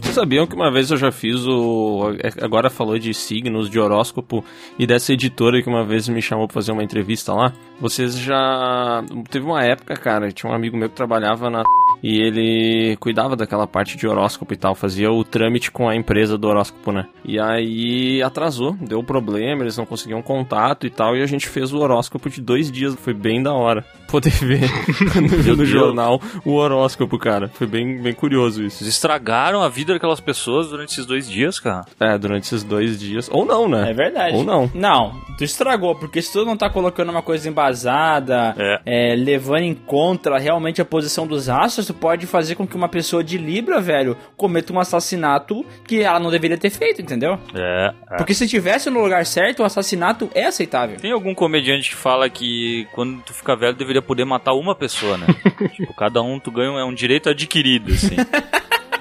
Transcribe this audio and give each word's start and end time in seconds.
Vocês 0.00 0.14
sabiam 0.14 0.46
que 0.46 0.54
uma 0.54 0.70
vez 0.70 0.90
eu 0.90 0.96
já 0.96 1.10
fiz 1.12 1.46
o. 1.46 2.12
Agora 2.40 2.70
falou 2.70 2.98
de 2.98 3.12
signos, 3.12 3.68
de 3.68 3.78
horóscopo 3.78 4.44
e 4.78 4.86
dessa 4.86 5.12
editora 5.12 5.62
que 5.62 5.68
uma 5.68 5.84
vez 5.84 6.08
me 6.08 6.22
chamou 6.22 6.46
pra 6.46 6.54
fazer 6.54 6.72
uma 6.72 6.82
entrevista 6.82 7.32
lá? 7.34 7.52
Vocês 7.80 8.18
já. 8.18 9.04
Teve 9.30 9.44
uma 9.44 9.62
época, 9.62 9.94
cara, 9.96 10.32
tinha 10.32 10.50
um 10.50 10.54
amigo 10.54 10.76
meu 10.76 10.88
que 10.88 10.94
trabalhava 10.94 11.50
na. 11.50 11.62
E 12.02 12.20
ele 12.20 12.96
cuidava 12.98 13.36
daquela 13.36 13.66
parte 13.66 13.96
de 13.96 14.06
horóscopo 14.06 14.52
e 14.52 14.56
tal, 14.56 14.74
fazia 14.74 15.10
o 15.10 15.24
trâmite 15.24 15.70
com 15.70 15.88
a 15.88 15.96
empresa 15.96 16.36
do 16.38 16.48
horóscopo, 16.48 16.92
né? 16.92 17.06
E 17.24 17.40
aí 17.40 18.22
atrasou, 18.22 18.76
deu 18.80 19.02
problema, 19.02 19.62
eles 19.62 19.76
não 19.76 19.86
conseguiam 19.86 20.22
contato 20.22 20.86
e 20.86 20.90
tal, 20.90 21.16
e 21.16 21.22
a 21.22 21.26
gente 21.26 21.48
fez 21.48 21.72
o 21.72 21.78
horóscopo 21.78 22.28
de 22.28 22.40
dois 22.40 22.70
dias, 22.70 22.94
foi 22.94 23.14
bem 23.14 23.42
da 23.42 23.52
hora. 23.52 23.84
Poder 24.08 24.30
ver 24.30 24.70
no, 25.46 25.56
no 25.56 25.64
jornal 25.64 26.20
o 26.44 26.52
horóscopo, 26.54 27.18
cara. 27.18 27.48
Foi 27.48 27.66
bem, 27.66 28.00
bem 28.00 28.12
curioso 28.12 28.62
isso. 28.62 28.82
Eles 28.82 28.94
estragaram 28.94 29.62
a 29.62 29.68
vida 29.68 29.94
daquelas 29.94 30.20
pessoas 30.20 30.68
durante 30.68 30.92
esses 30.92 31.06
dois 31.06 31.28
dias, 31.28 31.58
cara. 31.58 31.84
É, 31.98 32.16
durante 32.16 32.44
esses 32.44 32.62
dois 32.62 32.98
dias. 32.98 33.28
Ou 33.32 33.44
não, 33.44 33.68
né? 33.68 33.90
É 33.90 33.94
verdade. 33.94 34.36
Ou 34.36 34.44
não. 34.44 34.70
Não, 34.74 35.12
tu 35.36 35.44
estragou, 35.44 35.94
porque 35.94 36.22
se 36.22 36.32
tu 36.32 36.44
não 36.44 36.56
tá 36.56 36.70
colocando 36.70 37.10
uma 37.10 37.22
coisa 37.22 37.48
embasada, 37.48 38.54
é. 38.56 39.12
É, 39.12 39.16
levando 39.16 39.62
em 39.62 39.74
conta 39.74 40.36
realmente 40.38 40.80
a 40.80 40.84
posição 40.84 41.26
dos 41.26 41.48
astros, 41.48 41.85
tu 41.86 41.94
pode 41.94 42.26
fazer 42.26 42.54
com 42.54 42.66
que 42.66 42.76
uma 42.76 42.88
pessoa 42.88 43.22
de 43.22 43.38
Libra, 43.38 43.80
velho, 43.80 44.16
cometa 44.36 44.72
um 44.72 44.80
assassinato 44.80 45.64
que 45.86 46.02
ela 46.02 46.18
não 46.20 46.30
deveria 46.30 46.58
ter 46.58 46.70
feito, 46.70 47.00
entendeu? 47.00 47.38
É. 47.54 47.92
é. 48.10 48.16
Porque 48.16 48.34
se 48.34 48.46
tivesse 48.48 48.90
no 48.90 49.02
lugar 49.02 49.24
certo, 49.26 49.60
o 49.60 49.64
assassinato 49.64 50.30
é 50.34 50.44
aceitável. 50.44 50.96
Tem 50.96 51.12
algum 51.12 51.34
comediante 51.34 51.90
que 51.90 51.96
fala 51.96 52.28
que 52.28 52.86
quando 52.92 53.20
tu 53.22 53.32
fica 53.32 53.56
velho 53.56 53.74
deveria 53.74 54.02
poder 54.02 54.24
matar 54.24 54.52
uma 54.54 54.74
pessoa, 54.74 55.16
né? 55.16 55.26
tipo, 55.74 55.94
cada 55.94 56.22
um 56.22 56.38
tu 56.38 56.50
ganha 56.50 56.72
um, 56.72 56.78
é 56.78 56.84
um 56.84 56.94
direito 56.94 57.28
adquirido, 57.28 57.92
assim. 57.92 58.16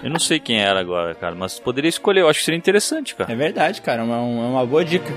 Eu 0.03 0.09
não 0.09 0.19
sei 0.19 0.39
quem 0.39 0.59
era 0.59 0.79
agora, 0.79 1.15
cara, 1.15 1.33
mas 1.33 1.59
poderia 1.59 1.89
escolher, 1.89 2.21
eu 2.21 2.29
acho 2.29 2.39
que 2.39 2.45
seria 2.45 2.57
interessante, 2.57 3.15
cara. 3.15 3.31
É 3.31 3.35
verdade, 3.35 3.81
cara, 3.81 4.01
é 4.01 4.05
uma, 4.05 4.15
é 4.17 4.49
uma 4.49 4.65
boa 4.65 4.85
dica. 4.85 5.11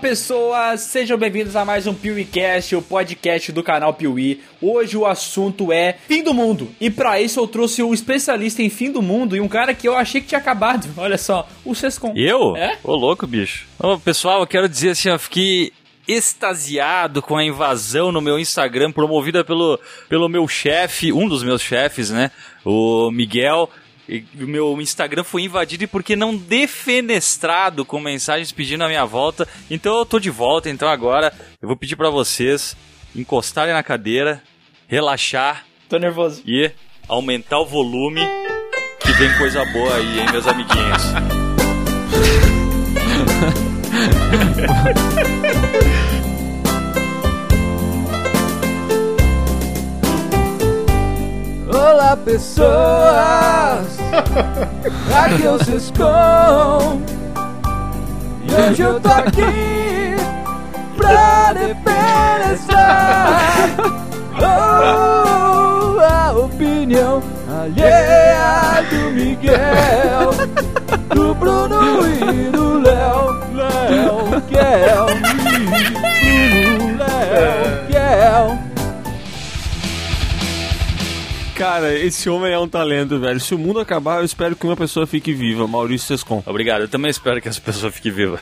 Pessoas, 0.00 0.82
sejam 0.82 1.18
bem-vindos 1.18 1.56
a 1.56 1.64
mais 1.64 1.86
um 1.88 1.92
PeeWeeCast, 1.92 2.76
o 2.76 2.82
podcast 2.82 3.50
do 3.50 3.64
canal 3.64 3.92
Piuí. 3.92 4.40
Hoje 4.62 4.96
o 4.96 5.04
assunto 5.04 5.72
é 5.72 5.96
fim 6.06 6.22
do 6.22 6.32
mundo. 6.32 6.68
E 6.80 6.88
para 6.88 7.20
isso 7.20 7.40
eu 7.40 7.48
trouxe 7.48 7.82
um 7.82 7.92
especialista 7.92 8.62
em 8.62 8.70
fim 8.70 8.92
do 8.92 9.02
mundo 9.02 9.36
e 9.36 9.40
um 9.40 9.48
cara 9.48 9.74
que 9.74 9.88
eu 9.88 9.96
achei 9.96 10.20
que 10.20 10.28
tinha 10.28 10.38
acabado. 10.38 10.88
Olha 10.96 11.18
só, 11.18 11.48
o 11.64 11.74
Sescon. 11.74 12.12
Eu? 12.14 12.56
É? 12.56 12.78
Ô 12.84 12.94
louco, 12.94 13.26
bicho. 13.26 13.66
Ô, 13.76 13.98
pessoal, 13.98 14.40
eu 14.40 14.46
quero 14.46 14.68
dizer 14.68 14.90
assim, 14.90 15.08
eu 15.08 15.18
fiquei 15.18 15.72
extasiado 16.06 17.20
com 17.20 17.36
a 17.36 17.44
invasão 17.44 18.12
no 18.12 18.20
meu 18.20 18.38
Instagram 18.38 18.92
promovida 18.92 19.42
pelo, 19.42 19.80
pelo 20.08 20.28
meu 20.28 20.46
chefe, 20.46 21.12
um 21.12 21.28
dos 21.28 21.42
meus 21.42 21.60
chefes, 21.60 22.10
né? 22.10 22.30
O 22.64 23.10
Miguel. 23.10 23.68
E 24.08 24.24
o 24.40 24.46
meu 24.46 24.80
Instagram 24.80 25.22
foi 25.22 25.42
invadido 25.42 25.84
e 25.84 25.86
porque 25.86 26.16
não 26.16 26.34
defenestrado 26.34 27.84
com 27.84 28.00
mensagens 28.00 28.50
pedindo 28.50 28.82
a 28.84 28.88
minha 28.88 29.04
volta. 29.04 29.46
Então 29.70 29.98
eu 29.98 30.06
tô 30.06 30.18
de 30.18 30.30
volta, 30.30 30.70
então 30.70 30.88
agora 30.88 31.32
eu 31.60 31.68
vou 31.68 31.76
pedir 31.76 31.96
para 31.96 32.08
vocês 32.08 32.74
encostarem 33.14 33.74
na 33.74 33.82
cadeira, 33.82 34.42
relaxar. 34.86 35.66
Tô 35.88 35.98
nervoso. 35.98 36.42
E 36.46 36.70
aumentar 37.06 37.58
o 37.58 37.66
volume 37.66 38.22
que 39.00 39.12
vem 39.12 39.36
coisa 39.36 39.64
boa 39.66 39.94
aí, 39.94 40.20
hein, 40.20 40.26
meus 40.32 40.46
amiguinhos. 40.46 41.02
Olá 51.78 52.16
pessoas, 52.16 52.66
aqui 55.14 55.46
é 55.46 55.50
o 55.50 55.64
Sescom 55.64 57.00
E 58.42 58.52
hoje 58.52 58.82
eu 58.82 58.98
tô 58.98 59.08
aqui 59.08 60.16
pra 60.96 61.52
defenestrar 61.52 63.70
oh, 64.40 66.00
A 66.00 66.32
opinião 66.36 67.22
alheia 67.48 68.82
do 68.90 69.12
Miguel 69.12 70.34
Do 71.14 71.32
Bruno 71.36 72.08
e 72.08 72.50
do 72.50 72.80
Léo. 72.80 73.38
Léo, 73.54 74.42
Kel, 74.48 75.06
Cara, 81.78 81.94
esse 81.94 82.28
homem 82.28 82.52
é 82.52 82.58
um 82.58 82.68
talento, 82.68 83.20
velho. 83.20 83.38
Se 83.38 83.54
o 83.54 83.58
mundo 83.58 83.78
acabar, 83.78 84.18
eu 84.18 84.24
espero 84.24 84.56
que 84.56 84.66
uma 84.66 84.76
pessoa 84.76 85.06
fique 85.06 85.32
viva, 85.32 85.64
Maurício 85.68 86.08
Sescon. 86.08 86.42
Obrigado, 86.44 86.80
eu 86.80 86.88
também 86.88 87.08
espero 87.08 87.40
que 87.40 87.46
essa 87.46 87.60
pessoa 87.60 87.92
fique 87.92 88.10
viva. 88.10 88.40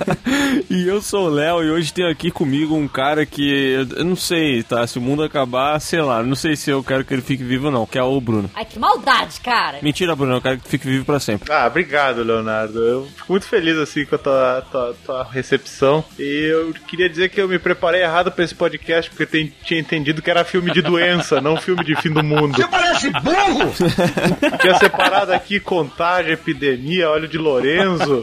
e 0.70 0.88
eu 0.88 1.02
sou 1.02 1.26
o 1.26 1.28
Léo 1.28 1.62
e 1.62 1.70
hoje 1.70 1.92
tenho 1.92 2.10
aqui 2.10 2.30
comigo 2.30 2.74
um 2.74 2.88
cara 2.88 3.26
que 3.26 3.86
eu 3.94 4.02
não 4.06 4.16
sei, 4.16 4.62
tá? 4.62 4.86
Se 4.86 4.96
o 4.96 5.02
mundo 5.02 5.22
acabar, 5.22 5.78
sei 5.80 6.00
lá, 6.00 6.22
não 6.22 6.34
sei 6.34 6.56
se 6.56 6.70
eu 6.70 6.82
quero 6.82 7.04
que 7.04 7.12
ele 7.12 7.20
fique 7.20 7.44
vivo 7.44 7.66
ou 7.66 7.72
não, 7.72 7.84
que 7.84 7.98
é 7.98 8.02
o 8.02 8.18
Bruno. 8.22 8.50
Ai, 8.54 8.64
que 8.64 8.78
maldade, 8.78 9.38
cara. 9.40 9.78
Mentira, 9.82 10.16
Bruno, 10.16 10.36
eu 10.36 10.40
quero 10.40 10.58
que 10.58 10.66
fique 10.66 10.86
vivo 10.86 11.04
pra 11.04 11.20
sempre. 11.20 11.52
Ah, 11.52 11.66
obrigado, 11.66 12.22
Leonardo. 12.22 12.82
Eu 12.82 13.06
fico 13.16 13.32
muito 13.32 13.46
feliz 13.46 13.76
assim 13.76 14.06
com 14.06 14.14
a 14.14 14.18
tua, 14.18 14.66
tua, 14.72 14.96
tua 15.04 15.24
recepção. 15.24 16.02
E 16.18 16.48
eu 16.50 16.72
queria 16.88 17.10
dizer 17.10 17.28
que 17.28 17.38
eu 17.38 17.48
me 17.48 17.58
preparei 17.58 18.02
errado 18.02 18.32
pra 18.32 18.42
esse 18.42 18.54
podcast, 18.54 19.10
porque 19.10 19.24
eu 19.24 19.50
tinha 19.62 19.78
entendido 19.78 20.22
que 20.22 20.30
era 20.30 20.42
filme 20.42 20.72
de 20.72 20.80
doença, 20.80 21.38
não 21.38 21.58
filme 21.58 21.84
de 21.84 21.94
fim 21.96 22.10
do 22.10 22.24
mundo. 22.24 22.45
Você 22.54 22.66
parece 22.68 23.10
burro! 23.10 23.72
Tinha 24.60 24.78
separado 24.78 25.32
aqui 25.32 25.58
contagem, 25.60 26.32
epidemia, 26.32 27.10
óleo 27.10 27.28
de 27.28 27.38
Lorenzo, 27.38 28.22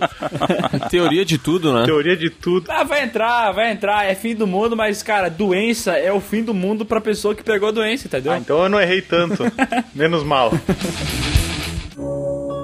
Teoria 0.89 1.25
de 1.25 1.37
tudo, 1.37 1.73
né? 1.73 1.85
teoria 1.85 2.15
de 2.15 2.29
tudo. 2.29 2.71
Ah, 2.71 2.83
vai 2.83 3.03
entrar, 3.03 3.51
vai 3.51 3.71
entrar, 3.71 4.05
é 4.05 4.15
fim 4.15 4.35
do 4.35 4.47
mundo, 4.47 4.75
mas, 4.75 5.01
cara, 5.03 5.29
doença 5.29 5.93
é 5.93 6.11
o 6.11 6.19
fim 6.19 6.43
do 6.43 6.53
mundo 6.53 6.85
pra 6.85 7.01
pessoa 7.01 7.35
que 7.35 7.43
pegou 7.43 7.69
a 7.69 7.71
doença, 7.71 8.07
entendeu? 8.07 8.31
Ah, 8.31 8.37
então 8.37 8.63
eu 8.63 8.69
não 8.69 8.79
errei 8.79 9.01
tanto. 9.01 9.43
Menos 9.93 10.23
mal. 10.23 10.51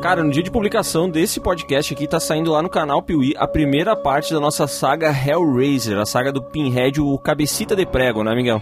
Cara, 0.02 0.24
no 0.24 0.32
dia 0.32 0.42
de 0.42 0.50
publicação 0.50 1.10
desse 1.10 1.42
podcast 1.42 1.94
aqui, 1.94 2.08
tá 2.08 2.20
saindo 2.20 2.52
lá 2.52 2.62
no 2.62 2.70
canal 2.70 3.02
Piuí 3.02 3.34
a 3.38 3.46
primeira 3.46 3.96
parte 3.98 4.34
da 4.34 4.40
nossa 4.40 4.66
saga 4.66 5.12
Hellraiser, 5.12 5.98
a 5.98 6.06
saga 6.06 6.32
do 6.32 6.42
Pinhead, 6.42 7.02
o 7.02 7.18
cabecita 7.18 7.76
de 7.76 7.86
prego, 7.86 8.24
né, 8.24 8.34
Miguel? 8.34 8.62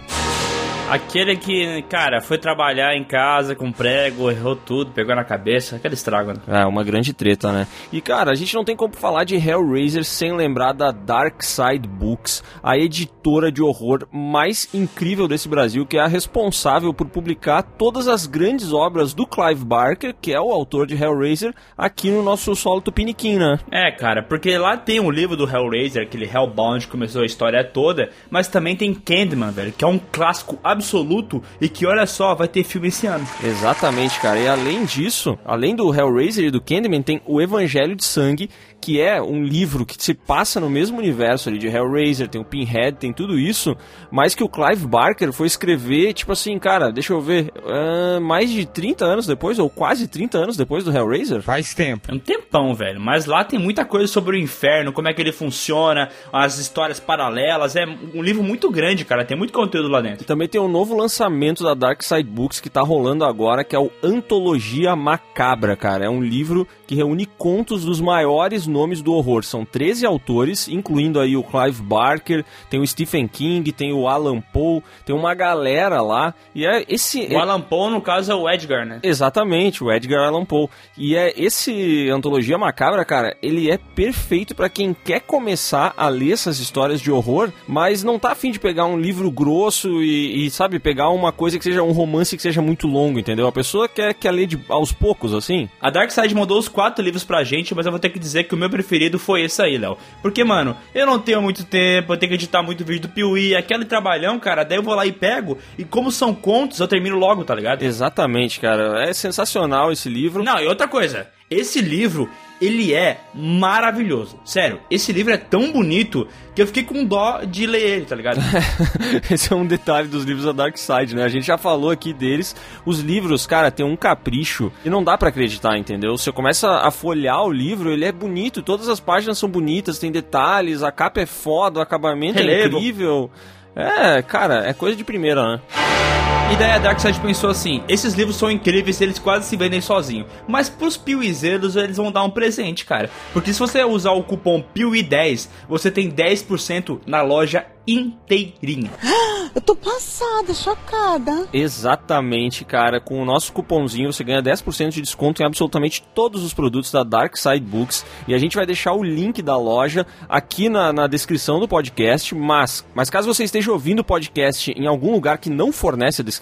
Aquele 0.89 1.35
que, 1.35 1.81
cara, 1.89 2.21
foi 2.21 2.37
trabalhar 2.37 2.95
em 2.95 3.03
casa 3.03 3.53
com 3.53 3.73
prego, 3.73 4.31
errou 4.31 4.55
tudo, 4.55 4.91
pegou 4.91 5.13
na 5.13 5.25
cabeça, 5.25 5.75
aquele 5.75 5.95
estrago, 5.95 6.31
né? 6.31 6.39
É, 6.47 6.65
uma 6.65 6.81
grande 6.81 7.11
treta, 7.11 7.51
né? 7.51 7.67
E 7.91 7.99
cara, 7.99 8.31
a 8.31 8.35
gente 8.35 8.55
não 8.55 8.63
tem 8.63 8.73
como 8.73 8.93
falar 8.93 9.25
de 9.25 9.35
Hellraiser 9.35 10.05
sem 10.05 10.33
lembrar 10.33 10.71
da 10.71 10.91
Dark 10.91 11.43
Side 11.43 11.89
Books, 11.89 12.41
a 12.63 12.77
editora 12.77 13.51
de 13.51 13.61
horror 13.61 14.07
mais 14.13 14.73
incrível 14.73 15.27
desse 15.27 15.49
Brasil, 15.49 15.85
que 15.85 15.97
é 15.97 15.99
a 15.99 16.07
responsável 16.07 16.93
por 16.93 17.09
publicar 17.09 17.63
todas 17.63 18.07
as 18.07 18.25
grandes 18.25 18.71
obras 18.71 19.13
do 19.13 19.27
Clive 19.27 19.65
Barker, 19.65 20.15
que 20.21 20.33
é 20.33 20.39
o 20.39 20.53
autor 20.53 20.87
de 20.87 20.95
Hellraiser, 20.95 21.53
aqui 21.77 22.09
no 22.09 22.23
nosso 22.23 22.55
solo 22.55 22.79
Tupiniquim, 22.79 23.35
né? 23.35 23.59
É, 23.69 23.91
cara, 23.91 24.23
porque 24.23 24.57
lá 24.57 24.77
tem 24.77 25.01
o 25.01 25.11
livro 25.11 25.35
do 25.35 25.43
Hellraiser, 25.43 26.03
aquele 26.03 26.25
Hellbound 26.25 26.85
que 26.85 26.91
começou 26.91 27.23
a 27.23 27.25
história 27.25 27.61
toda, 27.61 28.09
mas 28.29 28.47
também 28.47 28.73
tem 28.73 28.93
Candyman, 28.93 29.51
velho, 29.51 29.73
que 29.73 29.83
é 29.83 29.87
um 29.87 29.99
clássico 29.99 30.57
absoluto 30.77 31.43
e 31.59 31.67
que, 31.67 31.85
olha 31.85 32.05
só, 32.05 32.33
vai 32.33 32.47
ter 32.47 32.63
filme 32.63 32.87
esse 32.87 33.05
ano. 33.05 33.27
Exatamente, 33.43 34.19
cara. 34.19 34.39
E 34.39 34.47
além 34.47 34.85
disso, 34.85 35.37
além 35.45 35.75
do 35.75 35.93
Hellraiser 35.93 36.45
e 36.45 36.51
do 36.51 36.61
Candyman, 36.61 37.01
tem 37.01 37.21
o 37.25 37.41
Evangelho 37.41 37.95
de 37.95 38.05
Sangue, 38.05 38.49
que 38.79 39.01
é 39.01 39.21
um 39.21 39.43
livro 39.43 39.85
que 39.85 39.95
se 40.01 40.13
passa 40.13 40.59
no 40.59 40.69
mesmo 40.69 40.99
universo 40.99 41.49
ali 41.49 41.57
de 41.57 41.67
Hellraiser, 41.67 42.27
tem 42.29 42.39
o 42.39 42.45
Pinhead, 42.45 42.97
tem 42.97 43.11
tudo 43.11 43.37
isso, 43.39 43.75
mas 44.11 44.35
que 44.35 44.43
o 44.43 44.47
Clive 44.49 44.85
Barker 44.85 45.33
foi 45.33 45.47
escrever, 45.47 46.13
tipo 46.13 46.31
assim, 46.31 46.59
cara, 46.59 46.91
deixa 46.91 47.13
eu 47.13 47.19
ver, 47.19 47.51
ah, 47.65 48.19
mais 48.21 48.51
de 48.51 48.65
30 48.65 49.03
anos 49.03 49.25
depois, 49.25 49.57
ou 49.59 49.69
quase 49.69 50.07
30 50.07 50.37
anos 50.37 50.55
depois 50.55 50.83
do 50.83 50.95
Hellraiser? 50.95 51.41
Faz 51.41 51.73
tempo. 51.73 52.11
É 52.11 52.13
um 52.13 52.19
tempão, 52.19 52.73
velho. 52.75 52.99
Mas 53.01 53.25
lá 53.25 53.43
tem 53.43 53.57
muita 53.59 53.83
coisa 53.83 54.07
sobre 54.07 54.37
o 54.37 54.39
inferno, 54.39 54.93
como 54.93 55.07
é 55.07 55.13
que 55.13 55.21
ele 55.21 55.31
funciona, 55.31 56.09
as 56.31 56.59
histórias 56.59 56.99
paralelas. 56.99 57.75
É 57.75 57.83
um 58.13 58.21
livro 58.21 58.43
muito 58.43 58.69
grande, 58.69 59.03
cara. 59.03 59.25
Tem 59.25 59.35
muito 59.37 59.51
conteúdo 59.53 59.87
lá 59.89 59.99
E 59.99 60.03
dentro. 60.03 60.25
também 60.25 60.47
tem 60.47 60.61
um 60.61 60.67
um 60.67 60.69
novo 60.69 60.97
lançamento 60.97 61.63
da 61.63 61.73
Dark 61.73 62.01
Side 62.03 62.29
Books 62.29 62.59
que 62.59 62.69
tá 62.69 62.81
rolando 62.81 63.23
agora, 63.23 63.63
que 63.63 63.73
é 63.73 63.79
o 63.79 63.89
Antologia 64.03 64.97
Macabra, 64.97 65.77
cara. 65.77 66.03
É 66.05 66.09
um 66.09 66.21
livro 66.21 66.67
que 66.85 66.93
reúne 66.93 67.25
contos 67.25 67.85
dos 67.85 68.01
maiores 68.01 68.66
nomes 68.67 69.01
do 69.01 69.13
horror. 69.13 69.43
São 69.43 69.65
13 69.65 70.05
autores, 70.05 70.67
incluindo 70.67 71.19
aí 71.19 71.35
o 71.35 71.43
Clive 71.43 71.81
Barker, 71.81 72.45
tem 72.69 72.79
o 72.79 72.87
Stephen 72.87 73.27
King, 73.27 73.71
tem 73.71 73.93
o 73.93 74.07
Alan 74.07 74.41
Poe, 74.41 74.83
tem 75.05 75.15
uma 75.15 75.33
galera 75.33 76.01
lá. 76.01 76.33
E 76.53 76.65
é 76.65 76.83
esse. 76.87 77.27
O 77.33 77.39
Alan 77.39 77.61
Poe, 77.61 77.91
no 77.91 78.01
caso, 78.01 78.31
é 78.31 78.35
o 78.35 78.49
Edgar, 78.49 78.85
né? 78.85 78.99
Exatamente, 79.03 79.83
o 79.83 79.91
Edgar 79.91 80.27
Allan 80.27 80.45
Poe. 80.45 80.67
E 80.97 81.15
é 81.15 81.33
esse 81.37 82.09
Antologia 82.09 82.57
Macabra, 82.57 83.03
cara, 83.05 83.35
ele 83.41 83.69
é 83.69 83.77
perfeito 83.77 84.53
para 84.53 84.69
quem 84.69 84.93
quer 84.93 85.21
começar 85.21 85.93
a 85.95 86.09
ler 86.09 86.33
essas 86.33 86.59
histórias 86.59 87.01
de 87.01 87.11
horror, 87.11 87.51
mas 87.67 88.03
não 88.03 88.19
tá 88.19 88.31
afim 88.31 88.51
de 88.51 88.59
pegar 88.59 88.85
um 88.85 88.99
livro 88.99 89.31
grosso 89.31 90.01
e, 90.01 90.45
e, 90.45 90.51
sabe, 90.51 90.79
pegar 90.79 91.09
uma 91.09 91.31
coisa 91.31 91.57
que 91.57 91.63
seja 91.63 91.83
um 91.83 91.91
romance 91.91 92.35
que 92.35 92.41
seja 92.41 92.61
muito 92.61 92.87
longo, 92.87 93.19
entendeu? 93.19 93.47
A 93.47 93.51
pessoa 93.51 93.87
quer, 93.87 94.13
quer 94.13 94.31
ler 94.31 94.47
de, 94.47 94.59
aos 94.69 94.91
poucos, 94.91 95.33
assim. 95.33 95.69
A 95.81 95.89
Dark 95.89 96.11
Side 96.11 96.35
mandou 96.35 96.57
os 96.57 96.67
quatro 96.67 97.03
livros 97.03 97.23
pra 97.23 97.43
gente, 97.43 97.73
mas 97.73 97.85
eu 97.85 97.91
vou 97.91 97.99
ter 97.99 98.09
que 98.09 98.19
dizer 98.19 98.45
que 98.45 98.55
o 98.57 98.59
meu 98.59 98.69
preferido 98.69 99.17
foi 99.17 99.43
esse 99.43 99.61
aí, 99.61 99.77
Léo. 99.77 99.97
Porque, 100.21 100.43
mano, 100.43 100.75
eu 100.93 101.05
não 101.05 101.19
tenho 101.19 101.41
muito 101.41 101.63
tempo, 101.63 102.13
eu 102.13 102.17
tenho 102.17 102.31
que 102.31 102.35
editar 102.35 102.61
muito 102.61 102.83
vídeo 102.83 103.03
do 103.03 103.09
Piuí, 103.09 103.55
aquele 103.55 103.85
trabalhão, 103.85 104.39
cara, 104.39 104.63
daí 104.63 104.77
eu 104.77 104.83
vou 104.83 104.95
lá 104.95 105.05
e 105.05 105.11
pego, 105.11 105.57
e 105.77 105.83
como 105.83 106.11
são 106.11 106.33
contos, 106.33 106.79
eu 106.79 106.87
termino 106.87 107.17
logo, 107.17 107.45
tá 107.45 107.55
ligado? 107.55 107.83
Exatamente, 107.83 108.59
cara. 108.59 109.03
É 109.07 109.13
sensacional 109.13 109.91
esse 109.91 110.09
livro. 110.09 110.43
Não, 110.43 110.59
e 110.59 110.67
outra 110.67 110.87
coisa, 110.87 111.27
esse 111.49 111.79
livro, 111.79 112.29
ele 112.61 112.93
é 112.93 113.19
maravilhoso. 113.33 114.39
Sério, 114.43 114.79
esse 114.89 115.11
livro 115.11 115.33
é 115.33 115.37
tão 115.37 115.71
bonito 115.71 116.27
que 116.55 116.61
eu 116.61 116.67
fiquei 116.67 116.83
com 116.83 117.05
dó 117.05 117.41
de 117.43 117.67
ler 117.67 117.81
ele, 117.81 118.05
tá 118.05 118.15
ligado? 118.15 118.39
Esse 119.29 119.53
é 119.53 119.55
um 119.55 119.65
detalhe 119.65 120.07
dos 120.07 120.23
livros 120.23 120.45
da 120.45 120.51
Dark 120.51 120.75
Side, 120.75 121.15
né? 121.15 121.23
A 121.23 121.29
gente 121.29 121.45
já 121.45 121.57
falou 121.57 121.91
aqui 121.91 122.11
deles. 122.13 122.55
Os 122.83 122.99
livros, 122.99 123.45
cara, 123.45 123.69
tem 123.69 123.85
um 123.85 123.95
capricho 123.95 124.71
e 124.83 124.89
não 124.89 125.03
dá 125.03 125.17
para 125.17 125.29
acreditar, 125.29 125.77
entendeu? 125.77 126.17
Você 126.17 126.31
começa 126.31 126.67
a 126.77 126.89
folhear 126.89 127.43
o 127.43 127.51
livro, 127.51 127.91
ele 127.91 128.05
é 128.05 128.11
bonito, 128.11 128.63
todas 128.63 128.89
as 128.89 128.99
páginas 128.99 129.37
são 129.37 129.47
bonitas, 129.47 129.99
tem 129.99 130.11
detalhes, 130.11 130.81
a 130.81 130.91
capa 130.91 131.21
é 131.21 131.25
foda, 131.27 131.79
o 131.79 131.81
acabamento 131.81 132.39
é 132.39 132.41
Relevo. 132.41 132.77
incrível. 132.77 133.31
É, 133.75 134.23
cara, 134.23 134.67
é 134.67 134.73
coisa 134.73 134.95
de 134.97 135.03
primeira, 135.03 135.43
né? 135.43 136.26
E 136.49 136.55
daí 136.55 136.71
a 136.71 136.77
Darkseid 136.77 137.19
pensou 137.19 137.49
assim: 137.49 137.83
esses 137.89 138.13
livros 138.13 138.37
são 138.37 138.49
incríveis, 138.49 139.01
eles 139.01 139.19
quase 139.19 139.45
se 139.45 139.57
vendem 139.57 139.81
sozinhos. 139.81 140.27
Mas 140.47 140.69
pros 140.69 140.95
piuizeiros 140.95 141.75
eles 141.75 141.97
vão 141.97 142.09
dar 142.09 142.23
um 142.23 142.29
presente, 142.29 142.85
cara. 142.85 143.09
Porque 143.33 143.51
se 143.51 143.59
você 143.59 143.83
usar 143.83 144.11
o 144.11 144.23
cupom 144.23 144.63
PIUI10, 144.73 145.49
você 145.67 145.91
tem 145.91 146.09
10% 146.09 147.01
na 147.05 147.21
loja 147.21 147.65
inteirinha. 147.87 148.91
Eu 149.55 149.61
tô 149.61 149.75
passada, 149.75 150.53
chocada. 150.53 151.47
Exatamente, 151.51 152.63
cara. 152.63 152.99
Com 152.99 153.19
o 153.19 153.25
nosso 153.25 153.51
cupomzinho 153.51 154.13
você 154.13 154.23
ganha 154.23 154.43
10% 154.43 154.89
de 154.89 155.01
desconto 155.01 155.41
em 155.41 155.45
absolutamente 155.45 156.03
todos 156.13 156.43
os 156.43 156.53
produtos 156.53 156.91
da 156.91 157.03
Dark 157.03 157.35
Side 157.35 157.61
Books. 157.61 158.05
E 158.27 158.35
a 158.35 158.37
gente 158.37 158.55
vai 158.55 158.67
deixar 158.67 158.93
o 158.93 159.03
link 159.03 159.41
da 159.41 159.57
loja 159.57 160.05
aqui 160.29 160.69
na, 160.69 160.93
na 160.93 161.07
descrição 161.07 161.59
do 161.59 161.67
podcast. 161.67 162.35
Mas, 162.35 162.85
mas 162.93 163.09
caso 163.09 163.33
você 163.33 163.45
esteja 163.45 163.71
ouvindo 163.71 164.01
o 164.01 164.03
podcast 164.03 164.71
em 164.71 164.85
algum 164.85 165.11
lugar 165.11 165.39
que 165.39 165.49
não 165.49 165.71
fornece 165.71 166.21
a 166.21 166.25
descrição, 166.25 166.36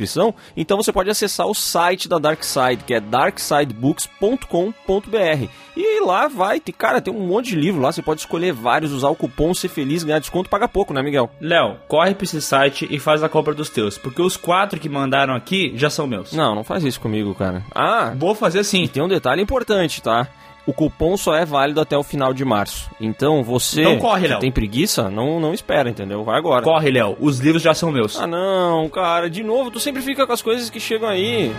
então 0.55 0.77
você 0.77 0.91
pode 0.91 1.09
acessar 1.09 1.47
o 1.47 1.53
site 1.53 2.07
da 2.09 2.17
Dark 2.17 2.43
Side, 2.43 2.83
que 2.85 2.93
é 2.93 2.99
darksidebooks.com.br. 2.99 5.49
E 5.77 6.05
lá 6.05 6.27
vai, 6.27 6.59
tem, 6.59 6.73
cara, 6.73 7.01
tem 7.01 7.13
um 7.13 7.27
monte 7.27 7.49
de 7.49 7.55
livro 7.55 7.81
lá, 7.81 7.91
você 7.91 8.01
pode 8.01 8.21
escolher 8.21 8.53
vários, 8.53 8.91
usar 8.93 9.09
o 9.09 9.15
cupom, 9.15 9.53
ser 9.53 9.67
feliz, 9.67 10.03
ganhar 10.03 10.19
desconto, 10.19 10.49
paga 10.49 10.67
pouco, 10.67 10.93
né, 10.93 11.01
Miguel? 11.01 11.29
Léo, 11.41 11.77
corre 11.87 12.15
pra 12.15 12.23
esse 12.23 12.41
site 12.41 12.87
e 12.89 12.99
faz 12.99 13.23
a 13.23 13.29
compra 13.29 13.53
dos 13.53 13.69
teus. 13.69 13.97
Porque 13.97 14.21
os 14.21 14.37
quatro 14.37 14.79
que 14.79 14.87
mandaram 14.87 15.35
aqui 15.35 15.73
já 15.75 15.89
são 15.89 16.07
meus. 16.07 16.31
Não, 16.31 16.55
não 16.55 16.63
faz 16.63 16.83
isso 16.83 17.01
comigo, 17.01 17.35
cara. 17.35 17.63
Ah, 17.73 18.13
Vou 18.15 18.33
fazer 18.33 18.59
E 18.59 18.61
assim. 18.61 18.87
tem 18.87 19.03
um 19.03 19.07
detalhe 19.07 19.41
importante, 19.41 20.01
tá? 20.01 20.27
O 20.67 20.73
cupom 20.73 21.15
só 21.15 21.35
é 21.35 21.45
válido 21.45 21.79
até 21.79 21.95
o 21.97 22.01
final 22.03 22.33
de 22.33 22.43
março. 22.43 22.89
Então 22.99 23.43
você 23.43 23.81
Então 23.81 23.99
corre, 23.99 24.27
Léo. 24.27 24.39
tem 24.39 24.51
preguiça, 24.51 25.09
não, 25.09 25.39
não 25.39 25.53
espera, 25.53 25.89
entendeu? 25.89 26.23
Vai 26.23 26.37
agora. 26.37 26.63
Corre, 26.63 26.89
Léo. 26.89 27.15
Os 27.19 27.39
livros 27.39 27.61
já 27.61 27.73
são 27.73 27.91
meus. 27.91 28.19
Ah 28.19 28.25
não, 28.25 28.89
cara, 28.89 29.29
de 29.29 29.43
novo, 29.43 29.69
tu 29.69 29.79
sempre 29.79 30.01
fica 30.01 30.25
com 30.25 30.33
as 30.33 30.41
coisas 30.41 30.69
que 30.69 30.79
chegam 30.79 31.07
aí. 31.07 31.51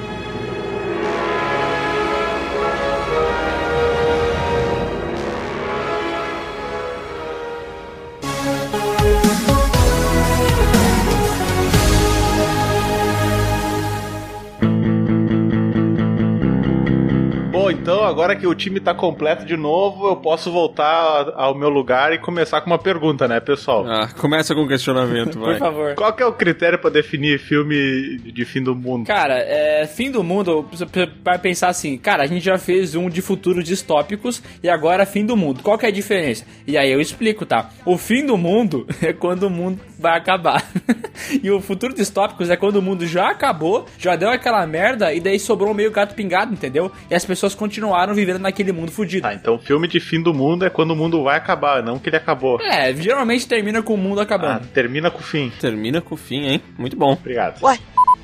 Bom, 17.67 17.71
então 17.73 18.05
agora 18.05 18.37
que 18.37 18.47
o 18.47 18.55
time 18.55 18.79
tá 18.79 18.95
completo 18.95 19.45
de 19.45 19.57
novo, 19.57 20.07
eu 20.07 20.15
posso 20.15 20.53
voltar 20.53 21.33
ao 21.35 21.53
meu 21.53 21.69
lugar 21.69 22.13
e 22.13 22.19
começar 22.19 22.61
com 22.61 22.71
uma 22.71 22.79
pergunta, 22.79 23.27
né, 23.27 23.41
pessoal? 23.41 23.85
Ah, 23.89 24.09
começa 24.17 24.55
com 24.55 24.63
o 24.63 24.69
questionamento, 24.69 25.35
vai. 25.41 25.55
Por 25.55 25.59
favor. 25.59 25.95
Qual 25.97 26.13
que 26.13 26.23
é 26.23 26.27
o 26.27 26.33
critério 26.33 26.79
pra 26.79 26.91
definir 26.91 27.41
filme 27.41 28.19
de 28.19 28.45
fim 28.45 28.63
do 28.63 28.73
mundo? 28.73 29.05
Cara, 29.09 29.35
é, 29.39 29.85
fim 29.85 30.13
do 30.13 30.23
mundo, 30.23 30.65
você 30.71 30.87
vai 31.25 31.41
pensar 31.41 31.67
assim, 31.67 31.99
cara, 31.99 32.23
a 32.23 32.27
gente 32.27 32.45
já 32.45 32.57
fez 32.57 32.95
um 32.95 33.11
de 33.11 33.21
futuros 33.21 33.65
distópicos 33.65 34.41
e 34.63 34.69
agora 34.69 35.05
fim 35.05 35.27
do 35.27 35.37
mundo. 35.37 35.61
Qual 35.61 35.77
que 35.77 35.87
é 35.87 35.89
a 35.89 35.93
diferença? 35.93 36.45
E 36.69 36.79
aí 36.79 36.93
eu 36.93 37.01
explico, 37.01 37.45
tá? 37.45 37.71
O 37.85 37.99
fim 37.99 38.25
do 38.25 38.37
mundo 38.37 38.87
é 39.03 39.13
quando 39.13 39.49
o 39.49 39.51
mundo 39.51 39.81
vai 39.99 40.17
acabar. 40.17 40.65
e 41.43 41.51
o 41.51 41.61
futuro 41.61 41.95
distópicos 41.95 42.51
é 42.51 42.57
quando 42.57 42.77
o 42.77 42.83
mundo 42.83 43.07
já 43.07 43.31
acabou, 43.31 43.87
já 43.99 44.17
deu 44.17 44.31
aquela 44.31 44.67
merda 44.67 45.13
e 45.13 45.21
daí 45.21 45.39
sobrou 45.39 45.73
meio 45.75 45.91
gato 45.91 46.15
pingado, 46.15 46.53
entendeu? 46.53 46.91
E 47.11 47.15
as 47.15 47.25
pessoas 47.25 47.55
continuaram 47.55 48.15
vivendo 48.15 48.39
naquele 48.39 48.73
mundo 48.73 48.91
fudido. 48.93 49.27
Ah, 49.27 49.35
então 49.35 49.59
filme 49.59 49.89
de 49.89 50.01
fim 50.01 50.23
do 50.23 50.33
mundo 50.35 50.65
é 50.65 50.71
quando 50.71 50.91
o 50.93 50.97
mundo 50.97 51.23
vai 51.23 51.37
acabar, 51.37 51.83
não 51.83 51.99
que 51.99 52.09
ele 52.09 52.17
acabou. 52.17 52.61
É, 52.61 52.93
geralmente 52.95 53.47
termina 53.47 53.83
com 53.83 53.95
o 53.95 53.99
mundo 53.99 54.21
Ah, 54.21 54.23
acabando. 54.25 54.67
termina 54.69 55.11
com 55.11 55.21
o 55.21 55.23
fim. 55.23 55.53
Termina 55.61 56.01
com 56.01 56.15
o 56.15 56.19
fim, 56.19 56.47
hein? 56.47 56.63
Muito 56.79 56.97
bom. 56.97 57.13
Obrigado. 57.13 57.61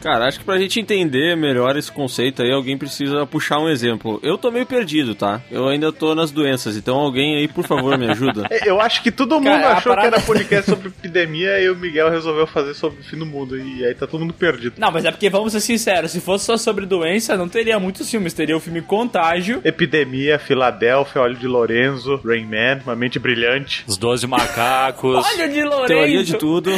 Cara, 0.03 0.27
acho 0.27 0.41
que 0.41 0.45
pra 0.45 0.59
gente 0.59 0.81
entender 0.81 1.37
melhor 1.37 1.77
esse 1.77 1.91
conceito 1.91 2.43
aí, 2.43 2.51
alguém 2.51 2.77
precisa 2.77 3.25
puxar 3.25 3.59
um 3.61 3.69
exemplo. 3.69 4.19
Eu 4.23 4.37
tô 4.37 4.51
meio 4.51 4.67
perdido, 4.67 5.15
tá? 5.15 5.41
Eu 5.51 5.69
ainda 5.69 5.93
tô 5.93 6.15
nas 6.15 6.31
doenças, 6.31 6.77
então 6.77 6.97
alguém 6.97 7.37
aí, 7.37 7.47
por 7.47 7.65
favor, 7.65 7.97
me 7.97 8.09
ajuda. 8.11 8.49
Eu 8.67 8.81
acho 8.81 9.03
que 9.03 9.11
todo 9.11 9.37
mundo 9.37 9.45
Cara, 9.45 9.69
a 9.69 9.77
achou 9.77 9.95
parada- 9.95 10.11
que 10.11 10.15
era 10.17 10.27
podcast 10.27 10.71
sobre 10.71 10.89
epidemia 10.89 11.61
e 11.61 11.71
o 11.71 11.77
Miguel 11.77 12.11
resolveu 12.11 12.47
fazer 12.47 12.75
sobre 12.75 13.01
o 13.01 13.05
fim 13.05 13.17
do 13.17 13.25
mundo. 13.27 13.59
E 13.59 13.85
aí 13.85 13.95
tá 13.95 14.07
todo 14.07 14.21
mundo 14.21 14.35
perdido. 14.35 14.75
Não, 14.79 14.91
mas 14.91 15.05
é 15.05 15.11
porque, 15.11 15.31
vamos 15.31 15.53
ser 15.53 15.61
sinceros, 15.61 16.11
se 16.11 16.21
fosse 16.21 16.47
só 16.47 16.57
sobre 16.57 16.85
doença, 16.85 17.37
não 17.37 17.49
teria 17.49 17.79
muitos 17.79 18.11
filmes. 18.11 18.33
Teria 18.35 18.57
o 18.57 18.61
filme 18.61 18.83
Contágio, 18.83 19.61
Epidemia, 19.65 20.39
Filadélfia, 20.39 21.23
Olho 21.23 21.37
de 21.37 21.47
Lorenzo, 21.47 22.21
Rain 22.25 22.45
Man, 22.47 22.81
Uma 22.85 22.97
Mente 22.97 23.19
Brilhante. 23.19 23.85
Os 23.87 23.97
Doze 23.97 24.27
Macacos. 24.27 25.25
Olha 25.35 25.49
de 25.49 25.63
Lourenço. 25.63 25.87
Teoria 25.87 26.25
de 26.25 26.37
tudo. 26.39 26.71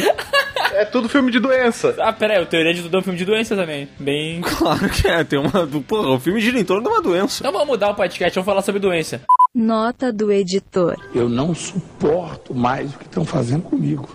É 0.73 0.83
tudo 0.83 1.07
filme 1.07 1.31
de 1.31 1.39
doença. 1.39 1.95
Ah, 1.99 2.11
peraí, 2.11 2.41
o 2.41 2.45
Teoria 2.45 2.73
de 2.73 2.81
Tudo 2.81 2.97
é 2.97 2.99
um 2.99 3.03
filme 3.03 3.14
de 3.15 3.25
doença 3.25 3.55
também. 3.55 3.87
Bem. 3.99 4.41
Claro 4.57 4.89
que 4.89 5.07
é, 5.07 5.23
tem 5.23 5.39
uma. 5.39 5.67
Porra, 5.87 6.09
o 6.09 6.19
filme 6.19 6.39
gira 6.39 6.59
em 6.59 6.63
torno 6.63 6.83
de 6.83 6.89
uma 6.89 7.01
doença. 7.01 7.41
Então 7.41 7.51
vamos 7.51 7.67
mudar 7.67 7.89
o 7.89 7.95
podcast, 7.95 8.33
vamos 8.35 8.45
falar 8.45 8.61
sobre 8.61 8.79
doença. 8.79 9.21
Nota 9.53 10.11
do 10.11 10.31
editor. 10.31 10.95
Eu 11.13 11.29
não 11.29 11.53
suporto 11.53 12.53
mais 12.53 12.93
o 12.93 12.97
que 12.97 13.05
estão 13.05 13.25
fazendo 13.25 13.63
comigo. 13.63 14.09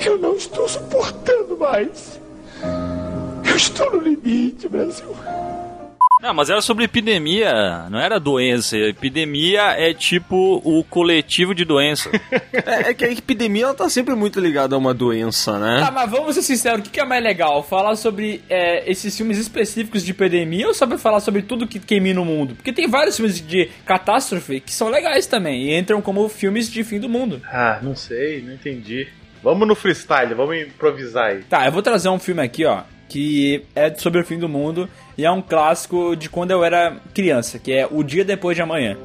Eu 0.00 0.18
não 0.18 0.36
estou 0.36 0.68
suportando 0.68 1.56
mais. 1.58 2.20
Eu 3.48 3.56
estou 3.56 3.92
no 3.92 4.00
limite, 4.00 4.68
Brasil. 4.68 5.14
Não, 6.20 6.34
mas 6.34 6.50
era 6.50 6.60
sobre 6.60 6.84
epidemia, 6.84 7.86
não 7.90 7.98
era 8.00 8.18
doença. 8.18 8.76
Epidemia 8.76 9.62
é 9.78 9.94
tipo 9.94 10.60
o 10.64 10.82
coletivo 10.84 11.54
de 11.54 11.64
doença. 11.64 12.10
É, 12.68 12.90
é 12.90 12.94
que 12.94 13.04
a 13.04 13.10
epidemia 13.10 13.64
ela 13.64 13.74
tá 13.74 13.88
sempre 13.88 14.14
muito 14.14 14.40
ligada 14.40 14.74
a 14.74 14.78
uma 14.78 14.92
doença, 14.92 15.52
Tá, 15.52 15.58
né? 15.58 15.90
mas 15.92 16.10
vamos 16.10 16.34
ser 16.34 16.42
sinceros, 16.42 16.80
o 16.80 16.82
que 16.82 16.90
que 16.90 17.00
é 17.00 17.04
mais 17.04 17.22
legal? 17.22 17.62
Falar 17.62 17.94
sobre 17.96 18.42
é, 18.48 18.90
esses 18.90 19.16
filmes 19.16 19.38
específicos 19.38 20.04
de 20.04 20.10
epidemia 20.10 20.66
ou 20.66 20.74
sobre 20.74 20.98
falar 20.98 21.20
sobre 21.20 21.42
tudo 21.42 21.66
que 21.66 21.78
queima 21.78 22.12
no 22.12 22.24
mundo? 22.24 22.54
Porque 22.56 22.72
tem 22.72 22.86
vários 22.88 23.16
filmes 23.16 23.40
de 23.40 23.70
catástrofe 23.86 24.60
que 24.60 24.72
são 24.72 24.88
legais 24.88 25.26
também 25.26 25.68
e 25.68 25.78
entram 25.78 26.02
como 26.02 26.28
filmes 26.28 26.70
de 26.70 26.82
fim 26.84 26.98
do 26.98 27.08
mundo. 27.08 27.40
Ah, 27.50 27.78
não 27.82 27.94
sei, 27.94 28.42
não 28.42 28.52
entendi. 28.54 29.08
Vamos 29.42 29.66
no 29.66 29.74
freestyle, 29.74 30.34
vamos 30.34 30.56
improvisar 30.58 31.26
aí. 31.30 31.42
Tá, 31.44 31.64
eu 31.66 31.72
vou 31.72 31.82
trazer 31.82 32.08
um 32.08 32.18
filme 32.18 32.42
aqui, 32.42 32.64
ó, 32.64 32.82
que 33.08 33.62
é 33.74 33.94
sobre 33.94 34.20
o 34.20 34.24
fim 34.24 34.38
do 34.38 34.48
mundo 34.48 34.88
e 35.18 35.24
é 35.24 35.30
um 35.30 35.42
clássico 35.42 36.14
de 36.14 36.30
quando 36.30 36.52
eu 36.52 36.62
era 36.62 36.96
criança, 37.12 37.58
que 37.58 37.72
é 37.72 37.88
O 37.90 38.04
Dia 38.04 38.24
Depois 38.24 38.56
de 38.56 38.62
Amanhã. 38.62 38.96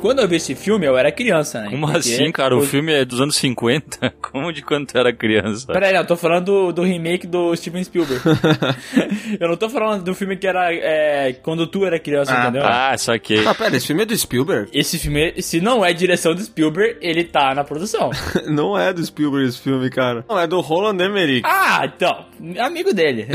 Quando 0.00 0.20
eu 0.20 0.28
vi 0.28 0.36
esse 0.36 0.54
filme, 0.54 0.86
eu 0.86 0.96
era 0.96 1.10
criança, 1.10 1.60
né? 1.62 1.70
Como 1.70 1.86
Porque 1.86 1.98
assim, 1.98 2.30
cara? 2.30 2.54
O 2.54 2.60
eu- 2.60 2.66
filme 2.66 2.92
é 2.92 3.04
dos 3.04 3.20
anos 3.20 3.34
50? 3.36 4.14
Como 4.22 4.52
de 4.52 4.62
quando 4.62 4.86
tu 4.86 4.96
era 4.98 5.12
criança? 5.12 5.72
Peraí, 5.72 5.92
não, 5.92 6.00
eu 6.00 6.06
tô 6.06 6.16
falando 6.16 6.44
do, 6.44 6.72
do 6.72 6.82
remake 6.82 7.26
do 7.26 7.54
Steven 7.56 7.82
Spielberg. 7.82 8.22
eu 9.40 9.48
não 9.48 9.56
tô 9.56 9.68
falando 9.68 10.04
do 10.04 10.14
filme 10.14 10.36
que 10.36 10.46
era 10.46 10.72
é, 10.72 11.32
quando 11.42 11.66
tu 11.66 11.84
era 11.84 11.98
criança, 11.98 12.32
Ah, 12.36 12.42
entendeu? 12.44 12.62
Ah, 12.64 12.96
saquei. 12.98 13.44
Ah, 13.46 13.54
pera, 13.54 13.76
esse 13.76 13.86
filme 13.86 14.02
é 14.02 14.06
do 14.06 14.16
Spielberg? 14.16 14.68
Esse 14.72 14.98
filme, 14.98 15.40
se 15.42 15.60
não 15.60 15.84
é 15.84 15.92
direção 15.92 16.34
do 16.34 16.42
Spielberg, 16.42 16.98
ele 17.00 17.24
tá 17.24 17.54
na 17.54 17.64
produção. 17.64 18.10
Não 18.46 18.78
é 18.78 18.92
do 18.92 19.04
Spielberg 19.04 19.48
esse 19.48 19.60
filme, 19.60 19.90
cara. 19.90 20.24
Não, 20.28 20.38
é 20.38 20.46
do 20.46 20.60
Roland 20.60 21.02
Emmerich. 21.02 21.42
ah, 21.44 21.82
então, 21.84 22.26
amigo 22.60 22.92
dele. 22.94 23.26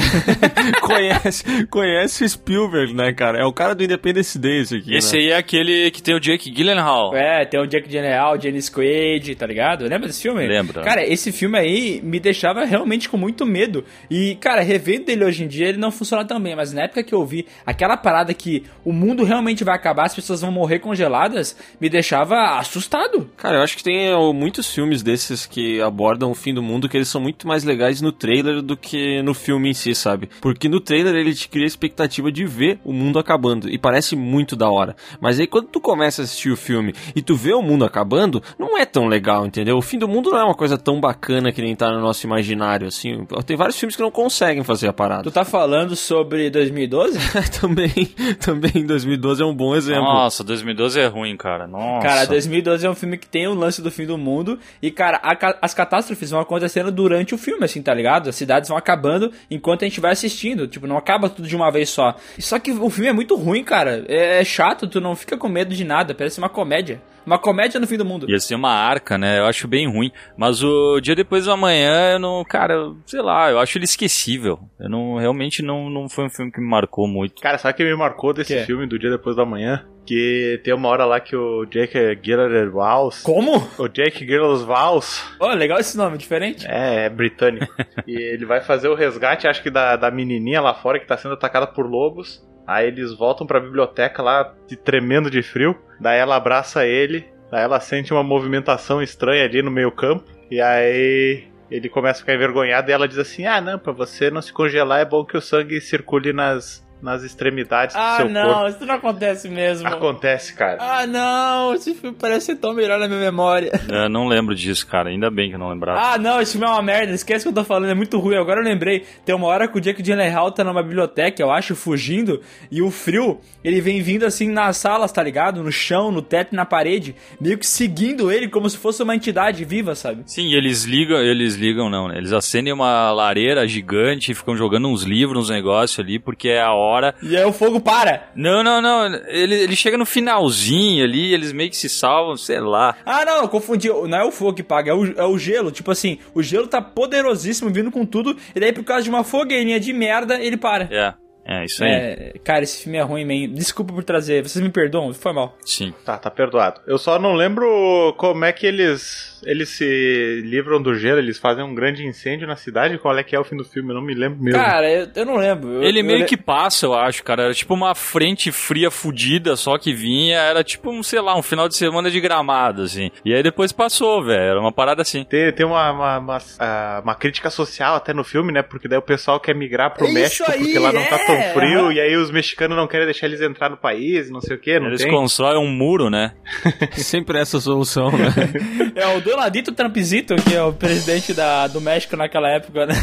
conhece, 0.82 1.65
conhece 1.68 2.24
o 2.24 2.30
Spielberg, 2.30 2.94
né, 2.94 3.12
cara? 3.13 3.39
É 3.39 3.46
o 3.46 3.51
cara 3.53 3.74
do 3.75 3.84
Independence 3.84 4.38
Day 4.38 4.62
esse 4.62 4.75
aqui, 4.77 4.96
Esse 4.96 5.15
né? 5.15 5.22
aí 5.24 5.30
é 5.32 5.38
aquele 5.38 5.91
que 5.91 6.01
tem 6.01 6.15
o 6.15 6.20
Jake 6.20 6.50
Gyllenhaal. 6.51 7.15
É, 7.15 7.46
tem 7.46 7.60
o 7.60 7.65
Jack 7.65 7.88
Gyllenhaal, 7.89 8.38
Dennis 8.38 8.70
Quaid, 8.70 9.36
tá 9.36 9.46
ligado? 9.46 9.84
Lembra 9.84 10.08
desse 10.08 10.22
filme? 10.22 10.46
Lembro. 10.48 10.81
Cara, 10.81 11.05
esse 11.05 11.31
filme 11.31 11.58
aí 11.58 12.01
me 12.03 12.20
deixava 12.20 12.63
realmente 12.65 13.10
com 13.10 13.17
muito 13.17 13.46
medo. 13.46 13.84
E, 14.10 14.36
cara, 14.36 14.62
revendo 14.62 15.10
ele 15.10 15.25
hoje 15.25 15.43
em 15.43 15.48
dia, 15.48 15.67
ele 15.67 15.77
não 15.77 15.91
funciona 15.91 16.25
tão 16.25 16.39
bem. 16.39 16.55
Mas 16.55 16.74
na 16.74 16.84
época 16.84 17.03
que 17.03 17.13
eu 17.13 17.25
vi 17.25 17.46
aquela 17.65 17.98
parada 17.98 18.34
que 18.34 18.63
o 18.84 18.91
mundo 18.91 19.24
realmente 19.24 19.63
vai 19.63 19.75
acabar, 19.75 20.05
as 20.05 20.15
pessoas 20.15 20.41
vão 20.41 20.51
morrer 20.51 20.79
congeladas, 20.79 21.55
me 21.79 21.89
deixava 21.89 22.58
assustado. 22.58 23.29
Cara, 23.38 23.58
eu 23.58 23.63
acho 23.63 23.77
que 23.77 23.84
tem 23.84 24.13
ó, 24.13 24.34
muitos 24.34 24.74
filmes 24.74 25.01
desses 25.01 25.46
que 25.46 25.81
abordam 25.81 26.31
o 26.31 26.36
fim 26.36 26.53
do 26.53 26.62
mundo 26.62 26.89
que 26.89 26.98
eles 26.98 27.08
são 27.08 27.22
muito 27.22 27.48
mais 27.48 27.63
legais 27.63 28.01
no 28.01 28.12
trailer 28.12 28.62
do 28.62 28.75
que 28.75 29.22
no 29.22 29.34
filme 29.34 29.70
em 29.70 29.74
si, 29.74 29.93
sabe? 29.96 30.29
Porque 30.41 30.67
no 30.67 30.79
trailer 30.79 31.15
ele 31.15 31.34
te 31.34 31.48
cria 31.48 31.65
a 31.65 31.67
expectativa 31.67 32.31
de 32.31 32.46
ver 32.46 32.79
o 32.84 32.93
mundo 32.93 33.20
acabando 33.20 33.70
e 33.70 33.77
parece 33.77 34.15
muito 34.15 34.55
da 34.55 34.70
hora. 34.70 34.96
Mas 35.20 35.39
aí 35.39 35.48
quando 35.48 35.67
tu 35.67 35.79
começa 35.79 36.22
a 36.22 36.25
assistir 36.25 36.40
o 36.50 36.57
filme 36.57 36.93
e 37.15 37.21
tu 37.21 37.36
vê 37.36 37.53
o 37.53 37.62
mundo 37.62 37.86
acabando, 37.86 38.41
não 38.57 38.77
é 38.77 38.86
tão 38.86 39.07
legal, 39.07 39.45
entendeu? 39.45 39.77
O 39.77 39.81
fim 39.81 39.98
do 39.98 40.07
mundo 40.07 40.31
não 40.31 40.39
é 40.39 40.43
uma 40.43 40.55
coisa 40.55 40.77
tão 40.77 41.00
bacana 41.00 41.51
que 41.51 41.62
nem 41.62 41.75
tá 41.75 41.91
no 41.91 42.01
nosso 42.01 42.25
imaginário, 42.25 42.88
assim. 42.88 43.25
Tem 43.45 43.57
vários 43.57 43.77
filmes 43.77 43.95
que 43.95 44.01
não 44.01 44.12
conseguem 44.12 44.63
fazer 44.63 44.88
a 44.88 44.93
parada. 44.93 45.24
Tu 45.24 45.31
tá 45.31 45.45
falando 45.45 45.95
sobre 45.95 46.50
2012? 46.50 47.19
também, 47.60 47.91
também 48.39 48.71
em 48.75 48.86
2012 48.86 49.41
é 49.41 49.45
um 49.45 49.53
bom 49.53 49.75
exemplo. 49.75 50.03
Nossa, 50.03 50.43
2012 50.43 51.00
é 51.00 51.07
ruim, 51.07 51.36
cara. 51.36 51.67
Nossa. 51.67 52.07
Cara, 52.07 52.25
2012 52.25 52.86
é 52.86 52.89
um 52.89 52.95
filme 52.95 53.17
que 53.17 53.27
tem 53.27 53.48
o 53.48 53.53
lance 53.53 53.81
do 53.81 53.91
fim 53.91 54.05
do 54.05 54.17
mundo 54.17 54.57
e, 54.81 54.89
cara, 54.89 55.19
a 55.21 55.36
as 55.62 55.74
catástrofes 55.74 56.29
vão 56.29 56.39
acontecendo 56.39 56.91
durante 56.91 57.33
o 57.33 57.38
filme, 57.38 57.65
assim, 57.65 57.81
tá 57.81 57.93
ligado? 57.93 58.29
As 58.29 58.36
cidades 58.36 58.69
vão 58.69 58.77
acabando 58.77 59.31
enquanto 59.50 59.83
a 59.83 59.88
gente 59.88 60.00
vai 60.00 60.12
assistindo. 60.12 60.67
Tipo, 60.67 60.88
não 60.88 60.98
acaba 60.98 61.29
tudo 61.29 61.48
de 61.48 61.55
uma 61.55 61.71
vez 61.71 61.89
só. 61.89 62.15
Só 62.39 62.60
que 62.60 62.71
o 62.71 62.89
filme 62.89 63.10
é 63.10 63.13
muito 63.13 63.36
ruim, 63.36 63.63
cara. 63.63 64.05
É, 64.07 64.41
é 64.41 64.43
chato, 64.43 64.88
tu 64.88 65.01
não 65.01 65.15
fica 65.15 65.38
com 65.38 65.50
medo 65.50 65.74
de 65.74 65.83
nada. 65.83 66.13
Parece 66.13 66.31
uma 66.40 66.50
comédia. 66.50 67.02
Uma 67.26 67.38
comédia 67.38 67.80
no 67.80 67.86
fim 67.86 67.98
do 67.98 68.06
mundo. 68.06 68.30
Ia 68.30 68.40
ser 68.40 68.56
uma 68.56 68.72
arca, 68.72 69.16
né? 69.18 69.40
Eu 69.40 69.46
acho 69.46 69.68
bem 69.68 69.88
ruim. 69.88 70.12
Mas 70.36 70.64
o 70.64 71.00
dia 71.00 71.16
depois 71.16 71.46
do 71.46 71.52
amanhã, 71.52 72.14
eu 72.14 72.20
não. 72.20 72.44
Cara, 72.44 72.74
eu- 72.74 72.98
sei 73.06 73.22
lá, 73.22 73.52
eu 73.52 73.60
acho 73.60 73.78
ele 73.78 73.86
esquecível. 73.86 74.60
Eu 74.80 74.90
não. 74.90 75.18
Realmente 75.18 75.62
não, 75.62 75.88
não 75.90 76.10
foi 76.10 76.26
um 76.26 76.30
filme 76.30 76.52
que 76.52 76.60
me 76.60 76.68
marcou 76.68 77.08
muito. 77.08 77.40
Cara, 77.42 77.60
sabe 77.60 77.74
o 77.74 77.78
que 77.78 77.84
me 77.84 77.96
marcou 77.96 78.34
desse 78.34 78.56
Que? 78.56 78.66
filme 78.66 78.88
do 78.88 78.98
Dia 78.98 79.12
Depois 79.12 79.36
da 79.36 79.46
Manhã? 79.46 79.86
Que 80.04 80.60
tem 80.64 80.74
uma 80.74 80.90
hora 80.90 81.06
lá 81.06 81.20
que 81.20 81.36
o 81.36 81.64
Jake 81.66 82.16
Gyllenhaal... 82.24 83.12
Como? 83.24 83.58
O 83.78 83.88
Jake 83.88 84.26
Gyllenhaal 84.26 85.00
Ó, 85.40 85.54
legal 85.54 85.80
esse 85.80 85.96
nome, 85.96 86.18
diferente. 86.18 86.66
É, 86.68 87.06
é 87.06 87.10
britânico. 87.10 87.72
e 88.08 88.16
ele 88.16 88.44
vai 88.46 88.62
fazer 88.62 88.88
o 88.90 88.96
resgate, 88.96 89.48
acho 89.48 89.62
que 89.62 89.70
da, 89.70 89.96
da 89.96 90.10
menininha 90.10 90.60
lá 90.60 90.74
fora 90.74 91.00
que 91.00 91.06
tá 91.06 91.16
sendo 91.18 91.36
atacada 91.36 91.68
por 91.68 91.86
lobos. 91.86 92.44
Aí 92.65 92.88
eles 92.88 93.13
voltam 93.13 93.46
pra 93.46 93.60
biblioteca 93.60 94.22
lá, 94.22 94.53
tremendo 94.84 95.30
de 95.30 95.41
frio. 95.41 95.75
Daí 96.00 96.20
ela 96.20 96.36
abraça 96.36 96.86
ele. 96.86 97.25
Daí 97.50 97.63
ela 97.63 97.80
sente 97.80 98.13
uma 98.13 98.24
movimentação 98.24 99.01
estranha 99.01 99.44
ali 99.44 99.62
no 99.62 99.72
meio 99.72 99.91
campo. 99.91 100.25
E 100.50 100.62
aí 100.62 101.48
ele 101.70 101.89
começa 101.89 102.20
a 102.20 102.22
ficar 102.22 102.36
envergonhado 102.36 102.89
e 102.89 102.94
ela 102.94 103.08
diz 103.08 103.18
assim: 103.18 103.46
Ah, 103.46 103.62
não, 103.62 103.80
pra 103.80 103.94
você 103.94 104.30
não 104.30 104.41
se 104.41 104.53
congelar 104.53 105.00
é 105.00 105.06
bom 105.06 105.25
que 105.25 105.38
o 105.38 105.41
sangue 105.41 105.80
circule 105.82 106.34
nas, 106.34 106.86
nas 107.01 107.24
extremidades 107.24 107.96
do 107.96 108.00
Ah, 108.00 108.17
seu 108.17 108.29
não, 108.29 108.53
corpo. 108.53 108.70
isso 108.70 108.86
não 108.86 108.96
acontece 108.96 109.50
mesmo. 109.50 109.88
Acontece, 109.88 110.53
cara. 110.53 110.77
Ah, 110.79 111.08
não, 111.08 111.74
esse 111.74 111.93
filme 111.96 112.15
parece 112.20 112.48
ser 112.48 112.55
tão 112.58 112.74
melhor 112.74 113.00
na 113.00 113.08
minha 113.08 113.20
memória. 113.20 113.72
Eu 113.89 114.10
não 114.10 114.27
lembro 114.27 114.53
disso, 114.55 114.86
cara. 114.88 115.10
Ainda 115.10 115.29
bem 115.29 115.50
que 115.50 115.55
eu 115.55 115.60
não 115.60 115.70
lembrava. 115.70 116.00
Ah, 116.00 116.17
não, 116.17 116.39
esse 116.41 116.53
filme 116.53 116.67
é 116.67 116.70
uma 116.70 116.81
merda. 116.81 117.13
Esquece 117.13 117.48
o 117.48 117.51
que 117.51 117.58
eu 117.60 117.63
tô 117.63 117.67
falando, 117.67 117.89
é 117.89 117.96
muito 117.96 118.20
ruim. 118.20 118.36
Agora 118.36 118.60
eu 118.60 118.63
lembrei. 118.63 119.03
Tem 119.25 119.34
uma 119.34 119.48
hora 119.48 119.67
que 119.67 119.77
o 119.77 119.81
Jake 119.81 120.01
Gyllenhaal 120.03 120.51
tá 120.51 120.63
numa 120.63 120.84
biblioteca, 120.84 121.41
eu 121.41 121.51
acho, 121.51 121.75
fugindo. 121.75 122.41
E 122.70 122.81
o 122.81 122.91
frio, 122.91 123.39
ele 123.63 123.81
vem 123.81 124.01
vindo 124.01 124.25
assim 124.25 124.50
nas 124.51 124.77
salas, 124.77 125.12
tá 125.12 125.24
ligado? 125.24 125.63
No 125.63 125.72
chão, 125.72 126.12
no 126.12 126.22
teto, 126.22 126.55
na 126.55 126.65
parede. 126.65 127.15
Meio 127.39 127.58
que 127.58 127.65
seguindo 127.67 128.31
ele 128.31 128.48
como 128.48 128.70
se 128.70 128.77
fosse 128.77 129.01
uma 129.01 129.15
entidade 129.15 129.65
viva, 129.65 129.96
sabe? 129.96 130.24
Sim, 130.27 130.53
eles 130.53 130.84
ligam, 130.84 131.17
eles 131.17 131.55
ligam 131.55 131.89
não, 131.89 132.08
né? 132.08 132.17
Eles 132.17 132.31
acendem 132.31 132.72
uma 132.74 133.12
lareira 133.12 133.67
gigante 133.67 134.31
e 134.31 134.36
ficam 134.36 134.55
jogando 134.55 134.88
uns 134.88 135.03
livros, 135.03 135.46
uns 135.46 135.50
negócios 135.50 136.00
ali, 136.00 136.20
porque 136.20 136.50
é 136.50 136.62
a 136.62 136.72
hora. 136.74 136.90
E 137.21 137.36
aí 137.38 137.43
o 137.45 137.53
fogo 137.53 137.79
para. 137.79 138.29
Não, 138.36 138.63
não, 138.63 138.81
não. 138.81 139.05
Ele, 139.27 139.55
ele 139.55 139.75
chega 139.75 139.98
no 139.98 140.05
finalzinho 140.05 141.03
ali, 141.03 141.33
eles 141.33 141.51
meio 141.51 141.69
que 141.69 141.77
se 141.77 141.89
salvam, 141.89 142.38
sei 142.38 142.60
lá. 142.60 142.95
Ah, 143.05 143.25
não, 143.25 143.48
confundi. 143.48 143.88
Não 143.89 144.17
é 144.17 144.24
o 144.24 144.31
fogo 144.31 144.53
que 144.53 144.63
paga, 144.63 144.91
é 144.91 144.93
o, 144.93 145.19
é 145.19 145.25
o 145.25 145.38
gelo. 145.38 145.71
Tipo 145.71 145.91
assim, 145.91 146.19
o 146.33 146.41
gelo 146.41 146.67
tá 146.67 146.81
poderosíssimo 146.81 147.69
vindo 147.69 147.91
com 147.91 148.05
tudo. 148.05 148.36
E 148.55 148.60
daí, 148.60 148.74
por 148.74 148.83
causa 148.83 149.03
de 149.03 149.10
uma 149.10 149.24
fogueirinha 149.24 149.79
de 149.79 149.93
merda, 149.93 150.39
ele 150.41 150.57
para. 150.57 150.88
É, 150.91 151.13
é 151.60 151.65
isso 151.65 151.84
aí. 151.84 151.91
É, 151.91 152.34
cara, 152.43 152.63
esse 152.63 152.84
filme 152.84 152.98
é 152.98 153.01
ruim, 153.01 153.25
man. 153.25 153.53
Desculpa 153.53 153.93
por 153.93 154.03
trazer. 154.03 154.41
Vocês 154.43 154.63
me 154.63 154.70
perdoam? 154.72 155.13
Foi 155.13 155.34
mal. 155.34 155.58
Sim. 155.65 155.93
Tá, 156.05 156.17
tá 156.17 156.29
perdoado. 156.31 156.81
Eu 156.88 156.98
só 156.98 157.17
não 157.20 157.34
lembro 157.34 158.13
como 158.17 158.46
é 158.46 158.51
que 158.51 158.65
eles 158.65 159.29
eles 159.43 159.70
se 159.70 160.41
livram 160.46 160.79
do 160.79 160.93
gelo, 160.93 161.17
eles 161.17 161.39
fazem 161.39 161.63
um 161.63 161.74
grande 161.74 162.05
incêndio 162.05 162.48
na 162.48 162.55
cidade. 162.55 163.00
Qual 163.00 163.17
é 163.17 163.24
que 163.24 163.36
é 163.36 163.39
o 163.39 163.43
fim 163.43 163.58
do 163.58 163.65
filme? 163.65 163.89
Eu 163.89 163.96
não 163.96 164.01
me 164.03 164.13
lembro 164.13 164.39
mesmo. 164.43 164.60
Cara, 164.60 164.88
eu, 164.89 165.08
eu 165.15 165.25
não 165.25 165.36
lembro. 165.38 165.67
Eu- 165.75 165.84
Ele 165.84 166.01
eu 166.01 166.05
meio 166.05 166.20
le- 166.20 166.25
que 166.25 166.38
passa, 166.38 166.86
eu 166.86 166.93
acho, 166.93 167.24
cara. 167.24 167.43
Era 167.46 167.53
tipo 167.53 167.74
uma 167.74 167.96
frente 167.96 168.51
fria 168.51 168.91
fudida 168.91 169.55
só 169.55 169.77
que 169.79 169.93
vinha. 169.93 170.38
Era 170.38 170.63
tipo, 170.63 170.91
um, 170.91 171.01
sei 171.01 171.20
lá, 171.22 171.36
um 171.36 171.41
final 171.41 171.67
de 171.67 171.75
semana 171.75 172.12
de 172.12 172.22
gramado, 172.22 172.84
assim. 172.84 173.10
E 173.25 173.34
aí 173.34 173.41
depois 173.41 173.72
passou, 173.72 174.24
velho. 174.24 174.41
Era 174.51 174.60
uma 174.60 174.72
parada 174.72 175.01
assim. 175.01 175.24
Tem, 175.24 175.51
tem 175.51 175.65
uma, 175.65 175.91
uma, 175.91 176.17
uma, 176.20 176.38
ah, 176.60 177.01
uma 177.03 177.15
crítica 177.15 177.50
social 177.50 177.96
até 177.96 178.13
no 178.13 178.24
filme, 178.24 178.51
né? 178.51 178.62
Porque 178.62 178.88
daí 178.88 179.00
o 179.00 179.01
pessoal 179.01 179.39
quer 179.39 179.55
migrar 179.55 179.91
pro 179.91 180.05
Isso 180.05 180.13
México 180.13 180.51
aí, 180.51 180.60
porque 180.60 180.77
lá 180.79 180.93
não 180.93 181.03
tá 181.05 181.17
é, 181.41 181.53
frio. 181.53 181.91
E 181.91 182.00
aí 182.00 182.15
os 182.15 182.31
mexicanos 182.31 182.75
não 182.77 182.88
querem 182.88 183.05
deixar 183.05 183.27
eles 183.27 183.41
entrar 183.41 183.69
no 183.69 183.77
país, 183.77 184.29
não 184.29 184.41
sei 184.41 184.55
o 184.55 184.60
que, 184.60 184.79
não 184.79 184.88
Eles 184.88 185.01
tem. 185.01 185.12
constroem 185.12 185.57
um 185.57 185.67
muro, 185.69 186.10
né? 186.10 186.33
Sempre 186.93 187.39
essa 187.39 187.60
solução, 187.60 188.12
né? 188.12 188.27
É 188.93 189.07
o 189.15 189.21
Donaldito 189.21 189.71
Trumpzito, 189.71 190.36
que 190.36 190.53
é 190.53 190.62
o 190.62 190.74
presidente 190.74 191.33
da, 191.33 191.65
do 191.67 191.79
México 191.79 192.15
naquela 192.17 192.50
época, 192.50 192.86
né? 192.86 192.93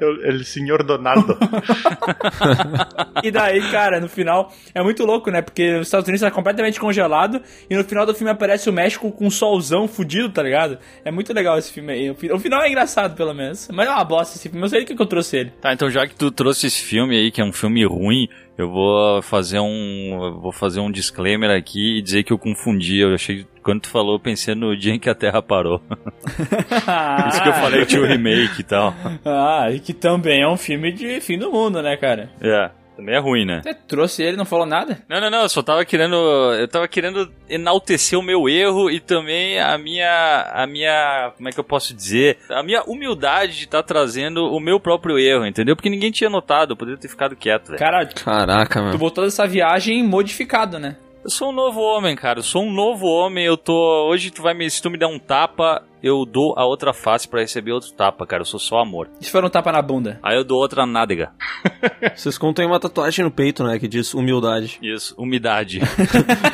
El, 0.00 0.24
el 0.32 0.44
senhor 0.44 0.82
Donaldo. 0.82 1.36
E 3.22 3.30
daí, 3.30 3.60
cara, 3.70 4.00
no 4.00 4.08
final, 4.08 4.52
é 4.74 4.82
muito 4.82 5.04
louco, 5.04 5.30
né? 5.30 5.42
Porque 5.42 5.74
os 5.76 5.86
Estados 5.88 6.08
Unidos 6.08 6.22
tá 6.22 6.30
completamente 6.30 6.80
congelado 6.80 7.40
e 7.68 7.76
no 7.76 7.84
final 7.84 8.06
do 8.06 8.14
filme 8.14 8.30
aparece 8.30 8.68
o 8.68 8.72
México 8.72 9.10
com 9.12 9.26
um 9.26 9.30
solzão 9.30 9.86
fudido, 9.86 10.30
tá 10.30 10.42
ligado? 10.42 10.78
É 11.04 11.10
muito 11.10 11.32
legal 11.32 11.58
esse 11.58 11.72
filme 11.72 11.92
aí. 11.92 12.10
O 12.10 12.14
fi- 12.14 12.32
O 12.32 12.38
final 12.38 12.62
é 12.62 12.68
engraçado, 12.68 13.14
pelo 13.14 13.34
menos. 13.34 13.68
Mas 13.72 13.86
é 13.88 13.90
uma 13.90 14.04
bosta 14.04 14.36
esse 14.36 14.48
filme. 14.48 14.64
Eu 14.64 14.68
sei 14.70 14.84
que 14.84 14.94
que 14.94 15.02
eu 15.02 15.06
trouxe 15.06 15.36
ele. 15.36 15.50
Tá, 15.60 15.72
então 15.72 15.90
já 15.90 16.06
que 16.06 16.14
tu 16.14 16.30
trouxe 16.30 16.66
esse 16.66 16.80
filme 16.82 17.16
aí, 17.16 17.30
que 17.30 17.40
é 17.40 17.44
um 17.44 17.49
filme 17.52 17.84
ruim, 17.84 18.28
eu 18.56 18.70
vou 18.70 19.22
fazer 19.22 19.58
um. 19.58 20.38
Vou 20.40 20.52
fazer 20.52 20.80
um 20.80 20.90
disclaimer 20.90 21.50
aqui 21.50 21.98
e 21.98 22.02
dizer 22.02 22.24
que 22.24 22.32
eu 22.32 22.38
confundi. 22.38 22.98
Eu 22.98 23.14
achei. 23.14 23.46
Quando 23.62 23.82
tu 23.82 23.88
falou, 23.88 24.14
eu 24.14 24.20
pensei 24.20 24.54
no 24.54 24.76
dia 24.76 24.94
em 24.94 24.98
que 24.98 25.08
a 25.08 25.14
Terra 25.14 25.42
parou. 25.42 25.82
Isso 27.28 27.42
que 27.42 27.48
eu 27.48 27.54
falei 27.54 27.84
tinha 27.86 28.02
o 28.02 28.06
remake 28.06 28.60
e 28.60 28.64
tal. 28.64 28.94
Ah, 29.24 29.70
e 29.70 29.80
que 29.80 29.92
também 29.92 30.42
é 30.42 30.48
um 30.48 30.56
filme 30.56 30.92
de 30.92 31.20
fim 31.20 31.38
do 31.38 31.50
mundo, 31.50 31.82
né, 31.82 31.96
cara? 31.96 32.30
É, 32.40 32.70
também 33.00 33.14
é 33.14 33.18
ruim, 33.18 33.46
né? 33.46 33.62
Você 33.62 33.74
trouxe 33.74 34.22
ele 34.22 34.34
e 34.34 34.36
não 34.36 34.44
falou 34.44 34.66
nada? 34.66 35.02
Não, 35.08 35.20
não, 35.20 35.30
não, 35.30 35.42
eu 35.42 35.48
só 35.48 35.62
tava 35.62 35.84
querendo. 35.84 36.14
Eu 36.14 36.68
tava 36.68 36.86
querendo 36.86 37.32
enaltecer 37.48 38.18
o 38.18 38.22
meu 38.22 38.48
erro 38.48 38.90
e 38.90 39.00
também 39.00 39.58
a 39.58 39.76
minha. 39.78 40.50
A 40.52 40.66
minha. 40.66 41.32
Como 41.36 41.48
é 41.48 41.52
que 41.52 41.58
eu 41.58 41.64
posso 41.64 41.94
dizer? 41.94 42.38
A 42.50 42.62
minha 42.62 42.82
humildade 42.84 43.56
de 43.56 43.64
estar 43.64 43.82
trazendo 43.82 44.44
o 44.44 44.60
meu 44.60 44.78
próprio 44.78 45.18
erro, 45.18 45.46
entendeu? 45.46 45.74
Porque 45.74 45.88
ninguém 45.88 46.10
tinha 46.10 46.28
notado, 46.28 46.72
eu 46.72 46.76
poderia 46.76 47.00
ter 47.00 47.08
ficado 47.08 47.34
quieto, 47.34 47.68
velho. 47.68 47.78
Cara, 47.78 48.06
Caraca, 48.06 48.80
tu 48.80 48.84
meu. 48.84 48.98
voltou 48.98 49.24
dessa 49.24 49.46
viagem 49.46 50.04
modificado, 50.04 50.78
né? 50.78 50.96
Eu 51.22 51.28
sou 51.28 51.50
um 51.50 51.52
novo 51.52 51.80
homem, 51.82 52.16
cara. 52.16 52.38
Eu 52.38 52.42
sou 52.42 52.62
um 52.62 52.72
novo 52.72 53.06
homem. 53.06 53.44
Eu 53.44 53.54
tô. 53.56 54.08
Hoje 54.08 54.30
tu 54.30 54.40
vai 54.40 54.54
me. 54.54 54.70
Se 54.70 54.80
tu 54.80 54.88
me 54.90 54.96
der 54.96 55.06
um 55.06 55.18
tapa, 55.18 55.82
eu 56.02 56.24
dou 56.24 56.54
a 56.56 56.64
outra 56.64 56.94
face 56.94 57.28
pra 57.28 57.40
receber 57.40 57.72
outro 57.72 57.92
tapa, 57.92 58.26
cara. 58.26 58.40
Eu 58.40 58.46
sou 58.46 58.58
só 58.58 58.78
amor. 58.78 59.06
E 59.20 59.24
se 59.26 59.30
for 59.30 59.44
um 59.44 59.50
tapa 59.50 59.70
na 59.70 59.82
bunda? 59.82 60.18
Aí 60.22 60.34
eu 60.34 60.44
dou 60.44 60.58
outra 60.58 60.86
nádega. 60.86 61.30
Vocês 62.16 62.38
contam 62.38 62.64
uma 62.66 62.80
tatuagem 62.80 63.22
no 63.22 63.30
peito, 63.30 63.62
né? 63.62 63.78
Que 63.78 63.86
diz 63.86 64.14
humildade. 64.14 64.78
Isso, 64.82 65.14
umidade. 65.18 65.80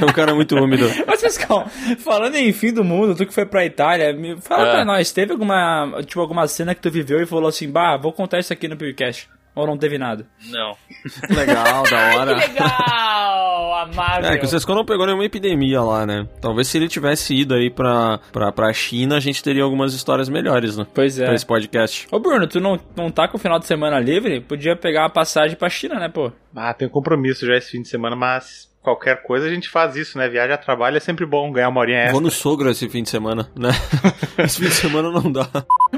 É 0.01 0.05
um 0.05 0.13
cara 0.13 0.35
muito 0.35 0.57
úmido. 0.57 0.85
Mas, 1.07 1.21
Fiscal, 1.23 1.67
falando 2.01 2.35
em 2.35 2.53
fim 2.53 2.73
do 2.73 2.83
mundo, 2.85 3.15
tu 3.15 3.25
que 3.25 3.33
foi 3.33 3.47
pra 3.47 3.65
Itália, 3.65 4.13
me 4.13 4.37
fala 4.41 4.67
É. 4.69 4.71
pra 4.73 4.85
nós, 4.85 5.13
teve 5.13 5.33
alguma, 5.33 6.03
tipo, 6.05 6.21
alguma 6.21 6.47
cena 6.49 6.75
que 6.75 6.81
tu 6.83 6.91
viveu 6.91 7.23
e 7.23 7.27
falou 7.27 7.49
assim, 7.49 7.71
bah, 7.71 7.97
vou 7.97 8.13
contar 8.13 8.39
isso 8.41 8.53
aqui 8.53 8.67
no 8.69 8.77
podcast. 8.77 9.29
Ou 9.57 9.67
não 9.67 9.79
teve 9.79 9.97
nada? 9.97 10.27
Não. 10.51 10.77
Legal, 11.35 11.83
da 11.85 12.17
hora. 12.19 12.35
Legal! 12.37 13.75
Amável. 13.75 14.31
É, 14.31 14.37
que 14.39 14.45
o 14.45 14.49
Sescon 14.49 14.75
não 14.75 14.85
pegou 14.85 15.07
nenhuma 15.07 15.25
epidemia 15.25 15.81
lá, 15.81 16.05
né? 16.05 16.29
Talvez 16.43 16.69
se 16.69 16.77
ele 16.77 16.89
tivesse 16.89 17.35
ido 17.35 17.55
aí 17.55 17.71
pra, 17.71 18.21
pra, 18.33 18.53
pra 18.53 18.73
China, 18.75 19.17
a 19.17 19.21
gente 19.21 19.43
teria 19.43 19.63
algumas 19.63 19.95
histórias 19.95 20.29
melhores, 20.29 20.77
né? 20.77 20.87
Pois 20.93 21.19
é. 21.19 21.25
Pra 21.25 21.35
esse 21.35 21.47
podcast. 21.47 22.07
Ô 22.13 22.19
Bruno, 22.19 22.47
tu 22.47 22.61
não, 22.61 22.79
não 22.95 23.11
tá 23.11 23.27
com 23.29 23.39
o 23.39 23.41
final 23.41 23.59
de 23.59 23.67
semana 23.67 23.99
livre? 23.99 24.43
Podia 24.43 24.77
pegar 24.77 25.05
uma 25.05 25.11
passagem 25.11 25.57
pra 25.57 25.71
China, 25.71 25.99
né, 25.99 26.09
pô? 26.09 26.31
Ah, 26.55 26.75
tenho 26.75 26.91
compromisso 26.91 27.47
já 27.47 27.57
esse 27.57 27.71
fim 27.71 27.81
de 27.81 27.89
semana, 27.89 28.15
mas 28.15 28.69
qualquer 28.87 29.21
coisa 29.25 29.47
a 29.47 29.51
gente 29.51 29.69
faz 29.69 29.97
isso, 29.97 30.17
né? 30.17 30.29
Viagem 30.29 30.53
a 30.55 30.57
trabalho 30.57 30.97
é 30.97 31.01
sempre 31.01 31.27
bom, 31.27 31.51
ganhar 31.51 31.69
uma 31.69 31.81
horinha 31.81 31.99
extra. 31.99 32.13
Vou 32.13 32.21
no 32.21 32.31
sogro 32.31 32.71
esse 32.71 32.89
fim 32.89 33.03
de 33.03 33.09
semana, 33.11 33.49
né? 33.57 33.71
esse 34.39 34.59
fim 34.61 34.67
de 34.69 34.75
semana 34.75 35.11
não 35.11 35.33
dá. 35.33 35.49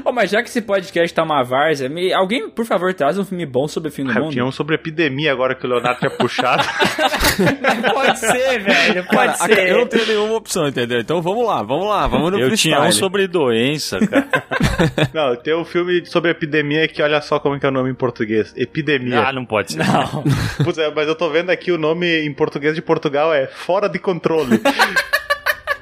Ô, 0.03 0.11
mas 0.11 0.31
já 0.31 0.41
que 0.41 0.49
esse 0.49 0.59
podcast 0.63 1.13
tá 1.13 1.21
uma 1.23 1.43
várzea, 1.43 1.87
me- 1.87 2.11
alguém, 2.11 2.49
por 2.49 2.65
favor, 2.65 2.91
traz 2.95 3.19
um 3.19 3.23
filme 3.23 3.45
bom 3.45 3.67
sobre 3.67 3.89
o 3.89 3.91
fim 3.91 4.03
do 4.03 4.11
Ah, 4.11 4.15
mundo? 4.15 4.31
Tinha 4.31 4.43
um 4.43 4.51
sobre 4.51 4.73
epidemia 4.73 5.31
agora 5.31 5.53
que 5.53 5.67
o 5.67 5.69
Leonardo 5.69 5.99
tinha 5.99 6.09
puxado. 6.09 6.63
pode 7.93 8.19
ser, 8.19 8.59
velho, 8.59 9.03
pode 9.05 9.37
Cara, 9.37 9.53
ser. 9.55 9.69
eu 9.69 9.77
não 9.79 9.85
tenho 9.87 10.07
nenhuma 10.07 10.35
opção, 10.35 10.67
entendeu? 10.67 10.99
Então 10.99 11.21
vamos 11.21 11.45
lá, 11.45 11.61
vamos 11.61 11.87
lá, 11.87 12.07
vamos 12.07 12.31
no 12.31 12.39
Eu 12.39 12.47
freestyle. 12.47 12.75
tinha 12.75 12.87
um 12.87 12.91
sobre 12.91 13.27
doença, 13.27 13.99
cara. 13.99 14.27
não, 15.13 15.35
tem 15.35 15.55
um 15.55 15.65
filme 15.65 16.03
sobre 16.05 16.31
epidemia 16.31 16.87
que 16.87 17.01
olha 17.03 17.21
só 17.21 17.39
como 17.39 17.59
que 17.59 17.65
é 17.65 17.69
o 17.69 17.71
nome 17.71 17.91
em 17.91 17.95
português. 17.95 18.51
Epidemia. 18.57 19.19
ah, 19.27 19.33
não 19.33 19.45
pode 19.45 19.73
ser. 19.73 19.79
Não. 19.79 20.23
Putz, 20.63 20.77
é, 20.77 20.91
mas 20.93 21.07
eu 21.07 21.15
tô 21.15 21.29
vendo 21.29 21.49
aqui 21.49 21.71
o 21.71 21.77
nome 21.77 22.25
em 22.25 22.33
português 22.33 22.73
de 22.75 22.78
Portugal 22.81 23.33
é 23.33 23.47
Fora 23.47 23.87
de 23.87 23.99
Controle. 23.99 24.59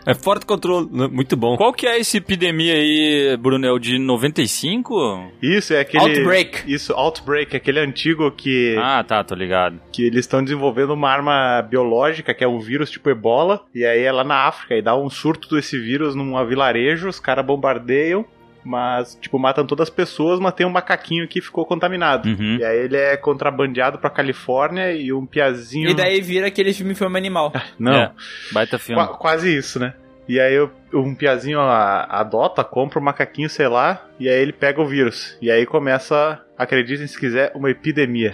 É 0.07 0.13
forte 0.13 0.45
controle, 0.45 0.87
né? 0.89 1.05
muito 1.11 1.35
bom. 1.35 1.57
Qual 1.57 1.73
que 1.73 1.85
é 1.85 1.99
essa 1.99 2.15
epidemia 2.15 2.75
aí, 2.75 3.35
Bruno? 3.35 3.67
É 3.67 3.71
o 3.73 3.77
de 3.77 3.99
95? 3.99 5.33
Isso, 5.41 5.73
é 5.73 5.81
aquele... 5.81 6.01
Outbreak. 6.01 6.63
Isso, 6.65 6.93
Outbreak, 6.93 7.53
aquele 7.53 7.81
antigo 7.81 8.31
que... 8.31 8.77
Ah, 8.79 9.03
tá, 9.03 9.21
tô 9.21 9.35
ligado. 9.35 9.81
que 9.91 10.05
eles 10.05 10.21
estão 10.21 10.41
desenvolvendo 10.41 10.93
uma 10.93 11.09
arma 11.09 11.61
biológica, 11.61 12.33
que 12.33 12.41
é 12.41 12.47
um 12.47 12.57
vírus 12.57 12.89
tipo 12.89 13.09
ebola, 13.09 13.65
e 13.75 13.83
aí 13.83 14.01
é 14.03 14.11
lá 14.13 14.23
na 14.23 14.47
África, 14.47 14.75
e 14.75 14.81
dá 14.81 14.95
um 14.95 15.09
surto 15.09 15.53
desse 15.53 15.77
vírus 15.77 16.15
num 16.15 16.41
vilarejo, 16.45 17.09
os 17.09 17.19
caras 17.19 17.45
bombardeiam, 17.45 18.25
mas, 18.67 19.17
tipo, 19.21 19.39
matam 19.39 19.65
todas 19.65 19.87
as 19.87 19.93
pessoas, 19.93 20.39
mas 20.39 20.53
tem 20.53 20.67
um 20.67 20.69
macaquinho 20.69 21.27
que 21.27 21.41
ficou 21.41 21.65
contaminado. 21.65 22.27
Uhum. 22.27 22.57
E 22.59 22.63
aí 22.65 22.77
ele 22.79 22.97
é 22.97 23.15
contrabandeado 23.15 23.97
pra 23.97 24.09
Califórnia 24.09 24.91
e 24.93 25.13
um 25.13 25.25
piazinho... 25.25 25.89
E 25.89 25.93
daí 25.93 26.19
vira 26.21 26.47
aquele 26.47 26.73
filme 26.73 26.93
Filme 26.93 27.17
Animal. 27.17 27.53
Não, 27.79 27.93
É, 27.93 28.11
baita 28.51 28.77
filme. 28.77 29.01
qua- 29.01 29.17
quase 29.17 29.55
isso, 29.57 29.79
né? 29.79 29.93
E 30.27 30.39
aí 30.39 30.59
o- 30.59 30.69
um 30.93 31.15
piazinho 31.15 31.59
a- 31.59 32.05
adota, 32.09 32.63
compra 32.63 32.99
o 32.99 33.03
macaquinho, 33.03 33.49
sei 33.49 33.67
lá, 33.67 34.05
e 34.19 34.27
aí 34.27 34.39
ele 34.41 34.51
pega 34.53 34.81
o 34.81 34.85
vírus. 34.87 35.37
E 35.41 35.49
aí 35.51 35.65
começa, 35.65 36.41
acreditem 36.57 37.07
se 37.07 37.19
quiser, 37.19 37.51
uma 37.55 37.69
epidemia. 37.69 38.33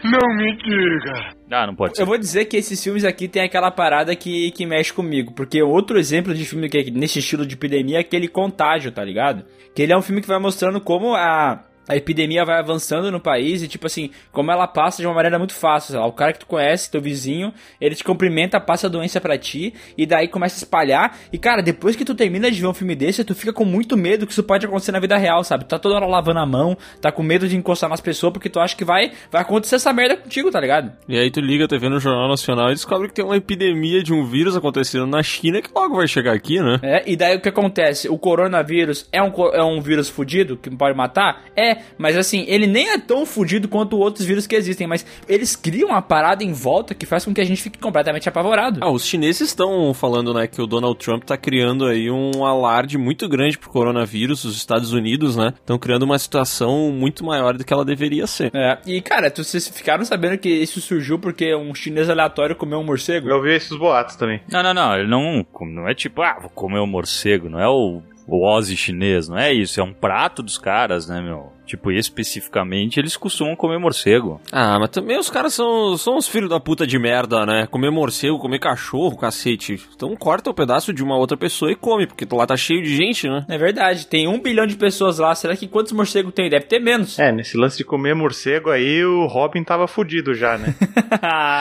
Ah, 1.51 1.67
não 1.67 1.75
pode 1.75 1.95
ser. 1.95 2.01
Eu 2.01 2.07
vou 2.07 2.17
dizer 2.17 2.45
que 2.45 2.57
esses 2.57 2.83
filmes 2.83 3.03
aqui 3.05 3.27
tem 3.27 3.43
aquela 3.43 3.69
parada 3.69 4.15
que, 4.15 4.49
que 4.51 4.65
mexe 4.65 4.91
comigo. 4.91 5.33
Porque 5.33 5.61
outro 5.61 5.99
exemplo 5.99 6.33
de 6.33 6.45
filme 6.45 6.67
que 6.67 6.77
é 6.79 6.83
nesse 6.91 7.19
estilo 7.19 7.45
de 7.45 7.53
epidemia 7.55 7.97
é 7.97 8.01
aquele 8.01 8.27
Contágio, 8.27 8.91
tá 8.91 9.03
ligado? 9.03 9.45
Que 9.75 9.81
ele 9.83 9.93
é 9.93 9.97
um 9.97 10.01
filme 10.01 10.21
que 10.21 10.27
vai 10.27 10.39
mostrando 10.39 10.81
como 10.81 11.13
a. 11.15 11.63
A 11.87 11.95
epidemia 11.95 12.45
vai 12.45 12.59
avançando 12.59 13.11
no 13.11 13.19
país 13.19 13.61
e, 13.61 13.67
tipo 13.67 13.85
assim, 13.85 14.09
como 14.31 14.51
ela 14.51 14.67
passa 14.67 15.01
de 15.01 15.07
uma 15.07 15.13
maneira 15.13 15.37
muito 15.37 15.53
fácil. 15.53 15.91
sei 15.91 15.99
lá, 15.99 16.05
o 16.05 16.13
cara 16.13 16.33
que 16.33 16.39
tu 16.39 16.45
conhece, 16.45 16.89
teu 16.89 17.01
vizinho, 17.01 17.53
ele 17.79 17.95
te 17.95 18.03
cumprimenta, 18.03 18.59
passa 18.59 18.87
a 18.87 18.89
doença 18.89 19.19
pra 19.19 19.37
ti, 19.37 19.73
e 19.97 20.05
daí 20.05 20.27
começa 20.27 20.55
a 20.55 20.59
espalhar. 20.59 21.17
E, 21.31 21.37
cara, 21.37 21.61
depois 21.61 21.95
que 21.95 22.05
tu 22.05 22.15
termina 22.15 22.49
de 22.49 22.61
ver 22.61 22.67
um 22.67 22.73
filme 22.73 22.95
desse, 22.95 23.23
tu 23.23 23.35
fica 23.35 23.51
com 23.51 23.65
muito 23.65 23.97
medo 23.97 24.25
que 24.25 24.31
isso 24.31 24.43
pode 24.43 24.65
acontecer 24.65 24.91
na 24.91 24.99
vida 24.99 25.17
real, 25.17 25.43
sabe? 25.43 25.65
Tu 25.65 25.69
tá 25.69 25.79
toda 25.79 25.95
hora 25.95 26.05
lavando 26.05 26.39
a 26.39 26.45
mão, 26.45 26.77
tá 27.01 27.11
com 27.11 27.23
medo 27.23 27.47
de 27.47 27.55
encostar 27.55 27.89
nas 27.89 28.01
pessoas, 28.01 28.31
porque 28.31 28.49
tu 28.49 28.59
acha 28.59 28.75
que 28.75 28.85
vai, 28.85 29.11
vai 29.31 29.41
acontecer 29.41 29.75
essa 29.75 29.91
merda 29.91 30.17
contigo, 30.17 30.49
tá 30.51 30.59
ligado? 30.59 30.91
E 31.07 31.17
aí 31.17 31.29
tu 31.29 31.41
liga 31.41 31.65
a 31.65 31.67
TV 31.67 31.89
no 31.89 31.99
Jornal 31.99 32.29
Nacional 32.29 32.71
e 32.71 32.73
descobre 32.73 33.07
que 33.07 33.13
tem 33.13 33.25
uma 33.25 33.37
epidemia 33.37 34.01
de 34.01 34.13
um 34.13 34.25
vírus 34.25 34.55
acontecendo 34.55 35.05
na 35.07 35.21
China 35.21 35.61
que 35.61 35.69
logo 35.73 35.95
vai 35.95 36.07
chegar 36.07 36.33
aqui, 36.33 36.59
né? 36.59 36.79
É, 36.81 37.03
e 37.05 37.15
daí 37.15 37.35
o 37.35 37.41
que 37.41 37.49
acontece? 37.49 38.07
O 38.09 38.17
coronavírus 38.17 39.07
é 39.11 39.21
um, 39.21 39.31
é 39.53 39.63
um 39.63 39.81
vírus 39.81 40.09
fudido 40.09 40.57
que 40.57 40.69
pode 40.69 40.95
matar? 40.95 41.43
É, 41.55 41.72
mas 41.97 42.17
assim, 42.17 42.45
ele 42.47 42.67
nem 42.67 42.89
é 42.89 42.97
tão 42.97 43.25
fudido 43.25 43.67
quanto 43.67 43.97
outros 43.97 44.25
vírus 44.25 44.47
que 44.47 44.55
existem, 44.55 44.87
mas 44.87 45.05
eles 45.27 45.55
criam 45.55 45.89
uma 45.89 46.01
parada 46.01 46.43
em 46.43 46.53
volta 46.53 46.93
que 46.93 47.05
faz 47.05 47.25
com 47.25 47.33
que 47.33 47.41
a 47.41 47.45
gente 47.45 47.61
fique 47.61 47.79
completamente 47.79 48.27
apavorado. 48.27 48.79
Ah, 48.81 48.89
os 48.89 49.05
chineses 49.05 49.49
estão 49.49 49.93
falando, 49.93 50.33
né, 50.33 50.47
que 50.47 50.61
o 50.61 50.67
Donald 50.67 50.97
Trump 50.97 51.23
tá 51.23 51.37
criando 51.37 51.85
aí 51.85 52.09
um 52.09 52.45
alarde 52.45 52.97
muito 52.97 53.27
grande 53.27 53.57
pro 53.57 53.69
coronavírus, 53.69 54.43
os 54.43 54.55
Estados 54.55 54.93
Unidos, 54.93 55.35
né? 55.35 55.53
Estão 55.59 55.77
criando 55.77 56.03
uma 56.03 56.19
situação 56.19 56.91
muito 56.91 57.23
maior 57.23 57.57
do 57.57 57.63
que 57.63 57.73
ela 57.73 57.85
deveria 57.85 58.27
ser. 58.27 58.51
É, 58.53 58.77
e 58.85 59.01
cara, 59.01 59.31
vocês 59.35 59.67
ficaram 59.67 60.05
sabendo 60.05 60.37
que 60.37 60.49
isso 60.49 60.81
surgiu 60.81 61.19
porque 61.19 61.55
um 61.55 61.73
chinês 61.73 62.09
aleatório 62.09 62.55
comeu 62.55 62.79
um 62.79 62.83
morcego? 62.83 63.29
Eu 63.29 63.37
ouvi 63.37 63.53
esses 63.53 63.77
boatos 63.77 64.15
também. 64.15 64.41
Não, 64.51 64.63
não, 64.63 64.73
não. 64.73 64.95
Ele 64.95 65.07
não, 65.07 65.45
não 65.61 65.87
é 65.87 65.93
tipo, 65.93 66.21
ah, 66.21 66.37
vou 66.39 66.49
comer 66.49 66.79
um 66.79 66.87
morcego. 66.87 67.49
Não 67.49 67.59
é 67.59 67.67
o, 67.67 68.01
o 68.27 68.45
Ozzy 68.45 68.75
chinês. 68.75 69.27
Não 69.27 69.37
é 69.37 69.53
isso. 69.53 69.79
É 69.79 69.83
um 69.83 69.93
prato 69.93 70.43
dos 70.43 70.57
caras, 70.57 71.07
né, 71.07 71.21
meu? 71.21 71.51
Tipo, 71.65 71.91
especificamente, 71.91 72.99
eles 72.99 73.15
costumam 73.15 73.55
comer 73.55 73.79
morcego. 73.79 74.41
Ah, 74.51 74.77
mas 74.79 74.89
também 74.89 75.17
os 75.17 75.29
caras 75.29 75.53
são, 75.53 75.97
são 75.97 76.17
uns 76.17 76.27
filhos 76.27 76.49
da 76.49 76.59
puta 76.59 76.85
de 76.85 76.99
merda, 76.99 77.45
né? 77.45 77.67
Comer 77.67 77.89
morcego, 77.89 78.37
comer 78.37 78.59
cachorro, 78.59 79.17
cacete. 79.17 79.79
Então 79.95 80.15
corta 80.15 80.49
o 80.49 80.53
pedaço 80.53 80.93
de 80.93 81.03
uma 81.03 81.17
outra 81.17 81.37
pessoa 81.37 81.71
e 81.71 81.75
come, 81.75 82.05
porque 82.05 82.27
lá 82.31 82.45
tá 82.45 82.57
cheio 82.57 82.83
de 82.83 82.95
gente, 82.95 83.27
né? 83.29 83.45
É 83.47 83.57
verdade, 83.57 84.07
tem 84.07 84.27
um 84.27 84.39
bilhão 84.39 84.67
de 84.67 84.75
pessoas 84.75 85.19
lá, 85.19 85.33
será 85.33 85.55
que 85.55 85.67
quantos 85.67 85.93
morcegos 85.93 86.33
tem? 86.33 86.49
Deve 86.49 86.65
ter 86.65 86.79
menos. 86.79 87.17
É, 87.17 87.31
nesse 87.31 87.57
lance 87.57 87.77
de 87.77 87.83
comer 87.83 88.13
morcego 88.13 88.69
aí, 88.69 89.03
o 89.03 89.25
Robin 89.25 89.63
tava 89.63 89.87
fudido 89.87 90.33
já, 90.33 90.57
né? 90.57 90.75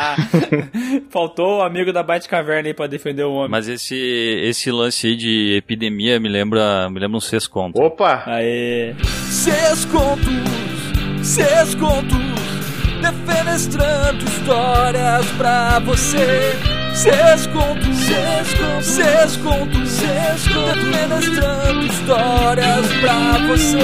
Faltou 1.11 1.59
o 1.59 1.62
amigo 1.62 1.92
da 1.92 2.03
Batcaverna 2.03 2.68
aí 2.68 2.74
pra 2.74 2.87
defender 2.87 3.24
o 3.24 3.33
homem. 3.33 3.50
Mas 3.50 3.68
esse, 3.68 3.96
esse 3.96 4.70
lance 4.70 5.07
aí 5.07 5.16
de 5.16 5.57
epidemia 5.57 6.18
me 6.18 6.29
lembra, 6.29 6.88
me 6.90 6.98
lembra 6.98 7.16
um 7.16 7.20
sesconto. 7.20 7.81
Opa! 7.81 8.24
Aê. 8.27 8.94
Seus 9.42 9.85
contos, 9.87 11.26
seus 11.26 11.74
contos, 11.74 12.16
defenestrando 13.00 14.24
histórias 14.24 15.26
pra 15.37 15.81
você. 15.81 16.52
Seus 16.94 17.48
contos, 17.48 17.96
seus 17.96 18.55
contos, 18.55 18.87
seus 18.87 19.37
contos, 19.38 19.88
seus 19.88 20.48
contos, 20.48 20.85
defenestrando 20.85 21.87
histórias 21.87 22.87
pra 23.00 23.38
você. 23.48 23.78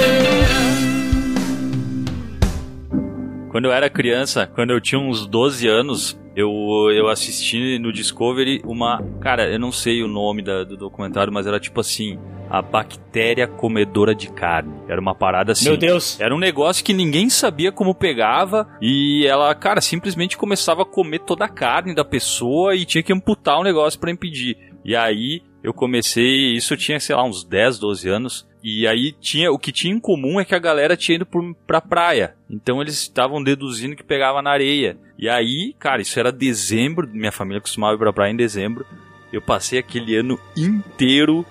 Quando 3.51 3.65
eu 3.65 3.73
era 3.73 3.89
criança, 3.89 4.47
quando 4.47 4.71
eu 4.71 4.79
tinha 4.79 5.01
uns 5.01 5.27
12 5.27 5.67
anos, 5.67 6.18
eu, 6.39 6.91
eu 6.91 7.07
assisti 7.09 7.77
no 7.79 7.91
Discovery 7.91 8.61
uma. 8.65 9.03
Cara, 9.21 9.47
eu 9.49 9.59
não 9.59 9.71
sei 9.71 10.01
o 10.03 10.07
nome 10.07 10.41
da- 10.41 10.63
do 10.63 10.77
documentário, 10.77 11.31
mas 11.33 11.45
era 11.47 11.59
tipo 11.59 11.79
assim: 11.81 12.17
A 12.49 12.61
Bactéria 12.61 13.47
Comedora 13.47 14.15
de 14.15 14.31
Carne. 14.31 14.73
Era 14.87 14.99
uma 14.99 15.13
parada 15.13 15.51
assim. 15.51 15.65
Meu 15.69 15.77
Deus. 15.77 16.19
Era 16.19 16.33
um 16.33 16.39
negócio 16.39 16.83
que 16.83 16.93
ninguém 16.93 17.29
sabia 17.29 17.71
como 17.71 17.93
pegava 17.93 18.67
e 18.81 19.25
ela, 19.27 19.53
cara, 19.53 19.81
simplesmente 19.81 20.37
começava 20.37 20.81
a 20.83 20.85
comer 20.85 21.19
toda 21.19 21.45
a 21.45 21.49
carne 21.49 21.93
da 21.93 22.05
pessoa 22.05 22.75
e 22.75 22.85
tinha 22.85 23.03
que 23.03 23.13
amputar 23.13 23.59
o 23.59 23.63
negócio 23.63 23.99
pra 23.99 24.11
impedir. 24.11 24.57
E 24.85 24.95
aí 24.95 25.41
eu 25.63 25.73
comecei, 25.73 26.53
isso 26.53 26.73
eu 26.73 26.77
tinha, 26.77 26.99
sei 26.99 27.15
lá, 27.15 27.23
uns 27.23 27.43
10, 27.43 27.79
12 27.79 28.09
anos. 28.09 28.47
E 28.63 28.87
aí 28.87 29.13
tinha, 29.13 29.51
o 29.51 29.59
que 29.59 29.71
tinha 29.71 29.93
em 29.93 29.99
comum 29.99 30.39
é 30.39 30.45
que 30.45 30.55
a 30.55 30.59
galera 30.59 30.97
tinha 30.97 31.15
ido 31.15 31.25
por, 31.25 31.55
pra 31.67 31.81
praia. 31.81 32.35
Então 32.49 32.81
eles 32.81 32.95
estavam 32.95 33.43
deduzindo 33.43 33.95
que 33.95 34.03
pegava 34.03 34.41
na 34.41 34.51
areia. 34.51 34.97
E 35.17 35.29
aí, 35.29 35.75
cara, 35.79 36.01
isso 36.01 36.19
era 36.19 36.31
dezembro, 36.31 37.07
minha 37.11 37.31
família 37.31 37.61
costumava 37.61 37.95
ir 37.95 37.99
pra 37.99 38.13
praia 38.13 38.31
em 38.31 38.37
dezembro. 38.37 38.85
Eu 39.31 39.41
passei 39.41 39.79
aquele 39.79 40.15
ano 40.15 40.39
inteiro 40.57 41.45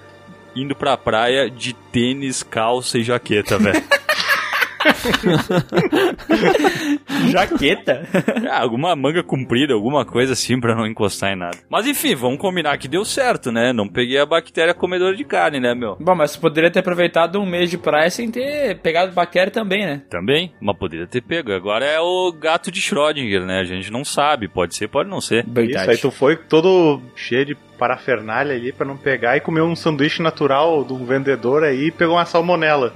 indo 0.55 0.75
pra 0.75 0.97
praia 0.97 1.49
de 1.51 1.73
tênis, 1.73 2.42
calça 2.42 2.99
e 2.99 3.05
jaqueta, 3.05 3.59
velho. 3.59 3.83
Jaqueta? 7.31 8.07
Ah, 8.51 8.62
alguma 8.62 8.95
manga 8.95 9.23
comprida, 9.23 9.75
alguma 9.75 10.05
coisa 10.05 10.33
assim 10.33 10.61
pra 10.61 10.75
não 10.75 10.87
encostar 10.87 11.33
em 11.33 11.37
nada. 11.37 11.59
Mas 11.69 11.87
enfim, 11.87 12.14
vamos 12.14 12.38
combinar 12.38 12.77
que 12.79 12.88
deu 12.88 13.05
certo, 13.05 13.51
né? 13.53 13.73
Não 13.73 13.88
peguei 13.88 14.19
a 14.19 14.27
bactéria 14.27 14.75
comedora 14.75 15.17
de 15.17 15.25
carne, 15.25 15.61
né, 15.61 15.75
meu? 15.75 15.97
Bom, 16.01 16.14
mas 16.14 16.33
você 16.33 16.38
poderia 16.38 16.71
ter 16.71 16.81
aproveitado 16.81 17.41
um 17.41 17.47
mês 17.47 17.71
de 17.71 17.79
praia 17.79 18.11
sem 18.11 18.31
ter 18.31 18.79
pegado 18.81 19.12
bactéria 19.12 19.51
também, 19.51 19.85
né? 19.85 20.03
Também, 20.09 20.53
mas 20.61 20.77
poderia 20.77 21.07
ter 21.07 21.23
pego. 21.23 21.53
Agora 21.53 21.85
é 21.85 22.01
o 22.01 22.33
gato 22.33 22.71
de 22.71 22.81
Schrödinger, 22.81 23.45
né? 23.45 23.61
A 23.61 23.64
gente 23.64 23.91
não 23.91 24.05
sabe, 24.05 24.49
pode 24.49 24.75
ser, 24.75 24.88
pode 24.88 25.09
não 25.09 25.21
ser. 25.21 25.45
Isso, 25.69 25.91
aí 25.91 25.97
tu 25.97 26.11
foi 26.11 26.37
todo 26.37 27.01
cheio 27.14 27.45
de 27.45 27.57
parafernália 27.79 28.55
ali 28.55 28.73
pra 28.73 28.87
não 28.87 28.97
pegar 28.97 29.37
e 29.37 29.41
comer 29.41 29.62
um 29.62 29.77
sanduíche 29.77 30.23
natural 30.23 30.85
de 30.85 30.93
um 30.93 31.05
vendedor 31.05 31.62
aí 31.62 31.87
e 31.87 31.93
pegou 31.93 32.17
uma 32.17 32.27
salmonela. 32.27 32.93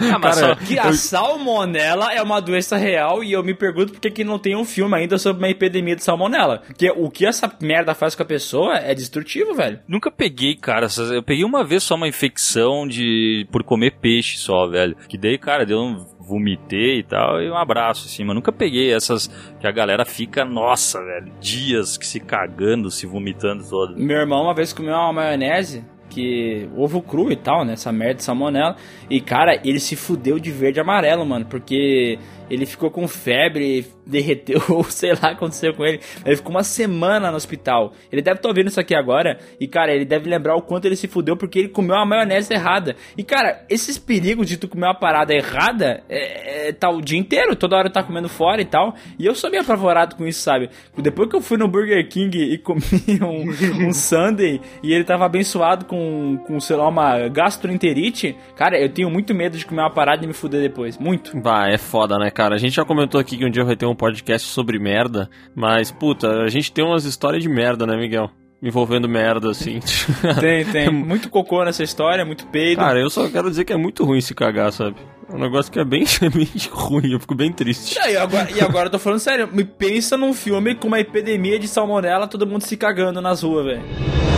Ah, 0.00 0.18
mas 0.18 0.40
Cara, 0.40 0.54
só... 0.54 0.64
Que 0.64 0.78
a 0.78 0.92
salmonela 0.92 2.12
é 2.12 2.22
uma 2.22 2.40
doença 2.40 2.76
real 2.76 3.22
e 3.22 3.32
eu 3.32 3.42
me 3.42 3.52
pergunto 3.52 3.92
por 3.92 4.00
que 4.00 4.10
que 4.10 4.24
não 4.24 4.38
tem 4.38 4.56
um 4.56 4.64
filme 4.64 4.96
ainda 4.96 5.18
sobre 5.18 5.42
uma 5.42 5.50
epidemia 5.50 5.96
de 5.96 6.04
salmonela. 6.04 6.62
Porque 6.66 6.90
o 6.90 7.10
que 7.10 7.26
essa 7.26 7.52
merda 7.60 7.94
faz 7.94 8.14
com 8.14 8.22
a 8.22 8.26
pessoa 8.26 8.76
é 8.76 8.94
destrutivo, 8.94 9.54
velho. 9.54 9.80
Nunca 9.86 10.10
peguei, 10.10 10.54
cara. 10.54 10.86
Eu 11.12 11.22
peguei 11.22 11.44
uma 11.44 11.64
vez 11.64 11.82
só 11.82 11.96
uma 11.96 12.08
infecção 12.08 12.86
de 12.86 13.46
por 13.50 13.62
comer 13.62 13.96
peixe 14.00 14.38
só, 14.38 14.66
velho. 14.68 14.96
Que 15.08 15.18
daí, 15.18 15.36
cara, 15.36 15.66
deu 15.66 15.78
um 15.78 16.06
vomitei 16.28 16.98
e 16.98 17.02
tal, 17.02 17.40
e 17.40 17.50
um 17.50 17.56
abraço, 17.56 18.06
assim, 18.06 18.24
mas 18.24 18.34
nunca 18.34 18.52
peguei 18.52 18.92
essas 18.92 19.28
que 19.58 19.66
a 19.66 19.72
galera 19.72 20.04
fica, 20.04 20.44
nossa, 20.44 21.02
velho, 21.02 21.32
dias 21.40 21.96
que 21.96 22.06
se 22.06 22.20
cagando, 22.20 22.90
se 22.90 23.06
vomitando 23.06 23.64
todo. 23.68 23.96
Meu 23.96 24.18
irmão 24.18 24.42
uma 24.42 24.54
vez 24.54 24.72
comeu 24.72 24.94
uma 24.94 25.12
maionese 25.12 25.84
que 26.08 26.68
ovo 26.76 27.02
cru 27.02 27.30
e 27.30 27.36
tal, 27.36 27.64
né? 27.64 27.74
Essa 27.74 27.92
merda 27.92 28.14
de 28.14 28.24
salmonela. 28.24 28.76
E 29.10 29.20
cara, 29.20 29.60
ele 29.64 29.78
se 29.78 29.94
fudeu 29.94 30.38
de 30.38 30.50
verde 30.50 30.78
e 30.78 30.80
amarelo, 30.80 31.24
mano, 31.24 31.46
porque 31.46 32.18
ele 32.50 32.66
ficou 32.66 32.90
com 32.90 33.06
febre, 33.06 33.86
derreteu, 34.06 34.62
ou 34.68 34.84
sei 34.84 35.10
lá 35.10 35.16
o 35.16 35.20
que 35.20 35.26
aconteceu 35.26 35.74
com 35.74 35.84
ele. 35.84 36.00
Ele 36.24 36.36
ficou 36.36 36.50
uma 36.50 36.62
semana 36.62 37.30
no 37.30 37.36
hospital. 37.36 37.92
Ele 38.10 38.22
deve 38.22 38.36
estar 38.36 38.48
ouvindo 38.48 38.68
isso 38.68 38.80
aqui 38.80 38.94
agora. 38.94 39.38
E, 39.60 39.66
cara, 39.66 39.92
ele 39.92 40.04
deve 40.04 40.28
lembrar 40.28 40.56
o 40.56 40.62
quanto 40.62 40.86
ele 40.86 40.96
se 40.96 41.08
fudeu 41.08 41.36
porque 41.36 41.58
ele 41.58 41.68
comeu 41.68 41.96
uma 41.96 42.06
maionese 42.06 42.52
errada. 42.52 42.96
E, 43.16 43.22
cara, 43.22 43.64
esses 43.68 43.98
perigos 43.98 44.48
de 44.48 44.56
tu 44.56 44.68
comer 44.68 44.86
uma 44.86 44.94
parada 44.94 45.34
errada 45.34 46.02
é, 46.08 46.68
é, 46.68 46.72
tá 46.72 46.90
o 46.90 47.00
dia 47.00 47.18
inteiro, 47.18 47.56
toda 47.56 47.76
hora 47.76 47.90
tá 47.90 48.02
comendo 48.02 48.28
fora 48.28 48.60
e 48.60 48.64
tal. 48.64 48.94
E 49.18 49.26
eu 49.26 49.34
sou 49.34 49.50
meio 49.50 49.62
apavorado 49.62 50.16
com 50.16 50.26
isso, 50.26 50.40
sabe? 50.40 50.70
Depois 50.96 51.28
que 51.28 51.36
eu 51.36 51.40
fui 51.40 51.56
no 51.56 51.68
Burger 51.68 52.06
King 52.08 52.38
e 52.38 52.58
comi 52.58 52.80
um, 53.22 53.86
um 53.88 53.92
Sunday 53.92 54.60
e 54.82 54.92
ele 54.92 55.04
tava 55.04 55.24
abençoado 55.26 55.84
com, 55.84 56.38
com, 56.46 56.60
sei 56.60 56.76
lá, 56.76 56.88
uma 56.88 57.28
gastroenterite, 57.28 58.36
cara, 58.56 58.78
eu 58.78 58.88
tenho 58.88 59.10
muito 59.10 59.34
medo 59.34 59.56
de 59.56 59.66
comer 59.66 59.82
uma 59.82 59.92
parada 59.92 60.24
e 60.24 60.26
me 60.26 60.32
fuder 60.32 60.60
depois. 60.60 60.98
Muito. 60.98 61.38
Bah, 61.40 61.68
é 61.68 61.78
foda, 61.78 62.18
né, 62.18 62.30
cara? 62.38 62.54
A 62.54 62.58
gente 62.58 62.76
já 62.76 62.84
comentou 62.84 63.20
aqui 63.20 63.36
que 63.36 63.44
um 63.44 63.50
dia 63.50 63.64
vai 63.64 63.74
ter 63.74 63.84
um 63.84 63.96
podcast 63.96 64.46
sobre 64.46 64.78
merda, 64.78 65.28
mas, 65.56 65.90
puta, 65.90 66.42
a 66.42 66.48
gente 66.48 66.70
tem 66.70 66.84
umas 66.84 67.04
histórias 67.04 67.42
de 67.42 67.48
merda, 67.48 67.84
né, 67.84 67.96
Miguel? 67.96 68.30
Envolvendo 68.62 69.08
merda, 69.08 69.50
assim. 69.50 69.80
Tem, 70.40 70.64
tem. 70.64 70.90
Muito 70.90 71.30
cocô 71.30 71.64
nessa 71.64 71.84
história, 71.84 72.24
muito 72.24 72.44
peido. 72.46 72.78
Cara, 72.78 72.98
eu 72.98 73.08
só 73.08 73.28
quero 73.28 73.48
dizer 73.48 73.64
que 73.64 73.72
é 73.72 73.76
muito 73.76 74.04
ruim 74.04 74.20
se 74.20 74.34
cagar, 74.34 74.72
sabe? 74.72 74.96
É 75.28 75.34
um 75.34 75.38
negócio 75.38 75.70
que 75.70 75.78
é 75.78 75.84
bem, 75.84 76.04
bem 76.34 76.48
ruim, 76.70 77.12
eu 77.12 77.20
fico 77.20 77.36
bem 77.36 77.52
triste. 77.52 77.96
E, 77.96 78.00
aí, 78.00 78.16
agora, 78.16 78.50
e 78.50 78.60
agora 78.60 78.86
eu 78.86 78.90
tô 78.90 78.98
falando 78.98 79.20
sério, 79.20 79.48
me 79.52 79.64
pensa 79.64 80.16
num 80.16 80.32
filme 80.32 80.74
com 80.74 80.88
uma 80.88 80.98
epidemia 80.98 81.58
de 81.58 81.68
salmonela, 81.68 82.26
todo 82.26 82.46
mundo 82.46 82.62
se 82.62 82.76
cagando 82.76 83.20
nas 83.20 83.42
ruas, 83.42 83.64
velho. 83.64 84.37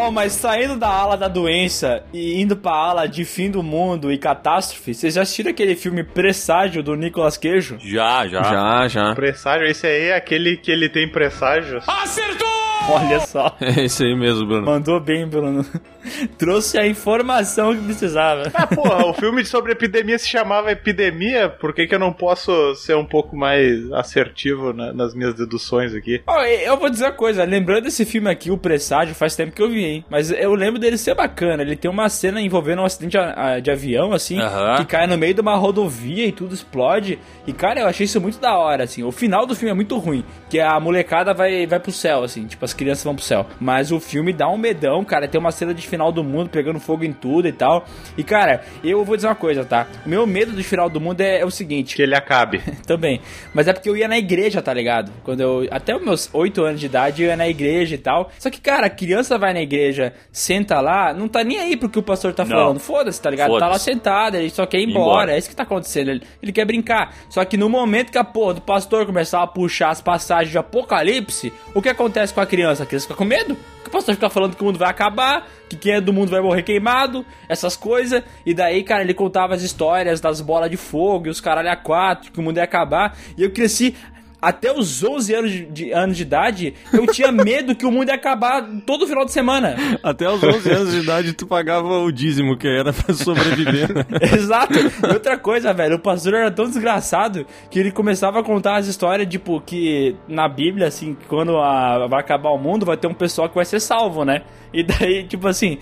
Oh, 0.00 0.12
mas 0.12 0.32
saindo 0.34 0.76
da 0.76 0.88
ala 0.88 1.16
da 1.16 1.26
doença 1.26 2.04
e 2.12 2.40
indo 2.40 2.56
pra 2.56 2.70
ala 2.70 3.08
de 3.08 3.24
fim 3.24 3.50
do 3.50 3.64
mundo 3.64 4.12
e 4.12 4.16
catástrofe, 4.16 4.94
vocês 4.94 5.14
já 5.14 5.22
assistiram 5.22 5.50
aquele 5.50 5.74
filme 5.74 6.04
Presságio 6.04 6.84
do 6.84 6.94
Nicolas 6.94 7.36
Cage? 7.36 7.76
Já, 7.80 8.28
já. 8.28 8.42
Já, 8.44 8.86
já. 8.86 9.14
Presságio, 9.16 9.66
esse 9.66 9.88
aí 9.88 10.10
é 10.10 10.14
aquele 10.14 10.56
que 10.56 10.70
ele 10.70 10.88
tem 10.88 11.08
presságios. 11.10 11.84
Olha 12.90 13.20
só. 13.20 13.54
É 13.60 13.84
esse 13.84 14.02
aí 14.04 14.14
mesmo, 14.16 14.46
Bruno. 14.46 14.64
Mandou 14.66 14.98
bem, 14.98 15.26
Bruno. 15.26 15.64
Trouxe 16.38 16.78
a 16.78 16.86
informação 16.86 17.76
que 17.76 17.82
precisava. 17.84 18.50
Ah, 18.54 18.66
porra, 18.66 19.06
o 19.06 19.12
filme 19.12 19.44
sobre 19.44 19.72
epidemia 19.72 20.18
se 20.18 20.26
chamava 20.26 20.72
Epidemia, 20.72 21.50
por 21.50 21.74
que, 21.74 21.86
que 21.86 21.94
eu 21.94 21.98
não 21.98 22.12
posso 22.14 22.74
ser 22.76 22.96
um 22.96 23.04
pouco 23.04 23.36
mais 23.36 23.92
assertivo 23.92 24.72
na- 24.72 24.92
nas 24.94 25.14
minhas 25.14 25.34
deduções 25.34 25.94
aqui? 25.94 26.22
Ó, 26.26 26.42
eu 26.44 26.78
vou 26.78 26.88
dizer 26.88 27.04
uma 27.06 27.12
coisa, 27.12 27.44
lembrando 27.44 27.84
desse 27.84 28.06
filme 28.06 28.30
aqui, 28.30 28.50
o 28.50 28.56
Presságio, 28.56 29.14
faz 29.14 29.36
tempo 29.36 29.52
que 29.52 29.62
eu 29.62 29.68
vi, 29.68 29.84
hein? 29.84 30.04
Mas 30.08 30.30
eu 30.30 30.54
lembro 30.54 30.80
dele 30.80 30.96
ser 30.96 31.14
bacana. 31.14 31.62
Ele 31.62 31.76
tem 31.76 31.90
uma 31.90 32.08
cena 32.08 32.40
envolvendo 32.40 32.80
um 32.80 32.84
acidente 32.86 33.18
de 33.62 33.70
avião, 33.70 34.12
assim, 34.14 34.38
Aham. 34.40 34.76
que 34.78 34.86
cai 34.86 35.06
no 35.06 35.18
meio 35.18 35.34
de 35.34 35.42
uma 35.42 35.56
rodovia 35.56 36.24
e 36.26 36.32
tudo 36.32 36.54
explode. 36.54 37.18
E, 37.46 37.52
cara, 37.52 37.80
eu 37.80 37.86
achei 37.86 38.04
isso 38.06 38.18
muito 38.20 38.38
da 38.40 38.56
hora, 38.56 38.84
assim. 38.84 39.02
O 39.02 39.12
final 39.12 39.44
do 39.44 39.54
filme 39.54 39.70
é 39.72 39.74
muito 39.74 39.98
ruim, 39.98 40.24
que 40.48 40.58
a 40.58 40.80
molecada 40.80 41.34
vai, 41.34 41.66
vai 41.66 41.78
pro 41.80 41.92
céu, 41.92 42.22
assim, 42.24 42.46
tipo, 42.46 42.64
as 42.68 42.74
crianças 42.74 43.04
vão 43.04 43.14
pro 43.14 43.24
céu. 43.24 43.46
Mas 43.60 43.90
o 43.90 44.00
filme 44.00 44.32
dá 44.32 44.48
um 44.48 44.56
medão, 44.56 45.04
cara. 45.04 45.28
Tem 45.28 45.40
uma 45.40 45.50
cena 45.50 45.74
de 45.74 45.86
final 45.86 46.12
do 46.12 46.22
mundo 46.22 46.50
pegando 46.50 46.78
fogo 46.78 47.04
em 47.04 47.12
tudo 47.12 47.48
e 47.48 47.52
tal. 47.52 47.84
E, 48.16 48.22
cara, 48.22 48.62
eu 48.82 49.04
vou 49.04 49.16
dizer 49.16 49.28
uma 49.28 49.34
coisa, 49.34 49.64
tá? 49.64 49.86
O 50.04 50.08
meu 50.08 50.26
medo 50.26 50.52
do 50.52 50.62
final 50.62 50.88
do 50.88 51.00
mundo 51.00 51.20
é, 51.20 51.40
é 51.40 51.44
o 51.44 51.50
seguinte. 51.50 51.96
Que 51.96 52.02
ele 52.02 52.14
acabe. 52.14 52.60
Também. 52.86 53.20
Mas 53.54 53.68
é 53.68 53.72
porque 53.72 53.88
eu 53.88 53.96
ia 53.96 54.08
na 54.08 54.18
igreja, 54.18 54.62
tá 54.62 54.72
ligado? 54.72 55.10
Quando 55.24 55.40
eu. 55.40 55.68
Até 55.70 55.94
os 55.94 56.02
meus 56.02 56.30
8 56.32 56.62
anos 56.62 56.80
de 56.80 56.86
idade 56.86 57.22
eu 57.22 57.28
ia 57.28 57.36
na 57.36 57.48
igreja 57.48 57.94
e 57.94 57.98
tal. 57.98 58.30
Só 58.38 58.50
que, 58.50 58.60
cara, 58.60 58.86
a 58.86 58.90
criança 58.90 59.38
vai 59.38 59.52
na 59.52 59.60
igreja, 59.60 60.12
senta 60.32 60.80
lá, 60.80 61.12
não 61.12 61.28
tá 61.28 61.42
nem 61.42 61.58
aí 61.58 61.76
pro 61.76 61.88
que 61.88 61.98
o 61.98 62.02
pastor 62.02 62.32
tá 62.32 62.44
Não. 62.44 62.56
falando. 62.56 62.80
Foda-se, 62.80 63.20
tá 63.20 63.30
ligado? 63.30 63.58
Tá 63.58 63.68
lá 63.68 63.78
sentado, 63.78 64.36
ele 64.36 64.50
só 64.50 64.66
quer 64.66 64.78
ir 64.78 64.88
embora. 64.88 64.98
embora. 65.00 65.32
É 65.32 65.38
isso 65.38 65.48
que 65.48 65.56
tá 65.56 65.62
acontecendo. 65.62 66.10
Ele, 66.10 66.22
ele 66.42 66.52
quer 66.52 66.64
brincar. 66.64 67.14
Só 67.28 67.44
que 67.44 67.56
no 67.56 67.68
momento 67.68 68.12
que 68.12 68.18
a 68.18 68.24
porra 68.24 68.54
do 68.54 68.60
pastor 68.60 69.06
começar 69.06 69.42
a 69.42 69.46
puxar 69.46 69.90
as 69.90 70.00
passagens 70.00 70.50
de 70.50 70.58
apocalipse, 70.58 71.52
o 71.74 71.82
que 71.82 71.88
acontece 71.88 72.32
com 72.32 72.40
a 72.40 72.46
criança? 72.46 72.57
A 72.66 72.86
criança 72.86 73.06
fica 73.08 73.14
com 73.14 73.24
medo. 73.24 73.56
Porque 73.76 73.88
o 73.88 73.90
pastor 73.90 74.14
fica 74.14 74.28
falando 74.28 74.56
que 74.56 74.62
o 74.62 74.64
mundo 74.64 74.78
vai 74.78 74.88
acabar, 74.88 75.48
que 75.68 75.76
quem 75.76 75.94
é 75.94 76.00
do 76.00 76.12
mundo 76.12 76.30
vai 76.30 76.40
morrer 76.40 76.62
queimado, 76.62 77.24
essas 77.48 77.76
coisas. 77.76 78.22
E 78.44 78.52
daí, 78.52 78.82
cara, 78.82 79.02
ele 79.02 79.14
contava 79.14 79.54
as 79.54 79.62
histórias 79.62 80.20
das 80.20 80.40
bolas 80.40 80.70
de 80.70 80.76
fogo 80.76 81.26
e 81.26 81.30
os 81.30 81.40
caralho 81.40 81.70
a 81.70 81.76
quatro, 81.76 82.32
que 82.32 82.38
o 82.38 82.42
mundo 82.42 82.56
ia 82.56 82.64
acabar. 82.64 83.16
E 83.36 83.42
eu 83.42 83.50
cresci. 83.50 83.94
Até 84.40 84.72
os 84.72 85.02
11 85.02 85.34
anos 85.34 85.50
de, 85.50 85.64
de- 85.66 85.92
anos 85.92 86.16
de 86.16 86.22
idade, 86.22 86.74
eu 86.92 87.06
tinha 87.06 87.30
medo 87.32 87.74
que 87.74 87.84
o 87.84 87.90
mundo 87.90 88.08
ia 88.08 88.14
acabar 88.14 88.62
todo 88.86 89.06
final 89.06 89.24
de 89.24 89.32
semana. 89.32 89.74
Até 90.02 90.28
os 90.30 90.42
11 90.42 90.70
anos 90.70 90.92
de 90.92 91.00
idade 91.00 91.32
tu 91.32 91.46
pagava 91.46 91.98
o 91.98 92.12
dízimo 92.12 92.56
que 92.56 92.68
era 92.68 92.92
pra 92.92 93.12
sobreviver, 93.14 93.92
né? 93.94 94.04
Exato. 94.32 94.74
E 94.78 95.12
outra 95.12 95.36
coisa, 95.36 95.72
velho, 95.74 95.96
o 95.96 95.98
pastor 96.00 96.34
era 96.34 96.50
tão 96.50 96.66
desgraçado 96.66 97.44
que 97.70 97.78
ele 97.80 97.90
começava 97.90 98.38
a 98.40 98.42
contar 98.44 98.76
as 98.76 98.86
histórias, 98.86 99.28
tipo, 99.28 99.60
que 99.60 100.14
na 100.28 100.48
Bíblia, 100.48 100.86
assim, 100.86 101.16
quando 101.28 101.56
a- 101.58 102.06
vai 102.06 102.20
acabar 102.20 102.50
o 102.50 102.58
mundo, 102.58 102.86
vai 102.86 102.96
ter 102.96 103.08
um 103.08 103.14
pessoal 103.14 103.48
que 103.48 103.56
vai 103.56 103.64
ser 103.64 103.80
salvo, 103.80 104.24
né? 104.24 104.42
E 104.72 104.82
daí, 104.84 105.24
tipo 105.24 105.48
assim, 105.48 105.78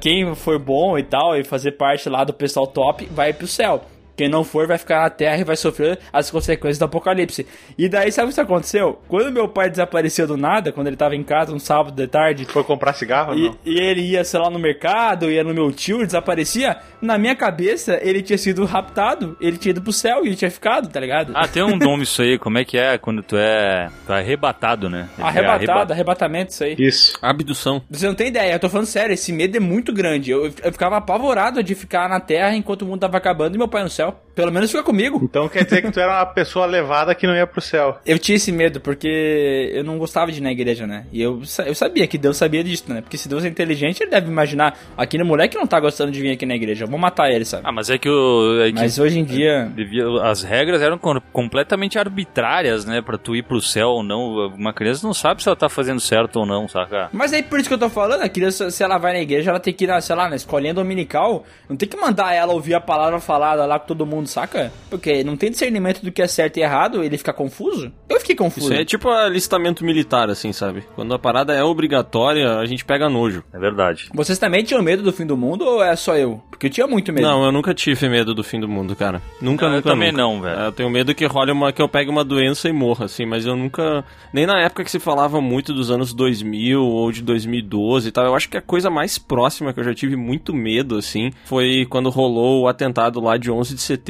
quem 0.00 0.34
for 0.34 0.58
bom 0.58 0.98
e 0.98 1.02
tal, 1.02 1.36
e 1.38 1.44
fazer 1.44 1.72
parte 1.72 2.08
lá 2.08 2.24
do 2.24 2.32
pessoal 2.34 2.66
top, 2.66 3.08
vai 3.12 3.32
pro 3.32 3.46
céu. 3.46 3.84
Quem 4.16 4.28
não 4.28 4.44
for 4.44 4.66
vai 4.66 4.78
ficar 4.78 5.02
na 5.02 5.10
terra 5.10 5.38
e 5.38 5.44
vai 5.44 5.56
sofrer 5.56 5.98
as 6.12 6.30
consequências 6.30 6.78
do 6.78 6.84
apocalipse. 6.84 7.46
E 7.76 7.88
daí, 7.88 8.12
sabe 8.12 8.30
o 8.30 8.34
que 8.34 8.40
aconteceu? 8.40 9.00
Quando 9.08 9.32
meu 9.32 9.48
pai 9.48 9.68
desapareceu 9.70 10.26
do 10.26 10.36
nada, 10.36 10.70
quando 10.72 10.86
ele 10.86 10.96
tava 10.96 11.16
em 11.16 11.22
casa 11.24 11.52
um 11.52 11.58
sábado 11.58 11.94
de 11.96 12.06
tarde, 12.06 12.44
Foi 12.44 12.62
comprar 12.62 12.92
cigarro 12.92 13.34
e, 13.34 13.46
não? 13.48 13.56
e 13.64 13.78
ele 13.80 14.02
ia, 14.02 14.22
sei 14.24 14.38
lá, 14.40 14.48
no 14.50 14.58
mercado, 14.58 15.30
ia 15.30 15.42
no 15.42 15.52
meu 15.52 15.72
tio, 15.72 16.04
desaparecia. 16.04 16.76
Na 17.02 17.18
minha 17.18 17.34
cabeça, 17.34 17.98
ele 18.02 18.22
tinha 18.22 18.38
sido 18.38 18.64
raptado, 18.64 19.36
ele 19.40 19.56
tinha 19.58 19.70
ido 19.70 19.82
pro 19.82 19.92
céu 19.92 20.24
e 20.24 20.28
ele 20.28 20.36
tinha 20.36 20.50
ficado, 20.50 20.88
tá 20.88 21.00
ligado? 21.00 21.32
Ah, 21.34 21.48
tem 21.48 21.62
um 21.62 21.76
nome 21.76 22.04
isso 22.04 22.22
aí, 22.22 22.38
como 22.38 22.58
é 22.58 22.64
que 22.64 22.78
é 22.78 22.96
quando 22.98 23.22
tu 23.22 23.36
é, 23.36 23.90
tu 24.06 24.12
é 24.12 24.18
arrebatado, 24.20 24.88
né? 24.88 25.08
Ele 25.18 25.26
é 25.26 25.28
Arrebatado, 25.28 25.70
arreba- 25.72 25.92
arrebatamento, 25.92 26.52
isso 26.52 26.64
aí. 26.64 26.76
Isso. 26.78 27.18
Abdução. 27.20 27.82
Você 27.90 28.06
não 28.06 28.14
tem 28.14 28.28
ideia, 28.28 28.52
eu 28.52 28.60
tô 28.60 28.68
falando 28.68 28.86
sério, 28.86 29.12
esse 29.12 29.32
medo 29.32 29.56
é 29.56 29.60
muito 29.60 29.92
grande. 29.92 30.30
Eu, 30.30 30.44
eu 30.62 30.72
ficava 30.72 30.96
apavorado 30.96 31.62
de 31.62 31.74
ficar 31.74 32.08
na 32.08 32.20
Terra 32.20 32.54
enquanto 32.54 32.82
o 32.82 32.86
mundo 32.86 33.00
tava 33.00 33.16
acabando 33.16 33.54
e 33.54 33.58
meu 33.58 33.68
pai 33.68 33.82
no 33.82 33.90
céu. 33.90 34.03
Ciao. 34.04 34.23
Pelo 34.34 34.50
menos 34.52 34.70
fica 34.70 34.82
comigo. 34.82 35.20
Então 35.22 35.48
quer 35.48 35.64
dizer 35.64 35.82
que 35.82 35.90
tu 35.92 36.00
era 36.00 36.12
uma 36.12 36.26
pessoa 36.26 36.66
levada 36.66 37.14
que 37.14 37.26
não 37.26 37.34
ia 37.34 37.46
pro 37.46 37.60
céu. 37.60 37.98
Eu 38.04 38.18
tinha 38.18 38.36
esse 38.36 38.50
medo 38.50 38.80
porque 38.80 39.70
eu 39.72 39.84
não 39.84 39.98
gostava 39.98 40.32
de 40.32 40.38
ir 40.38 40.42
na 40.42 40.50
igreja, 40.52 40.86
né? 40.86 41.06
E 41.12 41.22
eu, 41.22 41.40
eu 41.66 41.74
sabia 41.74 42.06
que 42.06 42.18
Deus 42.18 42.36
sabia 42.36 42.62
disso, 42.64 42.84
né? 42.88 43.00
Porque 43.00 43.16
se 43.16 43.28
Deus 43.28 43.44
é 43.44 43.48
inteligente, 43.48 44.02
ele 44.02 44.10
deve 44.10 44.28
imaginar: 44.28 44.76
aquele 44.96 45.22
moleque 45.24 45.56
não 45.56 45.66
tá 45.66 45.78
gostando 45.78 46.10
de 46.10 46.20
vir 46.20 46.32
aqui 46.32 46.44
na 46.46 46.54
igreja, 46.54 46.84
eu 46.84 46.88
vou 46.88 46.98
matar 46.98 47.30
ele, 47.30 47.44
sabe? 47.44 47.62
Ah, 47.66 47.72
mas 47.72 47.90
é 47.90 47.98
que, 47.98 48.08
o, 48.08 48.60
é 48.62 48.72
que 48.72 48.78
Mas 48.80 48.98
hoje 48.98 49.18
em 49.18 49.24
dia. 49.24 49.70
devia- 49.74 50.04
as 50.22 50.42
regras 50.42 50.82
eram 50.82 50.98
com- 50.98 51.20
completamente 51.32 51.98
arbitrárias, 51.98 52.84
né? 52.84 53.00
Pra 53.02 53.16
tu 53.18 53.36
ir 53.36 53.42
pro 53.44 53.60
céu 53.60 53.88
ou 53.88 54.02
não. 54.02 54.48
Uma 54.56 54.72
criança 54.72 55.06
não 55.06 55.14
sabe 55.14 55.42
se 55.42 55.48
ela 55.48 55.56
tá 55.56 55.68
fazendo 55.68 56.00
certo 56.00 56.36
ou 56.40 56.46
não, 56.46 56.66
saca? 56.68 57.08
Mas 57.12 57.32
aí 57.32 57.42
por 57.42 57.58
isso 57.60 57.68
que 57.68 57.74
eu 57.74 57.78
tô 57.78 57.88
falando, 57.88 58.22
a 58.22 58.28
criança, 58.28 58.70
se 58.70 58.82
ela 58.82 58.98
vai 58.98 59.12
na 59.12 59.20
igreja, 59.20 59.50
ela 59.50 59.60
tem 59.60 59.72
que 59.72 59.84
ir, 59.84 59.86
na, 59.86 60.00
sei 60.00 60.16
lá, 60.16 60.28
na 60.28 60.36
escolinha 60.36 60.74
dominical, 60.74 61.44
não 61.68 61.76
tem 61.76 61.88
que 61.88 61.96
mandar 61.96 62.32
ela 62.34 62.52
ouvir 62.52 62.74
a 62.74 62.80
palavra 62.80 63.20
falada 63.20 63.64
lá 63.66 63.78
com 63.78 63.86
todo 63.86 64.04
mundo, 64.06 64.23
saca? 64.26 64.72
Porque 64.90 65.24
não 65.24 65.36
tem 65.36 65.50
discernimento 65.50 66.02
do 66.02 66.12
que 66.12 66.22
é 66.22 66.26
certo 66.26 66.56
e 66.58 66.62
errado, 66.62 67.02
ele 67.02 67.18
fica 67.18 67.32
confuso. 67.32 67.92
Eu 68.08 68.20
fiquei 68.20 68.36
confuso. 68.36 68.72
Isso 68.72 68.80
é 68.80 68.84
tipo 68.84 69.08
alistamento 69.08 69.84
militar, 69.84 70.30
assim, 70.30 70.52
sabe? 70.52 70.84
Quando 70.94 71.14
a 71.14 71.18
parada 71.18 71.52
é 71.52 71.62
obrigatória, 71.62 72.58
a 72.58 72.66
gente 72.66 72.84
pega 72.84 73.08
nojo. 73.08 73.44
É 73.52 73.58
verdade. 73.58 74.08
Vocês 74.12 74.38
também 74.38 74.64
tinham 74.64 74.82
medo 74.82 75.02
do 75.02 75.12
fim 75.12 75.26
do 75.26 75.36
mundo 75.36 75.64
ou 75.64 75.82
é 75.82 75.94
só 75.96 76.16
eu? 76.16 76.42
Porque 76.50 76.66
eu 76.66 76.70
tinha 76.70 76.86
muito 76.86 77.12
medo. 77.12 77.26
Não, 77.26 77.44
eu 77.44 77.52
nunca 77.52 77.74
tive 77.74 78.08
medo 78.08 78.34
do 78.34 78.44
fim 78.44 78.60
do 78.60 78.68
mundo, 78.68 78.94
cara. 78.94 79.20
Nunca, 79.40 79.66
eu 79.66 79.70
nunca, 79.70 79.90
também 79.90 80.12
nunca. 80.12 80.22
não, 80.22 80.40
velho. 80.40 80.60
Eu 80.60 80.72
tenho 80.72 80.90
medo 80.90 81.14
que 81.14 81.26
role 81.26 81.52
uma, 81.52 81.72
que 81.72 81.82
eu 81.82 81.88
pegue 81.88 82.10
uma 82.10 82.24
doença 82.24 82.68
e 82.68 82.72
morra, 82.72 83.06
assim, 83.06 83.26
mas 83.26 83.44
eu 83.44 83.56
nunca... 83.56 84.04
Nem 84.32 84.46
na 84.46 84.60
época 84.60 84.84
que 84.84 84.90
se 84.90 84.98
falava 84.98 85.40
muito 85.40 85.72
dos 85.72 85.90
anos 85.90 86.12
2000 86.14 86.80
ou 86.80 87.10
de 87.10 87.22
2012 87.22 88.08
e 88.08 88.12
tal, 88.12 88.24
eu 88.24 88.34
acho 88.34 88.48
que 88.48 88.56
a 88.56 88.62
coisa 88.62 88.88
mais 88.90 89.18
próxima 89.18 89.72
que 89.72 89.80
eu 89.80 89.84
já 89.84 89.94
tive 89.94 90.16
muito 90.16 90.54
medo, 90.54 90.96
assim, 90.96 91.30
foi 91.44 91.86
quando 91.88 92.10
rolou 92.10 92.62
o 92.62 92.68
atentado 92.68 93.20
lá 93.20 93.36
de 93.36 93.50
11 93.50 93.74
de 93.74 93.80
setembro, 93.80 94.04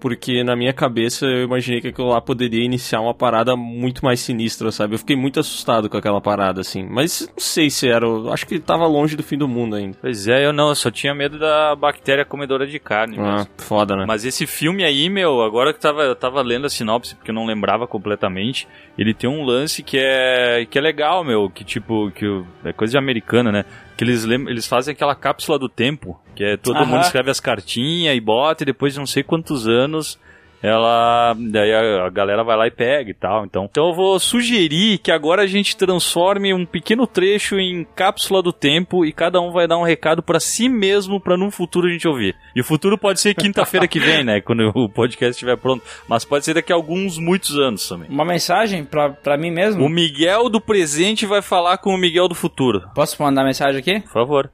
porque 0.00 0.42
na 0.42 0.54
minha 0.56 0.72
cabeça 0.72 1.26
eu 1.26 1.44
imaginei 1.44 1.80
que 1.80 1.88
aquilo 1.88 2.08
lá 2.08 2.20
poderia 2.20 2.64
iniciar 2.64 3.00
uma 3.00 3.14
parada 3.14 3.56
muito 3.56 4.04
mais 4.04 4.20
sinistra, 4.20 4.70
sabe? 4.70 4.94
Eu 4.94 4.98
fiquei 4.98 5.16
muito 5.16 5.40
assustado 5.40 5.88
com 5.88 5.96
aquela 5.96 6.20
parada, 6.20 6.60
assim, 6.60 6.86
mas 6.88 7.28
não 7.28 7.34
sei 7.38 7.70
se 7.70 7.88
era... 7.88 8.06
Eu 8.06 8.32
acho 8.32 8.46
que 8.46 8.58
tava 8.58 8.86
longe 8.86 9.16
do 9.16 9.22
fim 9.22 9.36
do 9.38 9.48
mundo 9.48 9.76
ainda. 9.76 9.96
Pois 10.00 10.26
é, 10.28 10.44
eu 10.46 10.52
não, 10.52 10.68
eu 10.68 10.74
só 10.74 10.90
tinha 10.90 11.14
medo 11.14 11.38
da 11.38 11.74
bactéria 11.76 12.24
comedora 12.24 12.66
de 12.66 12.78
carne 12.78 13.16
Ah, 13.18 13.22
mesmo. 13.38 13.48
foda, 13.58 13.96
né? 13.96 14.04
Mas 14.06 14.24
esse 14.24 14.46
filme 14.46 14.84
aí, 14.84 15.08
meu, 15.08 15.42
agora 15.42 15.72
que 15.72 15.80
tava, 15.80 16.02
eu 16.02 16.14
tava 16.16 16.40
lendo 16.42 16.66
a 16.66 16.70
sinopse, 16.70 17.14
porque 17.14 17.30
eu 17.30 17.34
não 17.34 17.46
lembrava 17.46 17.86
completamente, 17.86 18.66
ele 18.96 19.14
tem 19.14 19.28
um 19.28 19.44
lance 19.44 19.82
que 19.82 19.98
é, 19.98 20.66
que 20.68 20.78
é 20.78 20.80
legal, 20.80 21.24
meu, 21.24 21.48
que 21.50 21.64
tipo, 21.64 22.10
que 22.12 22.24
é 22.64 22.72
coisa 22.72 22.92
de 22.92 22.98
americana, 22.98 23.50
né? 23.52 23.64
Que 23.96 24.04
eles, 24.04 24.24
eles 24.24 24.66
fazem 24.66 24.92
aquela 24.92 25.14
cápsula 25.14 25.58
do 25.58 25.68
tempo, 25.68 26.18
Que 26.38 26.44
é 26.44 26.56
todo 26.56 26.76
Aham. 26.76 26.86
mundo 26.86 27.00
escreve 27.00 27.32
as 27.32 27.40
cartinhas 27.40 28.16
e 28.16 28.20
bota, 28.20 28.62
e 28.62 28.66
depois 28.66 28.92
de 28.92 29.00
não 29.00 29.06
sei 29.06 29.24
quantos 29.24 29.66
anos 29.66 30.16
ela 30.62 31.34
daí 31.36 31.72
a, 31.72 32.08
galera 32.10 32.44
vai 32.44 32.56
lá 32.56 32.66
e 32.68 32.70
pega 32.70 33.10
e 33.10 33.14
tal. 33.14 33.44
Então, 33.44 33.68
então 33.68 33.88
eu 33.88 33.94
vou 33.94 34.20
sugerir 34.20 34.98
que 34.98 35.10
agora 35.10 35.42
a 35.42 35.46
gente 35.48 35.76
transforme 35.76 36.54
um 36.54 36.64
pequeno 36.64 37.08
trecho 37.08 37.58
em 37.58 37.84
cápsula 37.84 38.40
do 38.40 38.52
tempo 38.52 39.04
e 39.04 39.12
cada 39.12 39.40
um 39.40 39.50
vai 39.50 39.66
dar 39.66 39.78
um 39.78 39.82
recado 39.82 40.22
pra 40.22 40.38
si 40.38 40.68
mesmo 40.68 41.20
pra 41.20 41.36
num 41.36 41.50
futuro 41.50 41.88
a 41.88 41.90
gente 41.90 42.06
ouvir. 42.06 42.36
E 42.54 42.60
o 42.60 42.64
futuro 42.64 42.96
pode 42.96 43.18
ser 43.18 43.34
quinta-feira 43.34 43.88
que 43.88 43.98
vem, 43.98 44.22
né, 44.22 44.40
quando 44.40 44.70
o 44.76 44.88
podcast 44.88 45.32
estiver 45.32 45.56
pronto, 45.56 45.84
mas 46.08 46.24
pode 46.24 46.44
ser 46.44 46.54
daqui 46.54 46.72
a 46.72 46.76
alguns 46.76 47.18
muitos 47.18 47.58
anos 47.58 47.88
também. 47.88 48.08
Uma 48.08 48.24
mensagem 48.24 48.84
pra 48.84 49.36
mim 49.36 49.50
mesmo? 49.50 49.84
O 49.84 49.88
Miguel 49.88 50.48
do 50.48 50.60
presente 50.60 51.26
vai 51.26 51.42
falar 51.42 51.78
com 51.78 51.92
o 51.92 51.98
Miguel 51.98 52.28
do 52.28 52.34
futuro. 52.36 52.88
Posso 52.94 53.20
mandar 53.20 53.44
mensagem 53.44 53.80
aqui? 53.80 54.00
Por 54.00 54.12
favor. 54.12 54.50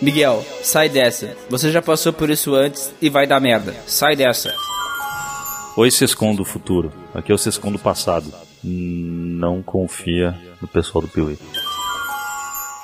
Miguel, 0.00 0.44
sai 0.62 0.88
dessa. 0.88 1.36
Você 1.50 1.72
já 1.72 1.82
passou 1.82 2.12
por 2.12 2.30
isso 2.30 2.54
antes 2.54 2.92
e 3.02 3.10
vai 3.10 3.26
dar 3.26 3.40
merda. 3.40 3.74
Sai 3.86 4.14
dessa. 4.14 4.54
Oi, 5.76 5.90
Sescom 5.90 6.34
do 6.34 6.44
futuro. 6.44 6.92
Aqui 7.14 7.32
é 7.32 7.34
o 7.34 7.38
Sescom 7.38 7.72
do 7.72 7.78
passado. 7.78 8.32
Não 8.62 9.62
confia 9.62 10.36
no 10.60 10.68
pessoal 10.68 11.02
do 11.02 11.08
Piuí. 11.08 11.36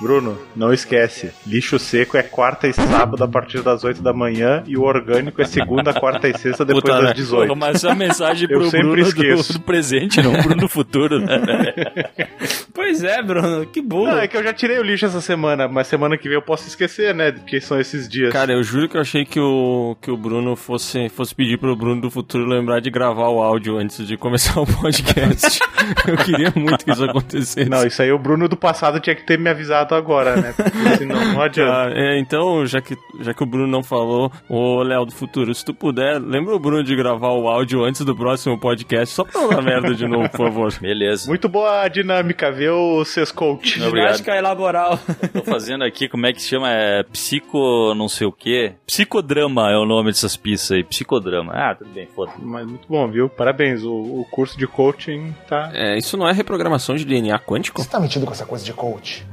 Bruno, 0.00 0.36
não 0.56 0.72
esquece. 0.72 1.32
Lixo 1.46 1.78
seco 1.78 2.16
é 2.16 2.22
quarta 2.22 2.66
e 2.66 2.72
sábado 2.72 3.22
a 3.22 3.28
partir 3.28 3.62
das 3.62 3.84
8 3.84 4.02
da 4.02 4.12
manhã 4.12 4.62
e 4.66 4.76
o 4.76 4.82
orgânico 4.82 5.40
é 5.40 5.44
segunda, 5.44 5.92
quarta 5.94 6.28
e 6.28 6.36
sexta 6.36 6.64
depois 6.64 6.82
Puta, 6.82 6.94
das 6.96 7.04
né? 7.04 7.12
18. 7.14 7.48
Porra, 7.48 7.58
mas 7.58 7.84
a 7.84 7.94
mensagem 7.94 8.48
Eu 8.50 8.60
pro 8.60 8.70
sempre 8.70 8.88
Bruno 8.88 9.02
do, 9.02 9.08
esqueço. 9.08 9.52
do 9.54 9.60
presente, 9.60 10.22
não 10.22 10.32
Bruno 10.32 10.56
do 10.56 10.68
futuro, 10.68 11.20
né? 11.20 11.40
Pois 12.74 13.04
é, 13.04 13.22
Bruno, 13.22 13.64
que 13.66 13.80
burro. 13.80 14.08
Não, 14.10 14.18
é 14.18 14.26
que 14.26 14.36
eu 14.36 14.42
já 14.42 14.52
tirei 14.52 14.78
o 14.78 14.82
lixo 14.82 15.06
essa 15.06 15.20
semana, 15.20 15.68
mas 15.68 15.86
semana 15.86 16.18
que 16.18 16.28
vem 16.28 16.34
eu 16.36 16.42
posso 16.42 16.66
esquecer, 16.66 17.14
né? 17.14 17.30
Porque 17.30 17.60
são 17.60 17.78
esses 17.80 18.08
dias. 18.08 18.32
Cara, 18.32 18.52
eu 18.52 18.62
juro 18.64 18.88
que 18.88 18.96
eu 18.96 19.00
achei 19.00 19.24
que 19.24 19.38
o, 19.38 19.96
que 20.02 20.10
o 20.10 20.16
Bruno 20.16 20.56
fosse, 20.56 21.08
fosse 21.08 21.34
pedir 21.34 21.56
pro 21.56 21.74
Bruno 21.76 22.00
do 22.00 22.10
futuro 22.10 22.44
lembrar 22.44 22.80
de 22.80 22.90
gravar 22.90 23.28
o 23.28 23.40
áudio 23.40 23.78
antes 23.78 24.04
de 24.06 24.16
começar 24.16 24.60
o 24.60 24.66
podcast. 24.66 25.60
eu 26.06 26.16
queria 26.16 26.52
muito 26.56 26.84
que 26.84 26.90
isso 26.90 27.04
acontecesse. 27.04 27.70
Não, 27.70 27.86
isso 27.86 28.02
aí 28.02 28.10
o 28.10 28.18
Bruno 28.18 28.48
do 28.48 28.56
passado 28.56 28.98
tinha 28.98 29.14
que 29.14 29.24
ter 29.24 29.38
me 29.38 29.48
avisado 29.48 29.83
agora, 29.92 30.36
né? 30.36 30.54
Porque 30.56 30.96
senão 30.98 31.32
não 31.32 31.42
adianta. 31.42 31.72
Ah, 31.72 31.90
é, 31.92 32.18
então, 32.18 32.64
já 32.64 32.80
que, 32.80 32.96
já 33.20 33.34
que 33.34 33.42
o 33.42 33.46
Bruno 33.46 33.66
não 33.66 33.82
falou, 33.82 34.30
ô 34.48 34.82
Léo 34.82 35.04
do 35.04 35.12
futuro, 35.12 35.54
se 35.54 35.64
tu 35.64 35.74
puder, 35.74 36.20
lembra 36.20 36.54
o 36.54 36.58
Bruno 36.58 36.84
de 36.84 36.94
gravar 36.94 37.32
o 37.32 37.48
áudio 37.48 37.84
antes 37.84 38.02
do 38.04 38.14
próximo 38.14 38.58
podcast, 38.58 39.14
só 39.14 39.24
pra 39.24 39.40
não 39.40 39.48
dar 39.48 39.62
merda 39.62 39.94
de 39.94 40.06
novo, 40.06 40.28
por 40.30 40.38
favor. 40.38 40.72
Beleza. 40.80 41.28
Muito 41.28 41.48
boa 41.48 41.82
a 41.82 41.88
dinâmica, 41.88 42.50
viu, 42.52 43.04
Sescoach? 43.04 43.80
Ginástica 43.80 44.40
laboral. 44.40 44.98
Tô 45.32 45.42
fazendo 45.42 45.84
aqui, 45.84 46.08
como 46.08 46.26
é 46.26 46.32
que 46.32 46.40
se 46.40 46.48
chama? 46.48 46.70
É 46.70 47.02
psico 47.02 47.94
não 47.94 48.08
sei 48.08 48.26
o 48.26 48.32
quê? 48.32 48.74
Psicodrama 48.86 49.70
é 49.70 49.76
o 49.76 49.84
nome 49.84 50.10
dessas 50.10 50.36
pistas 50.36 50.72
aí. 50.72 50.84
Psicodrama. 50.84 51.52
Ah, 51.54 51.74
tudo 51.74 51.90
bem, 51.90 52.06
foda 52.14 52.32
Mas 52.38 52.66
muito 52.66 52.86
bom, 52.88 53.08
viu? 53.10 53.28
Parabéns, 53.28 53.82
o, 53.82 53.92
o 53.92 54.26
curso 54.30 54.58
de 54.58 54.66
coaching 54.66 55.34
tá... 55.48 55.70
É, 55.72 55.96
isso 55.96 56.16
não 56.16 56.28
é 56.28 56.32
reprogramação 56.32 56.94
de 56.94 57.04
DNA 57.04 57.38
quântico? 57.38 57.82
Você 57.82 57.88
tá 57.88 58.00
metido 58.00 58.26
com 58.26 58.32
essa 58.32 58.46
coisa 58.46 58.64
de 58.64 58.72
coach? 58.72 59.24